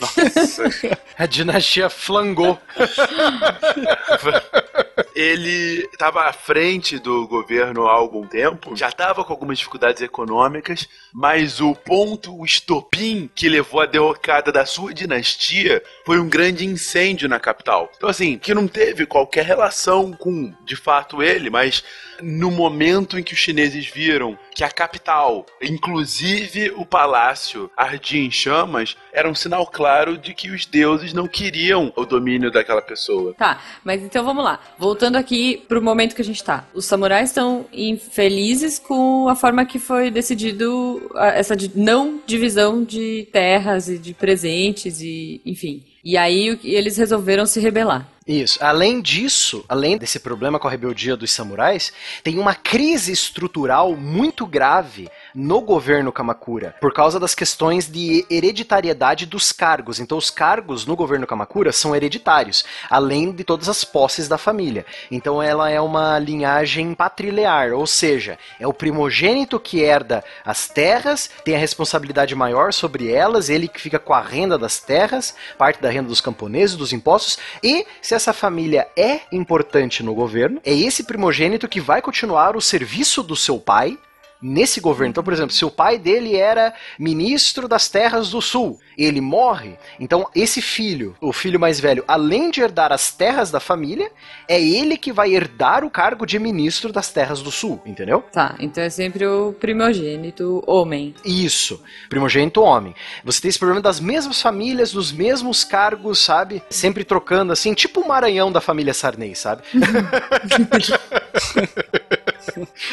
Nossa. 0.00 0.98
A 1.18 1.26
dinastia 1.26 1.90
flangou. 1.90 2.58
Ele 5.14 5.86
estava 5.92 6.22
à 6.22 6.32
frente 6.32 6.98
do 6.98 7.26
governo 7.28 7.86
há 7.86 7.92
algum 7.92 8.26
tempo, 8.26 8.74
já 8.74 8.88
estava 8.88 9.24
com 9.24 9.32
algumas 9.32 9.58
dificuldades 9.58 10.02
econômicas, 10.02 10.88
mas 11.12 11.60
o 11.60 11.74
ponto, 11.74 12.34
o 12.34 12.44
estopim 12.44 13.30
que 13.34 13.48
levou 13.48 13.80
à 13.80 13.86
derrocada 13.86 14.50
da 14.50 14.64
sua 14.64 14.94
dinastia 14.94 15.71
foi 16.04 16.18
um 16.18 16.28
grande 16.28 16.66
incêndio 16.66 17.28
na 17.28 17.38
capital. 17.38 17.90
Então, 17.96 18.08
assim, 18.08 18.38
que 18.38 18.54
não 18.54 18.66
teve 18.66 19.06
qualquer 19.06 19.44
relação 19.44 20.12
com, 20.12 20.52
de 20.64 20.76
fato, 20.76 21.22
ele, 21.22 21.50
mas 21.50 21.84
no 22.22 22.50
momento 22.50 23.18
em 23.18 23.22
que 23.22 23.34
os 23.34 23.38
chineses 23.38 23.86
viram 23.86 24.38
que 24.54 24.64
a 24.64 24.70
capital, 24.70 25.46
inclusive 25.60 26.70
o 26.76 26.84
palácio, 26.84 27.70
ardia 27.76 28.22
em 28.22 28.30
chamas, 28.30 28.96
era 29.12 29.28
um 29.28 29.34
sinal 29.34 29.66
claro 29.66 30.16
de 30.16 30.34
que 30.34 30.50
os 30.50 30.64
deuses 30.66 31.12
não 31.12 31.26
queriam 31.26 31.92
o 31.96 32.04
domínio 32.04 32.50
daquela 32.50 32.82
pessoa. 32.82 33.34
Tá, 33.34 33.60
mas 33.84 34.02
então 34.02 34.24
vamos 34.24 34.44
lá. 34.44 34.60
Voltando 34.78 35.16
aqui 35.16 35.64
pro 35.68 35.82
momento 35.82 36.14
que 36.14 36.22
a 36.22 36.24
gente 36.24 36.42
tá. 36.42 36.66
Os 36.74 36.84
samurais 36.84 37.30
estão 37.30 37.66
infelizes 37.72 38.78
com 38.78 39.28
a 39.28 39.34
forma 39.34 39.64
que 39.64 39.78
foi 39.78 40.10
decidido 40.10 41.10
essa 41.16 41.54
não 41.74 42.20
divisão 42.26 42.84
de 42.84 43.28
terras 43.32 43.88
e 43.88 43.98
de 43.98 44.14
presentes 44.14 45.00
e 45.00 45.40
enfim. 45.44 45.84
E 46.04 46.16
aí 46.16 46.58
eles 46.64 46.96
resolveram 46.96 47.46
se 47.46 47.60
rebelar. 47.60 48.11
Isso. 48.26 48.58
Além 48.62 49.00
disso, 49.00 49.64
além 49.68 49.98
desse 49.98 50.20
problema 50.20 50.58
com 50.58 50.68
a 50.68 50.70
rebeldia 50.70 51.16
dos 51.16 51.32
samurais, 51.32 51.92
tem 52.22 52.38
uma 52.38 52.54
crise 52.54 53.10
estrutural 53.10 53.96
muito 53.96 54.46
grave 54.46 55.08
no 55.34 55.60
governo 55.60 56.12
Kamakura, 56.12 56.74
por 56.80 56.92
causa 56.92 57.18
das 57.18 57.34
questões 57.34 57.90
de 57.90 58.26
hereditariedade 58.30 59.26
dos 59.26 59.52
cargos. 59.52 59.98
Então, 59.98 60.18
os 60.18 60.30
cargos 60.30 60.86
no 60.86 60.96
governo 60.96 61.26
Kamakura 61.26 61.72
são 61.72 61.94
hereditários, 61.94 62.64
além 62.88 63.32
de 63.32 63.44
todas 63.44 63.68
as 63.68 63.84
posses 63.84 64.28
da 64.28 64.38
família. 64.38 64.84
Então, 65.10 65.42
ela 65.42 65.70
é 65.70 65.80
uma 65.80 66.18
linhagem 66.18 66.94
patrilinear, 66.94 67.72
ou 67.72 67.86
seja, 67.86 68.38
é 68.58 68.66
o 68.66 68.72
primogênito 68.72 69.58
que 69.58 69.80
herda 69.80 70.24
as 70.44 70.68
terras, 70.68 71.30
tem 71.44 71.54
a 71.54 71.58
responsabilidade 71.58 72.34
maior 72.34 72.72
sobre 72.72 73.10
elas, 73.10 73.48
ele 73.48 73.68
que 73.68 73.80
fica 73.80 73.98
com 73.98 74.12
a 74.12 74.20
renda 74.20 74.58
das 74.58 74.78
terras, 74.78 75.34
parte 75.56 75.80
da 75.80 75.90
renda 75.90 76.08
dos 76.08 76.20
camponeses, 76.20 76.76
dos 76.76 76.92
impostos, 76.92 77.38
e 77.62 77.86
se 78.00 78.14
essa 78.14 78.32
família 78.32 78.88
é 78.96 79.20
importante 79.32 80.02
no 80.02 80.14
governo, 80.14 80.60
é 80.64 80.72
esse 80.72 81.04
primogênito 81.04 81.68
que 81.68 81.80
vai 81.80 82.02
continuar 82.02 82.56
o 82.56 82.60
serviço 82.60 83.22
do 83.22 83.36
seu 83.36 83.58
pai 83.58 83.98
nesse 84.42 84.80
governo. 84.80 85.10
Então, 85.10 85.22
por 85.22 85.32
exemplo, 85.32 85.52
se 85.52 85.64
o 85.64 85.70
pai 85.70 85.98
dele 85.98 86.36
era 86.36 86.74
ministro 86.98 87.68
das 87.68 87.88
terras 87.88 88.30
do 88.30 88.42
sul, 88.42 88.80
ele 88.96 89.20
morre, 89.20 89.76
então 89.98 90.28
esse 90.34 90.60
filho, 90.60 91.16
o 91.20 91.32
filho 91.32 91.58
mais 91.58 91.80
velho, 91.80 92.04
além 92.06 92.50
de 92.50 92.60
herdar 92.60 92.92
as 92.92 93.12
terras 93.12 93.50
da 93.50 93.60
família, 93.60 94.10
é 94.48 94.60
ele 94.60 94.96
que 94.96 95.12
vai 95.12 95.34
herdar 95.34 95.84
o 95.84 95.90
cargo 95.90 96.26
de 96.26 96.38
ministro 96.38 96.92
das 96.92 97.10
terras 97.10 97.42
do 97.42 97.50
sul, 97.50 97.80
entendeu? 97.84 98.24
Tá, 98.32 98.54
então 98.58 98.82
é 98.82 98.90
sempre 98.90 99.26
o 99.26 99.52
primogênito 99.52 100.62
homem. 100.66 101.14
Isso, 101.24 101.82
primogênito 102.08 102.62
homem. 102.62 102.94
Você 103.24 103.40
tem 103.40 103.48
esse 103.48 103.58
problema 103.58 103.80
das 103.80 104.00
mesmas 104.00 104.40
famílias, 104.40 104.92
dos 104.92 105.12
mesmos 105.12 105.64
cargos, 105.64 106.18
sabe? 106.18 106.62
Sempre 106.70 107.04
trocando 107.04 107.52
assim, 107.52 107.74
tipo 107.74 108.00
o 108.00 108.08
Maranhão 108.08 108.50
da 108.50 108.60
família 108.60 108.94
Sarney, 108.94 109.34
sabe? 109.34 109.62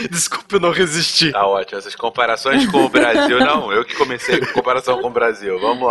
Desculpa, 0.10 0.56
eu 0.56 0.60
não 0.60 0.72
resisti. 0.72 1.32
Tá 1.32 1.46
ótimo. 1.46 1.80
Essas 1.80 1.96
comparações 1.96 2.66
com 2.68 2.86
o 2.86 2.90
Brasil, 2.90 3.40
não. 3.40 3.72
Eu 3.72 3.84
que 3.84 3.96
comecei 3.96 4.40
com 4.40 4.54
comparação 4.54 5.02
com 5.02 5.08
o 5.08 5.12
Brasil. 5.12 5.60
Vamos 5.60 5.88
lá. 5.88 5.89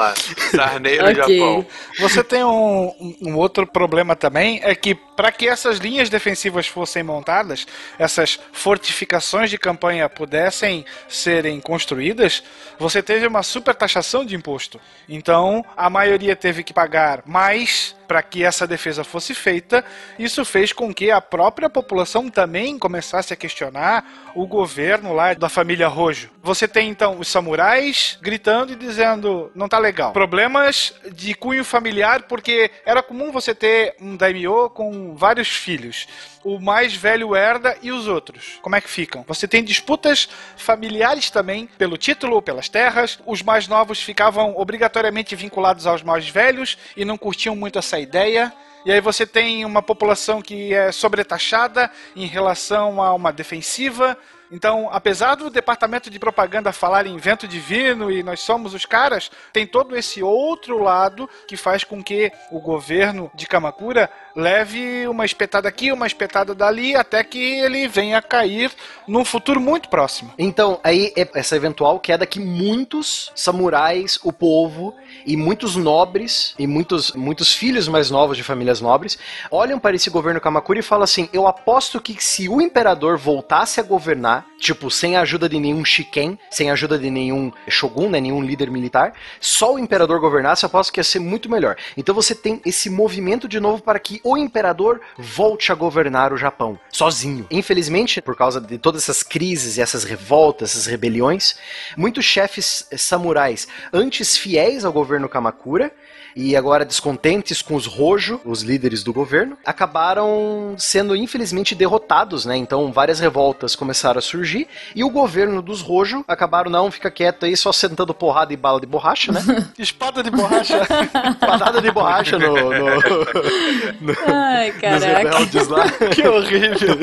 Sarney 0.51 0.99
no 0.99 1.09
Ok. 1.11 1.15
Japão. 1.39 1.67
Você 1.99 2.23
tem 2.25 2.45
um, 2.45 2.89
um- 3.01 3.17
um 3.23 3.37
outro 3.37 3.67
problema 3.67 4.15
também, 4.17 4.61
é 4.63 4.75
que 4.75 4.95
para 4.95 5.33
que 5.33 5.49
essas 5.49 5.79
linhas 5.79 6.09
defensivas 6.09 6.67
fossem 6.67 7.03
montadas, 7.03 7.67
essas 7.99 8.39
fortificações 8.53 9.51
de 9.51 9.59
campanha 9.59 10.09
pudessem 10.09 10.85
serem 11.09 11.61
construídas, 11.61 12.43
você 12.79 13.03
teve 13.03 13.27
uma 13.27 13.43
super 13.43 13.75
taxação 13.75 14.25
de 14.25 14.37
imposto. 14.37 14.81
Então, 15.09 15.65
a 15.77 15.91
maioria 15.91 16.37
teve 16.37 16.63
que 16.63 16.73
pagar 16.73 17.23
mais 17.27 17.97
para 18.09 18.23
que 18.23 18.43
essa 18.43 18.67
defesa 18.67 19.05
fosse 19.05 19.35
feita. 19.35 19.85
Isso 20.19 20.43
fez 20.45 20.73
com 20.73 20.93
que 20.93 21.11
a 21.11 21.21
própria 21.21 21.69
população 21.69 22.31
também 22.31 22.79
começasse 22.79 23.35
a 23.35 23.37
questionar 23.37 24.33
o 24.35 24.47
governo 24.47 25.13
lá 25.13 25.35
da 25.35 25.51
família 25.51 25.87
Rojo. 25.87 26.31
Você 26.43 26.67
tem 26.67 26.89
então 26.89 27.19
os 27.21 27.29
samurais 27.29 28.19
gritando 28.23 28.73
e 28.73 28.77
dizendo 28.77 29.53
não 29.55 29.69
tá 29.69 29.79
legal. 29.79 30.13
Problemas 30.13 30.95
de 31.13 31.35
cunho 31.35 31.63
familiar 31.63 32.23
porque 32.23 32.71
era 32.87 33.03
comum 33.03 33.31
você 33.31 33.55
ter 33.55 33.95
um 34.01 34.17
daimyo 34.17 34.71
com 34.71 35.15
vários 35.15 35.49
filhos. 35.49 36.09
O 36.45 36.61
mais 36.61 36.95
velho 36.95 37.35
herda 37.35 37.77
e 37.83 37.91
os 37.91 38.07
outros. 38.07 38.59
Como 38.63 38.77
é 38.77 38.81
que 38.81 38.89
ficam? 38.89 39.25
Você 39.27 39.49
tem 39.49 39.63
disputas 39.65 40.29
familiares 40.57 41.31
também 41.31 41.67
pelo 41.79 41.97
título 41.97 42.41
pelas 42.41 42.69
terras. 42.69 43.19
Os 43.27 43.43
mais 43.43 43.67
novos 43.67 44.01
ficavam 44.01 44.57
obrigatoriamente 44.57 45.35
vinculados 45.35 45.87
aos 45.87 46.03
mais 46.03 46.29
velhos 46.29 46.79
e 46.97 47.05
não 47.05 47.19
curtiam 47.19 47.57
muito 47.57 47.79
essa 47.79 47.99
ideia. 47.99 48.53
E 48.85 48.93
aí 48.93 49.01
você 49.01 49.27
tem 49.27 49.65
uma 49.65 49.83
população 49.83 50.41
que 50.41 50.73
é 50.73 50.93
sobretaxada 50.93 51.91
em 52.15 52.27
relação 52.27 53.03
a 53.03 53.13
uma 53.13 53.33
defensiva. 53.33 54.17
Então, 54.51 54.89
apesar 54.91 55.35
do 55.35 55.51
departamento 55.51 56.09
de 56.09 56.19
propaganda 56.19 56.73
falar 56.73 57.07
em 57.07 57.17
vento 57.19 57.47
divino 57.47 58.11
e 58.11 58.23
nós 58.23 58.41
somos 58.41 58.73
os 58.73 58.87
caras, 58.87 59.31
tem 59.53 59.67
todo 59.67 59.95
esse 59.95 60.23
outro 60.23 60.83
lado 60.83 61.29
que 61.47 61.57
faz 61.57 61.85
com 61.85 62.03
que 62.03 62.33
o 62.51 62.61
governo 62.61 63.31
de 63.35 63.47
Kamakura 63.47 64.11
leve 64.35 65.07
uma 65.09 65.25
espetada 65.25 65.69
aqui, 65.69 65.93
uma 65.93 66.07
espetada 66.07 66.55
dali, 66.55 66.95
até 66.95 67.23
que 67.25 67.39
ele 67.39 67.89
venha 67.89 68.19
a 68.19 68.23
cair 68.23 68.71
num 69.07 69.25
futuro 69.25 69.61
muito 69.61 69.89
próximo. 69.89 70.33
Então, 70.39 70.81
aí 70.85 71.13
é 71.17 71.29
essa 71.35 71.57
eventual 71.57 71.99
queda 71.99 72.27
que 72.27 72.39
muitos 72.39 73.33
samurais, 73.35 74.19
o 74.23 74.33
povo 74.33 74.95
e 75.27 75.37
muitos 75.37 75.77
nobres 75.77 76.55
e 76.59 76.67
muitos, 76.67 77.13
muitos 77.13 77.53
filhos 77.53 77.89
mais 77.89 78.11
novos 78.11 78.37
de 78.37 78.43
famílias 78.43 78.81
nobres 78.81 79.19
olham 79.51 79.79
para 79.79 79.97
esse 79.97 80.11
governo 80.11 80.41
Kamakura 80.41 80.79
e 80.79 80.83
falam 80.83 81.05
assim: 81.05 81.29
Eu 81.33 81.47
aposto 81.47 82.01
que 82.01 82.23
se 82.23 82.49
o 82.49 82.61
imperador 82.61 83.17
voltasse 83.17 83.81
a 83.81 83.83
governar, 83.83 84.47
tipo, 84.59 84.91
sem 84.91 85.17
a 85.17 85.23
ajuda 85.23 85.49
de 85.49 85.59
nenhum 85.59 85.85
shiken, 85.85 86.39
sem 86.51 86.71
a 86.71 86.73
ajuda 86.73 86.99
de 86.99 87.11
nenhum 87.11 87.53
shogun, 87.69 88.11
né, 88.11 88.21
nenhum 88.21 88.43
líder 88.43 88.71
militar, 88.71 89.13
só 89.41 89.75
o 89.75 89.79
imperador 89.79 90.21
governasse, 90.21 90.65
eu 90.65 90.69
aposto 90.69 90.93
que 90.93 91.01
ia 91.01 91.05
ser 91.05 91.19
muito 91.19 91.51
melhor. 91.51 91.77
Então 91.97 92.15
você 92.15 92.35
tem 92.35 92.61
esse 92.65 92.91
movimento 92.91 93.49
de 93.49 93.61
novo 93.61 93.83
para 93.83 93.99
que 93.99 94.21
o 94.31 94.37
imperador 94.37 95.01
volte 95.17 95.73
a 95.73 95.75
governar 95.75 96.33
o 96.33 96.37
Japão, 96.37 96.79
sozinho. 96.91 97.47
Infelizmente, 97.51 98.21
por 98.21 98.37
causa 98.37 98.61
de 98.61 98.79
todas 98.79 99.03
essas 99.03 99.23
crises 99.23 99.77
e 99.77 99.81
essas 99.81 100.05
revoltas, 100.05 100.71
essas 100.73 100.87
rebeliões, 100.87 101.57
muitos 101.97 102.25
chefes 102.25 102.87
samurais, 102.97 103.69
antes 103.93 104.37
fiéis 104.37 104.85
ao 104.85 104.93
governo 104.93 105.29
Kamakura, 105.29 105.93
e 106.39 106.55
agora 106.55 106.85
descontentes 106.85 107.61
com 107.61 107.75
os 107.75 107.89
Hojo, 107.89 108.41
os 108.45 108.63
líderes 108.63 109.03
do 109.03 109.13
governo, 109.13 109.59
acabaram 109.67 110.77
sendo 110.79 111.17
infelizmente 111.17 111.75
derrotados, 111.75 112.45
né? 112.45 112.57
Então 112.57 112.93
várias 112.93 113.19
revoltas 113.19 113.75
começaram 113.75 114.21
a 114.21 114.23
surgir 114.23 114.69
e 114.95 115.03
o 115.03 115.11
governo 115.11 115.61
dos 115.61 115.83
Hojo 115.83 116.25
acabaram 116.29 116.71
não 116.71 116.93
fica 116.93 117.11
quieto 117.11 117.45
aí 117.45 117.57
só 117.57 117.73
sentando 117.73 118.15
porrada 118.15 118.53
e 118.53 118.57
bala 118.57 118.81
de 118.81 118.87
borracha, 118.87 119.33
né? 119.33 119.41
Espada 119.77 120.23
de 120.23 120.31
borracha. 120.31 120.87
Padada 121.41 121.83
de 121.83 121.91
borracha 121.91 122.39
no, 122.39 122.55
no, 122.55 124.17
Ai, 124.29 124.71
nos 124.71 124.81
caraca. 124.81 125.31
que 126.15 126.29
horrível. 126.29 126.99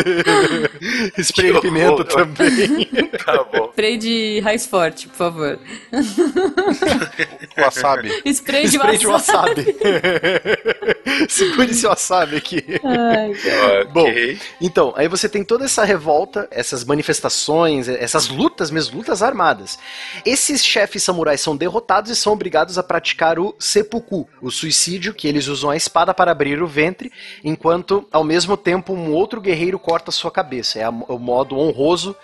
Spray 1.22 1.52
de 1.52 1.60
Que 1.60 1.62
pimenta 1.62 1.92
horror. 1.92 2.06
também. 2.06 2.86
Tá 3.26 3.44
bom. 3.52 3.68
Spray 3.72 3.98
de 3.98 4.40
raiz 4.40 4.66
forte, 4.66 5.10
por 5.10 5.18
favor. 5.18 5.60
Wasabi. 7.58 8.12
Spray 8.34 8.64
de 8.64 8.78
Spray 8.78 8.98
de 8.98 9.08
wasabi. 9.08 9.25
Wasabi. 9.34 9.76
Segure 11.30 11.74
seu 11.74 11.90
wasabi 11.90 12.36
aqui. 12.38 12.64
Ai, 12.84 13.34
cara. 13.34 13.86
Bom. 13.86 14.08
Então, 14.62 14.94
aí 14.96 15.08
você 15.08 15.28
tem 15.30 15.44
toda 15.44 15.66
essa 15.66 15.84
revolta, 15.84 16.48
essas 16.52 16.84
manifestações, 16.84 17.88
essas 17.88 18.28
lutas 18.28 18.70
mesmo, 18.72 18.98
lutas 18.98 19.22
armadas. 19.22 19.78
Esses 20.26 20.64
chefes 20.64 21.04
samurais 21.04 21.42
são 21.42 21.56
derrotados 21.56 22.12
e 22.12 22.16
são 22.16 22.34
obrigados 22.34 22.78
a 22.78 22.84
praticar 22.84 23.40
o 23.40 23.56
seppuku, 23.60 24.28
o 24.42 24.52
suicídio, 24.52 25.14
que 25.14 25.28
eles 25.28 25.48
usam 25.48 25.70
a 25.70 25.78
espada 25.78 26.14
para 26.14 26.32
abrir 26.32 26.62
o 26.62 26.68
ventre, 26.68 27.12
enquanto 27.44 28.08
ao 28.12 28.24
mesmo 28.24 28.58
tempo 28.58 28.94
um 28.94 29.12
outro 29.12 29.40
guerreiro 29.42 29.80
corta 29.80 30.12
sua 30.12 30.32
cabeça. 30.32 30.80
É 30.80 30.84
a- 30.84 30.90
o 30.90 31.18
modo 31.20 31.58
honroso 31.58 32.16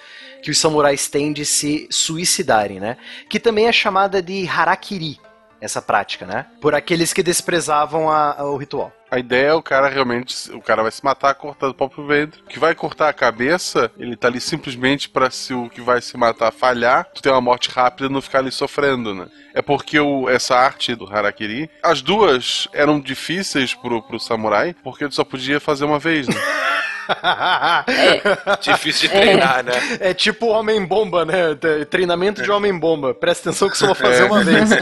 que 0.42 0.50
os 0.50 0.58
samurais 0.60 1.08
têm 1.08 1.32
de 1.32 1.46
se 1.46 1.88
suicidarem, 1.92 2.80
né? 2.80 2.98
Que 3.30 3.40
também 3.40 3.68
é 3.68 3.72
chamada 3.72 4.22
de 4.22 4.48
harakiri, 4.48 5.20
essa 5.62 5.82
prática, 5.82 6.26
né? 6.26 6.48
Por 6.60 6.74
aqueles 6.76 7.14
que 7.14 7.22
desprezavam 7.24 8.10
a- 8.10 8.44
o 8.44 8.58
ritual. 8.58 8.92
A 9.12 9.20
ideia 9.20 9.48
é 9.48 9.54
o 9.54 9.62
cara 9.62 9.90
realmente, 9.90 10.50
o 10.54 10.62
cara 10.62 10.82
vai 10.84 10.92
se 10.92 11.04
matar 11.04 11.36
cortando 11.36 11.72
o 11.72 11.76
próprio 11.76 12.08
ventre. 12.08 12.42
O 12.42 12.46
que 12.46 12.58
vai 12.58 12.74
cortar 12.74 13.10
a 13.10 13.14
cabeça, 13.14 13.92
ele 13.98 14.16
tá 14.16 14.28
ali 14.30 14.40
simplesmente 14.40 15.10
pra 15.10 15.30
se 15.30 15.54
o 15.54 15.70
que 15.70 15.82
vai 15.82 16.02
se 16.02 16.16
matar 16.18 16.50
falhar, 16.54 17.06
tu 17.14 17.22
ter 17.22 17.30
uma 17.30 17.42
morte 17.42 17.70
rápida 17.70 18.08
e 18.08 18.12
não 18.12 18.22
ficar 18.22 18.40
ali 18.40 18.52
sofrendo, 18.52 19.14
né? 19.14 19.28
É 19.54 19.62
porque 19.62 20.00
o, 20.00 20.30
essa 20.30 20.56
arte 20.56 20.96
do 20.96 21.06
Harakiri, 21.14 21.70
as 21.84 22.02
duas 22.02 22.70
eram 22.72 23.02
difíceis 23.02 23.74
pro, 23.74 24.02
pro 24.02 24.18
samurai, 24.20 24.74
porque 24.82 25.08
tu 25.10 25.14
só 25.16 25.26
podia 25.26 25.60
fazer 25.60 25.84
uma 25.84 26.00
vez, 26.00 26.28
né? 26.30 26.36
Difícil 28.62 29.10
de 29.10 29.16
treinar, 29.16 29.64
né? 29.64 29.72
É 30.00 30.14
tipo 30.14 30.48
homem-bomba, 30.48 31.26
né? 31.26 31.56
Treinamento 31.90 32.42
de 32.42 32.52
homem-bomba. 32.52 33.14
Presta 33.14 33.50
atenção 33.50 33.70
que 33.70 33.78
só 33.78 33.88
vou 33.88 33.96
fazer 33.96 34.24
É. 34.24 34.26
uma 34.26 34.44
vez. 34.44 34.70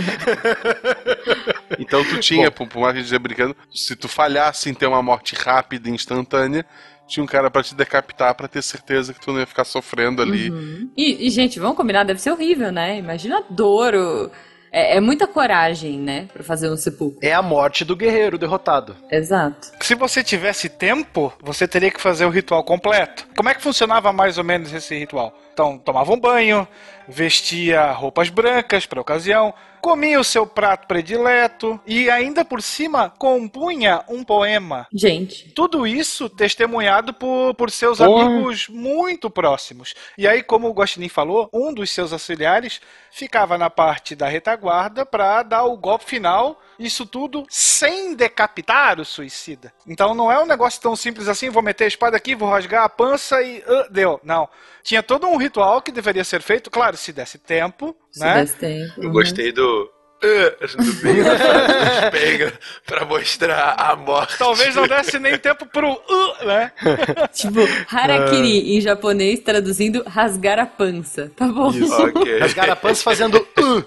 Então 1.78 2.04
tu 2.04 2.20
tinha, 2.20 2.52
por, 2.52 2.68
por 2.68 2.80
mais 2.82 2.94
que 2.94 2.98
a 2.98 3.02
gente 3.02 3.06
esteja 3.06 3.20
brincando, 3.20 3.56
se 3.74 3.96
tu 3.96 4.08
falhasse 4.08 4.70
em 4.70 4.74
ter 4.74 4.86
uma 4.88 5.02
morte 5.02 5.36
rápida 5.36 5.88
e 5.88 5.94
instantânea, 5.94 6.66
tinha 7.08 7.24
um 7.24 7.28
cara 7.28 7.50
pra 7.50 7.64
te 7.64 7.74
decapitar 7.76 8.36
pra 8.36 8.48
ter 8.48 8.62
certeza 8.62 9.14
que 9.14 9.20
tu 9.20 9.32
não 9.32 9.40
ia 9.40 9.46
ficar 9.46 9.64
sofrendo 9.64 10.22
ali. 10.22 10.52
E, 10.98 11.28
e, 11.28 11.30
gente, 11.30 11.60
vamos 11.60 11.78
combinar, 11.78 12.04
deve 12.04 12.20
ser 12.20 12.32
horrível, 12.32 12.72
né? 12.72 12.98
Imagina 12.98 13.38
a 13.40 13.44
dor. 13.50 13.94
o- 13.96 14.32
É, 14.72 14.98
é 14.98 15.00
muita 15.00 15.28
coragem, 15.28 16.00
né? 16.00 16.28
Pra 16.34 16.44
fazer 16.44 16.70
um 16.70 16.78
sepulcro. 16.78 17.20
É 17.22 17.34
a 17.34 17.42
morte 17.42 17.84
do 17.84 17.96
guerreiro 17.96 18.38
derrotado. 18.38 18.96
Exato. 19.12 19.72
Se 19.82 19.96
você 19.96 20.24
tivesse 20.24 20.70
tempo, 20.70 21.34
você 21.42 21.68
teria 21.68 21.92
que 21.92 22.02
fazer 22.02 22.26
o 22.26 22.30
ritual 22.30 22.64
completo. 22.64 23.28
Como 23.36 23.50
é 23.50 23.54
que 23.54 23.62
funcionava 23.62 24.14
mais 24.14 24.38
ou 24.38 24.44
menos 24.44 24.74
esse 24.74 24.98
ritual? 24.98 25.38
Então, 25.54 25.78
tomava 25.78 26.14
um 26.14 26.20
banho, 26.20 26.68
vestia 27.08 27.92
roupas 27.92 28.30
brancas 28.30 28.86
para 28.86 29.02
ocasião, 29.02 29.54
comia 29.82 30.20
o 30.20 30.24
seu 30.24 30.46
prato 30.46 30.88
predileto 30.88 31.80
e 31.86 32.10
ainda 32.10 32.44
por 32.46 32.62
cima 32.62 33.10
compunha 33.18 34.04
um 34.08 34.24
poema. 34.24 34.88
Gente. 34.94 35.52
Tudo 35.52 35.86
isso 35.88 36.30
testemunhado 36.30 37.14
por, 37.14 37.54
por 37.56 37.72
seus 37.72 37.98
Porra. 37.98 38.26
amigos 38.26 38.68
muito 38.68 39.30
próximos. 39.30 39.94
E 40.18 40.28
aí, 40.28 40.44
como 40.44 40.70
o 40.70 40.74
Guaxinim 40.74 41.10
falou, 41.10 41.50
um 41.54 41.74
dos 41.74 41.90
seus 41.92 42.14
auxiliares 42.14 42.82
ficava 43.12 43.58
na 43.58 43.70
parte 43.70 44.16
da 44.16 44.28
retaguarda 44.28 45.06
para 45.06 45.44
dar 45.44 45.64
o 45.66 45.78
golpe 45.78 46.06
final. 46.06 46.62
Isso 46.78 47.06
tudo 47.06 47.46
sem 47.50 48.16
decapitar 48.16 49.00
o 49.00 49.06
suicida. 49.06 49.74
Então 49.86 50.14
não 50.14 50.32
é 50.32 50.42
um 50.42 50.46
negócio 50.46 50.82
tão 50.82 50.96
simples 50.96 51.28
assim, 51.28 51.50
vou 51.50 51.62
meter 51.62 51.86
a 51.86 51.88
espada 51.88 52.16
aqui, 52.16 52.36
vou 52.36 52.50
rasgar 52.50 52.84
a 52.84 52.90
pança 52.90 53.42
e 53.42 53.64
ah, 53.68 53.88
deu. 53.90 54.20
Não. 54.24 54.48
Tinha 54.84 55.04
todo 55.04 55.28
um 55.28 55.38
ritual 55.38 55.82
que 55.82 55.92
deveria 55.92 56.24
ser 56.24 56.42
feito, 56.42 56.72
claro, 56.72 56.96
se 56.96 57.12
desse 57.12 57.38
tempo, 57.38 57.96
Se 58.12 58.22
né? 58.22 58.42
desse 58.42 58.56
tempo. 58.56 59.04
Eu 59.04 59.12
gostei 59.12 59.52
do. 59.52 59.69
Frase, 60.20 62.12
pega 62.12 62.54
pra 62.86 63.06
mostrar 63.06 63.76
a 63.78 63.96
morte. 63.96 64.38
Talvez 64.38 64.76
não 64.76 64.88
desse 64.88 65.18
nem 65.20 65.38
tempo 65.38 65.66
pro 65.66 65.92
uh, 65.92 66.46
né? 66.46 66.72
Tipo, 67.34 67.60
harakiri 67.90 68.76
em 68.76 68.82
japonês, 68.82 69.40
traduzindo 69.40 70.04
rasgar 70.06 70.60
a 70.60 70.66
pança. 70.66 71.32
Tá 71.36 71.48
bom? 71.48 71.70
Ok. 71.70 72.40
Rasgar 72.40 72.70
a 72.70 72.76
pança 72.76 73.04
fazendo. 73.04 73.38
"Uh". 73.58 73.84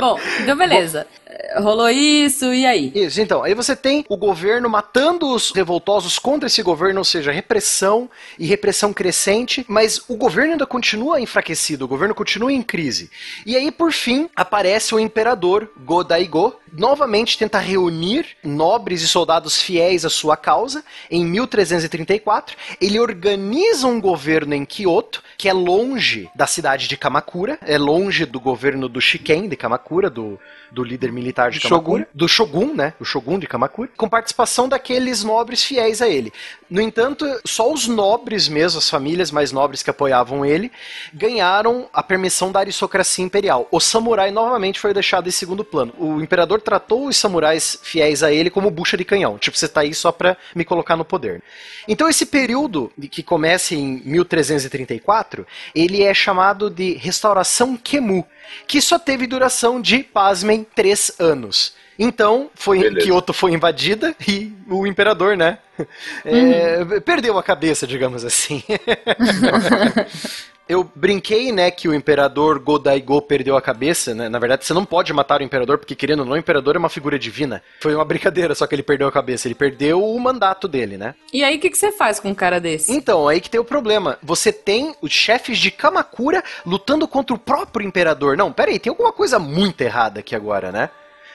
Bom, 0.00 0.18
então 0.40 0.56
beleza. 0.56 1.06
Eh, 1.25 1.25
Rolou 1.56 1.88
isso, 1.90 2.52
e 2.52 2.66
aí? 2.66 2.92
Isso, 2.94 3.20
então, 3.20 3.42
aí 3.42 3.54
você 3.54 3.74
tem 3.76 4.04
o 4.08 4.16
governo 4.16 4.68
matando 4.68 5.28
os 5.28 5.50
revoltosos 5.50 6.18
contra 6.18 6.46
esse 6.46 6.62
governo, 6.62 7.00
ou 7.00 7.04
seja, 7.04 7.32
repressão 7.32 8.08
e 8.38 8.46
repressão 8.46 8.92
crescente, 8.92 9.64
mas 9.68 10.02
o 10.08 10.16
governo 10.16 10.52
ainda 10.52 10.66
continua 10.66 11.20
enfraquecido, 11.20 11.84
o 11.84 11.88
governo 11.88 12.14
continua 12.14 12.52
em 12.52 12.62
crise. 12.62 13.10
E 13.44 13.56
aí, 13.56 13.70
por 13.70 13.92
fim, 13.92 14.28
aparece 14.34 14.94
o 14.94 15.00
imperador 15.00 15.70
Go-Daigo, 15.78 16.54
novamente 16.72 17.38
tenta 17.38 17.58
reunir 17.58 18.26
nobres 18.42 19.02
e 19.02 19.08
soldados 19.08 19.60
fiéis 19.60 20.04
à 20.04 20.10
sua 20.10 20.36
causa, 20.36 20.84
em 21.10 21.24
1334, 21.24 22.56
ele 22.80 22.98
organiza 22.98 23.86
um 23.86 24.00
governo 24.00 24.54
em 24.54 24.64
Kyoto, 24.64 25.22
que 25.36 25.48
é 25.48 25.52
longe 25.52 26.28
da 26.34 26.46
cidade 26.46 26.88
de 26.88 26.96
Kamakura, 26.96 27.58
é 27.62 27.78
longe 27.78 28.24
do 28.24 28.40
governo 28.40 28.88
do 28.88 29.00
Shiken 29.00 29.48
de 29.48 29.56
Kamakura, 29.56 30.10
do, 30.10 30.38
do 30.70 30.82
líder 30.82 31.12
militar 31.12 31.25
de 31.32 31.58
Do 31.58 31.68
Kamakura, 31.68 32.08
do 32.14 32.28
Shogun, 32.28 32.74
né? 32.74 32.94
O 33.00 33.04
Shogun 33.04 33.38
de 33.38 33.46
Kamakura, 33.46 33.88
com 33.96 34.08
participação 34.08 34.68
daqueles 34.68 35.22
nobres 35.22 35.64
fiéis 35.64 36.00
a 36.02 36.08
ele. 36.08 36.32
No 36.68 36.80
entanto, 36.80 37.24
só 37.44 37.72
os 37.72 37.86
nobres 37.86 38.48
mesmo, 38.48 38.78
as 38.78 38.90
famílias 38.90 39.30
mais 39.30 39.52
nobres 39.52 39.82
que 39.82 39.90
apoiavam 39.90 40.44
ele, 40.44 40.70
ganharam 41.14 41.88
a 41.92 42.02
permissão 42.02 42.50
da 42.50 42.60
aristocracia 42.60 43.24
imperial. 43.24 43.68
O 43.70 43.80
samurai 43.80 44.30
novamente 44.30 44.80
foi 44.80 44.92
deixado 44.92 45.28
em 45.28 45.32
segundo 45.32 45.64
plano. 45.64 45.92
O 45.98 46.20
imperador 46.20 46.60
tratou 46.60 47.06
os 47.06 47.16
samurais 47.16 47.78
fiéis 47.82 48.22
a 48.22 48.32
ele 48.32 48.50
como 48.50 48.70
bucha 48.70 48.96
de 48.96 49.04
canhão. 49.04 49.38
Tipo, 49.38 49.56
você 49.56 49.68
tá 49.68 49.82
aí 49.82 49.94
só 49.94 50.10
pra 50.10 50.36
me 50.54 50.64
colocar 50.64 50.96
no 50.96 51.04
poder. 51.04 51.42
Então 51.86 52.08
esse 52.08 52.26
período 52.26 52.92
que 53.10 53.22
começa 53.22 53.74
em 53.74 54.02
1334, 54.04 55.46
ele 55.74 56.02
é 56.02 56.12
chamado 56.12 56.68
de 56.68 56.94
restauração 56.94 57.76
Kemu, 57.76 58.26
que 58.66 58.80
só 58.80 58.98
teve 58.98 59.26
duração 59.26 59.80
de, 59.80 60.02
pasmem, 60.02 60.66
três 60.74 61.12
anos. 61.18 61.74
Então, 61.98 62.50
foi, 62.54 62.80
Beleza. 62.80 63.06
Kyoto 63.06 63.32
foi 63.32 63.52
invadida 63.52 64.14
e 64.26 64.52
o 64.68 64.86
imperador, 64.86 65.36
né? 65.36 65.58
é, 66.24 67.00
Perdeu 67.00 67.38
a 67.38 67.42
cabeça, 67.42 67.86
digamos 67.86 68.24
assim. 68.24 68.62
Eu 70.68 70.90
brinquei, 70.96 71.52
né, 71.52 71.70
que 71.70 71.88
o 71.88 71.94
imperador 71.94 72.58
Godaigo 72.58 73.22
perdeu 73.22 73.56
a 73.56 73.62
cabeça, 73.62 74.12
né? 74.16 74.28
Na 74.28 74.38
verdade, 74.40 74.64
você 74.64 74.74
não 74.74 74.84
pode 74.84 75.12
matar 75.12 75.40
o 75.40 75.44
imperador, 75.44 75.78
porque 75.78 75.94
querendo 75.94 76.20
ou 76.20 76.26
não, 76.26 76.32
o 76.32 76.36
imperador 76.36 76.74
é 76.74 76.78
uma 76.78 76.88
figura 76.88 77.16
divina. 77.16 77.62
Foi 77.80 77.94
uma 77.94 78.04
brincadeira, 78.04 78.52
só 78.52 78.66
que 78.66 78.74
ele 78.74 78.82
perdeu 78.82 79.06
a 79.06 79.12
cabeça. 79.12 79.46
Ele 79.46 79.54
perdeu 79.54 80.02
o 80.02 80.18
mandato 80.18 80.66
dele, 80.66 80.96
né? 80.96 81.14
E 81.32 81.44
aí, 81.44 81.56
o 81.56 81.60
que, 81.60 81.70
que 81.70 81.78
você 81.78 81.92
faz 81.92 82.18
com 82.18 82.30
um 82.30 82.34
cara 82.34 82.60
desse? 82.60 82.92
Então, 82.92 83.28
aí 83.28 83.40
que 83.40 83.48
tem 83.48 83.60
o 83.60 83.64
problema. 83.64 84.18
Você 84.20 84.52
tem 84.52 84.92
os 85.00 85.12
chefes 85.12 85.56
de 85.58 85.70
Kamakura 85.70 86.42
lutando 86.64 87.06
contra 87.06 87.34
o 87.34 87.38
próprio 87.38 87.86
imperador. 87.86 88.36
Não, 88.36 88.52
peraí, 88.52 88.80
tem 88.80 88.90
alguma 88.90 89.12
coisa 89.12 89.38
muito 89.38 89.82
errada 89.82 90.18
aqui 90.18 90.34
agora, 90.34 90.72
né? 90.72 90.90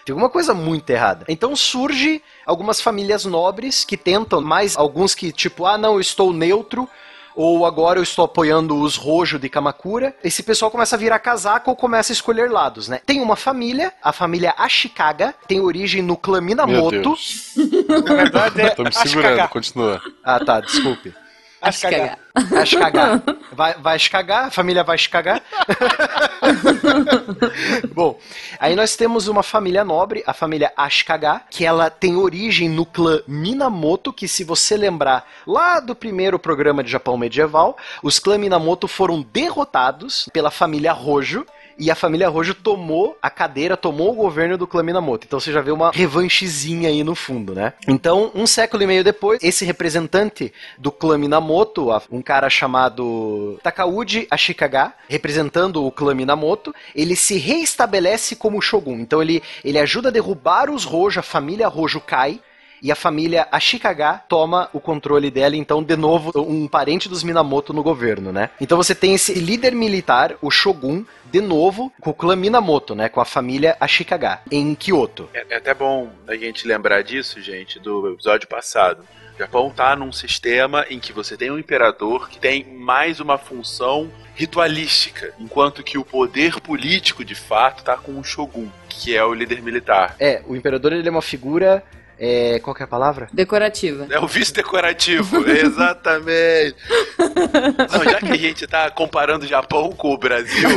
Tem 0.06 0.12
alguma 0.12 0.30
coisa 0.30 0.54
muito 0.54 0.90
errada. 0.90 1.26
Então 1.30 1.56
surge 1.56 2.22
algumas 2.46 2.82
famílias 2.82 3.24
nobres 3.24 3.86
que 3.86 3.96
tentam, 3.96 4.42
mais 4.42 4.76
alguns 4.76 5.16
que, 5.16 5.32
tipo, 5.32 5.66
ah, 5.66 5.78
não, 5.78 5.94
eu 5.94 6.02
estou 6.02 6.34
neutro, 6.34 6.90
ou 7.42 7.66
agora 7.66 8.00
eu 8.00 8.04
estou 8.04 8.26
apoiando 8.26 8.80
os 8.80 8.96
Rojo 8.96 9.40
de 9.40 9.50
Kamakura. 9.50 10.16
Esse 10.24 10.44
pessoal 10.44 10.70
começa 10.70 10.96
a 10.96 11.00
virar 11.00 11.20
casaco 11.20 11.70
ou 11.72 11.76
começa 11.76 12.12
a 12.12 12.16
escolher 12.16 12.52
lados, 12.52 12.88
né? 12.88 13.02
Tem 13.06 13.20
uma 13.22 13.36
família, 13.36 13.92
a 14.04 14.14
família 14.14 14.54
Ashikaga, 14.58 15.34
tem 15.48 15.60
origem 15.60 16.02
no 16.02 16.16
clã 16.16 16.40
Meu 16.40 16.50
Minamoto. 16.50 16.92
Deus. 17.02 17.54
Na 18.06 18.16
verdade, 18.16 18.62
é 18.62 18.70
Tô 18.70 18.84
me 18.84 18.90
Ashikaga. 18.90 19.10
segurando, 19.10 19.50
continua. 19.50 20.02
Ah, 20.24 20.40
tá, 20.44 20.60
desculpe. 20.62 21.12
Que 21.12 21.16
Ashikaga. 21.62 22.18
Vai. 22.34 23.22
Vai, 23.54 23.74
vai 23.76 23.98
escagar, 23.98 24.46
a 24.46 24.52
família 24.52 24.84
vai 24.84 24.96
escagar. 24.96 25.42
Bom, 27.94 28.18
aí 28.60 28.76
nós 28.76 28.96
temos 28.96 29.28
uma 29.28 29.44
família 29.44 29.84
nobre, 29.84 30.24
a 30.26 30.34
família 30.34 30.72
Ashikaga, 30.76 31.42
que 31.50 31.66
ela 31.66 31.90
tem 31.90 32.16
origem 32.16 32.70
no 32.70 32.86
clã 32.86 33.22
Minamoto, 33.28 34.14
que 34.14 34.28
se 34.28 34.44
você 34.44 34.78
lembrar 34.78 35.28
lá 35.46 35.80
do 35.80 35.96
primeiro 35.96 36.40
programa 36.40 36.84
de 36.84 36.90
Japão 36.90 37.18
medieval, 37.18 37.78
os 38.02 38.20
clãs 38.20 38.40
Minamoto 38.40 38.88
foram 38.88 39.22
derrotados 39.22 40.30
pela 40.34 40.52
família 40.52 40.94
Rojo. 40.94 41.46
E 41.80 41.90
a 41.90 41.96
família 41.96 42.30
Rojo 42.30 42.54
tomou 42.54 43.18
a 43.22 43.30
cadeira, 43.30 43.76
tomou 43.76 44.12
o 44.12 44.16
governo 44.16 44.56
do 44.56 44.68
clã 44.68 44.84
Minamoto. 44.84 45.26
Então 45.26 45.40
você 45.40 45.52
já 45.52 45.62
vê 45.62 45.72
uma 45.72 45.90
revanchezinha 45.90 46.90
aí 46.90 47.04
no 47.04 47.16
fundo, 47.16 47.56
né? 47.56 47.74
Então, 47.88 48.30
um 48.36 48.46
século 48.46 48.84
e 48.84 48.88
meio 48.88 49.04
depois, 49.04 49.40
esse 49.42 49.66
representante 49.66 50.54
do 50.78 50.92
clã 50.92 51.18
Minamoto, 51.18 51.92
a- 51.92 52.02
um 52.22 52.24
cara 52.24 52.52
chamado 52.52 53.60
Takauji 53.64 54.28
Ashikaga, 54.30 54.94
representando 55.10 55.84
o 55.84 55.92
clã 55.92 56.14
Minamoto, 56.14 56.74
ele 56.96 57.16
se 57.16 57.38
reestabelece 57.38 58.36
como 58.36 58.62
Shogun. 58.62 59.00
Então 59.00 59.24
ele, 59.24 59.42
ele 59.66 59.80
ajuda 59.80 60.10
a 60.10 60.12
derrubar 60.12 60.70
os 60.70 60.84
Rojo, 60.84 61.20
a 61.20 61.24
família 61.24 61.68
Rojo 61.68 62.00
cai. 62.00 62.40
E 62.82 62.92
a 62.92 62.96
família 62.96 63.48
Ashikaga 63.52 64.22
toma 64.28 64.70
o 64.74 64.80
controle 64.80 65.30
dela, 65.30 65.56
então, 65.56 65.84
de 65.84 65.96
novo, 65.96 66.32
um 66.36 66.68
parente 66.68 67.08
dos 67.08 67.24
Minamoto 67.24 67.74
no 67.74 67.84
governo, 67.84 68.32
né? 68.32 68.50
Então 68.60 68.78
você 68.78 68.96
tem 68.96 69.14
esse 69.14 69.34
líder 69.34 69.74
militar, 69.74 70.36
o 70.42 70.50
Shogun, 70.50 71.06
de 71.32 71.40
novo, 71.40 71.92
com 72.02 72.10
o 72.10 72.14
clã 72.14 72.36
Minamoto, 72.36 72.96
né? 72.96 73.08
Com 73.08 73.22
a 73.22 73.26
família 73.26 73.78
Ashikaga, 73.80 74.40
em 74.52 74.74
Kyoto. 74.74 75.30
É, 75.34 75.46
é 75.50 75.58
até 75.58 75.74
bom 75.74 76.12
a 76.28 76.36
gente 76.36 76.68
lembrar 76.68 77.04
disso, 77.04 77.42
gente, 77.42 77.80
do 77.80 78.10
episódio 78.10 78.48
passado. 78.48 79.06
O 79.36 79.40
Japão 79.40 79.72
tá 79.72 79.96
num 79.96 80.12
sistema 80.12 80.86
em 80.90 81.00
que 81.00 81.14
você 81.14 81.38
tem 81.38 81.50
um 81.50 81.58
imperador 81.58 82.30
que 82.30 82.40
tem 82.40 82.64
mais 82.64 83.20
uma 83.20 83.38
função 83.38 84.12
ritualística, 84.36 85.34
enquanto 85.40 85.84
que 85.84 85.98
o 85.98 86.06
poder 86.06 86.60
político, 86.60 87.24
de 87.24 87.36
fato, 87.36 87.84
tá 87.84 87.96
com 87.98 88.20
o 88.20 88.24
Shogun, 88.24 88.68
que 88.90 89.16
é 89.16 89.24
o 89.24 89.34
líder 89.34 89.62
militar. 89.62 90.16
É, 90.20 90.42
o 90.48 90.56
imperador 90.56 90.94
ele 90.94 91.08
é 91.08 91.12
uma 91.12 91.22
figura. 91.22 91.84
É, 92.24 92.60
qual 92.60 92.76
que 92.76 92.84
é 92.84 92.86
a 92.86 92.88
palavra? 92.88 93.28
Decorativa. 93.34 94.06
É 94.12 94.20
o 94.20 94.28
vice 94.28 94.54
decorativo, 94.54 95.44
exatamente. 95.50 96.76
Não, 97.18 98.04
já 98.04 98.20
que 98.20 98.32
a 98.32 98.38
gente 98.38 98.68
tá 98.68 98.92
comparando 98.92 99.44
o 99.44 99.48
Japão 99.48 99.92
com 99.92 100.14
o 100.14 100.18
Brasil, 100.20 100.70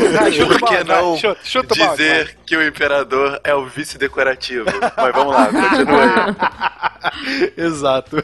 por 0.49 0.69
que 0.69 0.85
não 0.85 1.19
Chuta, 1.19 1.41
chuta 1.45 1.75
dizer 1.75 2.39
que 2.47 2.57
o 2.57 2.67
imperador 2.67 3.39
é 3.45 3.55
o 3.55 3.67
vice 3.67 3.99
decorativo? 3.99 4.65
Mas 4.97 5.15
vamos 5.15 5.35
lá, 5.35 5.49
continua 5.49 6.03
aí. 6.03 6.91
Exato. 7.57 8.17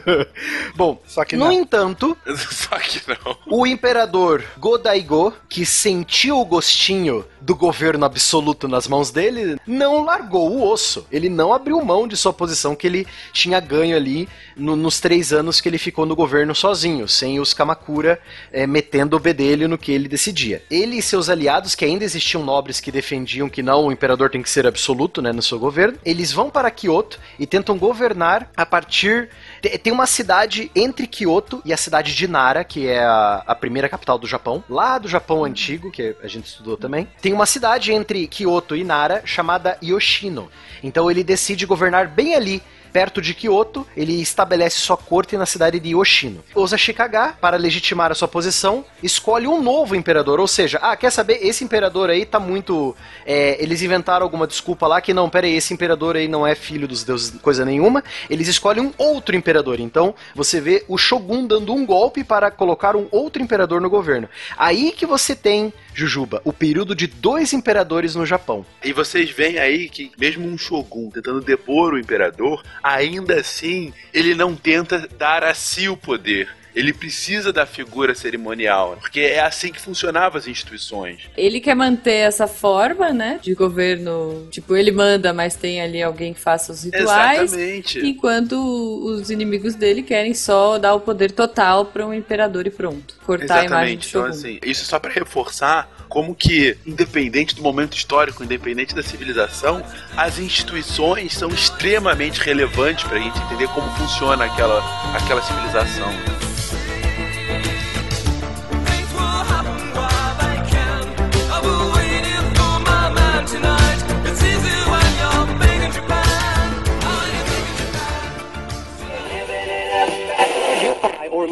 Bom, 0.75 1.01
Só 1.07 1.23
que 1.25 1.35
no 1.35 1.45
não. 1.45 1.51
entanto, 1.51 2.17
Só 2.51 2.77
que 2.79 3.01
não. 3.07 3.37
o 3.47 3.65
imperador 3.67 4.43
Godaigo, 4.57 5.33
que 5.49 5.65
sentiu 5.65 6.39
o 6.39 6.45
gostinho 6.45 7.25
do 7.39 7.55
governo 7.55 8.05
absoluto 8.05 8.67
nas 8.67 8.87
mãos 8.87 9.09
dele, 9.11 9.57
não 9.65 10.03
largou 10.03 10.51
o 10.51 10.69
osso. 10.69 11.05
Ele 11.11 11.29
não 11.29 11.53
abriu 11.53 11.83
mão 11.83 12.07
de 12.07 12.15
sua 12.15 12.31
posição 12.31 12.75
que 12.75 12.85
ele 12.87 13.07
tinha 13.33 13.59
ganho 13.59 13.95
ali 13.95 14.29
no- 14.55 14.75
nos 14.75 14.99
três 14.99 15.33
anos 15.33 15.59
que 15.59 15.67
ele 15.67 15.77
ficou 15.77 16.05
no 16.05 16.15
governo 16.15 16.53
sozinho, 16.53 17.07
sem 17.07 17.39
os 17.39 17.53
Kamakura 17.53 18.19
eh, 18.51 18.67
metendo 18.67 19.17
o 19.17 19.19
bedelho 19.19 19.67
no 19.67 19.77
que 19.77 19.91
ele 19.91 20.07
decidia. 20.07 20.63
Ele 20.69 20.97
e 20.97 21.01
seus 21.01 21.29
aliados, 21.29 21.73
que 21.75 21.83
ainda 21.85 22.03
existiam 22.03 22.43
nobres 22.43 22.79
que 22.79 22.91
defendiam 22.91 23.49
que 23.49 23.63
não, 23.63 23.87
o 23.87 23.91
imperador 23.91 24.29
tem 24.29 24.41
que 24.41 24.49
ser 24.49 24.67
absoluto 24.67 25.21
né, 25.21 25.31
no 25.31 25.41
seu 25.41 25.57
governo, 25.57 25.97
eles 26.05 26.31
vão 26.31 26.49
para 26.49 26.69
Kyoto 26.69 27.19
e 27.39 27.45
tentam 27.47 27.77
governar 27.77 28.51
a 28.55 28.65
partir. 28.71 29.29
te- 29.61 29.77
Tem 29.77 29.91
uma 29.91 30.07
cidade 30.07 30.71
entre 30.73 31.05
Kyoto 31.05 31.61
e 31.65 31.73
a 31.73 31.77
cidade 31.77 32.15
de 32.15 32.27
Nara, 32.27 32.63
que 32.63 32.87
é 32.87 33.03
a, 33.03 33.43
a 33.45 33.53
primeira 33.53 33.89
capital 33.89 34.17
do 34.17 34.25
Japão, 34.25 34.63
lá 34.69 34.97
do 34.97 35.07
Japão 35.09 35.43
antigo, 35.43 35.91
que 35.91 36.15
a 36.23 36.27
gente 36.27 36.45
estudou 36.47 36.77
também. 36.77 37.07
Tem 37.21 37.33
uma 37.33 37.45
cidade 37.45 37.91
entre 37.91 38.25
Kyoto 38.27 38.75
e 38.75 38.83
Nara 38.83 39.21
chamada 39.25 39.77
Yoshino. 39.83 40.49
Então 40.81 41.11
ele 41.11 41.23
decide 41.23 41.65
governar 41.65 42.07
bem 42.07 42.33
ali, 42.33 42.63
perto 42.91 43.21
de 43.21 43.33
Kyoto, 43.33 43.85
ele 43.95 44.21
estabelece 44.21 44.79
sua 44.79 44.97
corte 44.97 45.37
na 45.37 45.45
cidade 45.45 45.79
de 45.79 45.89
Yoshino. 45.89 46.43
Os 46.53 46.73
Ashikaga, 46.73 47.35
para 47.39 47.57
legitimar 47.57 48.11
a 48.11 48.15
sua 48.15 48.27
posição, 48.27 48.85
escolhe 49.01 49.47
um 49.47 49.61
novo 49.61 49.95
imperador, 49.95 50.39
ou 50.39 50.47
seja, 50.47 50.79
ah, 50.81 50.95
quer 50.95 51.11
saber, 51.11 51.39
esse 51.41 51.63
imperador 51.63 52.09
aí 52.09 52.25
tá 52.25 52.39
muito... 52.39 52.95
é, 53.25 53.61
eles 53.61 53.81
inventaram 53.81 54.23
alguma 54.23 54.47
desculpa 54.47 54.87
lá 54.87 55.01
que 55.01 55.13
não, 55.13 55.29
pera 55.29 55.47
aí, 55.47 55.55
esse 55.55 55.73
imperador 55.73 56.15
aí 56.15 56.27
não 56.27 56.45
é 56.45 56.55
filho 56.55 56.87
dos 56.87 57.03
deuses, 57.03 57.39
coisa 57.41 57.65
nenhuma, 57.65 58.03
eles 58.29 58.47
escolhem 58.47 58.85
um 58.85 58.93
outro 58.97 59.35
imperador, 59.35 59.79
então 59.79 60.13
você 60.35 60.59
vê 60.59 60.83
o 60.87 60.97
Shogun 60.97 61.45
dando 61.45 61.73
um 61.73 61.85
golpe 61.85 62.23
para 62.23 62.51
colocar 62.51 62.95
um 62.95 63.07
outro 63.11 63.41
imperador 63.41 63.81
no 63.81 63.89
governo. 63.89 64.29
Aí 64.57 64.91
que 64.91 65.05
você 65.05 65.35
tem, 65.35 65.73
Jujuba, 65.93 66.41
o 66.43 66.53
período 66.53 66.95
de 66.95 67.07
dois 67.07 67.53
imperadores 67.53 68.15
no 68.15 68.25
Japão. 68.25 68.65
E 68.83 68.93
vocês 68.93 69.29
veem 69.29 69.59
aí 69.59 69.89
que 69.89 70.11
mesmo 70.17 70.47
um 70.47 70.57
Shogun 70.57 71.09
tentando 71.09 71.41
depor 71.41 71.93
o 71.93 71.99
imperador, 71.99 72.63
ainda 72.81 73.39
assim 73.39 73.93
ele 74.13 74.33
não 74.35 74.55
tenta 74.55 75.07
dar 75.17 75.43
a 75.43 75.53
si 75.53 75.89
o 75.89 75.97
poder. 75.97 76.60
Ele 76.75 76.93
precisa 76.93 77.51
da 77.51 77.65
figura 77.65 78.15
cerimonial, 78.15 78.97
porque 78.99 79.19
é 79.19 79.41
assim 79.41 79.71
que 79.71 79.81
funcionavam 79.81 80.37
as 80.37 80.47
instituições. 80.47 81.21
Ele 81.35 81.59
quer 81.59 81.75
manter 81.75 82.11
essa 82.11 82.47
forma, 82.47 83.11
né? 83.11 83.39
De 83.41 83.53
governo. 83.53 84.47
Tipo, 84.49 84.75
ele 84.75 84.91
manda, 84.91 85.33
mas 85.33 85.55
tem 85.55 85.81
ali 85.81 86.01
alguém 86.01 86.33
que 86.33 86.39
faça 86.39 86.71
os 86.71 86.83
rituais. 86.83 87.53
Exatamente. 87.53 87.99
Enquanto 87.99 88.53
os 88.53 89.29
inimigos 89.29 89.75
dele 89.75 90.01
querem 90.03 90.33
só 90.33 90.77
dar 90.77 90.93
o 90.93 90.99
poder 90.99 91.31
total 91.31 91.85
para 91.85 92.05
um 92.05 92.13
imperador 92.13 92.67
e 92.67 92.71
pronto. 92.71 93.15
Cortar 93.25 93.59
a 93.59 93.65
imagem 93.65 93.93
Exatamente. 93.95 94.09
Então, 94.09 94.25
assim, 94.25 94.59
isso 94.63 94.85
só 94.85 94.99
para 94.99 95.11
reforçar 95.11 95.89
como 96.07 96.35
que, 96.35 96.77
independente 96.85 97.55
do 97.55 97.61
momento 97.61 97.95
histórico, 97.95 98.43
independente 98.43 98.93
da 98.93 99.01
civilização, 99.01 99.81
as 100.17 100.39
instituições 100.39 101.33
são 101.33 101.49
extremamente 101.49 102.41
relevantes 102.41 103.05
para 103.05 103.17
a 103.17 103.21
gente 103.21 103.39
entender 103.39 103.67
como 103.69 103.89
funciona 103.91 104.45
aquela, 104.45 104.83
aquela 105.15 105.41
civilização. 105.41 106.50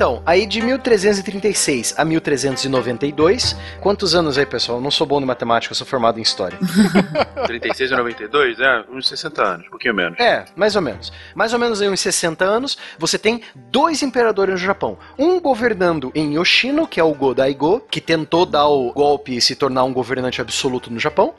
Então, 0.00 0.22
aí 0.24 0.46
de 0.46 0.62
1336 0.62 1.92
a 1.94 2.06
1392, 2.06 3.54
quantos 3.82 4.14
anos 4.14 4.38
aí, 4.38 4.46
pessoal? 4.46 4.78
Eu 4.78 4.82
não 4.82 4.90
sou 4.90 5.06
bom 5.06 5.20
em 5.20 5.26
matemática, 5.26 5.72
eu 5.72 5.76
sou 5.76 5.86
formado 5.86 6.18
em 6.18 6.22
história. 6.22 6.58
36 7.44 7.92
a 7.92 7.98
92, 7.98 8.60
é, 8.60 8.82
uns 8.90 9.06
60 9.06 9.42
anos, 9.42 9.66
um 9.66 9.70
pouquinho 9.70 9.94
menos. 9.94 10.18
É, 10.18 10.46
mais 10.56 10.74
ou 10.74 10.80
menos. 10.80 11.12
Mais 11.34 11.52
ou 11.52 11.58
menos 11.58 11.82
aí 11.82 11.88
uns 11.90 12.00
60 12.00 12.42
anos, 12.42 12.78
você 12.98 13.18
tem 13.18 13.42
dois 13.54 14.02
imperadores 14.02 14.54
no 14.54 14.58
Japão. 14.58 14.96
Um 15.18 15.38
governando 15.38 16.10
em 16.14 16.32
Yoshino, 16.36 16.86
que 16.86 16.98
é 16.98 17.04
o 17.04 17.12
Godaigo, 17.12 17.80
que 17.90 18.00
tentou 18.00 18.46
dar 18.46 18.68
o 18.68 18.90
golpe 18.94 19.36
e 19.36 19.40
se 19.42 19.54
tornar 19.54 19.84
um 19.84 19.92
governante 19.92 20.40
absoluto 20.40 20.90
no 20.90 20.98
Japão. 20.98 21.34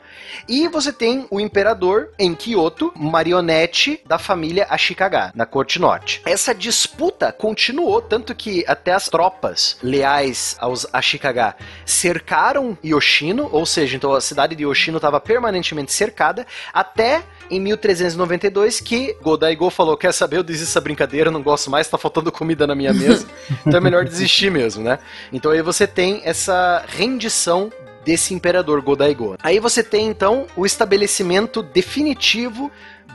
E 0.48 0.68
você 0.68 0.92
tem 0.92 1.26
o 1.32 1.40
imperador 1.40 2.10
em 2.16 2.32
Kyoto, 2.32 2.92
marionete 2.94 4.00
da 4.06 4.20
família 4.20 4.68
Ashikaga, 4.70 5.32
na 5.34 5.46
corte 5.46 5.80
norte. 5.80 6.22
Essa 6.24 6.54
disputa 6.54 7.32
continuou, 7.32 8.00
tanto 8.00 8.32
que 8.36 8.51
até 8.66 8.92
as 8.92 9.08
tropas 9.08 9.76
leais 9.82 10.56
aos 10.58 10.86
Ashikaga 10.92 11.54
cercaram 11.84 12.76
Yoshino, 12.84 13.48
ou 13.52 13.64
seja, 13.64 13.96
então 13.96 14.12
a 14.12 14.20
cidade 14.20 14.54
de 14.54 14.64
Yoshino 14.64 14.98
estava 14.98 15.20
permanentemente 15.20 15.92
cercada, 15.92 16.46
até 16.72 17.22
em 17.50 17.60
1392 17.60 18.80
que 18.80 19.16
Godaigo 19.22 19.68
falou, 19.70 19.96
quer 19.96 20.12
saber, 20.12 20.38
eu 20.38 20.42
desisto 20.42 20.66
dessa 20.66 20.80
brincadeira, 20.80 21.30
não 21.30 21.42
gosto 21.42 21.70
mais, 21.70 21.88
tá 21.88 21.98
faltando 21.98 22.32
comida 22.32 22.66
na 22.66 22.74
minha 22.74 22.92
mesa, 22.92 23.26
então 23.66 23.78
é 23.78 23.80
melhor 23.80 24.04
desistir 24.04 24.50
mesmo, 24.50 24.82
né? 24.82 24.98
Então 25.32 25.50
aí 25.50 25.62
você 25.62 25.86
tem 25.86 26.20
essa 26.24 26.84
rendição 26.86 27.70
desse 28.04 28.34
imperador 28.34 28.80
Godaigo. 28.80 29.36
Aí 29.42 29.58
você 29.58 29.82
tem 29.82 30.06
então 30.08 30.46
o 30.56 30.66
estabelecimento 30.66 31.62
definitivo 31.62 32.70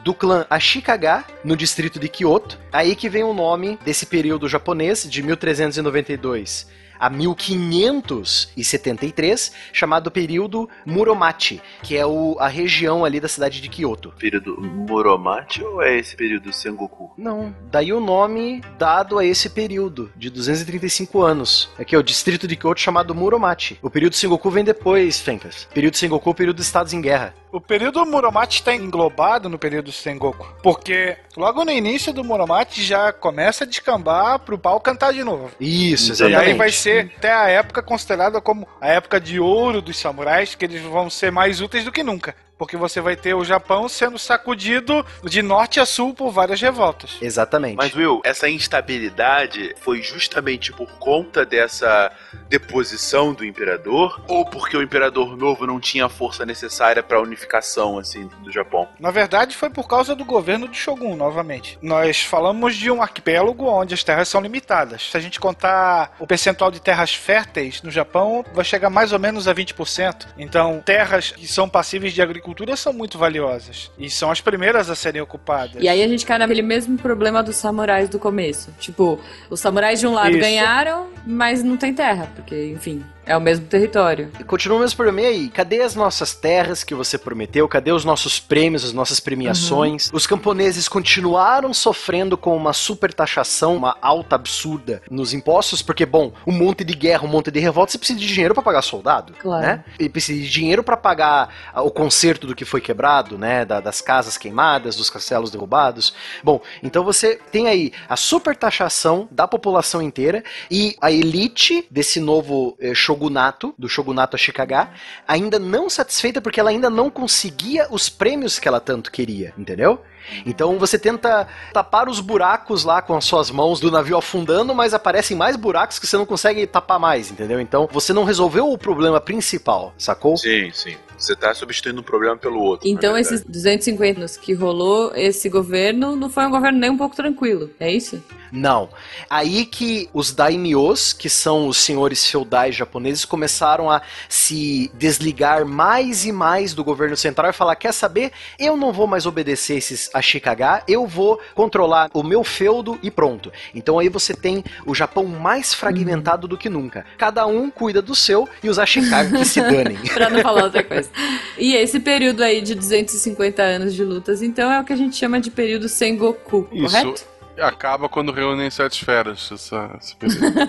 do 0.08 0.14
clã 0.14 0.46
Ashikaga 0.50 1.26
no 1.44 1.54
distrito 1.54 2.00
de 2.00 2.08
Kyoto. 2.08 2.58
Aí 2.72 2.96
que 2.96 3.10
vem 3.10 3.26
o 3.26 3.34
nome 3.34 3.78
desse 3.84 4.06
período 4.06 4.48
japonês 4.48 5.04
de 5.04 5.22
1392 5.22 6.66
a 7.00 7.10
1573, 7.10 9.52
chamado 9.74 10.10
período 10.12 10.70
Muromachi, 10.86 11.60
que 11.84 11.96
é 11.98 12.06
o- 12.06 12.36
a 12.40 12.48
região 12.48 13.04
ali 13.06 13.20
da 13.20 13.28
cidade 13.28 13.60
de 13.62 13.70
Kyoto. 13.70 14.14
Período 14.18 14.60
Muromachi 14.62 15.64
ou 15.64 15.82
é 15.82 15.98
esse 15.98 16.16
período 16.16 16.52
Sengoku? 16.54 17.12
Não, 17.18 17.54
daí 17.72 17.92
o 17.94 18.00
nome 18.00 18.62
dado 18.78 19.18
a 19.20 19.26
esse 19.26 19.50
período 19.50 20.12
de 20.16 20.30
235 20.30 21.22
anos. 21.22 21.70
Aqui 21.78 21.96
é 21.96 21.98
o 21.98 22.04
distrito 22.04 22.48
de 22.48 22.56
Kyoto 22.56 22.80
chamado 22.82 23.14
Muromachi. 23.16 23.78
O 23.82 23.90
período 23.90 24.16
Sengoku 24.16 24.50
vem 24.50 24.64
depois, 24.64 25.20
Fencas. 25.20 25.68
Período 25.74 25.98
Sengoku 25.98 26.30
é 26.30 26.32
o 26.32 26.36
período 26.36 26.58
dos 26.58 26.66
estados 26.66 26.94
em 26.94 27.02
guerra. 27.02 27.34
O 27.52 27.62
período 27.62 28.06
Muromachi 28.06 28.60
está 28.60 28.76
englobado 28.76 29.48
no 29.50 29.58
período 29.58 29.92
Sengoku. 29.92 30.48
Porque 30.62 31.18
logo 31.36 31.64
no 31.64 31.72
início 31.72 32.14
do 32.14 32.24
Muromachi 32.24 32.84
já 32.84 33.12
começa 33.14 33.64
a 33.64 33.68
descambar 33.68 34.40
pro 34.40 34.58
pau 34.60 34.80
cantar 34.82 35.14
de 35.14 35.24
novo. 35.24 35.50
Isso, 35.60 36.10
E 36.10 36.12
exatamente. 36.12 36.52
aí 36.52 36.54
vai 36.54 36.72
ser 36.72 36.87
até 36.92 37.32
a 37.32 37.48
época 37.50 37.82
considerada 37.82 38.40
como 38.42 38.68
a 38.80 38.88
época 38.88 39.20
de 39.20 39.40
ouro 39.40 39.82
dos 39.82 39.98
samurais, 39.98 40.56
que 40.56 40.66
eles 40.66 40.82
vão 40.82 41.10
ser 41.10 41.32
mais 41.32 41.62
úteis 41.62 41.84
do 41.84 41.92
que 41.92 42.04
nunca. 42.04 42.36
Porque 42.58 42.76
você 42.76 43.00
vai 43.00 43.16
ter 43.16 43.34
o 43.34 43.46
Japão 43.46 43.88
sendo 43.88 44.18
sacudido 44.18 45.06
de 45.24 45.42
norte 45.42 45.80
a 45.80 45.86
sul 45.86 46.14
por 46.14 46.32
várias 46.32 46.60
revoltas. 46.60 47.18
Exatamente. 47.22 47.76
Mas, 47.76 47.96
Will, 47.96 48.22
essa 48.24 48.50
instabilidade 48.50 49.76
foi 49.80 50.02
justamente 50.02 50.74
por 50.74 50.98
conta 50.98 51.46
dessa 51.46 52.12
deposição 52.50 53.34
do 53.34 53.46
imperador 53.46 54.22
ou 54.28 54.46
porque 54.46 54.76
o 54.76 54.82
imperador 54.82 55.38
novo 55.38 55.68
não 55.68 55.80
tinha 55.80 56.06
a 56.06 56.10
força 56.10 56.46
necessária 56.46 57.04
para 57.04 57.18
a 57.18 57.22
unificação 57.22 58.00
assim 58.00 58.30
do 58.44 58.52
Japão? 58.52 58.88
Na 59.00 59.12
verdade, 59.12 59.56
foi 59.56 59.70
por 59.70 59.88
causa 59.88 60.16
do 60.16 60.26
governo 60.26 60.68
de 60.68 60.78
Shogun, 60.78 61.16
novamente. 61.16 61.78
Nós 61.82 62.22
falamos 62.22 62.76
de 62.76 62.90
um 62.90 63.02
arquipélago 63.02 63.66
onde 63.66 63.94
as 63.94 64.04
terras 64.04 64.28
são 64.28 64.42
limitadas. 64.42 65.12
Se 65.12 65.18
a 65.18 65.20
gente 65.20 65.40
contar 65.40 66.16
o 66.20 66.26
percentual 66.26 66.72
de 66.72 66.82
terras 66.82 67.14
férteis 67.14 67.82
no 67.82 67.92
Japão, 67.92 68.44
vai 68.54 68.66
chegar 68.66 68.90
mais 68.90 69.14
ou 69.14 69.20
menos 69.20 69.48
a 69.48 69.54
20%. 69.54 70.28
Então, 70.38 70.82
terras 70.84 71.32
que 71.32 71.48
são 71.48 71.70
passíveis 71.70 72.14
de 72.14 72.22
agricultura 72.22 72.47
são 72.76 72.94
muito 72.94 73.18
valiosas. 73.18 73.92
E 73.98 74.10
são 74.10 74.30
as 74.32 74.42
primeiras 74.42 74.90
a 74.90 74.96
serem 74.96 75.22
ocupadas. 75.22 75.82
E 75.82 75.88
aí 75.88 76.04
a 76.04 76.08
gente 76.08 76.26
cai 76.26 76.38
naquele 76.38 76.62
mesmo 76.62 76.98
problema 76.98 77.42
dos 77.42 77.56
samurais 77.56 78.10
do 78.10 78.20
começo. 78.20 78.72
Tipo, 78.80 79.20
os 79.50 79.60
samurais 79.60 80.00
de 80.00 80.08
um 80.08 80.14
lado 80.14 80.32
Isso. 80.32 80.40
ganharam, 80.40 81.08
mas 81.26 81.64
não 81.64 81.78
tem 81.78 81.94
terra, 81.94 82.32
porque, 82.36 82.72
enfim, 82.74 83.04
é 83.26 83.36
o 83.36 83.42
mesmo 83.42 83.66
território. 83.66 84.32
E 84.40 84.44
Continua 84.44 84.78
o 84.78 84.82
mesmo 84.82 84.96
problema. 84.96 85.22
E 85.22 85.26
aí, 85.26 85.50
cadê 85.50 85.82
as 85.82 85.96
nossas 85.96 86.34
terras 86.34 86.84
que 86.84 86.94
você 86.96 87.18
prometeu? 87.18 87.68
Cadê 87.68 87.92
os 87.92 88.06
nossos 88.06 88.40
prêmios, 88.40 88.84
as 88.86 88.94
nossas 88.94 89.20
premiações? 89.20 90.10
Os 90.14 90.26
camponeses 90.28 90.88
continuaram 90.88 91.74
sofrendo 91.74 92.38
com 92.38 92.56
uma 92.56 92.74
super 92.74 93.14
taxação, 93.14 93.76
uma 93.76 93.98
alta 94.02 94.36
absurda 94.36 95.02
nos 95.10 95.34
impostos, 95.34 95.82
porque, 95.82 96.06
bom, 96.06 96.32
um 96.46 96.52
monte 96.52 96.84
de 96.84 96.94
guerra, 96.94 97.24
um 97.26 97.28
monte 97.28 97.50
de 97.52 97.60
revolta, 97.60 97.92
você 97.92 97.98
precisa 97.98 98.20
de 98.20 98.28
dinheiro 98.28 98.54
pra 98.54 98.64
pagar 98.64 98.82
soldado, 98.82 99.34
Claro. 99.40 99.66
né? 99.66 99.84
E 100.00 100.08
precisa 100.08 100.40
de 100.40 100.50
dinheiro 100.50 100.84
pra 100.84 100.96
pagar 100.96 101.50
o 101.76 101.90
conserto 101.92 102.37
do 102.46 102.56
que 102.56 102.66
foi 102.66 102.82
quebrado, 102.82 103.38
né? 103.38 103.66
Da- 103.66 103.80
das 103.80 104.02
casas 104.02 104.38
queimadas, 104.38 104.96
dos 104.96 105.10
castelos 105.10 105.50
derrubados. 105.50 106.14
Bom, 106.44 106.62
então 106.84 107.04
você 107.04 107.40
tem 107.52 107.68
aí 107.68 107.92
a 108.08 108.16
super 108.16 108.56
taxação 108.56 109.28
da 109.32 109.48
população 109.48 110.02
inteira 110.02 110.44
e 110.70 110.96
a 111.02 111.12
elite 111.12 111.88
desse 111.90 112.20
novo 112.20 112.78
eh, 112.80 112.94
shogunato, 112.94 113.74
do 113.78 113.88
shogunato 113.90 114.36
Ashikaga, 114.36 114.90
ainda 115.28 115.58
não 115.58 115.90
satisfeita 115.90 116.42
porque 116.42 116.60
ela 116.60 116.70
ainda 116.70 116.90
não 116.90 117.10
conseguia 117.10 117.88
os 117.90 118.10
prêmios 118.10 118.60
que 118.60 118.68
ela 118.68 118.80
tanto 118.80 119.12
queria, 119.12 119.54
entendeu? 119.58 120.02
Então 120.46 120.78
você 120.78 120.98
tenta 120.98 121.48
tapar 121.74 122.10
os 122.10 122.20
buracos 122.20 122.84
lá 122.84 123.02
com 123.02 123.16
as 123.16 123.26
suas 123.26 123.52
mãos 123.52 123.80
do 123.80 123.92
navio 123.92 124.18
afundando, 124.18 124.74
mas 124.74 124.94
aparecem 124.94 125.36
mais 125.36 125.56
buracos 125.56 126.00
que 126.00 126.08
você 126.08 126.18
não 126.18 126.26
consegue 126.26 126.66
tapar 126.68 127.00
mais, 127.00 127.32
entendeu? 127.32 127.60
Então 127.60 127.88
você 127.92 128.14
não 128.14 128.24
resolveu 128.24 128.72
o 128.72 128.78
problema 128.78 129.20
principal, 129.20 129.94
sacou? 129.98 130.38
Sim, 130.38 130.72
sim. 130.74 130.98
Você 131.18 131.36
tá 131.36 131.52
substituindo 131.54 132.00
um 132.00 132.04
problema 132.04 132.38
pelo 132.38 132.62
outro. 132.62 132.88
Então, 132.88 133.18
esses 133.18 133.44
250 133.44 134.20
anos 134.20 134.38
que 134.38 134.54
rolou 134.54 135.12
esse 135.16 135.50
governo 135.50 136.16
não 136.16 136.30
foi 136.30 136.46
um 136.46 136.52
governo 136.52 136.78
nem 136.78 136.92
um 136.92 136.98
pouco 136.98 137.16
tranquilo, 137.16 137.72
é 137.80 137.92
isso? 137.92 138.22
Não. 138.52 138.90
Aí 139.30 139.66
que 139.66 140.10
os 140.14 140.32
daimyos, 140.32 141.14
que 141.14 141.30
são 141.30 141.68
os 141.68 141.78
senhores 141.78 142.26
feudais 142.26 142.76
japoneses, 142.76 143.26
começaram 143.26 143.90
a 143.90 144.02
se 144.30 144.92
desligar 144.94 145.66
mais 145.66 146.26
e 146.26 146.32
mais 146.32 146.74
do 146.74 146.84
governo 146.84 147.18
central 147.18 147.50
e 147.50 147.54
falar: 147.54 147.76
quer 147.76 147.94
saber? 147.94 148.32
Eu 148.60 148.78
não 148.78 148.94
vou 148.94 149.08
mais 149.08 149.26
obedecer 149.26 149.78
esses 149.78 150.10
Ashikaga, 150.18 150.84
eu 150.88 151.06
vou 151.06 151.40
controlar 151.54 152.10
o 152.14 152.24
meu 152.24 152.44
feudo 152.44 152.98
e 153.02 153.10
pronto. 153.10 153.52
Então 153.74 154.00
aí 154.00 154.10
você 154.10 154.34
tem 154.34 154.64
o 154.86 154.94
Japão 154.94 155.26
mais 155.26 155.74
fragmentado 155.74 156.48
do 156.48 156.58
que 156.58 156.70
nunca. 156.70 157.06
Cada 157.18 157.46
um 157.46 157.70
cuida 157.70 158.02
do 158.02 158.16
seu 158.16 158.48
e 158.64 158.70
os 158.70 158.80
Ashikaga 158.80 159.38
que 159.38 159.46
se 159.46 159.62
danem. 159.62 159.98
pra 160.14 160.30
não 160.30 160.42
falar 160.42 160.64
outra 160.66 160.84
coisa. 160.84 161.10
E 161.58 161.76
esse 161.76 162.00
período 162.00 162.44
aí 162.44 162.62
de 162.62 162.76
250 162.76 163.62
anos 163.62 163.94
de 163.94 164.04
lutas, 164.04 164.42
então, 164.42 164.72
é 164.72 164.80
o 164.80 164.84
que 164.84 164.94
a 164.94 164.98
gente 164.98 165.16
chama 165.16 165.40
de 165.40 165.52
período 165.52 165.90
Sengoku, 165.90 166.68
Isso 166.72 166.86
correto? 166.86 167.37
Acaba 167.60 168.08
quando 168.08 168.32
reúnem 168.32 168.70
sete 168.70 169.00
esferas, 169.00 169.50
essa, 169.52 169.90
esse 170.00 170.16
período. 170.16 170.60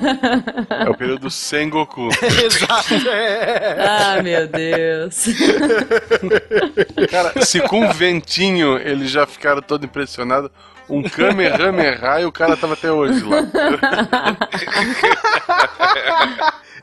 é 0.87 0.91
o 0.91 0.95
período 0.97 1.31
Sengoku. 1.31 2.09
Exato. 2.45 2.95
É. 3.09 3.77
Ah, 3.89 4.23
meu 4.23 4.47
Deus. 4.47 5.27
Cara, 7.11 7.45
se 7.45 7.61
com 7.61 7.85
um 7.85 7.93
ventinho 7.93 8.77
eles 8.79 9.11
já 9.11 9.27
ficaram 9.27 9.63
todo 9.63 9.85
impressionados, 9.85 10.51
um 10.89 11.03
Kamehameha 11.03 12.21
e 12.21 12.25
o 12.25 12.33
cara 12.33 12.57
tava 12.57 12.75
até 12.75 12.91
hoje 12.91 13.23
lá. 13.25 13.39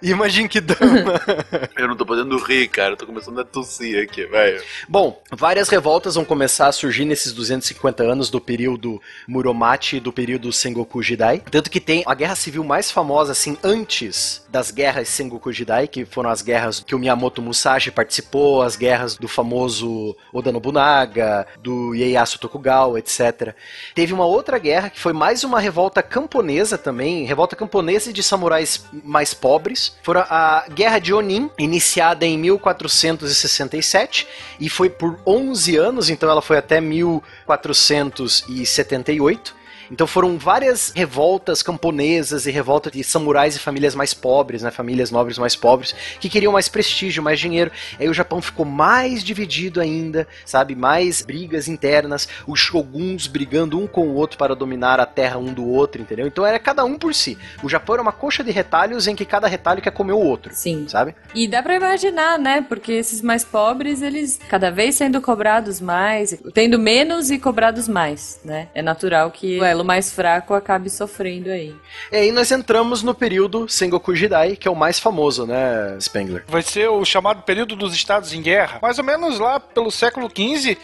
Imagine 0.05 0.47
que 0.47 0.61
dama. 0.61 1.19
Eu 1.75 1.87
não 1.87 1.95
tô 1.95 2.05
podendo 2.05 2.37
rir, 2.37 2.67
cara. 2.67 2.93
Eu 2.93 2.97
tô 2.97 3.07
começando 3.07 3.39
a 3.39 3.43
tossir 3.43 4.03
aqui, 4.03 4.23
vai. 4.27 4.61
Bom, 4.87 5.19
várias 5.31 5.67
revoltas 5.67 6.13
vão 6.13 6.23
começar 6.23 6.67
a 6.67 6.71
surgir 6.71 7.05
nesses 7.05 7.33
250 7.33 8.03
anos 8.03 8.29
do 8.29 8.39
período 8.39 9.01
Muromachi 9.27 9.97
e 9.97 9.99
do 9.99 10.13
período 10.13 10.53
Sengoku 10.53 11.01
Jidai. 11.01 11.41
Tanto 11.49 11.71
que 11.71 11.79
tem 11.79 12.03
a 12.05 12.13
guerra 12.13 12.35
civil 12.35 12.63
mais 12.63 12.91
famosa, 12.91 13.31
assim, 13.31 13.57
antes 13.63 14.45
das 14.47 14.69
guerras 14.69 15.09
Sengoku 15.09 15.51
Jidai, 15.51 15.87
que 15.87 16.05
foram 16.05 16.29
as 16.29 16.43
guerras 16.43 16.81
que 16.85 16.93
o 16.93 16.99
Miyamoto 16.99 17.41
Musashi 17.41 17.89
participou, 17.89 18.61
as 18.61 18.75
guerras 18.75 19.17
do 19.17 19.27
famoso 19.27 20.15
Oda 20.31 20.51
Nobunaga, 20.51 21.47
do 21.59 21.95
Ieyasu 21.95 22.39
Tokugawa, 22.39 22.99
etc. 22.99 23.55
Teve 23.95 24.13
uma 24.13 24.25
outra 24.25 24.59
guerra 24.59 24.91
que 24.91 24.99
foi 24.99 25.13
mais 25.13 25.43
uma 25.43 25.59
revolta 25.59 26.03
camponesa 26.03 26.77
também, 26.77 27.25
revolta 27.25 27.55
camponesa 27.55 28.13
de 28.13 28.21
samurais 28.21 28.85
mais 29.03 29.33
pobres. 29.33 29.94
Foi 30.01 30.17
a 30.17 30.65
Guerra 30.69 30.99
de 30.99 31.13
Onin, 31.13 31.51
iniciada 31.57 32.25
em 32.25 32.37
1467 32.37 34.27
e 34.59 34.69
foi 34.69 34.89
por 34.89 35.19
11 35.25 35.77
anos, 35.77 36.09
então 36.09 36.29
ela 36.29 36.41
foi 36.41 36.57
até 36.57 36.79
1478. 36.79 39.55
Então 39.91 40.07
foram 40.07 40.37
várias 40.37 40.91
revoltas 40.95 41.61
camponesas 41.61 42.45
e 42.45 42.51
revoltas 42.51 42.91
de 42.91 43.03
samurais 43.03 43.55
e 43.55 43.59
famílias 43.59 43.95
mais 43.95 44.13
pobres, 44.13 44.61
né, 44.63 44.71
famílias 44.71 45.11
nobres 45.11 45.37
mais 45.37 45.55
pobres, 45.55 45.95
que 46.19 46.29
queriam 46.29 46.53
mais 46.53 46.67
prestígio, 46.67 47.23
mais 47.23 47.39
dinheiro. 47.39 47.71
Aí 47.99 48.09
o 48.09 48.13
Japão 48.13 48.41
ficou 48.41 48.65
mais 48.65 49.23
dividido 49.23 49.79
ainda, 49.81 50.27
sabe, 50.45 50.75
mais 50.75 51.21
brigas 51.21 51.67
internas, 51.67 52.27
os 52.47 52.59
shoguns 52.59 53.27
brigando 53.27 53.79
um 53.79 53.87
com 53.87 54.07
o 54.07 54.15
outro 54.15 54.37
para 54.37 54.55
dominar 54.55 54.99
a 54.99 55.05
terra 55.05 55.37
um 55.37 55.53
do 55.53 55.67
outro, 55.67 56.01
entendeu? 56.01 56.27
Então 56.27 56.45
era 56.45 56.59
cada 56.59 56.83
um 56.83 56.97
por 56.97 57.13
si. 57.13 57.37
O 57.63 57.69
Japão 57.69 57.95
era 57.95 58.01
uma 58.01 58.11
coxa 58.11 58.43
de 58.43 58.51
retalhos 58.51 59.07
em 59.07 59.15
que 59.15 59.25
cada 59.25 59.47
retalho 59.47 59.81
quer 59.81 59.91
comer 59.91 60.13
o 60.13 60.19
outro, 60.19 60.53
Sim. 60.53 60.87
sabe? 60.87 61.15
E 61.33 61.47
dá 61.47 61.61
pra 61.61 61.75
imaginar, 61.75 62.37
né? 62.39 62.61
Porque 62.61 62.91
esses 62.93 63.21
mais 63.21 63.43
pobres, 63.43 64.01
eles 64.01 64.39
cada 64.49 64.71
vez 64.71 64.95
sendo 64.95 65.21
cobrados 65.21 65.79
mais, 65.79 66.37
tendo 66.53 66.79
menos 66.79 67.29
e 67.29 67.37
cobrados 67.37 67.87
mais, 67.87 68.39
né? 68.43 68.67
É 68.73 68.81
natural 68.81 69.31
que 69.31 69.59
o 69.59 69.74
elo 69.75 69.85
mais 69.85 70.11
fraco 70.11 70.53
acabe 70.53 70.89
sofrendo 70.89 71.49
aí. 71.49 71.75
E 72.11 72.15
aí 72.15 72.31
nós 72.31 72.51
entramos 72.51 73.03
no 73.03 73.13
período 73.13 73.69
Sengoku 73.69 74.15
Jidai, 74.15 74.55
que 74.55 74.67
é 74.67 74.71
o 74.71 74.75
mais 74.75 74.99
famoso, 74.99 75.45
né, 75.45 75.97
Spengler? 75.99 76.43
Vai 76.47 76.61
ser 76.61 76.89
o 76.89 77.05
chamado 77.05 77.43
período 77.43 77.75
dos 77.75 77.93
estados 77.93 78.33
em 78.33 78.41
guerra. 78.41 78.79
Mais 78.81 78.97
ou 78.97 79.03
menos 79.03 79.39
lá 79.39 79.59
pelo 79.59 79.91
século 79.91 80.29
XV, 80.29 80.77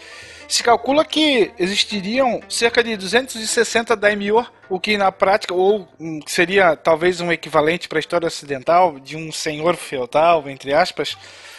se 0.46 0.62
calcula 0.62 1.04
que 1.04 1.50
existiriam 1.58 2.40
cerca 2.48 2.84
de 2.84 2.96
260 2.96 3.96
daimyo, 3.96 4.46
o 4.68 4.78
que 4.78 4.96
na 4.96 5.10
prática, 5.10 5.54
ou 5.54 5.88
hum, 5.98 6.20
seria 6.26 6.76
talvez 6.76 7.20
um 7.20 7.32
equivalente 7.32 7.88
para 7.88 7.98
a 7.98 8.00
história 8.00 8.26
ocidental 8.26 9.00
de 9.00 9.16
um 9.16 9.32
senhor 9.32 9.76
feudal, 9.76 10.48
entre 10.48 10.74
aspas, 10.74 11.16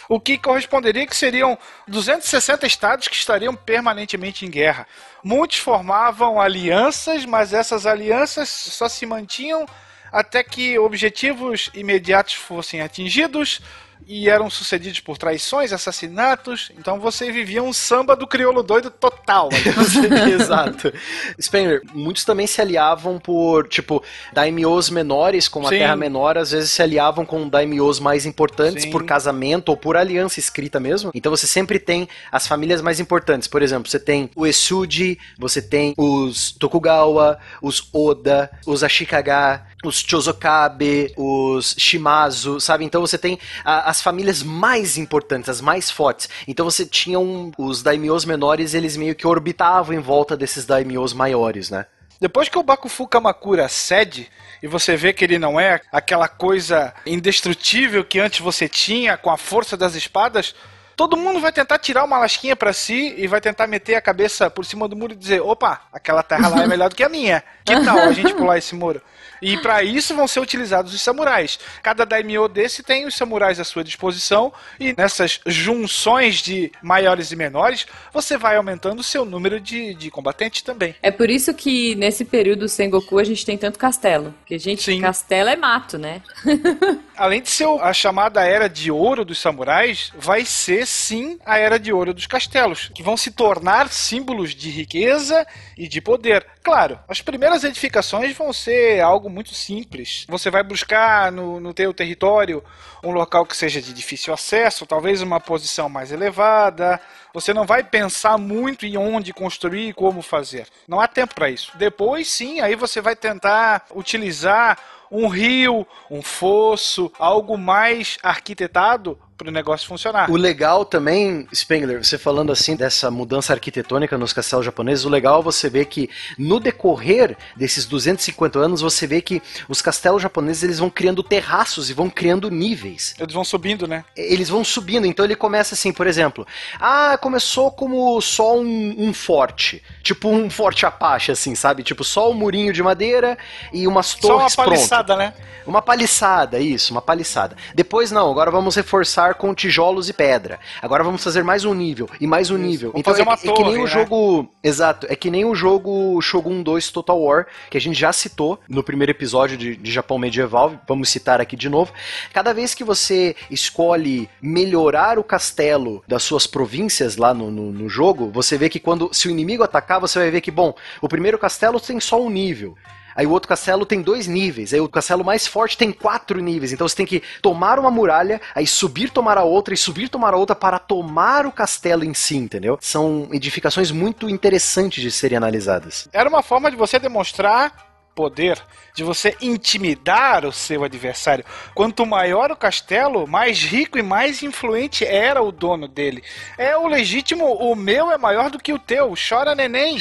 o 0.08 0.20
que 0.20 0.38
corresponderia 0.38 1.06
que 1.06 1.16
seriam 1.16 1.58
260 1.88 2.66
estados 2.66 3.08
que 3.08 3.14
estariam 3.14 3.54
permanentemente 3.54 4.44
em 4.44 4.50
guerra. 4.50 4.86
Muitos 5.22 5.58
formavam 5.58 6.40
alianças, 6.40 7.24
mas 7.24 7.52
essas 7.52 7.86
alianças 7.86 8.48
só 8.48 8.88
se 8.88 9.06
mantinham 9.06 9.66
até 10.12 10.44
que 10.44 10.78
objetivos 10.78 11.70
imediatos 11.74 12.34
fossem 12.34 12.80
atingidos 12.80 13.60
e 14.06 14.28
eram 14.28 14.50
sucedidos 14.50 15.00
por 15.00 15.18
traições, 15.18 15.72
assassinatos. 15.72 16.70
Então 16.78 17.00
você 17.00 17.30
vivia 17.30 17.62
um 17.62 17.72
samba 17.72 18.14
do 18.14 18.26
crioulo 18.26 18.62
doido 18.62 18.90
total. 18.90 19.48
Exato. 20.32 20.92
Spengler, 21.40 21.82
muitos 21.92 22.24
também 22.24 22.46
se 22.46 22.60
aliavam 22.60 23.18
por, 23.18 23.68
tipo, 23.68 24.02
daimyos 24.32 24.90
menores 24.90 25.48
com 25.48 25.62
Sim. 25.64 25.70
terra 25.70 25.96
menor, 25.96 26.36
às 26.38 26.50
vezes 26.50 26.70
se 26.70 26.82
aliavam 26.82 27.24
com 27.24 27.48
daimyos 27.48 28.00
mais 28.00 28.26
importantes 28.26 28.84
Sim. 28.84 28.90
por 28.90 29.04
casamento 29.04 29.70
ou 29.70 29.76
por 29.76 29.96
aliança 29.96 30.38
escrita 30.38 30.78
mesmo. 30.78 31.10
Então 31.14 31.30
você 31.30 31.46
sempre 31.46 31.78
tem 31.78 32.08
as 32.30 32.46
famílias 32.46 32.80
mais 32.80 33.00
importantes. 33.00 33.48
Por 33.48 33.62
exemplo, 33.62 33.90
você 33.90 33.98
tem 33.98 34.30
o 34.34 34.46
Esuji, 34.46 35.18
você 35.38 35.62
tem 35.62 35.94
os 35.96 36.52
Tokugawa, 36.52 37.38
os 37.62 37.88
Oda, 37.92 38.50
os 38.66 38.82
Ashikaga, 38.84 39.62
os 39.88 40.00
Chozokabe, 40.00 41.12
os 41.16 41.74
Shimazu, 41.78 42.60
sabe? 42.60 42.84
Então 42.84 43.00
você 43.00 43.18
tem 43.18 43.38
a- 43.64 43.90
as 43.90 44.02
famílias 44.02 44.42
mais 44.42 44.96
importantes, 44.98 45.48
as 45.48 45.60
mais 45.60 45.90
fortes. 45.90 46.28
Então 46.46 46.64
você 46.64 46.84
tinha 46.86 47.18
um, 47.18 47.50
os 47.58 47.82
daimyos 47.82 48.24
menores, 48.24 48.74
eles 48.74 48.96
meio 48.96 49.14
que 49.14 49.26
orbitavam 49.26 49.94
em 49.94 50.00
volta 50.00 50.36
desses 50.36 50.64
daimyos 50.66 51.12
maiores, 51.12 51.70
né? 51.70 51.86
Depois 52.20 52.48
que 52.48 52.58
o 52.58 52.62
Bakufu 52.62 53.06
Kamakura 53.08 53.68
cede, 53.68 54.28
e 54.62 54.68
você 54.68 54.96
vê 54.96 55.12
que 55.12 55.24
ele 55.24 55.38
não 55.38 55.58
é 55.60 55.80
aquela 55.92 56.28
coisa 56.28 56.94
indestrutível 57.04 58.04
que 58.04 58.20
antes 58.20 58.40
você 58.40 58.68
tinha 58.68 59.16
com 59.16 59.30
a 59.30 59.36
força 59.36 59.76
das 59.76 59.94
espadas, 59.94 60.54
todo 60.96 61.16
mundo 61.16 61.40
vai 61.40 61.52
tentar 61.52 61.78
tirar 61.78 62.04
uma 62.04 62.16
lasquinha 62.18 62.54
pra 62.54 62.72
si 62.72 63.14
e 63.18 63.26
vai 63.26 63.40
tentar 63.40 63.66
meter 63.66 63.96
a 63.96 64.00
cabeça 64.00 64.48
por 64.48 64.64
cima 64.64 64.86
do 64.88 64.94
muro 64.96 65.12
e 65.12 65.16
dizer: 65.16 65.40
opa, 65.42 65.80
aquela 65.92 66.22
terra 66.22 66.48
lá 66.48 66.62
é 66.62 66.66
melhor 66.68 66.88
do 66.88 66.94
que 66.96 67.02
a 67.02 67.08
minha. 67.08 67.42
Que 67.64 67.78
tal 67.84 67.98
a 67.98 68.12
gente 68.12 68.32
pular 68.34 68.56
esse 68.56 68.74
muro? 68.74 69.02
E 69.44 69.58
para 69.58 69.82
isso 69.82 70.14
vão 70.14 70.26
ser 70.26 70.40
utilizados 70.40 70.94
os 70.94 71.00
samurais. 71.00 71.58
Cada 71.82 72.04
daimyo 72.04 72.48
desse 72.48 72.82
tem 72.82 73.06
os 73.06 73.14
samurais 73.14 73.60
à 73.60 73.64
sua 73.64 73.84
disposição 73.84 74.52
e 74.80 74.94
nessas 74.96 75.40
junções 75.46 76.36
de 76.36 76.72
maiores 76.82 77.30
e 77.30 77.36
menores, 77.36 77.86
você 78.12 78.36
vai 78.36 78.56
aumentando 78.56 79.00
o 79.00 79.04
seu 79.04 79.24
número 79.24 79.60
de, 79.60 79.94
de 79.94 80.10
combatentes 80.10 80.62
também. 80.62 80.94
É 81.02 81.10
por 81.10 81.28
isso 81.28 81.52
que 81.52 81.94
nesse 81.96 82.24
período 82.24 82.68
Sengoku 82.68 83.18
a 83.18 83.24
gente 83.24 83.44
tem 83.44 83.58
tanto 83.58 83.78
castelo. 83.78 84.34
Porque, 84.40 84.58
gente, 84.58 84.82
Sim. 84.82 85.00
castelo 85.00 85.50
é 85.50 85.56
mato, 85.56 85.98
né? 85.98 86.22
Além 87.16 87.40
de 87.40 87.48
ser 87.48 87.64
a 87.80 87.92
chamada 87.92 88.44
era 88.44 88.68
de 88.68 88.90
ouro 88.90 89.24
dos 89.24 89.38
samurais, 89.38 90.12
vai 90.16 90.44
ser 90.44 90.86
sim 90.86 91.38
a 91.44 91.56
era 91.56 91.78
de 91.78 91.92
ouro 91.92 92.12
dos 92.12 92.26
castelos, 92.26 92.90
que 92.94 93.02
vão 93.02 93.16
se 93.16 93.30
tornar 93.30 93.88
símbolos 93.88 94.54
de 94.54 94.68
riqueza 94.68 95.46
e 95.78 95.86
de 95.86 96.00
poder. 96.00 96.44
Claro, 96.62 96.98
as 97.08 97.20
primeiras 97.22 97.62
edificações 97.62 98.36
vão 98.36 98.52
ser 98.52 99.00
algo 99.00 99.30
muito 99.30 99.54
simples. 99.54 100.26
Você 100.28 100.50
vai 100.50 100.62
buscar 100.62 101.30
no, 101.30 101.60
no 101.60 101.72
teu 101.72 101.94
território 101.94 102.64
um 103.02 103.12
local 103.12 103.46
que 103.46 103.56
seja 103.56 103.80
de 103.80 103.92
difícil 103.92 104.34
acesso, 104.34 104.86
talvez 104.86 105.22
uma 105.22 105.38
posição 105.38 105.88
mais 105.88 106.10
elevada. 106.10 107.00
Você 107.34 107.52
não 107.52 107.66
vai 107.66 107.82
pensar 107.82 108.38
muito 108.38 108.86
em 108.86 108.96
onde 108.96 109.32
construir 109.32 109.88
e 109.88 109.92
como 109.92 110.22
fazer. 110.22 110.68
Não 110.86 111.00
há 111.00 111.08
tempo 111.08 111.34
para 111.34 111.50
isso. 111.50 111.76
Depois, 111.76 112.30
sim, 112.30 112.60
aí 112.60 112.76
você 112.76 113.00
vai 113.00 113.16
tentar 113.16 113.86
utilizar 113.92 114.78
um 115.10 115.26
rio, 115.26 115.84
um 116.08 116.22
fosso, 116.22 117.10
algo 117.18 117.58
mais 117.58 118.18
arquitetado 118.22 119.18
para 119.36 119.48
o 119.48 119.52
negócio 119.52 119.88
funcionar. 119.88 120.30
O 120.30 120.36
legal 120.36 120.84
também, 120.84 121.46
Spengler, 121.52 122.04
você 122.04 122.16
falando 122.16 122.52
assim 122.52 122.76
dessa 122.76 123.10
mudança 123.10 123.52
arquitetônica 123.52 124.16
nos 124.16 124.32
castelos 124.32 124.64
japoneses, 124.64 125.04
o 125.04 125.08
legal 125.08 125.40
é 125.40 125.42
você 125.42 125.68
ver 125.68 125.86
que 125.86 126.08
no 126.38 126.60
decorrer 126.60 127.36
desses 127.56 127.84
250 127.86 128.58
anos, 128.58 128.80
você 128.80 129.06
vê 129.06 129.20
que 129.20 129.42
os 129.68 129.82
castelos 129.82 130.22
japoneses 130.22 130.62
eles 130.62 130.78
vão 130.78 130.88
criando 130.88 131.22
terraços 131.22 131.90
e 131.90 131.92
vão 131.92 132.08
criando 132.08 132.50
níveis. 132.50 133.14
Eles 133.18 133.34
vão 133.34 133.44
subindo, 133.44 133.88
né? 133.88 134.04
Eles 134.16 134.48
vão 134.48 134.64
subindo, 134.64 135.06
então 135.06 135.24
ele 135.24 135.36
começa 135.36 135.74
assim, 135.74 135.92
por 135.92 136.06
exemplo, 136.06 136.46
ah, 136.78 137.18
começou 137.20 137.70
como 137.72 138.20
só 138.20 138.56
um, 138.56 138.94
um 138.98 139.12
forte, 139.12 139.82
tipo 140.02 140.28
um 140.28 140.48
forte 140.48 140.86
Apache, 140.86 141.32
assim, 141.32 141.54
sabe? 141.54 141.82
Tipo 141.82 142.04
só 142.04 142.30
um 142.30 142.34
murinho 142.34 142.72
de 142.72 142.82
madeira 142.82 143.36
e 143.72 143.86
umas 143.86 144.16
Só 144.20 144.28
uma 144.28 144.36
torres 144.38 144.56
paliçada, 144.56 145.16
né? 145.16 145.34
Uma 145.66 145.80
paliçada, 145.80 146.60
isso, 146.60 146.92
uma 146.92 147.00
paliçada. 147.00 147.56
Depois 147.74 148.10
não, 148.10 148.30
agora 148.30 148.50
vamos 148.50 148.76
reforçar 148.76 149.23
com 149.32 149.54
tijolos 149.54 150.10
e 150.10 150.12
pedra. 150.12 150.60
Agora 150.82 151.02
vamos 151.02 151.24
fazer 151.24 151.42
mais 151.42 151.64
um 151.64 151.72
nível 151.72 152.10
e 152.20 152.26
mais 152.26 152.50
um 152.50 152.58
nível. 152.58 152.90
Vamos 152.90 153.00
então 153.00 153.16
é, 153.16 153.22
uma 153.22 153.32
é 153.32 153.36
que 153.36 153.46
nem 153.46 153.54
torre, 153.54 153.78
o 153.78 153.84
né? 153.84 153.86
jogo, 153.86 154.50
exato, 154.62 155.06
é 155.08 155.16
que 155.16 155.30
nem 155.30 155.46
o 155.46 155.54
jogo 155.54 156.20
Shogun 156.20 156.62
2 156.62 156.90
Total 156.90 157.18
War, 157.18 157.46
que 157.70 157.78
a 157.78 157.80
gente 157.80 157.98
já 157.98 158.12
citou 158.12 158.60
no 158.68 158.82
primeiro 158.82 159.12
episódio 159.12 159.56
de, 159.56 159.76
de 159.76 159.90
Japão 159.90 160.18
medieval, 160.18 160.78
vamos 160.86 161.08
citar 161.08 161.40
aqui 161.40 161.56
de 161.56 161.70
novo. 161.70 161.92
Cada 162.32 162.52
vez 162.52 162.74
que 162.74 162.84
você 162.84 163.34
escolhe 163.50 164.28
melhorar 164.42 165.18
o 165.18 165.24
castelo 165.24 166.02
das 166.06 166.22
suas 166.22 166.46
províncias 166.46 167.16
lá 167.16 167.32
no, 167.32 167.50
no, 167.50 167.72
no 167.72 167.88
jogo, 167.88 168.30
você 168.30 168.58
vê 168.58 168.68
que 168.68 168.80
quando 168.80 169.08
se 169.12 169.28
o 169.28 169.30
inimigo 169.30 169.62
atacar, 169.62 170.00
você 170.00 170.18
vai 170.18 170.30
ver 170.30 170.40
que 170.40 170.50
bom, 170.50 170.74
o 171.00 171.08
primeiro 171.08 171.38
castelo 171.38 171.80
tem 171.80 172.00
só 172.00 172.20
um 172.20 172.28
nível. 172.28 172.76
Aí 173.14 173.26
o 173.26 173.30
outro 173.30 173.48
castelo 173.48 173.86
tem 173.86 174.02
dois 174.02 174.26
níveis. 174.26 174.72
Aí 174.72 174.80
o 174.80 174.88
castelo 174.88 175.24
mais 175.24 175.46
forte 175.46 175.76
tem 175.76 175.92
quatro 175.92 176.40
níveis. 176.40 176.72
Então 176.72 176.86
você 176.86 176.96
tem 176.96 177.06
que 177.06 177.22
tomar 177.40 177.78
uma 177.78 177.90
muralha, 177.90 178.40
aí 178.54 178.66
subir, 178.66 179.10
tomar 179.10 179.38
a 179.38 179.44
outra 179.44 179.74
e 179.74 179.76
subir, 179.76 180.08
tomar 180.08 180.34
a 180.34 180.36
outra 180.36 180.56
para 180.56 180.78
tomar 180.78 181.46
o 181.46 181.52
castelo 181.52 182.04
em 182.04 182.14
si, 182.14 182.36
entendeu? 182.36 182.78
São 182.80 183.28
edificações 183.32 183.90
muito 183.90 184.28
interessantes 184.28 185.02
de 185.02 185.10
serem 185.10 185.36
analisadas. 185.36 186.08
Era 186.12 186.28
uma 186.28 186.42
forma 186.42 186.70
de 186.70 186.76
você 186.76 186.98
demonstrar 186.98 187.94
poder, 188.14 188.62
de 188.94 189.02
você 189.02 189.36
intimidar 189.40 190.46
o 190.46 190.52
seu 190.52 190.84
adversário. 190.84 191.44
Quanto 191.74 192.06
maior 192.06 192.50
o 192.50 192.56
castelo, 192.56 193.26
mais 193.26 193.62
rico 193.62 193.98
e 193.98 194.02
mais 194.02 194.42
influente 194.42 195.04
era 195.04 195.42
o 195.42 195.50
dono 195.50 195.88
dele. 195.88 196.22
É 196.56 196.76
o 196.76 196.86
legítimo, 196.86 197.44
o 197.44 197.74
meu 197.74 198.10
é 198.10 198.16
maior 198.16 198.50
do 198.50 198.58
que 198.58 198.72
o 198.72 198.78
teu. 198.78 199.14
Chora 199.28 199.54
neném. 199.54 199.98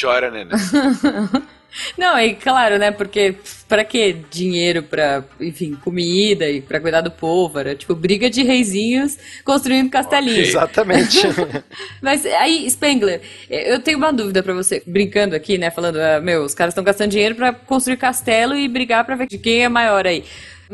Chora, 0.00 0.30
neném. 0.30 0.52
Não, 1.96 2.18
e 2.18 2.34
claro, 2.34 2.78
né? 2.78 2.90
Porque 2.90 3.34
pra 3.68 3.84
que 3.84 4.16
dinheiro 4.30 4.82
pra, 4.82 5.24
enfim, 5.40 5.74
comida 5.82 6.48
e 6.48 6.60
pra 6.60 6.80
cuidar 6.80 7.00
do 7.00 7.10
povo? 7.10 7.58
Era 7.58 7.74
tipo 7.74 7.94
briga 7.94 8.30
de 8.30 8.42
reizinhos 8.42 9.18
construindo 9.44 9.90
castelinhos. 9.90 10.48
Exatamente. 10.48 11.18
Mas 12.00 12.24
aí, 12.26 12.68
Spengler, 12.70 13.20
eu 13.48 13.80
tenho 13.80 13.98
uma 13.98 14.12
dúvida 14.12 14.42
pra 14.42 14.54
você, 14.54 14.82
brincando 14.86 15.34
aqui, 15.34 15.58
né? 15.58 15.70
Falando, 15.70 15.96
ah, 15.96 16.20
meu, 16.20 16.44
os 16.44 16.54
caras 16.54 16.72
estão 16.72 16.84
gastando 16.84 17.10
dinheiro 17.10 17.34
pra 17.34 17.52
construir 17.52 17.96
castelo 17.96 18.56
e 18.56 18.68
brigar 18.68 19.04
pra 19.04 19.16
ver 19.16 19.26
de 19.26 19.38
quem 19.38 19.64
é 19.64 19.68
maior 19.68 20.06
aí. 20.06 20.24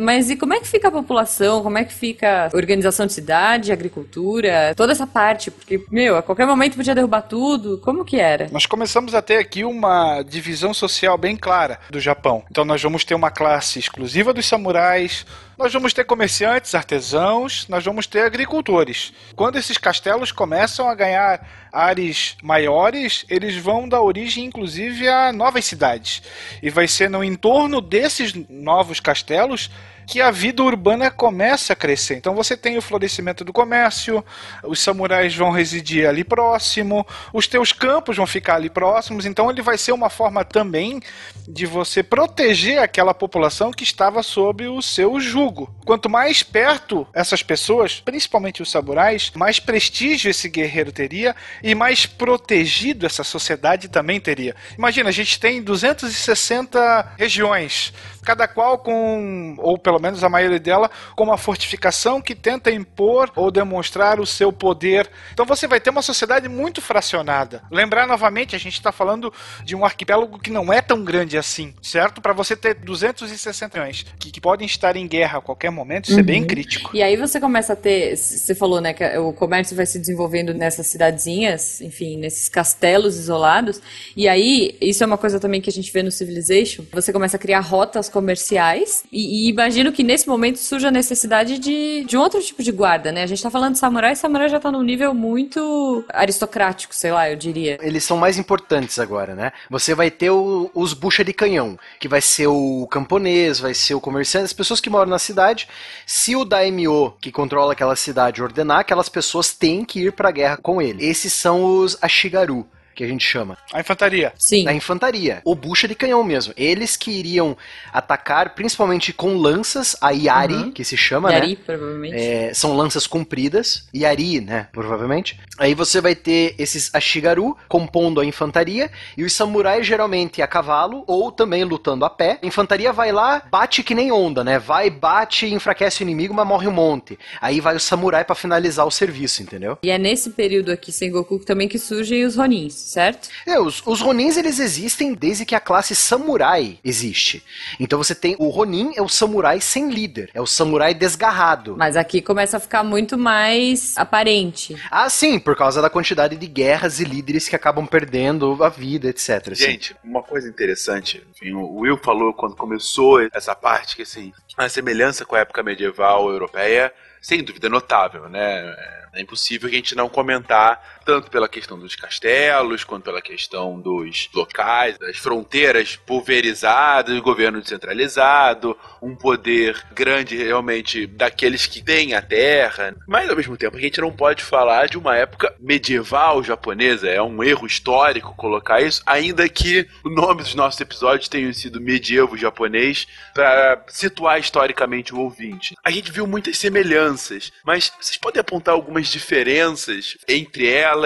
Mas 0.01 0.31
e 0.31 0.37
como 0.37 0.55
é 0.55 0.61
que 0.61 0.67
fica 0.67 0.89
a 0.89 0.91
população? 0.91 1.63
Como 1.63 1.77
é 1.77 1.85
que 1.85 1.93
fica 1.93 2.49
a 2.51 2.57
organização 2.57 3.07
de 3.07 3.13
cidade, 3.13 3.71
agricultura, 3.71 4.73
toda 4.75 4.93
essa 4.93 5.07
parte? 5.07 5.51
Porque, 5.51 5.85
meu, 5.91 6.17
a 6.17 6.23
qualquer 6.23 6.47
momento 6.47 6.77
podia 6.77 6.95
derrubar 6.95 7.23
tudo. 7.23 7.79
Como 7.79 8.03
que 8.03 8.19
era? 8.19 8.49
Nós 8.51 8.65
começamos 8.65 9.15
a 9.15 9.21
ter 9.21 9.37
aqui 9.37 9.63
uma 9.63 10.23
divisão 10.23 10.73
social 10.73 11.19
bem 11.19 11.37
clara 11.37 11.79
do 11.91 12.01
Japão. 12.01 12.43
Então 12.51 12.65
nós 12.65 12.83
vamos 12.83 13.05
ter 13.05 13.15
uma 13.15 13.31
classe 13.31 13.79
exclusiva 13.79 14.33
dos 14.33 14.47
samurais, 14.47 15.27
nós 15.61 15.75
vamos 15.75 15.93
ter 15.93 16.05
comerciantes, 16.05 16.75
artesãos, 16.75 17.69
nós 17.69 17.85
vamos 17.85 18.07
ter 18.07 18.23
agricultores. 18.23 19.13
Quando 19.37 19.59
esses 19.59 19.77
castelos 19.77 20.33
começam 20.33 20.89
a 20.89 20.95
ganhar 20.95 21.47
áreas 21.71 22.35
maiores, 22.43 23.27
eles 23.29 23.57
vão 23.57 23.87
dar 23.87 24.01
origem, 24.01 24.47
inclusive, 24.47 25.07
a 25.07 25.31
novas 25.35 25.67
cidades. 25.67 26.23
E 26.63 26.71
vai 26.71 26.89
ser 26.89 27.11
no 27.11 27.23
entorno 27.23 27.83
desses 27.83 28.33
novos 28.49 29.01
castelos 29.01 29.71
que 30.11 30.21
a 30.21 30.33
vida 30.33 30.61
urbana 30.61 31.09
começa 31.09 31.73
a 31.73 31.77
crescer. 31.77 32.17
Então 32.17 32.35
você 32.35 32.57
tem 32.57 32.77
o 32.77 32.83
florescimento 32.83 33.45
do 33.45 33.53
comércio, 33.53 34.25
os 34.65 34.81
samurais 34.81 35.37
vão 35.37 35.53
residir 35.53 36.05
ali 36.05 36.25
próximo, 36.25 37.07
os 37.33 37.47
teus 37.47 37.73
campos 37.73 38.17
vão 38.17 38.27
ficar 38.27 38.57
ali 38.57 38.69
próximos, 38.69 39.25
então 39.25 39.49
ele 39.49 39.63
vai 39.63 39.79
ser 39.79 39.93
uma 39.93 40.11
forma 40.11 40.45
também 40.45 41.01
de 41.47 41.65
você 41.65 42.03
proteger 42.03 42.81
aquela 42.81 43.15
população 43.15 43.71
que 43.71 43.85
estava 43.85 44.21
sob 44.21 44.67
o 44.67 44.83
seu 44.83 45.21
jugo. 45.21 45.73
Quanto 45.85 46.11
mais 46.11 46.43
perto 46.43 47.07
essas 47.15 47.45
pessoas, 47.45 48.01
principalmente 48.01 48.61
os 48.61 48.71
samurais, 48.71 49.31
mais 49.37 49.61
prestígio 49.61 50.29
esse 50.29 50.49
guerreiro 50.49 50.91
teria 50.91 51.37
e 51.63 51.73
mais 51.73 52.05
protegido 52.05 53.07
essa 53.07 53.23
sociedade 53.23 53.89
também 53.89 54.19
teria. 54.19 54.57
Imagina, 54.77 55.09
a 55.09 55.13
gente 55.13 55.39
tem 55.39 55.63
260 55.63 57.15
regiões, 57.17 57.93
cada 58.25 58.49
qual 58.49 58.79
com, 58.79 59.55
ou 59.59 59.79
pelo 59.79 60.00
menos 60.01 60.25
a 60.25 60.29
maioria 60.29 60.59
dela, 60.59 60.91
com 61.17 61.25
uma 61.25 61.39
fortificação 61.39 62.21
que 62.21 62.35
tenta 62.35 62.71
impor 62.71 63.31
ou 63.37 63.51
demonstrar 63.51 64.21
o 64.21 64.27
seu 64.27 64.53
poder. 64.53 65.11
Então 65.33 65.47
você 65.47 65.67
vai 65.67 65.81
ter 65.81 65.91
uma 65.91 66.03
sociedade 66.03 66.49
muito 66.49 66.81
fracionada. 66.81 67.63
Lembrar 67.71 68.07
novamente, 68.07 68.57
a 68.57 68.59
gente 68.59 68.75
está 68.75 68.93
falando 68.93 69.33
de 69.65 69.77
um 69.77 69.85
arquipélago 69.85 70.39
que 70.39 70.51
não 70.51 70.73
é 70.73 70.81
tão 70.81 71.05
grande 71.05 71.37
assim, 71.37 71.75
certo? 71.83 72.21
Para 72.21 72.33
você 72.33 72.57
ter 72.57 72.75
260 72.75 73.79
milhões 73.79 74.07
que, 74.19 74.31
que, 74.31 74.41
podem 74.41 74.67
estar 74.67 74.97
em 74.97 75.07
guerra 75.07 75.39
a 75.39 75.41
qualquer 75.41 75.71
momento, 75.71 76.07
isso 76.07 76.15
uhum. 76.15 76.21
é 76.21 76.23
bem 76.23 76.47
crítico. 76.47 76.91
E 76.97 77.03
aí 77.03 77.17
você 77.17 77.39
começa 77.39 77.75
a 77.75 77.77
ter, 77.77 78.17
você 78.17 78.55
falou, 78.55 78.81
né, 78.81 78.93
que 78.93 79.05
o 79.19 79.33
comércio 79.33 79.77
vai 79.77 79.87
se 79.87 79.99
desenvolvendo 79.99 80.55
nessas 80.55 80.87
cidadezinhas, 80.87 81.81
enfim, 81.81 82.17
nesses 82.17 82.49
castelos 82.49 83.17
isolados. 83.17 83.81
E 84.17 84.29
aí, 84.29 84.77
isso 84.81 85.03
é 85.03 85.07
uma 85.07 85.19
coisa 85.19 85.39
também 85.39 85.61
que 85.61 85.71
a 85.71 85.73
gente 85.73 85.93
vê 85.93 86.03
no 86.03 86.11
Civilization. 86.11 86.85
Você 86.93 87.13
começa 87.13 87.37
a 87.37 87.41
criar 87.41 87.61
rotas 87.61 88.09
comerciais 88.09 89.05
e, 89.13 89.49
e 89.49 89.53
imagino 89.91 89.93
que 89.93 90.03
nesse 90.03 90.29
momento 90.29 90.59
surge 90.59 90.87
a 90.87 90.91
necessidade 90.91 91.59
de, 91.59 92.05
de 92.05 92.17
um 92.17 92.21
outro 92.21 92.41
tipo 92.41 92.63
de 92.63 92.73
guarda, 92.73 93.13
né? 93.13 93.23
A 93.23 93.27
gente 93.27 93.43
tá 93.43 93.51
falando 93.51 93.75
de 93.75 93.79
samurai, 93.79 94.15
samurai 94.17 94.49
já 94.49 94.59
tá 94.59 94.71
num 94.71 94.83
nível 94.83 95.13
muito 95.13 96.05
aristocrático, 96.09 96.95
sei 96.95 97.13
lá, 97.13 97.29
eu 97.31 97.37
diria. 97.37 97.79
Eles 97.83 98.05
são 98.05 98.17
mais 98.17 98.39
importantes 98.39 98.99
agora, 98.99 99.35
né? 99.35 99.53
Você 99.69 99.95
vai 99.95 100.11
ter 100.11 100.31
o, 100.31 100.71
os 100.75 100.95
bucha 100.95 101.25
de 101.25 101.33
canhão, 101.33 101.79
que 101.99 102.09
vai 102.09 102.21
ser 102.21 102.47
o 102.47 102.87
camponês, 102.91 103.59
vai 103.59 103.75
ser 103.75 103.95
o 103.95 104.01
comerciante, 104.01 104.47
as 104.47 104.53
pessoas 104.53 104.81
que 104.81 104.91
moram 104.91 105.11
na 105.11 105.19
cidade. 105.19 105.69
Se 106.07 106.35
o 106.37 106.45
daimyo, 106.45 107.15
que 107.21 107.33
controla 107.33 107.73
aquela 107.73 107.97
cidade, 107.97 108.43
ordenar, 108.43 108.81
aquelas 108.81 109.09
pessoas 109.09 109.53
têm 109.53 109.85
que 109.85 110.01
ir 110.01 110.13
pra 110.13 110.31
guerra 110.31 110.57
com 110.57 110.81
ele. 110.81 111.05
Esses 111.05 111.33
são 111.33 111.65
os 111.65 111.99
ashigaru 112.01 112.67
que 112.95 113.05
a 113.05 113.07
gente 113.07 113.25
chama? 113.25 113.57
A 113.73 113.81
infantaria. 113.81 114.33
Sim. 114.39 114.67
A 114.69 114.73
infantaria. 114.73 115.41
O 115.45 115.55
bucha 115.55 115.87
de 115.89 115.95
canhão 115.95 116.23
mesmo. 116.25 116.53
Eles 116.57 116.97
que 116.97 117.11
iriam 117.11 117.57
atacar 117.93 118.55
principalmente 118.55 119.13
com 119.13 119.37
lanças, 119.37 119.97
a 120.01 120.11
Yari, 120.11 120.55
Uhum. 120.55 120.73
que 120.73 120.85
se 120.85 120.97
chama, 120.97 121.33
Yari, 121.33 121.49
né? 121.51 121.57
provavelmente. 121.65 122.17
É, 122.17 122.55
são 122.55 122.77
lanças 122.77 123.07
compridas, 123.07 123.89
Yari, 123.95 124.41
né, 124.41 124.69
provavelmente. 124.73 125.39
Aí 125.59 125.75
você 125.75 126.01
vai 126.01 126.15
ter 126.15 126.55
esses 126.59 126.95
Ashigaru 126.95 127.57
compondo 127.69 128.21
a 128.21 128.25
infantaria 128.25 128.91
e 129.17 129.25
os 129.25 129.33
samurais 129.33 129.87
geralmente 129.87 130.41
a 130.43 130.47
cavalo 130.47 131.05
ou 131.07 131.31
também 131.31 131.65
lutando 131.65 132.05
a 132.05 132.11
pé. 132.11 132.39
A 132.43 132.47
infantaria 132.47 132.93
vai 132.93 133.13
lá, 133.13 133.43
bate 133.51 133.83
que 133.83 133.95
nem 133.95 134.11
onda, 134.11 134.43
né? 134.43 134.59
Vai, 134.59 134.89
bate, 134.91 135.47
enfraquece 135.47 136.03
o 136.03 136.05
inimigo, 136.05 136.33
mas 136.35 136.47
morre 136.47 136.67
um 136.67 136.73
monte. 136.73 137.19
Aí 137.41 137.61
vai 137.61 137.77
o 137.77 137.81
samurai 137.81 138.25
pra 138.25 138.35
finalizar 138.35 138.87
o 138.87 138.91
serviço, 138.91 139.43
entendeu? 139.43 139.79
E 139.83 139.91
é 139.91 139.99
nesse 139.99 140.31
período 140.31 140.71
aqui, 140.71 140.91
Sengoku, 140.93 141.39
também 141.45 141.69
que 141.69 141.79
surgem 141.79 142.25
os 142.25 142.37
Ronins, 142.37 142.73
certo? 142.91 143.29
É, 143.47 143.59
os, 143.59 143.83
os 143.87 144.01
Ronins 144.01 144.37
eles 144.37 144.59
existem 144.59 145.15
desde 145.15 145.45
que 145.45 145.55
a 145.55 145.61
classe 145.61 145.95
samurai 145.95 146.79
existe. 146.85 147.43
Então 147.79 147.99
você 147.99 148.15
tem 148.15 148.37
o 148.39 148.49
Ronin 148.49 148.93
é 148.97 149.03
o 149.03 149.09
samurai 149.09 149.61
sem 149.61 149.91
líder, 149.91 150.31
é 150.35 150.41
o 150.41 150.47
samurai 150.47 150.93
desgarrado. 150.93 151.77
Mas 151.77 151.97
aqui 151.97 152.21
começa 152.21 152.57
a 152.57 152.61
ficar 152.61 152.83
muito 152.83 153.17
mais 153.17 153.97
aparente. 153.97 154.77
Ah, 154.91 155.09
sim, 155.09 155.39
por 155.39 155.57
causa 155.57 155.81
da 155.81 155.91
quantidade 155.91 156.37
de 156.37 156.47
guerras 156.47 157.01
e 157.01 157.05
líderes 157.05 157.49
que 157.49 157.57
acabam 157.57 157.87
perdendo 157.87 158.63
a 158.63 158.69
vida, 158.69 159.09
etc. 159.09 159.53
assim. 159.53 159.55
Gente, 159.55 159.97
uma 160.03 160.23
coisa 160.23 160.49
interessante, 160.49 161.25
enfim, 161.31 161.53
o 161.53 161.81
Will 161.81 161.99
falou 161.99 162.33
quando 162.33 162.57
começou 162.57 163.21
essa 163.33 163.55
parte 163.55 163.97
que 163.97 164.03
assim, 164.03 164.33
a 164.57 164.69
semelhança 164.69 165.25
com 165.25 165.37
a 165.37 165.41
época 165.41 165.63
medieval 165.63 166.29
europeia, 166.29 166.93
sem 167.21 167.43
dúvida 167.43 167.67
é 167.67 167.71
notável, 167.71 168.29
né? 168.29 168.75
É 169.13 169.21
impossível 169.21 169.69
que 169.69 169.75
a 169.75 169.79
gente 169.79 169.97
não 169.97 170.09
comentar 170.09 171.00
tanto 171.11 171.29
pela 171.29 171.49
questão 171.49 171.77
dos 171.77 171.97
castelos, 171.97 172.85
quanto 172.85 173.03
pela 173.03 173.21
questão 173.21 173.81
dos 173.81 174.29
locais, 174.33 174.97
das 174.97 175.17
fronteiras 175.17 175.97
pulverizadas, 175.97 177.19
governo 177.19 177.61
descentralizado, 177.61 178.79
um 179.03 179.17
poder 179.17 179.77
grande 179.93 180.37
realmente 180.37 181.09
daqueles 181.09 181.67
que 181.67 181.83
têm 181.83 182.15
a 182.15 182.23
terra. 182.23 182.95
Mas 183.09 183.29
ao 183.29 183.35
mesmo 183.35 183.57
tempo 183.57 183.77
a 183.77 183.81
gente 183.81 184.01
não 184.01 184.13
pode 184.13 184.45
falar 184.45 184.87
de 184.87 184.97
uma 184.97 185.17
época 185.17 185.53
medieval 185.59 186.45
japonesa, 186.45 187.09
é 187.09 187.21
um 187.21 187.43
erro 187.43 187.67
histórico 187.67 188.37
colocar 188.37 188.81
isso, 188.81 189.03
ainda 189.05 189.49
que 189.49 189.89
o 190.05 190.11
nome 190.11 190.45
dos 190.45 190.55
nossos 190.55 190.81
episódios 190.81 191.29
tenham 191.29 191.53
sido 191.53 191.81
medievo 191.81 192.37
japonês 192.37 193.09
para 193.35 193.85
situar 193.89 194.39
historicamente 194.39 195.13
o 195.13 195.19
ouvinte. 195.19 195.75
A 195.83 195.91
gente 195.91 196.13
viu 196.13 196.25
muitas 196.25 196.57
semelhanças, 196.57 197.51
mas 197.65 197.93
vocês 198.01 198.17
podem 198.17 198.41
apontar 198.41 198.75
algumas 198.75 199.09
diferenças 199.09 200.17
entre 200.29 200.69
elas 200.69 201.00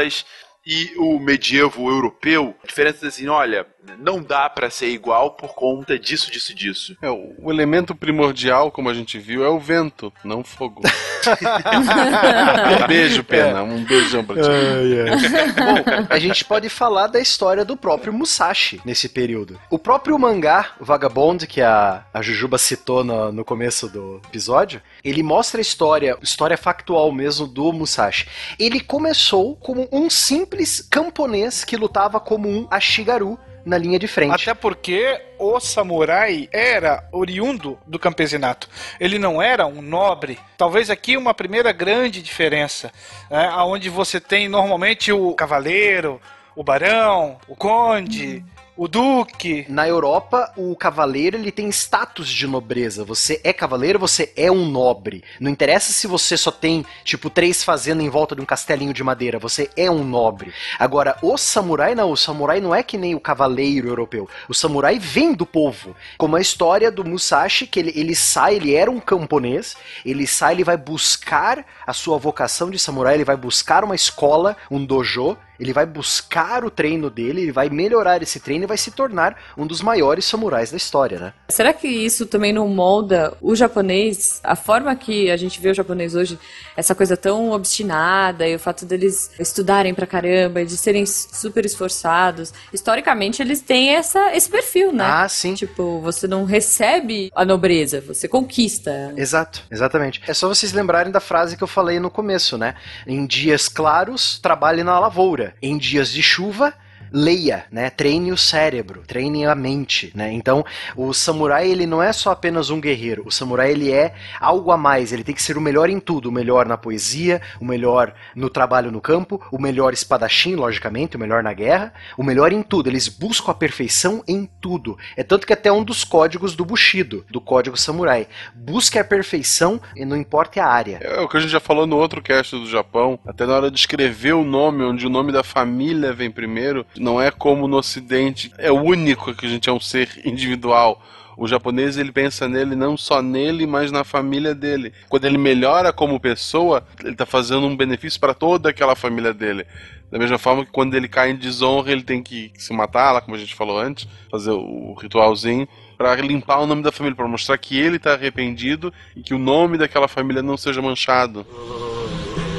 e 0.67 0.95
o 0.97 1.19
medievo 1.19 1.91
europeu? 1.91 2.57
Diferenças 2.67 3.05
assim, 3.05 3.29
olha, 3.29 3.67
não 3.99 4.23
dá 4.23 4.49
para 4.49 4.71
ser 4.71 4.89
igual 4.89 5.33
por 5.33 5.55
conta 5.55 5.99
disso, 5.99 6.31
disso, 6.31 6.55
disso. 6.55 6.97
É, 7.03 7.11
o 7.11 7.35
o 7.45 7.53
elemento 7.53 7.95
primordial, 7.95 8.71
como 8.71 8.89
a 8.89 8.95
gente 8.95 9.19
viu, 9.19 9.45
é 9.45 9.49
o 9.49 9.59
vento, 9.59 10.11
não 10.25 10.41
o 10.41 10.45
fogo. 10.45 10.83
um 12.83 12.87
beijo, 12.87 13.23
Pena. 13.23 13.63
Um 13.63 13.85
beijão 13.85 14.25
pra 14.25 14.37
ti. 14.37 14.43
Bom, 14.43 16.07
a 16.09 16.19
gente 16.19 16.43
pode 16.45 16.71
falar 16.71 17.09
da 17.09 17.21
história 17.21 17.65
do 17.65 17.77
próprio 17.77 18.15
Musashi 18.15 18.81
nesse 18.85 19.11
período. 19.11 19.61
O 19.69 19.79
próprio 19.79 20.19
mangá 20.19 20.73
Vagabond, 20.81 21.47
que 21.47 21.61
a, 21.61 22.07
a 22.13 22.23
Jujuba 22.23 22.57
citou 22.57 23.05
no, 23.05 23.31
no 23.31 23.45
começo 23.45 23.89
do 23.89 24.23
episódio, 24.27 24.81
ele 25.05 25.23
mostra 25.23 25.61
a 25.61 25.63
história, 25.63 26.17
história 26.23 26.57
factual 26.57 27.13
mesmo 27.13 27.47
do 27.47 27.73
Musashi. 27.73 28.27
Ele 28.59 28.81
começou 28.81 29.55
como 29.57 29.87
um 29.93 30.09
simples 30.09 30.81
camponês 30.81 31.63
que 31.63 31.77
lutava 31.77 32.19
como 32.19 32.49
um 32.49 32.67
Ashigaru 32.71 33.39
na 33.65 33.79
linha 33.79 33.99
de 33.99 34.07
frente. 34.07 34.33
Até 34.33 34.55
porque 34.55 35.21
o 35.39 35.59
samurai 35.59 36.49
era 36.53 37.09
oriundo 37.11 37.79
do 37.87 37.99
campesinato. 37.99 38.69
Ele 39.01 39.19
não 39.19 39.41
era 39.41 39.67
um 39.67 39.81
nobre. 39.81 40.39
Talvez 40.57 40.91
aqui 40.91 41.17
uma 41.17 41.33
primeira 41.33 41.73
grande 41.73 42.23
diferença, 42.23 42.93
né, 43.31 43.49
aonde 43.53 43.89
você 43.89 44.21
tem 44.21 44.49
normalmente 44.49 45.13
o 45.13 45.33
cavaleiro, 45.35 46.21
o 46.55 46.63
barão, 46.63 47.39
o 47.49 47.57
conde, 47.57 48.45
o 48.77 48.89
duque. 48.89 49.65
Na 49.69 49.87
Europa, 49.87 50.53
o 50.57 50.75
cavaleiro 50.75 51.37
ele 51.37 51.53
tem 51.53 51.69
status 51.69 52.29
de 52.29 52.47
nobreza. 52.47 53.05
Você 53.05 53.41
é 53.45 53.53
cavaleiro, 53.53 53.99
você 53.99 54.33
é 54.37 54.51
um 54.51 54.67
nobre. 54.67 55.23
Não 55.39 55.51
interessa 55.51 55.93
se 55.93 56.07
você 56.07 56.37
só 56.37 56.51
tem, 56.51 56.85
tipo, 57.05 57.31
três 57.31 57.63
fazendas 57.63 58.05
em 58.05 58.09
volta 58.09 58.35
de 58.35 58.41
um 58.41 58.45
castelinho 58.45 58.93
de 58.93 59.05
madeira. 59.05 59.39
Você 59.39 59.71
é 59.77 59.91
um 59.91 60.05
nobre. 60.05 60.53
Agora, 60.79 61.17
o 61.23 61.37
samurai 61.37 61.95
não. 61.95 62.11
O 62.11 62.17
samurai 62.17 62.61
não 62.61 62.75
é 62.75 62.83
que 62.83 62.99
nem 62.99 63.15
o 63.15 63.21
cavaleiro 63.21 63.89
europeu. 63.89 64.29
O 64.49 64.55
samurai 64.55 64.99
vem 64.99 65.33
do 65.33 65.47
povo. 65.47 65.95
Como 66.19 66.37
a 66.37 66.41
história 66.41 66.91
do 66.91 67.05
Musashi, 67.05 67.67
que 67.67 67.79
ele, 67.79 67.93
ele 67.95 68.15
sai, 68.15 68.57
ele 68.57 68.75
era 68.75 68.91
um 68.91 69.01
camponês. 69.01 69.77
Ele 70.05 70.27
sai, 70.27 70.55
ele 70.55 70.65
vai 70.65 70.77
buscar 70.77 71.65
a 71.87 71.93
sua 71.93 72.19
vocação 72.19 72.71
de 72.71 72.79
samurai. 72.79 73.15
Ele 73.15 73.25
vai 73.25 73.37
buscar 73.37 73.85
uma 73.85 73.95
escola, 73.95 74.57
um 74.71 74.85
dojo. 74.85 75.37
Ele 75.59 75.73
vai 75.73 75.87
buscar 75.87 76.65
o 76.65 76.71
treino 76.71 77.09
dele, 77.09 77.43
ele 77.43 77.53
vai 77.53 77.69
melhorar 77.69 78.23
esse 78.23 78.41
treino 78.41 78.65
e 78.65 78.67
vai 78.67 78.77
se 78.77 78.91
tornar 78.91 79.37
um 79.57 79.67
dos 79.67 79.81
maiores 79.81 80.25
samurais 80.25 80.71
da 80.71 80.77
história, 80.77 81.19
né? 81.19 81.33
Será 81.49 81.73
que 81.73 81.89
isso 81.89 82.27
também 82.27 82.53
não 82.53 82.69
molda 82.69 83.37
o 83.41 83.55
japonês? 83.55 84.41
A 84.43 84.57
forma 84.57 84.95
que 84.97 85.31
a 85.31 85.37
gente 85.37 85.61
vê 85.61 85.71
o 85.71 85.75
japonês 85.75 86.15
hoje, 86.15 86.39
essa 86.77 86.95
coisa 86.95 87.17
tão 87.17 87.53
obstinada 87.53 88.47
e 88.49 88.55
o 88.55 88.59
fato 88.59 88.85
deles 88.85 89.31
estudarem 89.39 89.95
pra 89.95 90.07
caramba 90.07 90.63
e 90.63 90.67
de 90.67 90.77
serem 90.77 91.07
super 91.07 91.65
esforçados. 91.65 92.53
Historicamente, 92.73 93.43
eles 93.43 93.61
têm 93.61 93.91
essa, 93.91 94.35
esse 94.35 94.49
perfil, 94.49 94.93
né? 94.93 95.05
Ah, 95.05 95.29
sim. 95.29 95.55
Tipo, 95.55 96.01
você 96.01 96.27
não 96.27 96.45
recebe 96.45 97.31
a 97.35 97.45
nobreza, 97.45 98.01
você 98.01 98.27
conquista. 98.29 99.13
Exato, 99.17 99.63
exatamente. 99.71 100.21
É 100.27 100.35
só 100.35 100.49
vocês 100.49 100.73
lembrarem 100.73 101.13
da 101.13 101.21
frase 101.21 101.57
que 101.57 101.63
eu 101.63 101.69
falei 101.69 102.01
no 102.01 102.11
começo, 102.11 102.57
né? 102.57 102.75
Em 103.07 103.27
dias 103.27 103.69
claros, 103.69 104.39
trabalhe 104.39 104.83
na 104.83 104.99
lavoura. 104.99 105.44
Em 105.61 105.77
dias 105.77 106.11
de 106.11 106.23
chuva, 106.23 106.75
leia, 107.15 107.65
né? 107.71 107.91
Treine 107.91 108.33
o 108.33 108.37
cérebro, 108.37 109.03
treine 109.07 109.47
a 109.47 109.55
mente, 109.55 110.11
né? 110.17 110.33
Então, 110.33 110.65
o 110.97 111.15
samurai 111.15 111.71
ele 111.71 111.87
não 111.87 112.03
é 112.03 112.13
só 112.13 112.33
apenas 112.33 112.71
um 112.71 112.81
guerreiro. 112.81 113.23
O 113.25 113.31
samurai 113.31 113.71
ele 113.71 113.93
é 113.93 114.15
algo 114.41 114.73
a 114.73 114.77
mais. 114.77 115.13
Ele 115.13 115.23
tem 115.23 115.35
que 115.35 115.43
ser 115.43 115.57
o 115.57 115.61
melhor 115.61 115.89
em 115.89 116.01
tudo, 116.01 116.29
o 116.29 116.33
melhor 116.33 116.67
na 116.67 116.77
poesia, 116.77 117.41
o 117.61 117.65
melhor 117.65 118.13
no 118.35 118.51
trabalho 118.51 118.91
no 118.91 119.01
campo, 119.01 119.41
o 119.53 119.61
melhor 119.61 119.93
espadachim, 119.93 120.57
logicamente, 120.57 121.17
o 121.17 121.21
melhor 121.21 121.43
na 121.43 121.53
guerra, 121.53 121.95
o 122.19 122.25
melhor 122.25 122.53
em 122.53 122.63
tudo. 122.63 122.89
Eles 122.89 123.09
buscam 123.09 123.53
a 123.53 123.55
perfeição 123.55 124.25
em 124.27 124.49
tudo. 124.61 124.99
É 125.17 125.23
tanto 125.23 125.47
que 125.47 125.53
até 125.53 125.71
um 125.71 125.85
dos 125.85 126.03
códigos 126.03 126.57
do 126.57 126.65
Bushido, 126.65 127.25
do 127.31 127.41
código 127.41 127.77
samurai, 127.77 128.27
busque 128.53 128.99
a 128.99 129.05
perfeição 129.05 129.81
e 129.95 130.05
não 130.05 130.17
importa 130.17 130.63
a 130.63 130.67
área. 130.67 130.99
É 131.01 131.21
o 131.21 131.29
que 131.29 131.37
a 131.37 131.41
gente 131.41 131.51
já 131.51 131.61
falou 131.61 131.87
no 131.87 131.97
outro 131.97 132.21
cast 132.21 132.57
do 132.57 132.69
Japão, 132.69 133.19
até 133.27 133.47
na 133.47 133.55
hora 133.55 133.71
de 133.71 133.79
escrever 133.79 134.35
o 134.35 134.45
nome, 134.45 134.83
onde 134.83 135.07
o 135.07 135.11
nome 135.11 135.31
da 135.31 135.45
família 135.45 136.13
vem 136.13 136.31
primeiro, 136.31 136.85
não 137.05 137.21
é 137.21 137.31
como 137.31 137.69
no 137.69 137.77
ocidente, 137.77 138.51
é 138.59 138.73
único 138.73 139.35
que 139.35 139.47
a 139.47 139.49
gente 139.49 139.69
é 139.69 139.73
um 139.73 139.79
ser 139.79 140.09
individual. 140.25 141.01
O 141.37 141.47
japonês 141.47 141.99
ele 141.99 142.13
pensa 142.13 142.49
nele 142.49 142.75
não 142.75 142.97
só 142.97 143.21
nele, 143.21 143.67
mas 143.67 143.93
na 143.93 144.05
família 144.05 144.55
dele. 144.55 144.93
Quando 145.09 145.25
ele 145.25 145.37
melhora 145.37 145.93
como 145.93 146.19
pessoa, 146.19 146.87
ele 147.01 147.13
está 147.13 147.27
fazendo 147.27 147.67
um 147.67 147.77
benefício 147.77 148.19
para 148.21 148.33
toda 148.33 148.71
aquela 148.71 148.95
família 148.95 149.35
dele. 149.35 149.67
Da 150.11 150.19
mesma 150.19 150.39
forma 150.39 150.65
que 150.65 150.71
quando 150.71 150.95
ele 150.95 151.09
cai 151.09 151.31
em 151.31 151.37
desonra, 151.37 151.91
ele 151.91 152.03
tem 152.03 152.23
que 152.23 152.53
se 152.57 152.73
matar, 152.73 153.13
lá 153.13 153.21
como 153.21 153.37
a 153.37 153.39
gente 153.39 153.55
falou 153.55 153.79
antes, 153.79 154.09
fazer 154.31 154.53
o 154.53 154.95
ritualzinho 154.95 155.69
para 155.99 156.15
limpar 156.17 156.61
o 156.61 156.67
nome 156.67 156.83
da 156.83 156.93
família, 156.93 157.17
para 157.17 157.27
mostrar 157.27 157.59
que 157.59 157.79
ele 157.79 157.97
está 157.97 158.15
arrependido 158.15 158.93
e 159.17 159.23
que 159.23 159.35
o 159.35 159.39
nome 159.39 159.77
daquela 159.77 160.09
família 160.09 160.43
não 160.43 160.57
seja 160.57 160.81
manchado. 160.81 161.45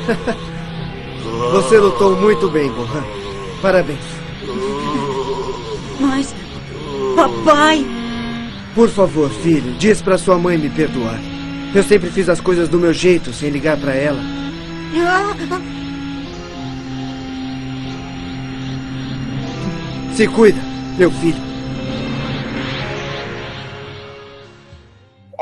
Você 1.51 1.77
lutou 1.77 2.15
muito 2.15 2.49
bem, 2.49 2.71
Gohan. 2.71 3.03
Parabéns. 3.61 4.24
Mas. 5.99 6.35
Papai! 7.15 7.85
Por 8.73 8.89
favor, 8.89 9.29
filho, 9.29 9.73
diz 9.79 10.01
pra 10.01 10.17
sua 10.17 10.37
mãe 10.37 10.57
me 10.57 10.69
perdoar. 10.69 11.19
Eu 11.73 11.83
sempre 11.83 12.09
fiz 12.09 12.27
as 12.29 12.41
coisas 12.41 12.67
do 12.67 12.77
meu 12.77 12.93
jeito, 12.93 13.33
sem 13.33 13.49
ligar 13.49 13.77
pra 13.77 13.93
ela. 13.93 14.19
Se 20.13 20.27
cuida, 20.27 20.61
meu 20.97 21.11
filho. 21.11 21.54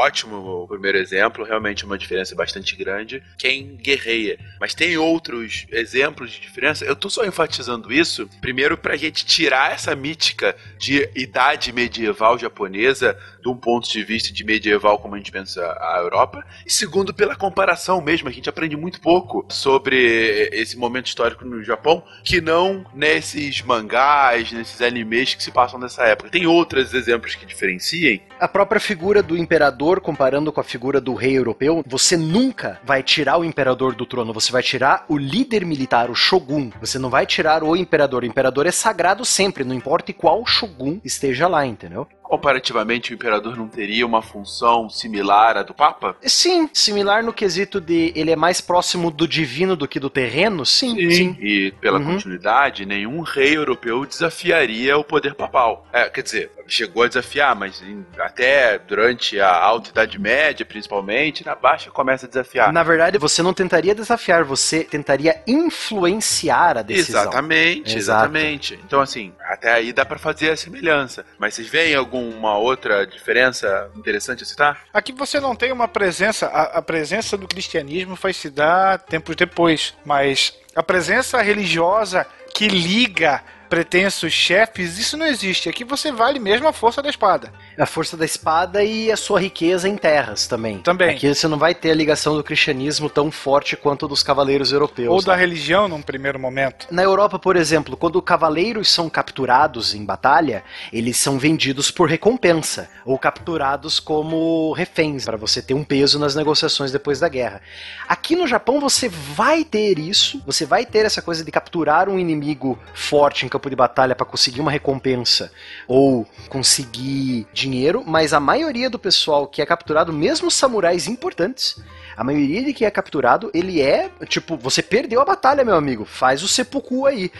Ótimo 0.03 0.63
o 0.63 0.67
primeiro 0.67 0.97
exemplo, 0.97 1.45
realmente 1.45 1.85
uma 1.85 1.97
diferença 1.97 2.35
bastante 2.35 2.75
grande. 2.75 3.23
Quem 3.37 3.75
guerreia. 3.75 4.37
Mas 4.59 4.73
tem 4.73 4.97
outros 4.97 5.65
exemplos 5.71 6.31
de 6.31 6.41
diferença. 6.41 6.85
Eu 6.85 6.95
tô 6.95 7.09
só 7.09 7.25
enfatizando 7.25 7.91
isso, 7.91 8.29
primeiro 8.41 8.77
pra 8.77 8.97
gente 8.97 9.25
tirar 9.25 9.71
essa 9.71 9.95
mítica 9.95 10.55
de 10.77 11.09
idade 11.15 11.71
medieval 11.71 12.37
japonesa 12.37 13.17
de 13.41 13.49
um 13.49 13.55
ponto 13.55 13.89
de 13.89 14.03
vista 14.03 14.33
de 14.33 14.43
medieval 14.43 14.97
como 14.99 15.15
a 15.15 15.17
gente 15.17 15.31
pensa 15.31 15.61
a 15.61 15.99
Europa, 15.99 16.45
e 16.65 16.71
segundo 16.71 17.13
pela 17.13 17.35
comparação 17.35 18.01
mesmo, 18.01 18.29
a 18.29 18.31
gente 18.31 18.49
aprende 18.49 18.77
muito 18.77 19.01
pouco 19.01 19.45
sobre 19.49 20.49
esse 20.53 20.77
momento 20.77 21.07
histórico 21.07 21.43
no 21.43 21.61
Japão, 21.61 22.03
que 22.23 22.39
não 22.39 22.85
nesses 22.93 23.61
mangás, 23.61 24.51
nesses 24.51 24.81
animes 24.81 25.35
que 25.35 25.43
se 25.43 25.51
passam 25.51 25.77
nessa 25.77 26.03
época. 26.03 26.29
Tem 26.29 26.47
outros 26.47 26.93
exemplos 26.93 27.35
que 27.35 27.45
diferenciem? 27.45 28.21
A 28.39 28.47
própria 28.47 28.79
figura 28.79 29.21
do 29.21 29.35
imperador, 29.35 29.92
comparando 30.01 30.51
com 30.51 30.59
a 30.59 30.63
figura 30.63 30.99
do 31.01 31.13
rei 31.13 31.37
europeu, 31.37 31.83
você 31.85 32.15
nunca 32.15 32.79
vai 32.83 33.03
tirar 33.03 33.37
o 33.37 33.43
imperador 33.43 33.95
do 33.95 34.05
trono, 34.05 34.33
você 34.33 34.51
vai 34.51 34.63
tirar 34.63 35.05
o 35.07 35.17
líder 35.17 35.65
militar, 35.65 36.09
o 36.09 36.15
shogun. 36.15 36.71
Você 36.79 36.97
não 36.97 37.09
vai 37.09 37.25
tirar 37.25 37.63
o 37.63 37.75
imperador. 37.75 38.23
O 38.23 38.25
imperador 38.25 38.65
é 38.65 38.71
sagrado 38.71 39.25
sempre, 39.25 39.63
não 39.63 39.75
importa 39.75 40.13
qual 40.13 40.45
shogun 40.45 40.99
esteja 41.03 41.47
lá, 41.47 41.65
entendeu? 41.65 42.07
Comparativamente, 42.23 43.11
o 43.11 43.13
imperador 43.13 43.55
não 43.57 43.67
teria 43.67 44.05
uma 44.05 44.21
função 44.21 44.89
similar 44.89 45.57
à 45.57 45.61
do 45.63 45.73
Papa? 45.73 46.15
Sim, 46.23 46.69
similar 46.73 47.21
no 47.21 47.33
quesito 47.33 47.79
de 47.79 48.11
ele 48.15 48.31
é 48.31 48.35
mais 48.35 48.61
próximo 48.61 49.11
do 49.11 49.27
divino 49.27 49.75
do 49.75 49.87
que 49.87 49.99
do 49.99 50.09
terreno, 50.09 50.65
sim. 50.65 50.95
sim. 50.95 51.11
sim. 51.11 51.37
E 51.39 51.71
pela 51.79 51.99
uhum. 51.99 52.13
continuidade, 52.13 52.85
nenhum 52.85 53.21
rei 53.21 53.55
europeu 53.55 54.05
desafiaria 54.05 54.97
o 54.97 55.03
poder 55.03 55.35
papal. 55.35 55.85
É, 55.91 56.09
quer 56.09 56.23
dizer, 56.23 56.51
chegou 56.67 57.03
a 57.03 57.07
desafiar, 57.07 57.55
mas 57.55 57.81
em, 57.81 58.05
até 58.17 58.79
durante 58.79 59.39
a 59.39 59.53
Alta 59.53 59.89
Idade 59.89 60.19
Média, 60.19 60.65
principalmente, 60.65 61.45
na 61.45 61.55
Baixa 61.55 61.91
começa 61.91 62.25
a 62.25 62.29
desafiar. 62.29 62.71
Na 62.71 62.83
verdade, 62.83 63.17
você 63.17 63.43
não 63.43 63.53
tentaria 63.53 63.93
desafiar, 63.93 64.43
você 64.43 64.83
tentaria 64.83 65.41
influenciar 65.45 66.77
a 66.77 66.81
decisão. 66.81 67.21
Exatamente, 67.21 67.97
Exato. 67.97 68.25
exatamente. 68.25 68.79
Então, 68.85 69.01
assim, 69.01 69.33
até 69.41 69.73
aí 69.73 69.91
dá 69.91 70.05
para 70.05 70.17
fazer 70.17 70.51
a 70.51 70.57
semelhança. 70.57 71.25
Mas 71.37 71.53
vocês 71.53 71.67
veem 71.67 71.95
algum 71.95 72.22
uma 72.29 72.57
outra 72.57 73.05
diferença 73.05 73.89
interessante 73.95 74.43
a 74.43 74.45
citar? 74.45 74.81
Aqui 74.93 75.11
você 75.11 75.39
não 75.39 75.55
tem 75.55 75.71
uma 75.71 75.87
presença, 75.87 76.47
a, 76.47 76.79
a 76.79 76.81
presença 76.81 77.37
do 77.37 77.47
cristianismo 77.47 78.15
vai 78.15 78.33
se 78.33 78.49
dar 78.49 78.99
tempos 78.99 79.35
depois, 79.35 79.93
mas 80.05 80.57
a 80.75 80.83
presença 80.83 81.41
religiosa 81.41 82.25
que 82.53 82.67
liga 82.67 83.43
pretensos 83.73 84.31
chefes, 84.31 84.99
isso 84.99 85.17
não 85.17 85.25
existe. 85.25 85.67
Aqui 85.67 85.83
você 85.83 86.11
vale 86.11 86.37
mesmo 86.37 86.67
a 86.67 86.71
força 86.71 87.01
da 87.01 87.09
espada. 87.09 87.51
A 87.75 87.87
força 87.87 88.15
da 88.15 88.23
espada 88.23 88.83
e 88.83 89.11
a 89.11 89.17
sua 89.17 89.39
riqueza 89.39 89.89
em 89.89 89.97
terras 89.97 90.45
também. 90.45 90.77
Também. 90.77 91.09
Aqui 91.09 91.33
você 91.33 91.47
não 91.47 91.57
vai 91.57 91.73
ter 91.73 91.89
a 91.89 91.95
ligação 91.95 92.35
do 92.37 92.43
cristianismo 92.43 93.09
tão 93.09 93.31
forte 93.31 93.75
quanto 93.75 94.07
dos 94.07 94.21
cavaleiros 94.21 94.71
europeus. 94.71 95.09
Ou 95.09 95.23
da 95.23 95.35
religião 95.35 95.87
num 95.87 96.03
primeiro 96.03 96.39
momento. 96.39 96.85
Na 96.91 97.01
Europa, 97.01 97.39
por 97.39 97.55
exemplo, 97.55 97.97
quando 97.97 98.21
cavaleiros 98.21 98.91
são 98.91 99.09
capturados 99.09 99.95
em 99.95 100.05
batalha, 100.05 100.63
eles 100.91 101.17
são 101.17 101.39
vendidos 101.39 101.89
por 101.89 102.07
recompensa 102.07 102.87
ou 103.03 103.17
capturados 103.17 103.99
como 103.99 104.71
reféns 104.73 105.25
para 105.25 105.35
você 105.35 105.63
ter 105.63 105.73
um 105.73 105.83
peso 105.83 106.19
nas 106.19 106.35
negociações 106.35 106.91
depois 106.91 107.19
da 107.19 107.27
guerra. 107.27 107.59
Aqui 108.07 108.35
no 108.35 108.45
Japão 108.45 108.79
você 108.79 109.09
vai 109.09 109.63
ter 109.63 109.97
isso, 109.97 110.39
você 110.45 110.63
vai 110.63 110.85
ter 110.85 111.07
essa 111.07 111.23
coisa 111.23 111.43
de 111.43 111.51
capturar 111.51 112.07
um 112.07 112.19
inimigo 112.19 112.77
forte 112.93 113.47
em 113.47 113.49
campo 113.49 113.62
de 113.69 113.75
batalha 113.75 114.15
para 114.15 114.25
conseguir 114.25 114.61
uma 114.61 114.71
recompensa 114.71 115.51
ou 115.87 116.27
conseguir 116.49 117.47
dinheiro, 117.53 118.03
mas 118.05 118.33
a 118.33 118.39
maioria 118.39 118.89
do 118.89 118.99
pessoal 118.99 119.47
que 119.47 119.61
é 119.61 119.65
capturado, 119.65 120.11
mesmo 120.13 120.49
samurais 120.49 121.07
importantes, 121.07 121.81
a 122.15 122.23
maioria 122.23 122.63
de 122.63 122.73
que 122.73 122.85
é 122.85 122.91
capturado, 122.91 123.49
ele 123.53 123.81
é, 123.81 124.09
tipo, 124.27 124.55
você 124.55 124.81
perdeu 124.81 125.21
a 125.21 125.25
batalha, 125.25 125.65
meu 125.65 125.75
amigo, 125.75 126.05
faz 126.05 126.43
o 126.43 126.47
seppuku 126.47 127.05
aí. 127.05 127.31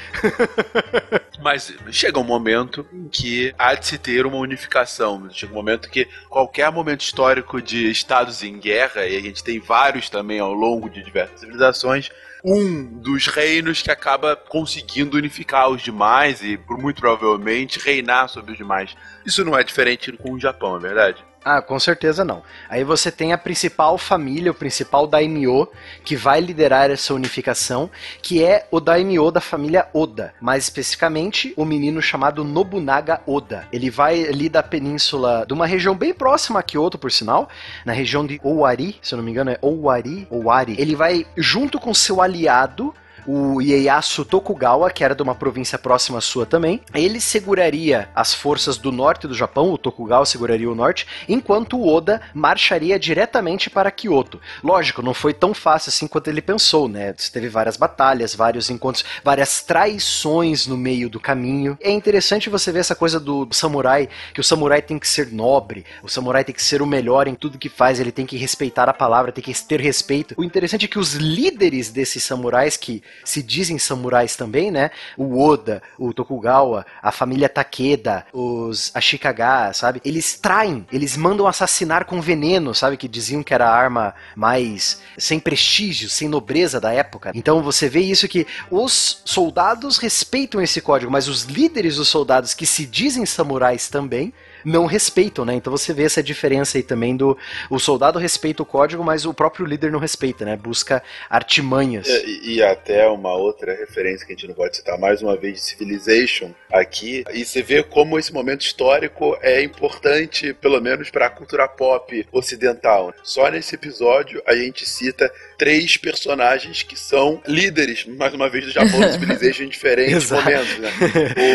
Mas 1.41 1.74
chega 1.91 2.19
um 2.19 2.24
momento 2.24 2.86
em 2.91 3.07
que 3.07 3.53
há 3.57 3.76
de 3.76 3.86
se 3.86 3.97
ter 3.97 4.26
uma 4.26 4.38
unificação. 4.38 5.30
Chega 5.32 5.51
um 5.51 5.55
momento 5.55 5.89
que 5.89 6.07
qualquer 6.30 6.71
momento 6.71 7.01
histórico 7.01 7.61
de 7.61 7.89
estados 7.91 8.43
em 8.43 8.57
guerra, 8.57 9.05
e 9.05 9.15
a 9.15 9.21
gente 9.21 9.43
tem 9.43 9.59
vários 9.59 10.09
também 10.09 10.39
ao 10.39 10.53
longo 10.53 10.89
de 10.89 11.03
diversas 11.03 11.41
civilizações, 11.41 12.09
um 12.44 12.84
dos 12.84 13.28
reinos 13.28 13.82
que 13.82 13.89
acaba 13.89 14.36
conseguindo 14.36 15.18
unificar 15.18 15.70
os 15.70 15.82
demais 15.82 16.41
e, 16.41 16.60
muito 16.70 17.00
provavelmente, 17.00 17.80
reinar 17.80 18.28
sobre 18.28 18.52
os 18.52 18.58
demais. 18.58 18.96
Isso 19.26 19.46
não 19.46 19.58
é 19.58 19.64
diferente 19.64 20.12
com 20.12 20.34
o 20.34 20.39
Japão, 20.39 20.76
é 20.76 20.80
verdade? 20.80 21.24
Ah, 21.46 21.62
com 21.62 21.78
certeza 21.78 22.24
não. 22.24 22.41
Aí 22.70 22.84
você 22.84 23.12
tem 23.12 23.34
a 23.34 23.38
principal 23.38 23.98
família, 23.98 24.52
o 24.52 24.56
principal 24.56 25.06
daimyo, 25.06 25.68
que 26.04 26.16
vai 26.16 26.39
liderar 26.39 26.89
essa 26.89 27.14
unificação, 27.14 27.89
que 28.22 28.41
é 28.41 28.66
o 28.72 28.80
daimyo 28.80 29.30
da 29.30 29.41
família 29.41 29.88
Oda. 29.94 30.34
Mais 30.39 30.64
especificamente, 30.64 31.54
o 31.58 31.66
menino 31.66 32.02
chamado 32.02 32.46
Nobunaga 32.46 33.22
Oda. 33.28 33.68
Ele 33.74 33.89
vai 33.89 34.26
ali 34.26 34.48
da 34.48 34.64
península, 34.64 35.46
de 35.46 35.54
uma 35.54 35.68
região 35.68 35.96
bem 35.96 36.14
próxima 36.14 36.62
a 36.62 36.64
Kyoto, 36.64 36.98
por 36.98 37.12
sinal, 37.12 37.50
na 37.86 37.91
região 37.91 38.26
de 38.26 38.39
Owari, 38.41 38.98
se 39.02 39.14
eu 39.14 39.18
não 39.18 39.24
me 39.26 39.32
engano 39.32 39.52
é 39.52 39.58
Owari, 39.62 40.26
Owari. 40.30 40.76
Ele 40.80 40.96
vai 40.96 41.26
junto 41.36 41.78
com 41.80 41.94
seu 41.94 42.22
aliado 42.22 42.94
o 43.26 43.61
Ieyasu 43.61 44.26
Tokugawa, 44.26 44.89
que 44.91 45.03
era 45.03 45.15
de 45.15 45.21
uma 45.21 45.36
província 45.36 45.78
próxima 45.78 46.21
sua 46.21 46.45
também, 46.45 46.82
ele 46.93 47.19
seguraria 47.19 48.09
as 48.15 48.34
forças 48.34 48.78
do 48.78 48.91
norte 48.91 49.28
do 49.28 49.34
Japão, 49.34 49.71
o 49.71 49.78
Tokugawa 49.78 50.26
seguraria 50.26 50.69
o 50.69 50.76
norte, 50.76 51.07
enquanto 51.28 51.78
o 51.78 51.88
Oda 51.88 52.21
marcharia 52.34 52.99
diretamente 52.99 53.69
para 53.69 53.91
Kyoto. 53.91 54.39
Lógico, 54.63 55.01
não 55.01 55.13
foi 55.13 55.34
tão 55.34 55.53
fácil 55.53 55.89
assim 55.89 56.07
quanto 56.07 56.28
ele 56.28 56.41
pensou, 56.41 56.88
né? 56.88 57.13
Teve 57.32 57.49
várias 57.49 57.78
batalhas, 57.78 58.36
vários 58.36 58.69
encontros, 58.69 59.05
várias 59.24 59.61
traições 59.61 60.67
no 60.67 60.78
meio 60.78 61.09
do 61.09 61.19
caminho. 61.19 61.78
É 61.82 61.91
interessante 61.91 62.49
você 62.49 62.71
ver 62.71 62.80
essa 62.80 62.95
coisa 62.95 63.19
do 63.19 63.47
samurai, 63.51 64.09
que 64.34 64.41
o 64.41 64.43
samurai 64.43 64.82
tem 64.82 64.99
que 64.99 65.07
ser 65.07 65.32
nobre, 65.32 65.86
o 66.01 66.09
samurai 66.09 66.43
tem 66.43 66.53
que 66.53 66.63
ser 66.63 66.82
o 66.82 66.88
melhor 66.88 67.28
em 67.28 67.36
tudo 67.36 67.57
que 67.57 67.69
faz, 67.69 67.99
ele 67.99 68.11
tem 68.11 68.26
que 68.26 68.38
respeitar 68.38 68.89
a 68.89 68.93
palavra, 68.93 69.32
tem 69.32 69.43
que 69.43 69.53
ter 69.63 69.80
respeito. 69.80 70.36
O 70.38 70.43
interessante 70.43 70.86
é 70.86 70.88
que 70.88 70.99
os 70.99 71.13
líderes 71.13 71.89
desses 71.89 72.24
samurais 72.24 72.78
que 72.78 73.03
se 73.24 73.41
dizem 73.41 73.78
samurais 73.78 74.36
também, 74.36 74.72
né? 74.72 74.91
O 75.18 75.41
Oda, 75.41 75.82
o 75.97 76.14
Tokugawa, 76.14 76.86
a 77.01 77.11
família 77.11 77.49
Takeda, 77.49 78.26
os 78.34 78.91
Ashikaga, 78.93 79.72
sabe? 79.74 80.01
Eles 80.03 80.38
traem, 80.39 80.86
eles 80.91 81.16
mandam 81.18 81.47
assassinar 81.47 82.05
com 82.05 82.22
veneno, 82.22 82.74
sabe? 82.74 82.97
Que 82.97 83.07
diziam 83.07 83.43
que 83.43 83.53
era 83.53 83.68
a 83.68 83.76
arma 83.76 84.14
mais 84.36 85.01
sem 85.18 85.39
prestígio, 85.39 86.09
sem 86.09 86.28
nobreza 86.28 86.80
da 86.80 86.91
época. 86.91 87.32
Então 87.34 87.61
você 87.61 87.88
vê 87.89 88.01
isso 88.01 88.28
que 88.28 88.45
os 88.70 89.22
soldados 89.26 89.97
respeitam 89.97 90.61
esse 90.61 90.82
código, 90.82 91.11
mas 91.11 91.28
os 91.28 91.43
líderes 91.43 91.95
dos 91.95 92.07
soldados 92.07 92.53
que 92.53 92.66
se 92.66 92.86
dizem 92.86 93.26
samurais 93.26 93.88
também 93.89 94.34
não 94.64 94.86
respeitam, 94.86 95.45
né? 95.45 95.53
Então 95.53 95.72
você 95.72 95.93
vê 95.93 96.03
essa 96.03 96.24
diferença 96.24 96.78
aí 96.78 96.84
também 96.84 97.16
do 97.16 97.38
o 97.70 97.80
soldado 97.80 98.20
respeita 98.20 98.64
o 98.64 98.66
código, 98.66 99.03
mas 99.03 99.26
o 99.26 99.34
próprio 99.34 99.66
líder 99.66 99.91
não 99.91 99.99
respeita, 99.99 100.45
né? 100.45 100.55
Busca 100.55 101.03
artimanhas. 101.30 102.07
E, 102.07 102.55
e 102.55 102.64
até 102.64 103.07
uma 103.07 103.34
outra 103.34 103.74
referência 103.74 104.26
que 104.26 104.34
a 104.34 104.36
gente 104.36 104.47
não 104.47 104.55
pode 104.55 104.78
citar 104.78 104.97
mais 104.97 105.22
uma 105.22 105.36
vez 105.36 105.55
de 105.55 105.61
Civilization 105.61 106.51
aqui, 106.72 107.24
e 107.34 107.45
você 107.45 107.61
vê 107.61 107.84
como 107.84 108.18
esse 108.18 108.34
momento 108.34 108.61
histórico 108.61 109.38
é 109.41 109.61
importante, 109.61 110.53
pelo 110.53 110.82
menos 110.82 111.09
para 111.09 111.28
a 111.28 111.30
cultura 111.30 111.68
pop 111.68 112.28
ocidental. 112.32 113.14
Só 113.24 113.49
nesse 113.49 113.76
episódio 113.76 114.41
a 114.45 114.55
gente 114.55 114.88
cita 114.88 115.32
três 115.64 115.95
personagens 115.95 116.84
que 116.84 116.99
são 116.99 117.41
líderes, 117.47 118.05
mais 118.05 118.34
uma 118.34 118.49
vez, 118.49 118.66
do 118.66 118.72
Japão 118.72 118.99
do 118.99 119.14
Civilization 119.14 119.64
em 119.64 119.70
diferentes 119.70 120.30
momentos, 120.30 120.78
né? 120.78 120.91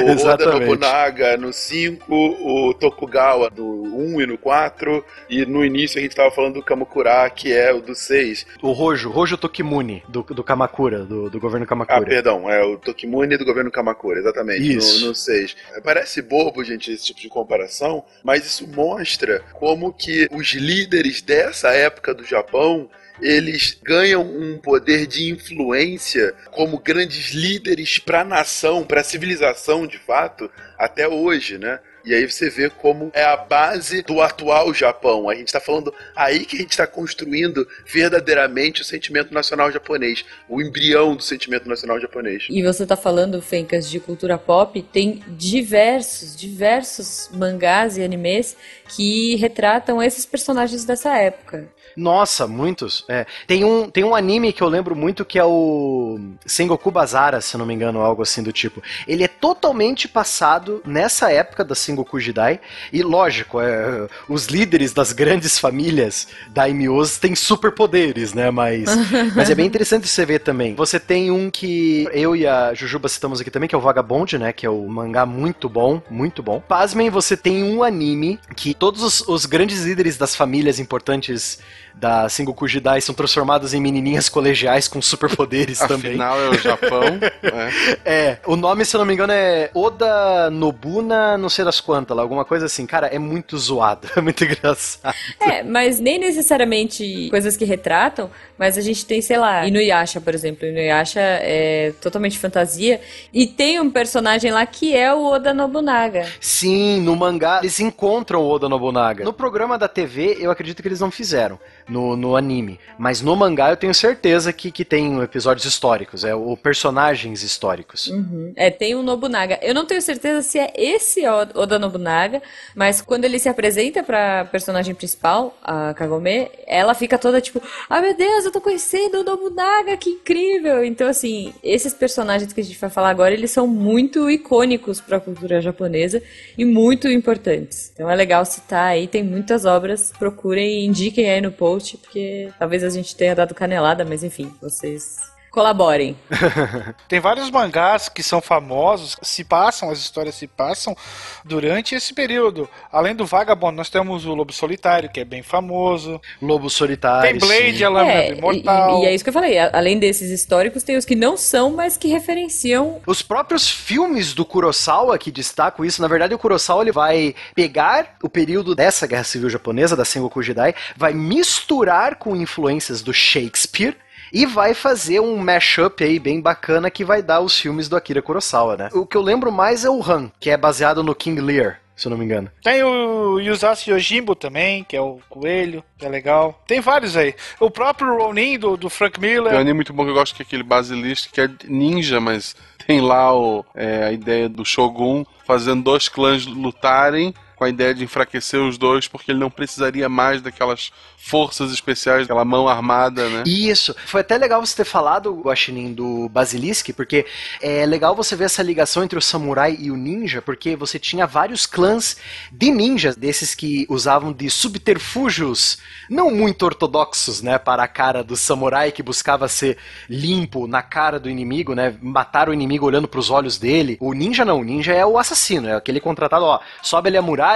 O 0.06 0.26
Oda 0.26 0.46
Nobunaga 0.46 1.36
no 1.36 1.52
5, 1.52 2.06
o 2.11 2.72
Tokugawa 2.72 3.52
no 3.54 4.14
1 4.14 4.22
e 4.22 4.26
no 4.26 4.38
4, 4.38 5.04
e 5.28 5.44
no 5.44 5.62
início 5.62 5.98
a 5.98 6.02
gente 6.02 6.16
tava 6.16 6.30
falando 6.30 6.54
do 6.54 6.62
Kamakura, 6.62 7.28
que 7.28 7.52
é 7.52 7.70
o 7.70 7.82
do 7.82 7.94
6. 7.94 8.46
O 8.62 8.72
Rojo, 8.72 9.11
Rojo 9.11 9.36
Tokimune, 9.36 10.02
do, 10.09 10.22
do 10.22 10.42
Kamakura, 10.42 11.00
do, 11.00 11.28
do 11.28 11.38
governo 11.38 11.66
Kamakura. 11.66 11.98
Ah, 11.98 12.02
perdão, 12.02 12.50
é 12.50 12.64
o 12.64 12.78
Tokimune 12.78 13.36
do 13.36 13.44
governo 13.44 13.70
Kamakura, 13.70 14.20
exatamente, 14.20 14.74
isso. 14.74 15.04
No 15.04 15.14
6. 15.14 15.54
Parece 15.84 16.22
bobo, 16.22 16.64
gente, 16.64 16.90
esse 16.90 17.04
tipo 17.04 17.20
de 17.20 17.28
comparação, 17.28 18.02
mas 18.24 18.46
isso 18.46 18.66
mostra 18.66 19.42
como 19.52 19.92
que 19.92 20.28
os 20.32 20.54
líderes 20.54 21.20
dessa 21.20 21.74
época 21.74 22.14
do 22.14 22.24
Japão 22.24 22.88
eles 23.20 23.78
ganham 23.82 24.22
um 24.22 24.58
poder 24.58 25.06
de 25.06 25.30
influência 25.30 26.34
como 26.50 26.78
grandes 26.78 27.32
líderes 27.32 27.98
para 27.98 28.20
a 28.20 28.24
nação, 28.24 28.84
para 28.84 29.00
a 29.00 29.04
civilização 29.04 29.86
de 29.86 29.98
fato, 29.98 30.50
até 30.78 31.08
hoje, 31.08 31.58
né? 31.58 31.80
E 32.04 32.14
aí 32.14 32.24
você 32.24 32.48
vê 32.48 32.70
como 32.70 33.10
é 33.12 33.22
a 33.22 33.36
base 33.36 34.00
do 34.02 34.22
atual 34.22 34.72
Japão. 34.72 35.28
A 35.28 35.34
gente 35.34 35.48
está 35.48 35.60
falando 35.60 35.92
aí 36.16 36.46
que 36.46 36.56
a 36.56 36.60
gente 36.60 36.70
está 36.70 36.86
construindo 36.86 37.68
verdadeiramente 37.84 38.80
o 38.80 38.84
sentimento 38.84 39.34
nacional 39.34 39.70
japonês, 39.70 40.24
o 40.48 40.62
embrião 40.62 41.14
do 41.14 41.22
sentimento 41.22 41.68
nacional 41.68 42.00
japonês. 42.00 42.46
E 42.48 42.62
você 42.62 42.86
tá 42.86 42.96
falando, 42.96 43.42
Fencas, 43.42 43.90
de 43.90 44.00
cultura 44.00 44.38
pop, 44.38 44.80
tem 44.80 45.22
diversos, 45.28 46.34
diversos 46.34 47.28
mangás 47.34 47.98
e 47.98 48.02
animes 48.02 48.56
que 48.96 49.36
retratam 49.36 50.02
esses 50.02 50.24
personagens 50.24 50.86
dessa 50.86 51.14
época. 51.18 51.68
Nossa, 51.99 52.46
muitos. 52.46 53.05
É. 53.09 53.26
Tem, 53.46 53.64
um, 53.64 53.90
tem 53.90 54.05
um 54.05 54.14
anime 54.14 54.53
que 54.53 54.62
eu 54.62 54.68
lembro 54.68 54.94
muito 54.94 55.24
que 55.24 55.38
é 55.38 55.44
o 55.44 56.18
Sengoku 56.46 56.92
Bazara, 56.92 57.40
se 57.40 57.57
não 57.59 57.66
me 57.66 57.74
engano, 57.74 58.01
algo 58.01 58.22
assim 58.22 58.40
do 58.40 58.53
tipo. 58.53 58.80
Ele 59.07 59.24
é 59.24 59.28
totalmente 59.28 60.07
passado 60.07 60.80
nessa 60.86 61.32
época 61.32 61.64
da 61.64 61.74
Sengoku 61.74 62.20
Jidai. 62.20 62.61
E 62.92 63.03
lógico, 63.03 63.61
é, 63.61 64.09
os 64.28 64.46
líderes 64.46 64.92
das 64.92 65.12
grandes 65.12 65.59
famílias 65.59 66.28
daimyos 66.51 67.18
têm 67.18 67.34
superpoderes, 67.34 68.32
né? 68.32 68.49
Mas, 68.51 68.84
mas 69.34 69.51
é 69.51 69.55
bem 69.55 69.66
interessante 69.66 70.07
você 70.07 70.24
ver 70.24 70.38
também. 70.38 70.76
Você 70.76 71.01
tem 71.01 71.32
um 71.32 71.51
que 71.51 72.09
eu 72.12 72.36
e 72.36 72.46
a 72.46 72.72
Jujuba 72.74 73.09
citamos 73.09 73.40
aqui 73.40 73.51
também, 73.51 73.68
que 73.68 73.74
é 73.74 73.78
o 73.78 73.80
Vagabond, 73.80 74.38
né? 74.38 74.53
Que 74.53 74.64
é 74.64 74.70
o 74.70 74.86
mangá 74.88 75.26
muito 75.26 75.68
bom, 75.68 76.01
muito 76.09 76.44
bom. 76.44 76.61
Pasmem, 76.61 77.11
você 77.11 77.36
tem 77.36 77.64
um 77.64 77.82
anime 77.82 78.38
que 78.55 78.72
todos 78.72 79.03
os, 79.03 79.26
os 79.26 79.46
grandes 79.46 79.84
líderes 79.84 80.16
das 80.16 80.36
famílias 80.36 80.78
importantes 80.78 81.59
da 81.99 82.28
Sengoku 82.28 82.68
Jidai 82.68 83.01
são 83.01 83.14
transformadas 83.14 83.74
em 83.74 83.80
menininhas 83.80 84.28
colegiais 84.28 84.86
com 84.86 85.03
superpoderes 85.03 85.78
também. 85.80 86.12
Afinal, 86.12 86.40
é 86.40 86.49
o 86.51 86.55
Japão. 86.55 87.03
é. 87.42 87.99
É, 88.18 88.39
o 88.47 88.56
nome, 88.56 88.85
se 88.85 88.97
eu 88.97 88.98
não 88.98 89.06
me 89.06 89.12
engano, 89.12 89.32
é 89.32 89.70
Oda 89.74 90.51
Nobuna, 90.51 91.36
não 91.36 91.48
sei 91.48 91.64
das 91.64 91.81
quantas 91.81 92.16
lá, 92.16 92.22
alguma 92.22 92.44
coisa 92.44 92.66
assim. 92.66 92.86
Cara, 92.86 93.06
é 93.09 93.18
muito 93.18 93.56
zoado, 93.59 94.09
é 94.16 94.20
muito 94.20 94.44
engraçado. 94.44 95.14
É, 95.40 95.62
mas 95.62 96.01
nem 96.01 96.18
necessariamente 96.18 97.28
coisas 97.31 97.56
que 97.56 97.64
retratam, 97.64 98.31
mas 98.59 98.76
a 98.76 98.80
gente 98.80 99.06
tem, 99.06 99.22
sei 99.22 99.39
lá, 99.39 99.66
Inuyasha, 99.66 100.20
por 100.20 100.35
exemplo. 100.35 100.66
Inuyasha 100.66 101.20
é 101.20 101.93
totalmente 102.01 102.39
fantasia 102.39 103.01
e 103.32 103.47
tem 103.47 103.80
um 103.80 103.90
personagem 103.90 104.51
lá 104.51 104.64
que 104.66 104.97
é 104.97 105.12
o 105.14 105.24
Oda 105.24 105.55
Nobunaga. 105.55 106.26
Sim, 106.40 107.01
no 107.01 107.14
mangá 107.16 107.60
eles 107.62 107.78
encontram 107.80 108.43
o 108.43 108.48
Oda 108.48 108.68
Nobunaga. 108.68 109.24
No 109.24 109.32
programa 109.32 109.78
da 109.78 109.89
TV, 109.89 110.36
eu 110.40 110.51
acredito 110.51 110.82
que 110.82 110.89
eles 110.89 111.01
não 111.01 111.10
fizeram. 111.10 111.59
No, 111.89 112.16
no 112.16 112.36
anime. 112.36 112.78
Mas 112.98 113.22
no 113.22 113.35
mangá 113.35 113.70
eu 113.70 113.76
tenho 113.76 113.94
certeza 113.94 114.52
que, 114.52 114.70
que 114.70 114.85
tem 114.85 115.22
episódios 115.22 115.64
históricos, 115.64 116.22
é 116.22 116.35
o 116.35 116.55
personagens 116.55 117.43
históricos. 117.43 118.09
Uhum. 118.09 118.52
É, 118.56 118.70
tem 118.70 118.94
um 118.94 119.02
Nobunaga. 119.02 119.59
Eu 119.62 119.72
não 119.74 119.86
tenho 119.86 120.02
certeza 120.02 120.43
se 120.43 120.59
é 120.59 120.70
esse 120.76 121.26
O- 121.26 121.48
Oda 121.62 121.78
Nobunaga, 121.78 122.43
mas 122.74 123.01
quando 123.01 123.24
ele 123.24 123.39
se 123.39 123.48
apresenta 123.48 124.02
pra 124.02 124.44
personagem 124.44 124.94
principal, 124.94 125.56
a 125.62 125.94
Kagome, 125.94 126.51
ela 126.66 126.93
fica 126.93 127.16
toda 127.16 127.40
tipo, 127.40 127.62
ah 127.89 128.01
meu 128.02 128.14
Deus, 128.14 128.47
eu 128.48 128.52
tô 128.52 128.60
conhecendo 128.60 129.20
o 129.20 129.24
Nobunaga, 129.24 129.96
que 129.96 130.10
incrível! 130.10 130.84
Então, 130.84 131.06
assim, 131.06 131.52
esses 131.62 131.92
personagens 131.94 132.52
que 132.52 132.60
a 132.60 132.64
gente 132.64 132.78
vai 132.78 132.90
falar 132.90 133.10
agora, 133.10 133.32
eles 133.32 133.50
são 133.50 133.66
muito 133.66 134.30
icônicos 134.30 135.00
pra 135.00 135.20
cultura 135.20 135.60
japonesa 135.60 136.22
e 136.56 136.64
muito 136.64 137.08
importantes. 137.08 137.90
Então 137.94 138.10
é 138.10 138.14
legal 138.14 138.44
citar 138.44 138.86
aí, 138.86 139.06
tem 139.06 139.22
muitas 139.22 139.64
obras, 139.64 140.12
procurem 140.18 140.80
e 140.80 140.86
indiquem 140.86 141.30
aí 141.30 141.40
no 141.40 141.52
post, 141.52 141.98
porque 141.98 142.50
talvez 142.58 142.82
a 142.82 142.90
gente 142.90 143.14
tenha 143.14 143.34
dado 143.34 143.54
canelada, 143.54 144.04
mas 144.04 144.24
enfim, 144.24 144.50
vocês 144.60 145.27
colaborem. 145.50 146.16
Tem 147.08 147.20
vários 147.20 147.50
mangás 147.50 148.08
que 148.08 148.22
são 148.22 148.40
famosos, 148.40 149.16
se 149.22 149.44
passam, 149.44 149.90
as 149.90 149.98
histórias 149.98 150.34
se 150.34 150.46
passam 150.46 150.96
durante 151.44 151.94
esse 151.94 152.14
período. 152.14 152.68
Além 152.92 153.14
do 153.14 153.26
Vagabond, 153.26 153.76
nós 153.76 153.88
temos 153.90 154.24
o 154.26 154.34
Lobo 154.34 154.52
Solitário, 154.52 155.08
que 155.10 155.20
é 155.20 155.24
bem 155.24 155.42
famoso. 155.42 156.20
Lobo 156.40 156.68
Solitário. 156.68 157.30
Tem 157.30 157.38
Blade, 157.38 157.78
sim. 157.78 157.84
a 157.84 157.88
Lâmina 157.88 158.12
É, 158.14 158.28
do 158.28 158.34
e, 158.34 158.38
Imortal. 158.38 159.02
e 159.02 159.06
é 159.06 159.14
isso 159.14 159.24
que 159.24 159.30
eu 159.30 159.34
falei. 159.34 159.58
Além 159.58 159.98
desses 159.98 160.30
históricos, 160.30 160.82
tem 160.82 160.96
os 160.96 161.04
que 161.04 161.14
não 161.16 161.36
são, 161.36 161.70
mas 161.70 161.96
que 161.96 162.08
referenciam. 162.08 163.00
Os 163.06 163.22
próprios 163.22 163.68
filmes 163.68 164.34
do 164.34 164.44
Kurosawa 164.44 165.18
que 165.18 165.30
destacam 165.30 165.84
isso, 165.84 166.02
na 166.02 166.08
verdade 166.08 166.34
o 166.34 166.38
Kurosawa 166.38 166.82
ele 166.82 166.92
vai 166.92 167.34
pegar 167.54 168.16
o 168.22 168.28
período 168.28 168.74
dessa 168.74 169.06
guerra 169.06 169.24
civil 169.24 169.48
japonesa, 169.50 169.96
da 169.96 170.04
Sengoku 170.04 170.42
Jidai, 170.42 170.74
vai 170.96 171.12
misturar 171.12 172.16
com 172.16 172.36
influências 172.36 173.02
do 173.02 173.12
Shakespeare 173.12 173.96
e 174.32 174.46
vai 174.46 174.74
fazer 174.74 175.20
um 175.20 175.36
mashup 175.36 176.02
aí 176.02 176.18
bem 176.18 176.40
bacana 176.40 176.90
que 176.90 177.05
vai 177.05 177.22
dar 177.22 177.40
os 177.40 177.59
filmes 177.59 177.88
do 177.88 177.96
Akira 177.96 178.22
Kurosawa, 178.22 178.76
né? 178.76 178.88
O 178.92 179.06
que 179.06 179.16
eu 179.16 179.22
lembro 179.22 179.50
mais 179.52 179.84
é 179.84 179.90
o 179.90 180.02
Han, 180.02 180.30
que 180.40 180.50
é 180.50 180.56
baseado 180.56 181.02
no 181.02 181.14
King 181.14 181.40
Lear, 181.40 181.80
se 181.96 182.06
eu 182.06 182.10
não 182.10 182.18
me 182.18 182.24
engano. 182.24 182.50
Tem 182.62 182.82
o 182.82 183.38
Yusashi 183.40 183.90
Yojimbo 183.90 184.34
também, 184.34 184.84
que 184.84 184.96
é 184.96 185.00
o 185.00 185.20
coelho, 185.28 185.82
que 185.96 186.06
é 186.06 186.09
legal. 186.09 186.62
Tem 186.66 186.80
vários 186.80 187.16
aí. 187.16 187.34
O 187.59 187.70
próprio 187.70 188.16
Ronin, 188.16 188.59
do, 188.59 188.76
do 188.76 188.88
Frank 188.90 189.18
Tem 189.18 189.30
um 189.30 189.32
Miller. 189.44 189.55
anime 189.55 189.74
muito 189.74 189.92
bom 189.92 190.05
que 190.05 190.10
eu 190.10 190.14
gosto 190.14 190.34
que 190.34 190.42
é 190.42 190.46
aquele 190.46 190.62
Basilisk, 190.62 191.30
que 191.32 191.40
é 191.40 191.50
ninja, 191.64 192.20
mas 192.20 192.55
tem 192.86 193.00
lá 193.00 193.36
o, 193.36 193.64
é, 193.74 194.05
a 194.05 194.12
ideia 194.12 194.48
do 194.48 194.64
Shogun 194.64 195.24
fazendo 195.46 195.82
dois 195.82 196.09
clãs 196.09 196.46
lutarem 196.46 197.34
com 197.59 197.64
a 197.64 197.68
ideia 197.68 197.93
de 197.93 198.05
enfraquecer 198.05 198.60
os 198.60 198.78
dois, 198.78 199.09
porque 199.09 199.32
ele 199.32 199.40
não 199.40 199.51
precisaria 199.51 200.09
mais 200.09 200.40
daquelas 200.40 200.93
forças 201.16 201.72
especiais, 201.72 202.22
aquela 202.22 202.44
mão 202.44 202.68
armada, 202.68 203.28
né? 203.28 203.43
Isso. 203.44 203.94
Foi 204.06 204.20
até 204.20 204.39
legal 204.39 204.64
você 204.64 204.76
ter 204.76 204.85
falado, 204.85 205.35
Guaxinim, 205.40 205.93
do 205.93 206.28
Basilisk, 206.28 206.90
porque 206.94 207.26
é 207.60 207.85
legal 207.85 208.14
você 208.14 208.36
ver 208.36 208.44
essa 208.44 208.62
ligação 208.62 209.02
entre 209.02 209.18
o 209.18 209.22
samurai 209.22 209.76
e 209.78 209.90
o 209.90 209.97
ninja, 209.97 210.40
porque 210.40 210.76
você 210.76 210.98
tinha 210.98 211.26
vários 211.26 211.66
clãs 211.66 212.16
de 212.52 212.70
ninjas, 212.70 213.16
desses 213.16 213.55
que 213.55 213.85
usavam 213.89 214.32
de 214.32 214.48
subterfúgios 214.48 215.78
não 216.09 216.30
muito 216.30 216.64
ortodoxos, 216.64 217.43
né, 217.43 217.59
para 217.59 217.82
a 217.82 217.89
cara 217.89 218.22
do 218.22 218.36
samurai 218.36 218.93
que 218.93 219.02
buscava 219.02 219.48
ser 219.48 219.76
limpo 220.09 220.68
na 220.68 220.82
cara 220.82 221.18
do 221.18 221.28
inimigo, 221.28 221.74
né, 221.74 221.97
matar 222.01 222.48
o 222.48 222.55
inimigo 222.55 222.86
olhando 222.86 223.09
para 223.09 223.18
os 223.18 223.30
olhos 223.30 223.59
dele. 223.59 223.97
O 224.01 224.12
ninja 224.12 224.44
não, 224.44 224.60
o 224.60 224.64
ninja 224.64 224.94
é 224.94 225.05
o 225.05 225.18
assassino, 225.18 225.68
é 225.68 225.74
aquele 225.74 225.98
contratado, 225.98 226.44
ó, 226.44 226.60
sobe 226.80 227.09
ali 227.09 227.16
a 227.16 227.22
muralha, 227.22 227.47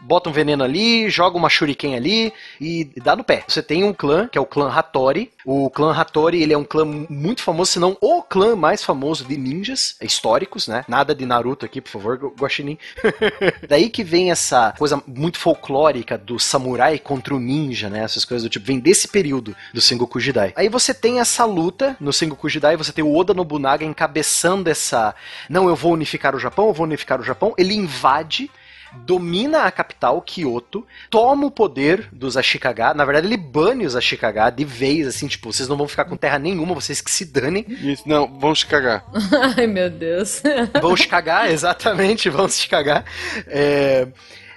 bota 0.00 0.28
um 0.28 0.32
veneno 0.32 0.64
ali, 0.64 1.08
joga 1.10 1.36
uma 1.36 1.48
shuriken 1.48 1.94
ali 1.96 2.32
e 2.60 2.84
dá 3.02 3.14
no 3.14 3.24
pé. 3.24 3.44
Você 3.46 3.62
tem 3.62 3.84
um 3.84 3.92
clã, 3.92 4.28
que 4.28 4.36
é 4.38 4.40
o 4.40 4.46
clã 4.46 4.70
Hattori. 4.70 5.30
O 5.44 5.70
clã 5.70 5.92
Hattori, 5.92 6.42
ele 6.42 6.52
é 6.52 6.58
um 6.58 6.64
clã 6.64 6.84
muito 6.84 7.42
famoso, 7.42 7.72
se 7.72 7.78
não 7.78 7.96
o 8.00 8.22
clã 8.22 8.54
mais 8.56 8.82
famoso 8.82 9.24
de 9.24 9.36
ninjas 9.36 9.96
históricos, 10.00 10.68
né? 10.68 10.84
Nada 10.88 11.14
de 11.14 11.24
Naruto 11.24 11.64
aqui, 11.64 11.80
por 11.80 11.90
favor, 11.90 12.18
Gu- 12.18 12.34
Guaxinim. 12.38 12.78
Daí 13.68 13.88
que 13.88 14.02
vem 14.04 14.30
essa 14.30 14.72
coisa 14.78 15.02
muito 15.06 15.38
folclórica 15.38 16.16
do 16.18 16.38
samurai 16.38 16.98
contra 16.98 17.34
o 17.34 17.40
ninja, 17.40 17.88
né? 17.88 18.02
Essas 18.04 18.24
coisas 18.24 18.42
do 18.42 18.50
tipo, 18.50 18.66
vem 18.66 18.78
desse 18.78 19.08
período 19.08 19.56
do 19.72 19.80
Sengoku 19.80 20.20
Jidai. 20.20 20.52
Aí 20.56 20.68
você 20.68 20.92
tem 20.92 21.20
essa 21.20 21.44
luta 21.44 21.96
no 22.00 22.12
Sengoku 22.12 22.48
Jidai, 22.48 22.76
você 22.76 22.92
tem 22.92 23.04
o 23.04 23.16
Oda 23.16 23.34
Nobunaga 23.34 23.84
encabeçando 23.84 24.68
essa, 24.70 25.14
não, 25.48 25.68
eu 25.68 25.76
vou 25.76 25.92
unificar 25.92 26.34
o 26.34 26.38
Japão, 26.38 26.68
eu 26.68 26.72
vou 26.74 26.86
unificar 26.86 27.20
o 27.20 27.24
Japão. 27.24 27.54
Ele 27.56 27.74
invade 27.74 28.50
domina 28.92 29.62
a 29.62 29.70
capital, 29.70 30.20
Kyoto, 30.22 30.86
toma 31.08 31.46
o 31.46 31.50
poder 31.50 32.08
dos 32.12 32.36
Ashikaga. 32.36 32.94
Na 32.94 33.04
verdade, 33.04 33.26
ele 33.26 33.36
bane 33.36 33.86
os 33.86 33.96
Ashikaga 33.96 34.50
de 34.50 34.64
vez, 34.64 35.06
assim, 35.06 35.26
tipo, 35.26 35.52
vocês 35.52 35.68
não 35.68 35.76
vão 35.76 35.88
ficar 35.88 36.04
com 36.04 36.16
terra 36.16 36.38
nenhuma, 36.38 36.74
vocês 36.74 37.00
que 37.00 37.10
se 37.10 37.24
danem. 37.24 37.64
Isso, 37.68 38.02
não, 38.06 38.26
vão 38.38 38.52
te 38.52 38.66
cagar. 38.66 39.04
Ai, 39.56 39.66
meu 39.66 39.90
Deus. 39.90 40.42
Vão 40.80 40.96
se 40.96 41.06
cagar, 41.06 41.50
exatamente, 41.50 42.28
vão 42.30 42.48
se 42.48 42.68
cagar. 42.68 43.04
É, 43.46 44.08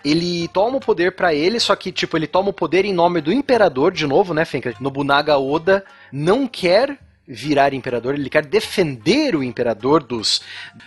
Ele 0.03 0.47
toma 0.49 0.77
o 0.77 0.81
poder 0.81 1.15
pra 1.15 1.33
ele, 1.33 1.59
só 1.59 1.75
que, 1.75 1.91
tipo, 1.91 2.17
ele 2.17 2.27
toma 2.27 2.49
o 2.49 2.53
poder 2.53 2.85
em 2.85 2.93
nome 2.93 3.21
do 3.21 3.31
imperador, 3.31 3.91
de 3.91 4.05
novo, 4.05 4.33
né, 4.33 4.43
Fenka? 4.45 4.73
Nobunaga 4.79 5.37
Oda 5.37 5.83
não 6.11 6.47
quer 6.47 6.97
virar 7.27 7.73
imperador, 7.73 8.15
ele 8.15 8.29
quer 8.29 8.45
defender 8.45 9.35
o 9.35 9.43
imperador 9.43 10.03
dos 10.03 10.41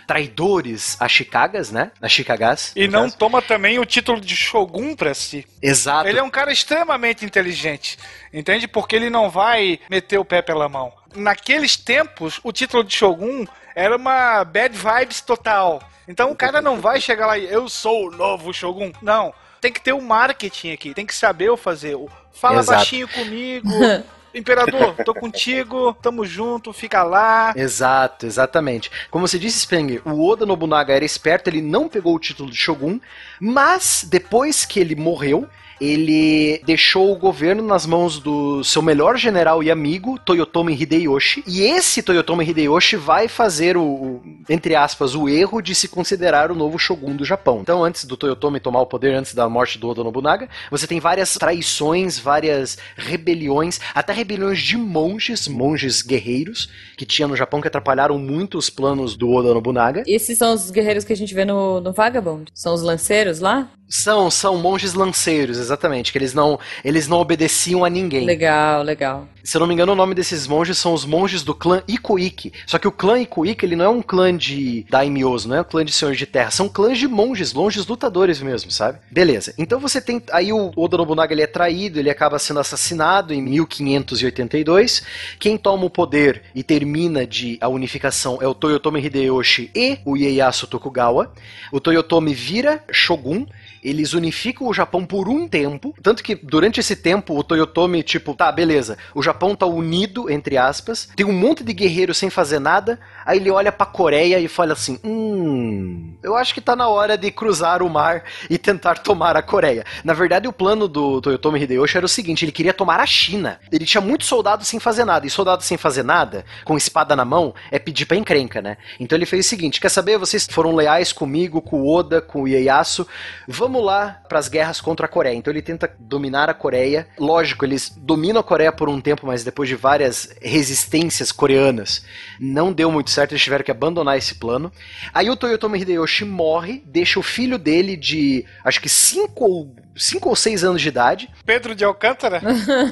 traidores 0.05 0.95
Ashikagas, 1.01 1.71
né? 1.71 1.91
Ashikagas. 2.01 2.71
E 2.75 2.87
no 2.87 2.93
não 2.93 3.03
caso. 3.03 3.17
toma 3.17 3.41
também 3.41 3.79
o 3.79 3.85
título 3.85 4.21
de 4.21 4.35
Shogun 4.35 4.95
pra 4.95 5.13
si. 5.13 5.45
Exato. 5.61 6.07
Ele 6.07 6.19
é 6.19 6.23
um 6.23 6.29
cara 6.29 6.51
extremamente 6.51 7.25
inteligente, 7.25 7.97
entende? 8.31 8.67
Porque 8.67 8.95
ele 8.95 9.09
não 9.09 9.29
vai 9.29 9.79
meter 9.89 10.19
o 10.19 10.25
pé 10.25 10.41
pela 10.41 10.69
mão. 10.69 10.93
Naqueles 11.15 11.75
tempos, 11.75 12.39
o 12.43 12.51
título 12.51 12.83
de 12.83 12.95
Shogun 12.95 13.45
era 13.75 13.95
uma 13.95 14.43
bad 14.43 14.75
vibes 14.77 15.21
total. 15.21 15.81
Então 16.07 16.31
o 16.31 16.35
cara 16.35 16.61
não 16.61 16.79
vai 16.79 17.01
chegar 17.01 17.27
lá 17.27 17.37
e 17.37 17.51
eu 17.51 17.67
sou 17.67 18.07
o 18.07 18.11
novo 18.11 18.53
Shogun. 18.53 18.91
Não. 19.01 19.33
Tem 19.59 19.71
que 19.73 19.81
ter 19.81 19.93
o 19.93 20.01
marketing 20.01 20.71
aqui, 20.71 20.93
tem 20.93 21.05
que 21.05 21.15
saber 21.15 21.49
o 21.49 21.57
fazer. 21.57 21.97
Fala 22.31 22.59
Exato. 22.59 22.77
baixinho 22.77 23.07
comigo. 23.07 23.67
Imperador, 24.33 24.95
tô 25.03 25.13
contigo, 25.13 25.93
tamo 26.01 26.25
junto, 26.25 26.73
fica 26.73 27.03
lá. 27.03 27.53
Exato, 27.55 28.25
exatamente. 28.25 28.91
Como 29.09 29.27
você 29.27 29.39
disse, 29.39 29.61
Speng, 29.61 30.01
o 30.05 30.27
Oda 30.27 30.45
Nobunaga 30.45 30.93
era 30.93 31.05
esperto, 31.05 31.49
ele 31.49 31.61
não 31.61 31.87
pegou 31.87 32.15
o 32.15 32.19
título 32.19 32.49
de 32.49 32.55
Shogun, 32.57 32.99
mas 33.39 34.05
depois 34.07 34.65
que 34.65 34.79
ele 34.79 34.95
morreu, 34.95 35.47
ele 35.79 36.61
deixou 36.65 37.11
o 37.11 37.17
governo 37.17 37.63
nas 37.63 37.85
mãos 37.85 38.19
do 38.19 38.63
seu 38.63 38.81
melhor 38.81 39.17
general 39.17 39.63
e 39.63 39.71
amigo, 39.71 40.17
Toyotomi 40.19 40.73
Hideyoshi, 40.73 41.43
e 41.47 41.61
esse 41.61 42.01
Toyotomi 42.01 42.43
Hideyoshi 42.43 42.95
vai 42.95 43.27
fazer 43.27 43.77
o, 43.77 43.83
o, 43.83 44.21
entre 44.49 44.75
aspas, 44.75 45.15
o 45.15 45.29
erro 45.29 45.61
de 45.61 45.75
se 45.75 45.87
considerar 45.87 46.51
o 46.51 46.55
novo 46.55 46.77
shogun 46.77 47.15
do 47.15 47.25
Japão. 47.25 47.59
Então, 47.61 47.83
antes 47.83 48.05
do 48.05 48.17
Toyotomi 48.17 48.59
tomar 48.59 48.81
o 48.81 48.85
poder, 48.85 49.13
antes 49.13 49.33
da 49.33 49.47
morte 49.47 49.77
do 49.77 49.89
Oda 49.89 50.03
Nobunaga, 50.03 50.49
você 50.69 50.87
tem 50.87 50.99
várias 50.99 51.33
traições, 51.35 52.17
várias 52.17 52.77
rebeliões, 52.95 53.79
até 53.93 54.13
rebeliões 54.13 54.59
de 54.59 54.77
monges, 54.77 55.47
monges 55.47 56.01
guerreiros, 56.01 56.69
que 56.97 57.05
tinha 57.05 57.27
no 57.27 57.35
Japão 57.35 57.61
que 57.61 57.67
atrapalharam 57.67 58.17
muito 58.17 58.57
os 58.57 58.69
planos 58.69 59.15
do 59.15 59.31
Oda 59.31 59.53
Nobunaga. 59.53 60.03
Esses 60.07 60.37
são 60.37 60.53
os 60.53 60.71
guerreiros 60.71 61.03
que 61.03 61.13
a 61.13 61.17
gente 61.17 61.33
vê 61.33 61.45
no, 61.45 61.79
no 61.79 61.93
Vagabond? 61.93 62.51
São 62.53 62.73
os 62.73 62.81
lanceiros 62.81 63.39
lá? 63.39 63.69
São, 63.89 64.29
são 64.29 64.57
monges 64.57 64.93
lanceiros, 64.93 65.57
exatamente, 65.67 66.11
que 66.11 66.17
eles 66.17 66.33
não, 66.33 66.59
eles 66.83 67.07
não 67.07 67.17
obedeciam 67.19 67.85
a 67.85 67.89
ninguém. 67.89 68.25
Legal, 68.25 68.83
legal. 68.83 69.27
Se 69.47 69.55
eu 69.55 69.61
não 69.61 69.67
me 69.67 69.73
engano, 69.73 69.93
o 69.93 69.95
nome 69.95 70.13
desses 70.13 70.45
monges 70.45 70.77
são 70.77 70.93
os 70.93 71.05
monges 71.05 71.41
do 71.41 71.55
clã 71.55 71.81
Ikuiki. 71.87 72.51
Só 72.65 72.77
que 72.77 72.85
o 72.85 72.91
clã 72.91 73.17
Ikuiki, 73.17 73.65
ele 73.65 73.77
não 73.77 73.85
é 73.85 73.87
um 73.87 74.01
clã 74.01 74.35
de 74.35 74.85
daimyos, 74.89 75.45
não 75.45 75.55
é 75.55 75.61
um 75.61 75.63
clã 75.63 75.85
de 75.85 75.91
senhores 75.93 76.19
de 76.19 76.25
terra, 76.25 76.51
são 76.51 76.67
clãs 76.67 76.97
de 76.97 77.07
monges, 77.07 77.53
monges 77.53 77.87
lutadores 77.87 78.41
mesmo, 78.41 78.69
sabe? 78.71 78.99
Beleza. 79.09 79.53
Então 79.57 79.79
você 79.79 80.01
tem 80.01 80.21
aí 80.33 80.51
o 80.51 80.73
Oda 80.75 80.97
Nobunaga, 80.97 81.33
ele 81.33 81.43
é 81.43 81.47
traído, 81.47 81.97
ele 81.97 82.09
acaba 82.09 82.37
sendo 82.39 82.59
assassinado 82.59 83.33
em 83.33 83.41
1582. 83.41 85.03
Quem 85.39 85.57
toma 85.57 85.85
o 85.85 85.89
poder 85.89 86.43
e 86.53 86.61
termina 86.61 87.25
de 87.25 87.57
a 87.61 87.69
unificação 87.69 88.39
é 88.41 88.47
o 88.47 88.53
Toyotomi 88.53 88.99
Hideyoshi 88.99 89.71
e 89.73 89.99
o 90.03 90.17
Ieyasu 90.17 90.67
Tokugawa. 90.67 91.31
O 91.71 91.79
Toyotomi 91.79 92.33
vira 92.33 92.83
shogun 92.91 93.45
eles 93.83 94.13
unificam 94.13 94.67
o 94.67 94.73
Japão 94.73 95.05
por 95.05 95.29
um 95.29 95.47
tempo, 95.47 95.56
tanto 96.01 96.23
que 96.23 96.35
durante 96.35 96.79
esse 96.79 96.95
tempo 96.95 97.37
o 97.37 97.43
Toyotomi, 97.43 98.03
tipo, 98.03 98.33
tá, 98.33 98.51
beleza, 98.51 98.97
o 99.13 99.23
Japão 99.23 99.55
tá 99.55 99.65
unido, 99.65 100.29
entre 100.29 100.57
aspas, 100.57 101.09
tem 101.15 101.25
um 101.25 101.33
monte 101.33 101.63
de 101.63 101.73
guerreiros 101.73 102.17
sem 102.17 102.29
fazer 102.29 102.59
nada, 102.59 102.99
aí 103.25 103.37
ele 103.37 103.49
olha 103.49 103.71
pra 103.71 103.85
Coreia 103.85 104.39
e 104.39 104.47
fala 104.47 104.73
assim, 104.73 104.99
hum, 105.03 106.13
eu 106.23 106.35
acho 106.35 106.53
que 106.53 106.61
tá 106.61 106.75
na 106.75 106.87
hora 106.87 107.17
de 107.17 107.31
cruzar 107.31 107.81
o 107.81 107.89
mar 107.89 108.23
e 108.49 108.57
tentar 108.57 108.99
tomar 108.99 109.35
a 109.35 109.41
Coreia. 109.41 109.85
Na 110.03 110.13
verdade, 110.13 110.47
o 110.47 110.53
plano 110.53 110.87
do 110.87 111.21
Toyotomi 111.21 111.61
Hideyoshi 111.61 111.97
era 111.97 112.05
o 112.05 112.09
seguinte, 112.09 112.45
ele 112.45 112.51
queria 112.51 112.73
tomar 112.73 112.99
a 112.99 113.05
China. 113.05 113.59
Ele 113.71 113.85
tinha 113.85 114.01
muitos 114.01 114.27
soldados 114.27 114.67
sem 114.67 114.79
fazer 114.79 115.05
nada, 115.05 115.25
e 115.25 115.29
soldado 115.29 115.63
sem 115.63 115.77
fazer 115.77 116.03
nada, 116.03 116.45
com 116.63 116.77
espada 116.77 117.15
na 117.15 117.25
mão, 117.25 117.53
é 117.71 117.79
pedir 117.79 118.05
pra 118.05 118.17
encrenca, 118.17 118.61
né? 118.61 118.77
Então 118.99 119.17
ele 119.17 119.25
fez 119.25 119.45
o 119.45 119.49
seguinte, 119.49 119.79
quer 119.79 119.89
saber, 119.89 120.17
vocês 120.17 120.47
foram 120.49 120.75
leais 120.75 121.11
comigo, 121.11 121.61
com 121.61 121.81
o 121.81 121.93
Oda, 121.93 122.21
com 122.21 122.43
o 122.43 122.47
Ieyasu, 122.47 123.07
vamos 123.47 123.83
lá 123.83 124.21
para 124.27 124.39
as 124.39 124.47
guerras 124.47 124.81
contra 124.81 125.05
a 125.05 125.09
Coreia. 125.09 125.35
Então 125.47 125.53
ele 125.53 125.61
tenta 125.61 125.89
dominar 125.97 126.49
a 126.49 126.53
Coreia. 126.53 127.07
Lógico, 127.17 127.63
eles 127.63 127.89
dominam 127.89 128.41
a 128.41 128.43
Coreia 128.43 128.69
por 128.69 128.89
um 128.89 128.99
tempo, 128.99 129.25
mas 129.25 129.45
depois 129.45 129.69
de 129.69 129.75
várias 129.75 130.35
resistências 130.41 131.31
coreanas, 131.31 132.03
não 132.37 132.73
deu 132.73 132.91
muito 132.91 133.11
certo, 133.11 133.31
eles 133.31 133.41
tiveram 133.41 133.63
que 133.63 133.71
abandonar 133.71 134.17
esse 134.17 134.35
plano. 134.35 134.69
Aí 135.13 135.29
o 135.29 135.37
Toyotomi 135.37 135.79
Hideyoshi 135.79 136.25
morre, 136.25 136.83
deixa 136.85 137.17
o 137.17 137.23
filho 137.23 137.57
dele 137.57 137.95
de 137.95 138.45
acho 138.61 138.81
que 138.81 138.89
5 138.89 139.41
ou 139.41 139.73
5 139.95 140.27
ou 140.27 140.35
6 140.35 140.65
anos 140.65 140.81
de 140.81 140.89
idade. 140.89 141.29
Pedro 141.45 141.73
de 141.73 141.85
Alcântara? 141.85 142.41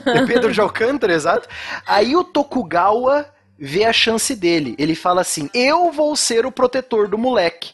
É 0.06 0.26
Pedro 0.26 0.54
de 0.54 0.62
Alcântara, 0.62 1.12
exato. 1.14 1.50
Aí 1.86 2.16
o 2.16 2.24
Tokugawa 2.24 3.26
vê 3.60 3.84
a 3.84 3.92
chance 3.92 4.34
dele. 4.34 4.76
Ele 4.80 4.96
fala 4.96 5.20
assim: 5.20 5.50
Eu 5.54 5.92
vou 5.92 6.16
ser 6.16 6.46
o 6.46 6.52
protetor 6.54 7.10
do 7.10 7.18
moleque. 7.18 7.74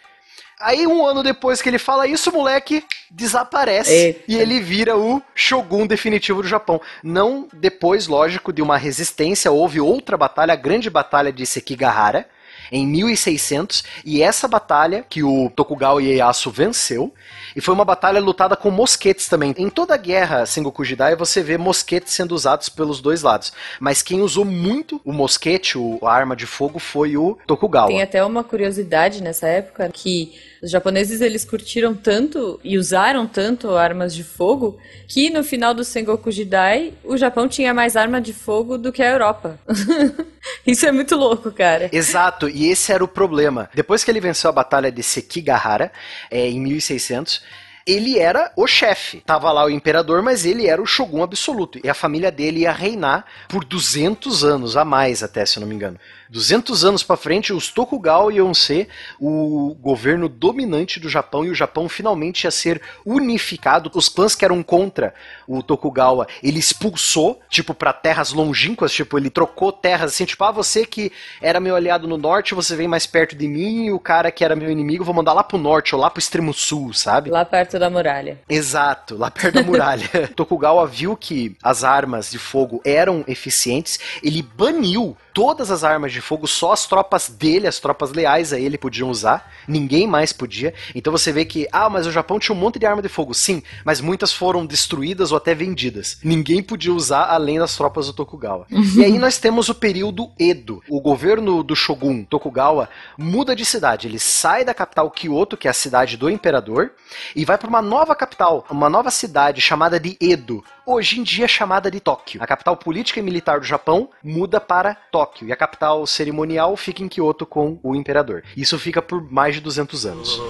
Aí, 0.61 0.85
um 0.88 1.05
ano 1.05 1.23
depois 1.23 1.61
que 1.61 1.69
ele 1.69 1.79
fala 1.79 2.07
isso, 2.07 2.29
o 2.29 2.33
moleque 2.33 2.83
desaparece 3.09 3.91
Eita. 3.93 4.19
e 4.27 4.35
ele 4.38 4.59
vira 4.59 4.97
o 4.97 5.21
Shogun 5.35 5.88
definitivo 5.88 6.41
do 6.41 6.47
Japão. 6.47 6.79
Não 7.03 7.47
depois, 7.53 8.07
lógico, 8.07 8.51
de 8.53 8.61
uma 8.61 8.77
resistência, 8.77 9.51
houve 9.51 9.79
outra 9.81 10.17
batalha, 10.17 10.53
a 10.53 10.57
grande 10.57 10.89
batalha 10.89 11.31
de 11.31 11.45
Sekigahara, 11.45 12.27
em 12.73 12.88
1600, 12.88 13.83
e 14.05 14.21
essa 14.23 14.47
batalha 14.47 15.05
que 15.09 15.21
o 15.21 15.49
Tokugawa 15.49 16.01
Ieyasu 16.01 16.49
venceu, 16.49 17.13
e 17.53 17.59
foi 17.59 17.73
uma 17.73 17.83
batalha 17.83 18.19
lutada 18.21 18.55
com 18.55 18.71
mosquetes 18.71 19.27
também. 19.27 19.53
Em 19.57 19.69
toda 19.69 19.93
a 19.93 19.97
guerra 19.97 20.45
Sengoku 20.45 20.85
Jidai 20.85 21.15
você 21.17 21.41
vê 21.41 21.57
mosquetes 21.57 22.13
sendo 22.13 22.33
usados 22.33 22.69
pelos 22.69 23.01
dois 23.01 23.23
lados, 23.23 23.51
mas 23.77 24.01
quem 24.01 24.21
usou 24.21 24.45
muito 24.45 25.01
o 25.03 25.11
mosquete, 25.11 25.77
o- 25.77 25.99
a 26.01 26.13
arma 26.13 26.33
de 26.33 26.45
fogo, 26.45 26.79
foi 26.79 27.17
o 27.17 27.38
Tokugawa. 27.45 27.88
Tem 27.89 28.01
até 28.01 28.23
uma 28.23 28.41
curiosidade 28.43 29.21
nessa 29.21 29.47
época 29.47 29.89
que 29.93 30.33
os 30.61 30.69
japoneses 30.69 31.21
eles 31.21 31.43
curtiram 31.43 31.95
tanto 31.95 32.59
e 32.63 32.77
usaram 32.77 33.25
tanto 33.25 33.75
armas 33.75 34.13
de 34.13 34.23
fogo 34.23 34.77
que 35.07 35.29
no 35.29 35.43
final 35.43 35.73
do 35.73 35.83
Sengoku 35.83 36.31
Jidai 36.31 36.93
o 37.03 37.17
Japão 37.17 37.47
tinha 37.47 37.73
mais 37.73 37.95
arma 37.95 38.21
de 38.21 38.31
fogo 38.31 38.77
do 38.77 38.91
que 38.91 39.01
a 39.01 39.09
Europa. 39.09 39.59
Isso 40.65 40.85
é 40.85 40.91
muito 40.91 41.15
louco, 41.15 41.51
cara. 41.51 41.89
Exato, 41.91 42.47
e 42.47 42.69
esse 42.69 42.91
era 42.91 43.03
o 43.03 43.07
problema. 43.07 43.69
Depois 43.73 44.03
que 44.03 44.11
ele 44.11 44.19
venceu 44.19 44.49
a 44.49 44.53
batalha 44.53 44.91
de 44.91 45.01
Sekigahara, 45.03 45.91
é, 46.29 46.47
em 46.47 46.59
1600, 46.59 47.41
ele 47.85 48.19
era 48.19 48.51
o 48.55 48.67
chefe. 48.67 49.21
Tava 49.25 49.51
lá 49.51 49.65
o 49.65 49.69
imperador, 49.69 50.21
mas 50.21 50.45
ele 50.45 50.67
era 50.67 50.81
o 50.81 50.85
shogun 50.85 51.23
absoluto. 51.23 51.79
E 51.83 51.89
a 51.89 51.93
família 51.93 52.31
dele 52.31 52.61
ia 52.61 52.71
reinar 52.71 53.25
por 53.47 53.65
200 53.65 54.43
anos, 54.43 54.77
a 54.77 54.85
mais 54.85 55.23
até, 55.23 55.45
se 55.45 55.57
eu 55.57 55.61
não 55.61 55.67
me 55.67 55.75
engano. 55.75 55.99
200 56.31 56.85
anos 56.85 57.03
pra 57.03 57.17
frente, 57.17 57.51
os 57.51 57.69
Tokugawa 57.69 58.33
iam 58.33 58.53
ser 58.53 58.87
o 59.19 59.75
governo 59.81 60.29
dominante 60.29 60.97
do 60.99 61.09
Japão 61.09 61.43
e 61.43 61.49
o 61.49 61.55
Japão 61.55 61.89
finalmente 61.89 62.45
ia 62.45 62.51
ser 62.51 62.81
unificado. 63.05 63.91
Os 63.93 64.07
clãs 64.07 64.33
que 64.33 64.45
eram 64.45 64.63
contra 64.63 65.13
o 65.45 65.61
Tokugawa, 65.61 66.27
ele 66.41 66.57
expulsou, 66.57 67.41
tipo, 67.49 67.73
pra 67.73 67.91
terras 67.91 68.31
longínquas, 68.31 68.93
tipo, 68.93 69.17
ele 69.17 69.29
trocou 69.29 69.73
terras 69.73 70.13
assim, 70.13 70.23
tipo, 70.23 70.41
ah, 70.45 70.51
você 70.51 70.85
que 70.85 71.11
era 71.41 71.59
meu 71.59 71.75
aliado 71.75 72.07
no 72.07 72.17
norte, 72.17 72.55
você 72.55 72.77
vem 72.77 72.87
mais 72.87 73.05
perto 73.05 73.35
de 73.35 73.47
mim, 73.47 73.87
e 73.87 73.91
o 73.91 73.99
cara 73.99 74.31
que 74.31 74.45
era 74.45 74.55
meu 74.55 74.71
inimigo, 74.71 75.03
vou 75.03 75.13
mandar 75.13 75.33
lá 75.33 75.43
pro 75.43 75.57
norte 75.57 75.93
ou 75.93 75.99
lá 75.99 76.09
pro 76.09 76.19
extremo 76.19 76.53
sul, 76.53 76.93
sabe? 76.93 77.29
Lá 77.29 77.43
perto 77.43 77.77
da 77.77 77.89
muralha. 77.89 78.39
Exato, 78.47 79.17
lá 79.17 79.29
perto 79.29 79.55
da 79.55 79.63
muralha. 79.63 80.09
Tokugawa 80.33 80.87
viu 80.87 81.17
que 81.17 81.57
as 81.61 81.83
armas 81.83 82.31
de 82.31 82.39
fogo 82.39 82.81
eram 82.85 83.25
eficientes, 83.27 83.99
ele 84.23 84.41
baniu 84.41 85.17
todas 85.33 85.71
as 85.71 85.83
armas 85.83 86.11
de 86.11 86.21
fogo, 86.21 86.47
só 86.47 86.71
as 86.71 86.85
tropas 86.85 87.29
dele, 87.29 87.67
as 87.67 87.79
tropas 87.79 88.11
leais 88.11 88.53
a 88.53 88.59
ele 88.59 88.77
podiam 88.77 89.09
usar, 89.09 89.51
ninguém 89.67 90.07
mais 90.07 90.33
podia. 90.33 90.73
Então 90.93 91.11
você 91.11 91.31
vê 91.31 91.45
que, 91.45 91.67
ah, 91.71 91.89
mas 91.89 92.05
o 92.05 92.11
Japão 92.11 92.39
tinha 92.39 92.55
um 92.55 92.59
monte 92.59 92.79
de 92.79 92.85
arma 92.85 93.01
de 93.01 93.09
fogo, 93.09 93.33
sim, 93.33 93.63
mas 93.85 94.01
muitas 94.01 94.33
foram 94.33 94.65
destruídas 94.65 95.31
ou 95.31 95.37
até 95.37 95.53
vendidas. 95.53 96.19
Ninguém 96.23 96.61
podia 96.61 96.93
usar 96.93 97.25
além 97.25 97.59
das 97.59 97.75
tropas 97.75 98.07
do 98.07 98.13
Tokugawa. 98.13 98.67
e 98.69 99.03
aí 99.03 99.17
nós 99.17 99.37
temos 99.37 99.69
o 99.69 99.75
período 99.75 100.29
Edo. 100.37 100.81
O 100.89 101.01
governo 101.01 101.63
do 101.63 101.75
Shogun 101.75 102.23
Tokugawa 102.23 102.89
muda 103.17 103.55
de 103.55 103.65
cidade, 103.65 104.07
ele 104.07 104.19
sai 104.19 104.63
da 104.63 104.73
capital 104.73 105.09
Kyoto, 105.09 105.57
que 105.57 105.67
é 105.67 105.71
a 105.71 105.73
cidade 105.73 106.17
do 106.17 106.29
imperador, 106.29 106.91
e 107.35 107.45
vai 107.45 107.57
para 107.57 107.69
uma 107.69 107.81
nova 107.81 108.15
capital, 108.15 108.65
uma 108.69 108.89
nova 108.89 109.11
cidade 109.11 109.61
chamada 109.61 109.99
de 109.99 110.17
Edo, 110.19 110.63
hoje 110.85 111.19
em 111.19 111.23
dia 111.23 111.47
chamada 111.47 111.89
de 111.89 111.99
Tóquio. 111.99 112.41
A 112.41 112.47
capital 112.47 112.75
política 112.75 113.19
e 113.19 113.23
militar 113.23 113.59
do 113.59 113.65
Japão 113.65 114.09
muda 114.23 114.59
para 114.59 114.95
Tóquio 114.95 115.20
e 115.43 115.52
a 115.52 115.56
capital 115.56 116.06
cerimonial 116.06 116.76
fica 116.76 117.03
em 117.03 117.07
Kyoto 117.07 117.45
com 117.45 117.80
o 117.84 117.95
imperador. 117.95 118.43
Isso 118.56 118.77
fica 118.80 119.02
por 119.02 119.22
mais 119.31 119.56
de 119.56 119.61
200 119.61 120.06
anos. 120.06 120.41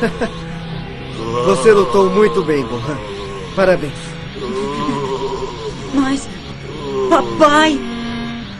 Você 1.46 1.72
lutou 1.72 2.08
muito 2.10 2.42
bem, 2.42 2.64
Gohan. 2.66 2.98
Parabéns. 3.54 3.92
Mas. 5.94 6.28
Papai! 7.08 7.78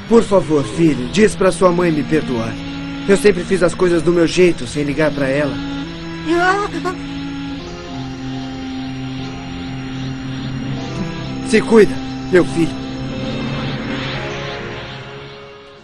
Por 0.09 0.23
favor, 0.23 0.65
filho, 0.65 1.09
diz 1.09 1.35
pra 1.37 1.53
sua 1.53 1.71
mãe 1.71 1.93
me 1.93 2.03
perdoar. 2.03 2.53
Eu 3.09 3.17
sempre 3.17 3.45
fiz 3.45 3.63
as 3.63 3.75
coisas 3.75 4.03
do 4.03 4.13
meu 4.13 4.27
jeito, 4.27 4.67
sem 4.67 4.83
ligar 4.83 5.11
pra 5.11 5.29
ela. 5.29 5.55
Se 11.49 11.61
cuida, 11.63 11.95
meu 12.31 12.45
filho. 12.45 12.88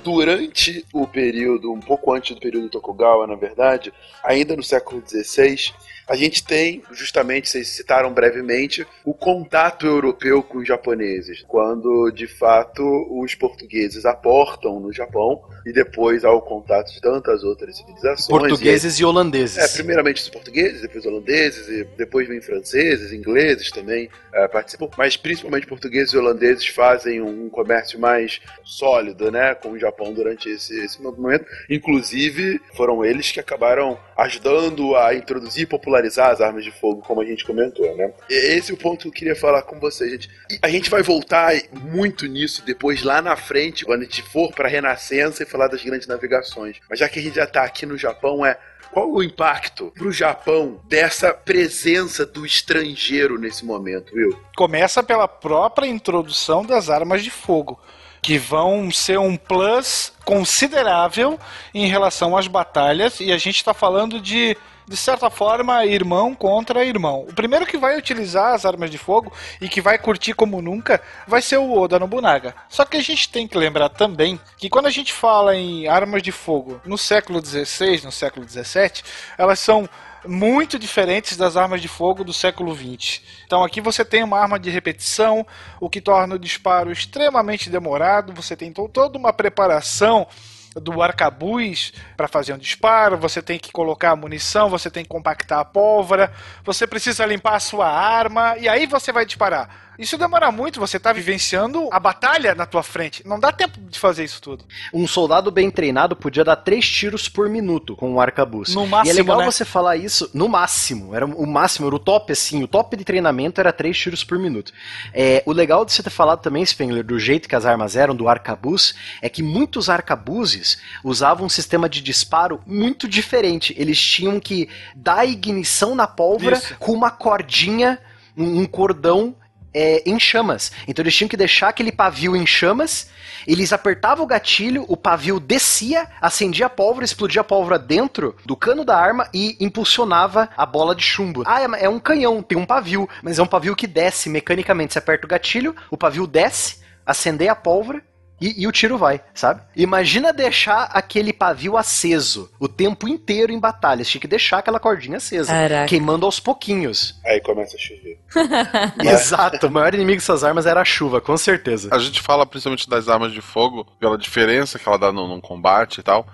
Durante 0.04 0.84
o 0.92 1.06
período, 1.06 1.72
um 1.72 1.80
pouco 1.80 2.12
antes 2.12 2.36
do 2.36 2.40
período 2.40 2.68
Tokugawa, 2.68 3.26
na 3.26 3.34
verdade, 3.34 3.92
ainda 4.22 4.54
no 4.54 4.62
século 4.62 5.02
XVI, 5.04 5.72
a 6.06 6.14
gente 6.16 6.44
tem, 6.44 6.82
justamente, 6.92 7.48
vocês 7.48 7.68
citaram 7.68 8.12
brevemente, 8.12 8.86
o 9.04 9.14
contato 9.14 9.86
europeu 9.86 10.42
com 10.42 10.58
os 10.58 10.68
japoneses, 10.68 11.42
quando 11.48 12.10
de 12.10 12.26
fato 12.26 12.82
os 13.10 13.34
portugueses 13.34 14.04
aportam 14.04 14.78
no 14.80 14.92
Japão 14.92 15.42
e 15.64 15.72
depois 15.72 16.24
há 16.24 16.30
o 16.30 16.42
contato 16.42 16.92
de 16.92 17.00
tantas 17.00 17.42
outras 17.42 17.76
civilizações. 17.76 18.26
Portugueses 18.26 18.98
e 18.98 19.04
holandeses. 19.04 19.58
É, 19.58 19.68
primeiramente 19.76 20.20
os 20.20 20.28
portugueses, 20.28 20.82
depois 20.82 21.06
holandeses, 21.06 21.68
e 21.68 21.84
depois 21.96 22.28
vem 22.28 22.40
franceses, 22.40 23.12
ingleses 23.12 23.70
também 23.70 24.10
é, 24.32 24.46
participam, 24.46 24.88
mas 24.98 25.16
principalmente 25.16 25.66
portugueses 25.66 26.12
e 26.12 26.18
holandeses 26.18 26.66
fazem 26.66 27.22
um 27.22 27.48
comércio 27.48 27.98
mais 27.98 28.40
sólido, 28.62 29.30
né, 29.30 29.54
com 29.54 29.70
o 29.70 29.78
Japão 29.78 30.12
durante 30.12 30.48
esse, 30.50 30.78
esse 30.80 31.00
momento. 31.00 31.46
Inclusive, 31.70 32.60
foram 32.74 33.04
eles 33.04 33.32
que 33.32 33.40
acabaram 33.40 33.98
ajudando 34.16 34.96
a 34.96 35.14
introduzir 35.14 35.62
e 35.62 35.66
popularizar 35.94 36.30
as 36.30 36.40
armas 36.40 36.64
de 36.64 36.72
fogo, 36.72 37.02
como 37.02 37.20
a 37.20 37.24
gente 37.24 37.44
comentou, 37.44 37.94
né? 37.96 38.12
Esse 38.28 38.72
é 38.72 38.74
o 38.74 38.76
ponto 38.76 39.02
que 39.02 39.08
eu 39.08 39.12
queria 39.12 39.36
falar 39.36 39.62
com 39.62 39.78
você, 39.78 40.10
gente. 40.10 40.28
E 40.50 40.58
a 40.60 40.68
gente 40.68 40.90
vai 40.90 41.02
voltar 41.02 41.52
muito 41.72 42.26
nisso 42.26 42.64
depois 42.64 43.02
lá 43.02 43.22
na 43.22 43.36
frente, 43.36 43.84
quando 43.84 44.02
a 44.02 44.04
gente 44.04 44.22
for 44.22 44.52
para 44.52 44.66
a 44.66 44.70
Renascença 44.70 45.42
e 45.42 45.46
falar 45.46 45.68
das 45.68 45.82
grandes 45.82 46.08
navegações. 46.08 46.78
Mas 46.90 46.98
já 46.98 47.08
que 47.08 47.18
a 47.18 47.22
gente 47.22 47.36
já 47.36 47.46
tá 47.46 47.62
aqui 47.62 47.86
no 47.86 47.96
Japão, 47.96 48.44
é 48.44 48.58
qual 48.90 49.10
o 49.10 49.22
impacto 49.22 49.92
para 49.96 50.06
o 50.06 50.12
Japão 50.12 50.80
dessa 50.88 51.32
presença 51.32 52.26
do 52.26 52.44
estrangeiro 52.44 53.38
nesse 53.38 53.64
momento, 53.64 54.14
viu? 54.14 54.38
Começa 54.56 55.02
pela 55.02 55.28
própria 55.28 55.86
introdução 55.86 56.64
das 56.64 56.90
armas 56.90 57.22
de 57.22 57.30
fogo, 57.30 57.80
que 58.22 58.38
vão 58.38 58.90
ser 58.90 59.18
um 59.18 59.36
plus 59.36 60.12
considerável 60.24 61.38
em 61.72 61.86
relação 61.86 62.36
às 62.36 62.46
batalhas, 62.46 63.20
e 63.20 63.32
a 63.32 63.38
gente 63.38 63.56
está 63.56 63.74
falando 63.74 64.20
de 64.20 64.56
de 64.86 64.96
certa 64.96 65.30
forma, 65.30 65.84
irmão 65.86 66.34
contra 66.34 66.84
irmão. 66.84 67.26
O 67.28 67.34
primeiro 67.34 67.66
que 67.66 67.78
vai 67.78 67.96
utilizar 67.96 68.54
as 68.54 68.64
armas 68.64 68.90
de 68.90 68.98
fogo 68.98 69.32
e 69.60 69.68
que 69.68 69.80
vai 69.80 69.98
curtir 69.98 70.34
como 70.34 70.60
nunca 70.60 71.00
vai 71.26 71.40
ser 71.40 71.56
o 71.56 71.72
Oda 71.72 71.98
Nobunaga. 71.98 72.54
Só 72.68 72.84
que 72.84 72.96
a 72.96 73.02
gente 73.02 73.30
tem 73.30 73.48
que 73.48 73.56
lembrar 73.56 73.88
também 73.88 74.38
que 74.56 74.68
quando 74.68 74.86
a 74.86 74.90
gente 74.90 75.12
fala 75.12 75.56
em 75.56 75.88
armas 75.88 76.22
de 76.22 76.32
fogo 76.32 76.80
no 76.84 76.98
século 76.98 77.44
XVI, 77.44 78.02
no 78.04 78.12
século 78.12 78.46
XVII, 78.48 79.02
elas 79.38 79.58
são 79.58 79.88
muito 80.26 80.78
diferentes 80.78 81.36
das 81.36 81.56
armas 81.56 81.80
de 81.80 81.88
fogo 81.88 82.24
do 82.24 82.32
século 82.32 82.74
XX. 82.74 83.20
Então 83.46 83.62
aqui 83.62 83.80
você 83.80 84.04
tem 84.04 84.22
uma 84.22 84.38
arma 84.38 84.58
de 84.58 84.70
repetição, 84.70 85.46
o 85.80 85.88
que 85.88 86.00
torna 86.00 86.34
o 86.34 86.38
disparo 86.38 86.90
extremamente 86.90 87.68
demorado, 87.68 88.32
você 88.32 88.56
tem 88.56 88.72
toda 88.72 89.18
uma 89.18 89.32
preparação 89.32 90.26
do 90.74 91.02
arcabuz 91.02 91.92
para 92.16 92.28
fazer 92.28 92.52
um 92.52 92.58
disparo, 92.58 93.16
você 93.16 93.40
tem 93.40 93.58
que 93.58 93.70
colocar 93.70 94.10
a 94.10 94.16
munição, 94.16 94.68
você 94.68 94.90
tem 94.90 95.02
que 95.02 95.08
compactar 95.08 95.60
a 95.60 95.64
pólvora, 95.64 96.32
você 96.64 96.86
precisa 96.86 97.24
limpar 97.24 97.56
a 97.56 97.60
sua 97.60 97.88
arma 97.88 98.56
e 98.58 98.68
aí 98.68 98.86
você 98.86 99.12
vai 99.12 99.24
disparar. 99.24 99.83
Isso 99.98 100.18
demora 100.18 100.50
muito, 100.50 100.80
você 100.80 100.98
tá 100.98 101.12
vivenciando 101.12 101.88
a 101.92 102.00
batalha 102.00 102.54
na 102.54 102.66
tua 102.66 102.82
frente. 102.82 103.26
Não 103.26 103.38
dá 103.38 103.52
tempo 103.52 103.78
de 103.80 103.98
fazer 103.98 104.24
isso 104.24 104.40
tudo. 104.42 104.64
Um 104.92 105.06
soldado 105.06 105.50
bem 105.50 105.70
treinado 105.70 106.16
podia 106.16 106.44
dar 106.44 106.56
três 106.56 106.88
tiros 106.88 107.28
por 107.28 107.48
minuto 107.48 107.94
com 107.94 108.10
um 108.10 108.20
arcabuz. 108.20 108.74
No 108.74 108.86
máximo, 108.86 109.08
e 109.08 109.10
é 109.10 109.14
legal 109.14 109.38
né? 109.38 109.44
você 109.44 109.64
falar 109.64 109.96
isso 109.96 110.28
no 110.34 110.48
máximo. 110.48 111.14
Era 111.14 111.24
o 111.24 111.46
máximo, 111.46 111.86
era 111.86 111.94
o 111.94 111.98
top, 111.98 112.32
assim. 112.32 112.62
O 112.62 112.68
top 112.68 112.96
de 112.96 113.04
treinamento 113.04 113.60
era 113.60 113.72
três 113.72 113.96
tiros 113.96 114.24
por 114.24 114.38
minuto. 114.38 114.72
É, 115.12 115.42
o 115.46 115.52
legal 115.52 115.84
de 115.84 115.92
você 115.92 116.02
ter 116.02 116.10
falado 116.10 116.40
também, 116.40 116.64
Spengler, 116.64 117.04
do 117.04 117.18
jeito 117.18 117.48
que 117.48 117.54
as 117.54 117.64
armas 117.64 117.94
eram, 117.94 118.16
do 118.16 118.28
arcabuz, 118.28 118.94
é 119.22 119.28
que 119.28 119.42
muitos 119.42 119.88
arcabuzes 119.88 120.78
usavam 121.02 121.46
um 121.46 121.48
sistema 121.50 121.88
de 121.88 122.00
disparo 122.00 122.60
muito 122.66 123.08
diferente. 123.08 123.74
Eles 123.78 124.00
tinham 124.00 124.40
que 124.40 124.68
dar 124.94 125.24
ignição 125.24 125.94
na 125.94 126.06
pólvora 126.06 126.56
Isso. 126.56 126.76
com 126.78 126.92
uma 126.92 127.10
cordinha, 127.10 127.98
um, 128.36 128.60
um 128.60 128.66
cordão 128.66 129.36
é, 129.74 130.02
em 130.06 130.18
chamas. 130.18 130.72
Então 130.86 131.02
eles 131.02 131.14
tinham 131.14 131.28
que 131.28 131.36
deixar 131.36 131.68
aquele 131.68 131.90
pavio 131.90 132.36
em 132.36 132.46
chamas, 132.46 133.10
eles 133.46 133.72
apertavam 133.72 134.24
o 134.24 134.28
gatilho, 134.28 134.84
o 134.88 134.96
pavio 134.96 135.40
descia, 135.40 136.08
acendia 136.20 136.66
a 136.66 136.70
pólvora, 136.70 137.04
explodia 137.04 137.40
a 137.40 137.44
pólvora 137.44 137.78
dentro 137.78 138.36
do 138.46 138.56
cano 138.56 138.84
da 138.84 138.96
arma 138.96 139.28
e 139.34 139.56
impulsionava 139.60 140.48
a 140.56 140.64
bola 140.64 140.94
de 140.94 141.02
chumbo. 141.02 141.42
Ah, 141.46 141.60
é, 141.60 141.84
é 141.84 141.88
um 141.88 141.98
canhão, 141.98 142.42
tem 142.42 142.56
um 142.56 142.64
pavio, 142.64 143.08
mas 143.22 143.38
é 143.38 143.42
um 143.42 143.46
pavio 143.46 143.76
que 143.76 143.86
desce 143.86 144.30
mecanicamente. 144.30 144.92
Você 144.92 144.98
aperta 144.98 145.26
o 145.26 145.28
gatilho, 145.28 145.74
o 145.90 145.96
pavio 145.96 146.26
desce, 146.26 146.78
acender 147.04 147.48
a 147.48 147.54
pólvora. 147.54 148.02
E, 148.40 148.62
e 148.62 148.66
o 148.66 148.72
tiro 148.72 148.98
vai, 148.98 149.20
sabe? 149.32 149.62
Imagina 149.76 150.32
deixar 150.32 150.84
aquele 150.92 151.32
pavio 151.32 151.76
aceso 151.76 152.50
o 152.58 152.68
tempo 152.68 153.08
inteiro 153.08 153.52
em 153.52 153.60
batalha. 153.60 154.04
Você 154.04 154.12
tinha 154.12 154.20
que 154.20 154.28
deixar 154.28 154.58
aquela 154.58 154.80
cordinha 154.80 155.18
acesa, 155.18 155.52
Caraca. 155.52 155.86
queimando 155.86 156.26
aos 156.26 156.40
pouquinhos. 156.40 157.18
Aí 157.24 157.40
começa 157.40 157.76
a 157.76 157.80
chover. 157.80 158.18
Exato, 159.02 159.66
o 159.66 159.70
maior 159.70 159.94
inimigo 159.94 160.18
dessas 160.18 160.42
armas 160.42 160.66
era 160.66 160.80
a 160.80 160.84
chuva, 160.84 161.20
com 161.20 161.36
certeza. 161.36 161.88
A 161.92 161.98
gente 161.98 162.20
fala 162.20 162.44
principalmente 162.44 162.88
das 162.88 163.08
armas 163.08 163.32
de 163.32 163.40
fogo, 163.40 163.86
pela 163.98 164.18
diferença 164.18 164.78
que 164.78 164.88
ela 164.88 164.98
dá 164.98 165.12
num, 165.12 165.28
num 165.28 165.40
combate 165.40 165.98
e 165.98 166.02
tal. 166.02 166.26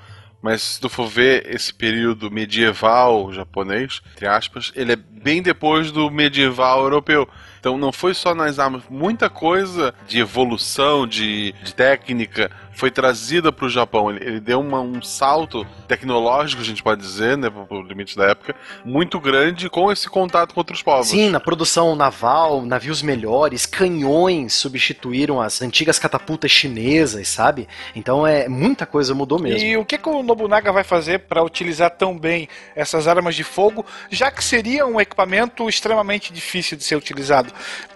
Mas 0.42 0.62
se 0.62 0.80
tu 0.80 0.88
for 0.88 1.06
ver 1.06 1.46
esse 1.54 1.72
período 1.72 2.30
medieval 2.30 3.30
japonês, 3.30 4.00
entre 4.14 4.26
aspas, 4.26 4.72
ele 4.74 4.92
é 4.92 4.96
bem 4.96 5.42
depois 5.42 5.92
do 5.92 6.10
medieval 6.10 6.82
europeu. 6.82 7.28
Então 7.60 7.76
não 7.76 7.92
foi 7.92 8.14
só 8.14 8.34
nas 8.34 8.58
armas, 8.58 8.82
muita 8.88 9.28
coisa 9.28 9.94
de 10.08 10.18
evolução, 10.18 11.06
de, 11.06 11.52
de 11.62 11.74
técnica 11.74 12.50
foi 12.80 12.90
trazida 12.90 13.52
para 13.52 13.66
o 13.66 13.68
Japão. 13.68 14.10
Ele, 14.10 14.24
ele 14.24 14.40
deu 14.40 14.58
uma- 14.58 14.80
um 14.80 15.02
salto 15.02 15.66
tecnológico, 15.86 16.62
a 16.62 16.64
gente 16.64 16.82
pode 16.82 17.02
dizer, 17.02 17.36
né, 17.36 17.50
pro, 17.50 17.82
limite 17.82 18.16
da 18.16 18.24
época, 18.30 18.56
muito 18.84 19.20
grande 19.20 19.68
com 19.68 19.92
esse 19.92 20.08
contato 20.08 20.54
com 20.54 20.60
outros 20.60 20.82
povos. 20.82 21.08
Sim, 21.08 21.28
na 21.28 21.38
produção 21.38 21.94
naval, 21.94 22.62
navios 22.62 23.02
melhores, 23.02 23.66
canhões 23.66 24.54
substituíram 24.54 25.40
as 25.42 25.60
antigas 25.60 25.98
catapultas 25.98 26.50
chinesas, 26.50 27.28
sabe? 27.28 27.68
Então 27.94 28.26
é 28.26 28.48
muita 28.48 28.86
coisa 28.86 29.14
mudou 29.14 29.38
mesmo. 29.38 29.58
E 29.66 29.76
o 29.76 29.84
que, 29.84 29.98
que 29.98 30.08
o 30.08 30.22
Nobunaga 30.22 30.72
vai 30.72 30.82
fazer 30.82 31.18
para 31.20 31.42
utilizar 31.42 31.90
tão 31.90 32.18
bem 32.18 32.48
essas 32.74 33.06
armas 33.06 33.34
de 33.36 33.44
fogo, 33.44 33.84
já 34.10 34.30
que 34.30 34.42
seria 34.42 34.86
um 34.86 34.98
equipamento 34.98 35.68
extremamente 35.68 36.32
difícil 36.32 36.78
de 36.78 36.84
ser 36.84 36.96
utilizado? 36.96 37.52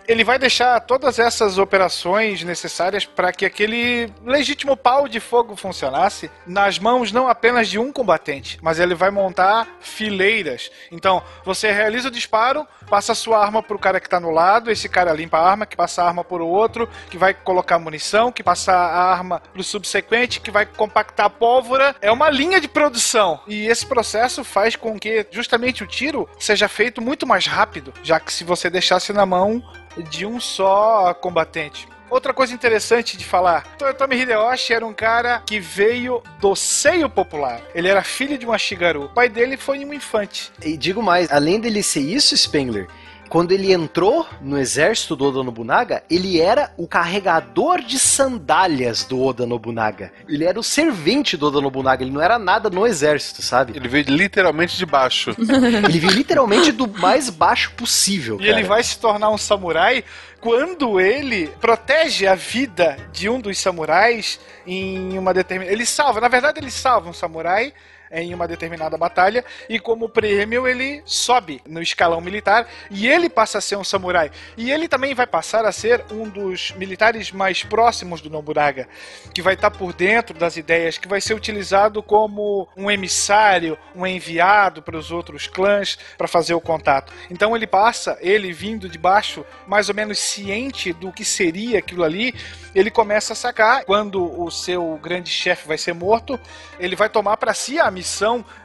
Ele 0.06 0.22
vai 0.22 0.38
deixar 0.38 0.78
todas 0.80 1.18
essas 1.18 1.56
operações 1.56 2.42
necessárias 2.42 3.06
para 3.06 3.32
que 3.32 3.46
aquele 3.46 4.12
legítimo 4.24 4.76
pau 4.76 5.08
de 5.08 5.18
fogo 5.18 5.56
funcionasse 5.56 6.30
nas 6.46 6.78
mãos 6.78 7.10
não 7.10 7.28
apenas 7.28 7.68
de 7.68 7.78
um 7.78 7.90
combatente, 7.90 8.58
mas 8.60 8.78
ele 8.78 8.94
vai 8.94 9.10
montar 9.10 9.66
fileiras. 9.80 10.70
Então, 10.92 11.22
você 11.44 11.72
realiza 11.72 12.08
o 12.08 12.10
disparo, 12.10 12.66
passa 12.88 13.14
sua 13.14 13.42
arma 13.42 13.62
pro 13.62 13.78
cara 13.78 13.98
que 13.98 14.08
tá 14.08 14.20
no 14.20 14.30
lado, 14.30 14.70
esse 14.70 14.88
cara 14.88 15.12
limpa 15.12 15.38
a 15.38 15.50
arma, 15.50 15.66
que 15.66 15.76
passa 15.76 16.02
a 16.02 16.06
arma 16.06 16.22
pro 16.22 16.46
outro, 16.46 16.88
que 17.08 17.16
vai 17.16 17.32
colocar 17.32 17.78
munição, 17.78 18.30
que 18.30 18.42
passa 18.42 18.72
a 18.72 19.10
arma 19.10 19.40
pro 19.52 19.62
subsequente, 19.62 20.40
que 20.40 20.50
vai 20.50 20.66
compactar 20.66 21.30
pólvora. 21.30 21.96
É 22.02 22.12
uma 22.12 22.28
linha 22.28 22.60
de 22.60 22.68
produção. 22.68 23.40
E 23.46 23.66
esse 23.66 23.86
processo 23.86 24.44
faz 24.44 24.76
com 24.76 24.98
que 24.98 25.26
justamente 25.30 25.82
o 25.82 25.86
tiro 25.86 26.28
seja 26.38 26.68
feito 26.68 27.00
muito 27.00 27.26
mais 27.26 27.46
rápido, 27.46 27.94
já 28.02 28.20
que 28.20 28.32
se 28.32 28.44
você 28.44 28.68
deixasse 28.68 29.12
na 29.12 29.24
mão 29.24 29.62
de 30.02 30.26
um 30.26 30.40
só 30.40 31.14
combatente. 31.14 31.88
Outra 32.10 32.32
coisa 32.32 32.54
interessante 32.54 33.16
de 33.16 33.24
falar: 33.24 33.66
Toyotomi 33.76 34.16
Hideyoshi 34.16 34.72
era 34.72 34.86
um 34.86 34.92
cara 34.92 35.42
que 35.46 35.58
veio 35.58 36.22
do 36.40 36.54
seio 36.54 37.08
popular. 37.08 37.60
Ele 37.74 37.88
era 37.88 38.02
filho 38.02 38.38
de 38.38 38.46
uma 38.46 38.58
Shigaru. 38.58 39.04
O 39.04 39.08
pai 39.08 39.28
dele 39.28 39.56
foi 39.56 39.84
um 39.84 39.92
infante. 39.92 40.52
E 40.62 40.76
digo 40.76 41.02
mais, 41.02 41.30
além 41.32 41.58
dele 41.58 41.82
ser 41.82 42.00
isso, 42.00 42.36
Spengler, 42.36 42.86
quando 43.34 43.50
ele 43.50 43.72
entrou 43.72 44.24
no 44.40 44.56
exército 44.56 45.16
do 45.16 45.24
Oda 45.24 45.42
Nobunaga, 45.42 46.04
ele 46.08 46.40
era 46.40 46.72
o 46.76 46.86
carregador 46.86 47.80
de 47.80 47.98
sandálias 47.98 49.02
do 49.02 49.20
Oda 49.20 49.44
Nobunaga. 49.44 50.12
Ele 50.28 50.44
era 50.44 50.56
o 50.56 50.62
servente 50.62 51.36
do 51.36 51.48
Oda 51.48 51.60
Nobunaga, 51.60 52.04
ele 52.04 52.12
não 52.12 52.20
era 52.20 52.38
nada 52.38 52.70
no 52.70 52.86
exército, 52.86 53.42
sabe? 53.42 53.72
Ele 53.74 53.88
veio 53.88 54.04
literalmente 54.06 54.76
de 54.76 54.86
baixo. 54.86 55.34
Ele 55.88 55.98
veio 55.98 56.12
literalmente 56.12 56.70
do 56.70 56.86
mais 56.86 57.28
baixo 57.28 57.72
possível, 57.72 58.36
E 58.36 58.46
cara. 58.46 58.50
ele 58.60 58.68
vai 58.68 58.84
se 58.84 59.00
tornar 59.00 59.30
um 59.30 59.38
samurai 59.38 60.04
quando 60.40 61.00
ele 61.00 61.48
protege 61.60 62.28
a 62.28 62.36
vida 62.36 62.96
de 63.12 63.28
um 63.28 63.40
dos 63.40 63.58
samurais 63.58 64.38
em 64.64 65.18
uma 65.18 65.34
determinada. 65.34 65.74
Ele 65.74 65.84
salva, 65.84 66.20
na 66.20 66.28
verdade, 66.28 66.60
ele 66.60 66.70
salva 66.70 67.10
um 67.10 67.12
samurai 67.12 67.72
em 68.14 68.32
uma 68.32 68.46
determinada 68.46 68.96
batalha 68.96 69.44
e 69.68 69.78
como 69.80 70.08
prêmio 70.08 70.66
ele 70.66 71.02
sobe 71.04 71.60
no 71.66 71.82
escalão 71.82 72.20
militar 72.20 72.66
e 72.90 73.08
ele 73.08 73.28
passa 73.28 73.58
a 73.58 73.60
ser 73.60 73.76
um 73.76 73.84
samurai. 73.84 74.30
E 74.56 74.70
ele 74.70 74.88
também 74.88 75.14
vai 75.14 75.26
passar 75.26 75.64
a 75.64 75.72
ser 75.72 76.04
um 76.10 76.28
dos 76.28 76.72
militares 76.72 77.32
mais 77.32 77.64
próximos 77.64 78.20
do 78.20 78.30
Nobunaga 78.30 78.88
que 79.34 79.42
vai 79.42 79.54
estar 79.54 79.70
por 79.70 79.92
dentro 79.92 80.38
das 80.38 80.56
ideias 80.56 80.96
que 80.96 81.08
vai 81.08 81.20
ser 81.20 81.34
utilizado 81.34 82.02
como 82.02 82.68
um 82.76 82.90
emissário 82.90 83.76
um 83.94 84.06
enviado 84.06 84.80
para 84.80 84.96
os 84.96 85.10
outros 85.10 85.46
clãs 85.46 85.98
para 86.16 86.28
fazer 86.28 86.54
o 86.54 86.60
contato. 86.60 87.12
Então 87.30 87.56
ele 87.56 87.66
passa 87.66 88.16
ele 88.20 88.52
vindo 88.52 88.88
de 88.88 88.98
baixo 88.98 89.44
mais 89.66 89.88
ou 89.88 89.94
menos 89.94 90.18
ciente 90.18 90.92
do 90.92 91.12
que 91.12 91.24
seria 91.24 91.78
aquilo 91.78 92.04
ali 92.04 92.34
ele 92.74 92.90
começa 92.90 93.34
a 93.34 93.36
sacar. 93.36 93.84
Quando 93.84 94.40
o 94.40 94.50
seu 94.50 94.98
grande 95.02 95.30
chefe 95.30 95.66
vai 95.66 95.78
ser 95.78 95.94
morto 95.94 96.38
ele 96.78 96.94
vai 96.94 97.08
tomar 97.08 97.36
para 97.36 97.54
si 97.54 97.78
a 97.78 97.90
missão 97.90 98.03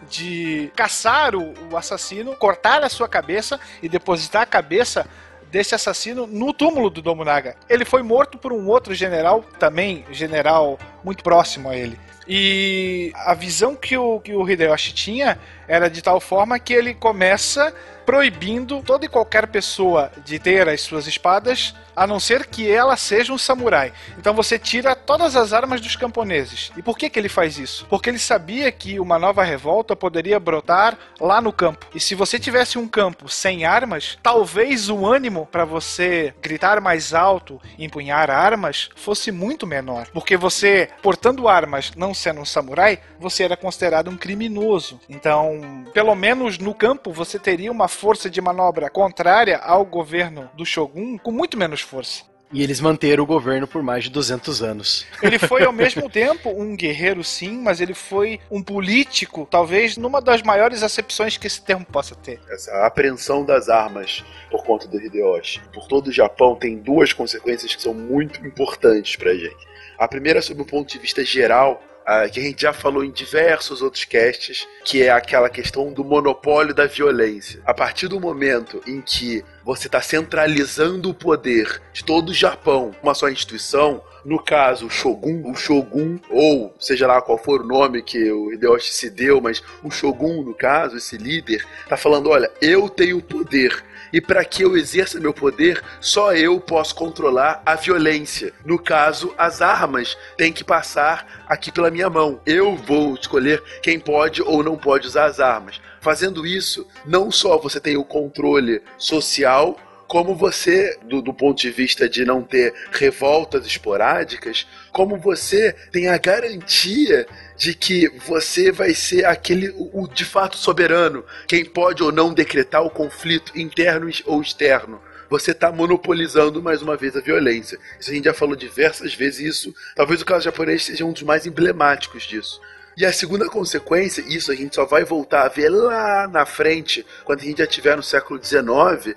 de 0.10 0.72
caçar 0.76 1.36
o, 1.36 1.53
o 1.72 1.78
assassino, 1.78 2.36
cortar 2.36 2.84
a 2.84 2.90
sua 2.90 3.07
cabeça 3.07 3.60
e 3.82 3.90
depositar 3.90 4.41
a 4.41 4.45
cabeça 4.45 5.07
desse 5.52 5.74
assassino 5.74 6.28
no 6.28 6.53
túmulo 6.53 6.90
do 6.90 7.02
Nobunaga. 7.02 7.56
Ele 7.68 7.86
foi 7.86 8.03
morto 8.03 8.38
por 8.38 8.53
um 8.53 8.68
outro 8.68 8.94
general, 8.94 9.44
também 9.57 10.06
general 10.11 10.78
muito 11.03 11.24
próximo 11.24 11.70
a 11.70 11.76
ele. 11.76 11.99
E 12.28 13.11
a 13.16 13.34
visão 13.34 13.76
que 13.76 13.98
o, 13.98 14.20
que 14.20 14.36
o 14.36 14.48
Hideyoshi 14.48 14.94
tinha 14.94 15.40
era 15.68 15.90
de 15.90 15.99
tal 15.99 16.20
forma 16.20 16.60
que 16.60 16.74
ele 16.74 16.94
começa 16.94 17.74
proibindo 18.06 18.84
toda 18.84 19.06
e 19.06 19.10
qualquer 19.10 19.48
pessoa 19.48 20.11
de 20.24 20.38
ter 20.38 20.70
as 20.70 20.82
suas 20.82 21.07
espadas, 21.07 21.74
a 21.99 22.07
não 22.07 22.17
ser 22.17 22.45
que 22.45 22.71
ela 22.71 22.95
seja 22.95 23.34
um 23.34 23.38
samurai. 23.38 23.91
Então 24.17 24.34
você 24.34 24.57
tira 24.57 24.95
todas 24.95 25.35
as 25.35 25.51
armas 25.51 25.81
dos 25.81 25.97
camponeses. 25.97 26.71
E 26.77 26.81
por 26.81 26.97
que, 26.97 27.09
que 27.09 27.19
ele 27.19 27.27
faz 27.27 27.57
isso? 27.57 27.85
Porque 27.89 28.09
ele 28.09 28.17
sabia 28.17 28.71
que 28.71 29.01
uma 29.01 29.19
nova 29.19 29.43
revolta 29.43 29.97
poderia 29.97 30.39
brotar 30.39 30.97
lá 31.19 31.41
no 31.41 31.51
campo. 31.51 31.85
E 31.93 31.99
se 31.99 32.15
você 32.15 32.39
tivesse 32.39 32.77
um 32.77 32.88
campo 32.88 33.27
sem 33.27 33.65
armas, 33.65 34.17
talvez 34.23 34.88
o 34.88 35.05
ânimo 35.05 35.45
para 35.51 35.65
você 35.65 36.34
gritar 36.41 36.80
mais 36.80 37.13
alto 37.13 37.59
empunhar 37.77 38.31
armas 38.31 38.89
fosse 38.95 39.30
muito 39.30 39.67
menor. 39.67 40.07
Porque 40.13 40.38
você, 40.38 40.88
portando 41.01 41.49
armas, 41.49 41.91
não 41.97 42.13
sendo 42.13 42.39
um 42.39 42.45
samurai, 42.45 42.99
você 43.19 43.43
era 43.43 43.57
considerado 43.57 44.09
um 44.09 44.15
criminoso. 44.15 45.01
Então, 45.09 45.84
pelo 45.93 46.15
menos 46.15 46.57
no 46.57 46.73
campo, 46.73 47.11
você 47.11 47.38
teria 47.38 47.69
uma 47.69 47.89
força 47.89 48.30
de 48.30 48.39
manobra 48.39 48.89
contrária 48.89 49.57
ao 49.57 49.84
governo 49.84 50.49
do 50.53 50.65
Shogun 50.65 51.17
com 51.17 51.31
muito 51.34 51.57
menos 51.57 51.89
força. 51.90 52.30
E 52.52 52.64
eles 52.64 52.82
manteram 52.82 53.24
o 53.24 53.28
governo 53.28 53.68
por 53.68 53.84
mais 53.84 54.06
de 54.06 54.10
200 54.10 54.64
anos. 54.64 55.06
Ele 55.22 55.38
foi 55.38 55.64
ao 55.64 55.72
mesmo 55.74 56.10
tempo 56.10 56.49
um 56.49 56.76
guerreiro, 56.76 57.24
sim, 57.24 57.60
mas 57.61 57.80
ele 57.80 57.94
foi 57.94 58.40
um 58.49 58.64
político, 58.64 59.48
talvez 59.49 59.98
numa 59.98 60.20
das 60.20 60.41
maiores 60.41 60.82
acepções 60.82 61.38
que 61.38 61.45
esse 61.45 61.61
termo 61.61 61.86
possa 61.86 62.16
ter. 62.16 62.40
Essa 62.49 62.88
apreensão 62.88 63.45
das 63.45 63.70
armas 63.70 64.24
por 64.49 64.64
conta 64.64 64.88
do 64.88 64.99
Hideyoshi, 64.99 65.61
por 65.72 65.88
todo 65.88 66.07
o 66.07 66.11
Japão, 66.11 66.56
tem 66.56 66.78
duas 66.78 67.14
consequências 67.14 67.76
que 67.76 67.82
são 67.82 67.94
muito 67.94 68.44
importantes 68.45 69.16
pra 69.16 69.34
gente. 69.36 69.70
A 69.98 70.07
primeira, 70.07 70.41
sob 70.41 70.61
o 70.61 70.66
ponto 70.66 70.91
de 70.91 70.98
vista 70.98 71.24
geral, 71.24 71.84
que 72.31 72.40
a 72.40 72.44
gente 72.44 72.61
já 72.61 72.73
falou 72.73 73.03
em 73.03 73.11
diversos 73.11 73.81
outros 73.81 74.06
casts, 74.06 74.68
que 74.84 75.03
é 75.03 75.10
aquela 75.10 75.49
questão 75.49 75.94
do 75.94 76.03
monopólio 76.03 76.73
da 76.73 76.86
violência. 76.86 77.61
A 77.65 77.73
partir 77.73 78.07
do 78.07 78.19
momento 78.19 78.81
em 78.88 79.02
que 79.02 79.44
você 79.64 79.88
está 79.88 80.02
centralizando 80.02 81.10
o 81.10 81.14
poder 81.14 81.81
de 81.94 82.03
todo 82.03 82.30
o 82.30 82.34
Japão, 82.34 82.95
uma 83.03 83.14
só 83.14 83.30
instituição, 83.30 84.02
no 84.26 84.41
caso, 84.41 84.88
o 84.88 84.90
Shogun, 84.90 85.49
o 85.49 85.56
Shogun, 85.56 86.19
ou 86.30 86.76
seja 86.80 87.07
lá 87.07 87.22
qual 87.22 87.38
for 87.38 87.61
o 87.61 87.68
nome 87.68 88.02
que 88.02 88.31
o 88.31 88.52
Hideyoshi 88.52 88.91
se 88.91 89.10
deu, 89.10 89.40
mas 89.40 89.64
o 89.84 89.90
Shogun, 89.90 90.44
no 90.44 90.53
caso, 90.53 90.98
esse 90.98 91.18
líder, 91.18 91.65
tá 91.88 91.95
falando: 91.95 92.30
olha, 92.30 92.52
eu 92.61 92.90
tenho 92.90 93.22
poder. 93.22 93.84
E 94.11 94.19
para 94.19 94.44
que 94.44 94.64
eu 94.64 94.76
exerça 94.76 95.19
meu 95.19 95.34
poder, 95.34 95.81
só 95.99 96.34
eu 96.34 96.60
posso 96.60 96.95
controlar 96.95 97.61
a 97.65 97.76
violência. 97.76 98.53
No 98.65 98.80
caso, 98.80 99.34
as 99.38 99.61
armas 99.61 100.18
têm 100.38 100.52
que 100.52 100.64
passar 100.64 101.44
aqui 101.48 101.72
pela 101.72 101.91
minha 101.91 102.10
mão. 102.10 102.41
Eu 102.45 102.76
vou 102.76 103.15
escolher 103.15 103.61
quem 103.81 103.99
pode 103.99 104.41
ou 104.41 104.64
não 104.64 104.77
pode 104.77 105.07
usar 105.07 105.26
as 105.26 105.40
armas. 105.40 105.80
Fazendo 106.02 106.45
isso, 106.45 106.88
não 107.06 107.30
só 107.30 107.57
você 107.57 107.80
tem 107.80 107.98
o 107.98 108.06
controle 108.06 108.81
social, 108.98 109.77
como 110.10 110.34
você, 110.34 110.98
do, 111.03 111.22
do, 111.22 111.31
ponto 111.31 111.61
de 111.61 111.69
vista 111.69 112.10
de 112.10 112.26
não 112.26 112.41
ter 112.41 112.73
revoltas 112.91 113.68
esporádicas, 113.68 114.65
como 114.91 115.18
você 115.18 115.72
tem 115.91 116.07
a 116.07 116.18
garantia 116.18 117.27
de 117.60 117.73
que 117.73 118.07
você 118.26 118.72
vai 118.72 118.94
ser 118.94 119.26
aquele, 119.26 119.69
o, 119.72 120.03
o 120.03 120.07
de 120.07 120.23
fato 120.23 120.56
soberano, 120.56 121.26
quem 121.45 121.65
pode 121.65 122.02
ou 122.02 122.10
não 122.10 122.34
decretar 122.34 122.81
o 122.81 122.90
conflito 122.90 123.52
interno 123.60 124.10
ou 124.26 124.41
externo 124.41 125.02
você 125.30 125.52
está 125.52 125.72
monopolizando 125.72 126.60
mais 126.60 126.81
uma 126.81 126.98
vez 126.98 127.15
a 127.15 127.22
violência. 127.22 127.77
Isso 127.99 128.10
a 128.10 128.14
gente 128.15 128.26
já 128.26 128.34
falou 128.34 128.56
diversas 128.56 129.14
vezes, 129.14 129.57
isso 129.57 129.76
talvez 129.95 130.23
o 130.23 130.26
caso 130.26 130.45
japonês 130.45 130.84
seja 130.84 131.06
um 131.06 131.11
dos 131.11 131.22
mais 131.22 131.45
emblemáticos 131.45 132.23
disso. 132.23 132.60
E 132.98 133.06
a 133.06 133.14
segunda 133.14 133.48
consequência, 133.48 134.23
isso 134.27 134.52
a 134.52 134.56
gente 134.56 134.73
só 134.73 134.86
vai 134.86 135.03
voltar 135.03 135.44
a 135.44 135.48
ver 135.48 135.69
lá 135.69 136.27
na 136.27 136.48
frente, 136.48 137.06
quando 137.23 137.41
a 137.41 137.44
gente 137.44 137.60
já 137.60 137.65
estiver 137.65 137.95
no 137.95 138.02
século 138.02 138.44
XIX, 138.44 139.15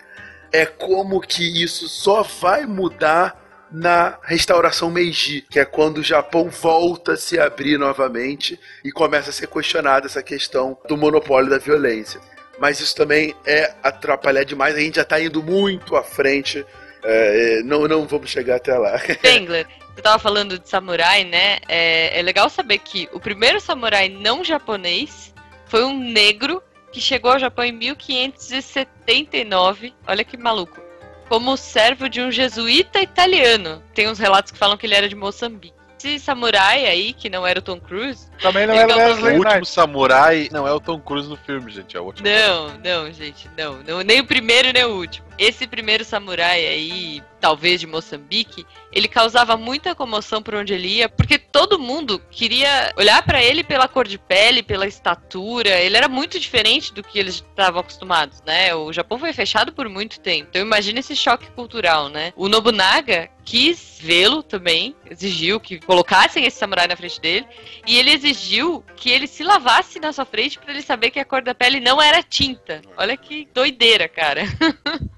é 0.52 0.66
como 0.66 1.18
que 1.18 1.62
isso 1.62 1.88
só 1.88 2.22
vai 2.22 2.66
mudar 2.66 3.41
na 3.72 4.18
restauração 4.22 4.90
Meiji, 4.90 5.46
que 5.50 5.58
é 5.58 5.64
quando 5.64 5.98
o 5.98 6.02
Japão 6.02 6.50
volta 6.50 7.12
a 7.12 7.16
se 7.16 7.38
abrir 7.38 7.78
novamente 7.78 8.60
e 8.84 8.92
começa 8.92 9.30
a 9.30 9.32
ser 9.32 9.46
questionada 9.46 10.06
essa 10.06 10.22
questão 10.22 10.76
do 10.86 10.96
monopólio 10.96 11.48
da 11.48 11.58
violência. 11.58 12.20
Mas 12.58 12.80
isso 12.80 12.94
também 12.94 13.34
é 13.46 13.72
atrapalhar 13.82 14.44
demais, 14.44 14.76
a 14.76 14.80
gente 14.80 14.96
já 14.96 15.02
está 15.02 15.18
indo 15.20 15.42
muito 15.42 15.96
à 15.96 16.04
frente, 16.04 16.64
é, 17.02 17.62
não, 17.64 17.88
não 17.88 18.06
vamos 18.06 18.30
chegar 18.30 18.56
até 18.56 18.76
lá. 18.76 18.98
Spengler, 19.16 19.66
você 19.94 20.02
tava 20.02 20.18
falando 20.18 20.58
de 20.58 20.68
samurai, 20.68 21.24
né? 21.24 21.58
É, 21.66 22.18
é 22.18 22.22
legal 22.22 22.50
saber 22.50 22.78
que 22.78 23.08
o 23.12 23.20
primeiro 23.20 23.60
samurai 23.60 24.08
não 24.08 24.44
japonês 24.44 25.32
foi 25.66 25.84
um 25.84 25.98
negro 25.98 26.62
que 26.92 27.00
chegou 27.00 27.32
ao 27.32 27.38
Japão 27.38 27.64
em 27.64 27.72
1579. 27.72 29.94
Olha 30.06 30.22
que 30.22 30.36
maluco. 30.36 30.91
Como 31.32 31.56
servo 31.56 32.10
de 32.10 32.20
um 32.20 32.30
jesuíta 32.30 33.00
italiano. 33.00 33.82
Tem 33.94 34.06
uns 34.06 34.18
relatos 34.18 34.52
que 34.52 34.58
falam 34.58 34.76
que 34.76 34.84
ele 34.84 34.94
era 34.94 35.08
de 35.08 35.16
Moçambique. 35.16 35.81
Esse 36.04 36.18
samurai 36.18 36.84
aí, 36.84 37.12
que 37.12 37.30
não 37.30 37.46
era 37.46 37.60
o 37.60 37.62
Tom 37.62 37.78
Cruise. 37.78 38.28
Também 38.40 38.66
não 38.66 38.74
era 38.74 38.92
o 38.92 38.96
Leslie 38.96 39.34
O 39.34 39.38
último 39.38 39.64
samurai 39.64 40.48
não 40.50 40.66
é 40.66 40.72
o 40.72 40.80
Tom 40.80 40.98
Cruise 40.98 41.28
no 41.28 41.36
filme, 41.36 41.70
gente. 41.70 41.96
É 41.96 42.00
o 42.00 42.04
último. 42.04 42.28
Não, 42.28 42.76
não, 42.78 43.12
gente, 43.12 43.48
não, 43.56 43.80
não. 43.84 44.00
Nem 44.02 44.20
o 44.20 44.26
primeiro, 44.26 44.72
nem 44.72 44.84
o 44.84 44.96
último. 44.96 45.24
Esse 45.38 45.66
primeiro 45.66 46.04
samurai 46.04 46.66
aí, 46.66 47.22
talvez 47.40 47.80
de 47.80 47.86
Moçambique, 47.86 48.66
ele 48.92 49.08
causava 49.08 49.56
muita 49.56 49.94
comoção 49.94 50.42
por 50.42 50.54
onde 50.54 50.74
ele 50.74 50.88
ia, 50.88 51.08
porque 51.08 51.38
todo 51.38 51.78
mundo 51.78 52.20
queria 52.30 52.92
olhar 52.96 53.22
para 53.22 53.42
ele 53.42 53.64
pela 53.64 53.88
cor 53.88 54.06
de 54.06 54.18
pele, 54.18 54.62
pela 54.62 54.86
estatura. 54.86 55.70
Ele 55.70 55.96
era 55.96 56.08
muito 56.08 56.38
diferente 56.38 56.92
do 56.92 57.02
que 57.02 57.18
eles 57.18 57.36
estavam 57.36 57.80
acostumados, 57.80 58.42
né? 58.44 58.74
O 58.74 58.92
Japão 58.92 59.18
foi 59.18 59.32
fechado 59.32 59.72
por 59.72 59.88
muito 59.88 60.20
tempo. 60.20 60.48
Então 60.50 60.62
imagina 60.62 60.98
esse 60.98 61.16
choque 61.16 61.50
cultural, 61.52 62.08
né? 62.08 62.32
O 62.36 62.48
Nobunaga 62.48 63.30
quis 63.44 63.98
vê-lo 64.00 64.42
também, 64.42 64.94
exigiu 65.10 65.60
que 65.60 65.78
colocassem 65.78 66.44
esse 66.44 66.58
samurai 66.58 66.86
na 66.86 66.96
frente 66.96 67.20
dele, 67.20 67.46
e 67.86 67.98
ele 67.98 68.10
exigiu 68.10 68.84
que 68.96 69.10
ele 69.10 69.26
se 69.26 69.42
lavasse 69.42 70.00
na 70.00 70.12
sua 70.12 70.24
frente 70.24 70.58
para 70.58 70.72
ele 70.72 70.82
saber 70.82 71.10
que 71.10 71.20
a 71.20 71.24
cor 71.24 71.42
da 71.42 71.54
pele 71.54 71.80
não 71.80 72.00
era 72.00 72.22
tinta. 72.22 72.82
Olha 72.96 73.16
que 73.16 73.48
doideira, 73.52 74.08
cara. 74.08 74.42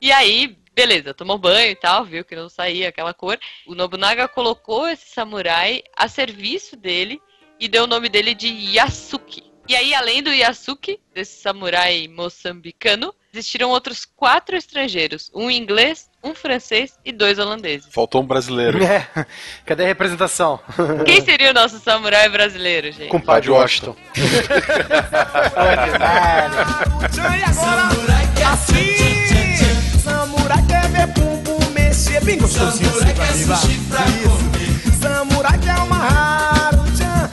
E 0.00 0.10
aí, 0.10 0.56
beleza, 0.74 1.12
tomou 1.12 1.36
banho 1.36 1.72
e 1.72 1.76
tal, 1.76 2.06
viu 2.06 2.24
que 2.24 2.34
não 2.34 2.48
saía 2.48 2.88
aquela 2.88 3.12
cor. 3.12 3.38
O 3.66 3.74
Nobunaga 3.74 4.26
colocou 4.28 4.88
esse 4.88 5.10
samurai 5.10 5.82
a 5.94 6.08
serviço 6.08 6.74
dele 6.74 7.20
e 7.58 7.68
deu 7.68 7.84
o 7.84 7.86
nome 7.86 8.08
dele 8.08 8.34
de 8.34 8.48
Yasuki. 8.48 9.50
E 9.68 9.76
aí, 9.76 9.94
além 9.94 10.22
do 10.22 10.32
Yasuki, 10.32 10.98
desse 11.12 11.42
samurai 11.42 12.08
moçambicano, 12.08 13.14
existiram 13.32 13.70
outros 13.70 14.04
quatro 14.04 14.56
estrangeiros: 14.56 15.30
um 15.34 15.50
inglês, 15.50 16.09
um 16.22 16.34
francês 16.34 16.98
e 17.04 17.12
dois 17.12 17.38
holandeses. 17.38 17.88
Faltou 17.90 18.22
um 18.22 18.26
brasileiro. 18.26 18.82
É. 18.82 19.06
Cadê 19.64 19.84
a 19.84 19.86
representação? 19.86 20.60
Quem 21.04 21.24
seria 21.24 21.50
o 21.50 21.54
nosso 21.54 21.78
samurai 21.78 22.28
brasileiro, 22.28 22.92
gente? 22.92 23.08
Compadre 23.08 23.50
Washington. 23.50 23.96
Samurai 30.02 30.64
quer 30.66 30.88
ver 30.88 31.06
bumbum 31.08 31.70
mexer 31.72 32.22
bem 32.24 32.38
gostosinho 32.38 32.90
assim 32.90 33.14
pra 33.14 33.32
mim, 33.32 33.44
vai. 33.44 34.08
Isso. 34.08 35.00
Samurai 35.00 35.58
quer 35.58 35.76
uma. 35.76 36.70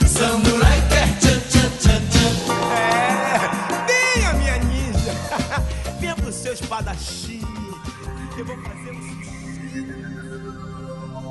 Samurai 0.08 0.82
quer 0.90 1.08
tchan 1.20 1.40
tchan 1.50 1.70
tchan 1.80 2.02
tchan. 2.10 2.34
É, 2.74 4.16
venha 4.16 4.34
minha 4.34 4.58
ninja. 4.60 5.12
Venha 6.00 6.16
pro 6.16 6.32
seu 6.32 6.54
espadachim. 6.54 7.42
Eu 8.38 8.46
vou 8.46 8.56
fazer 8.58 8.76
um 8.76 8.77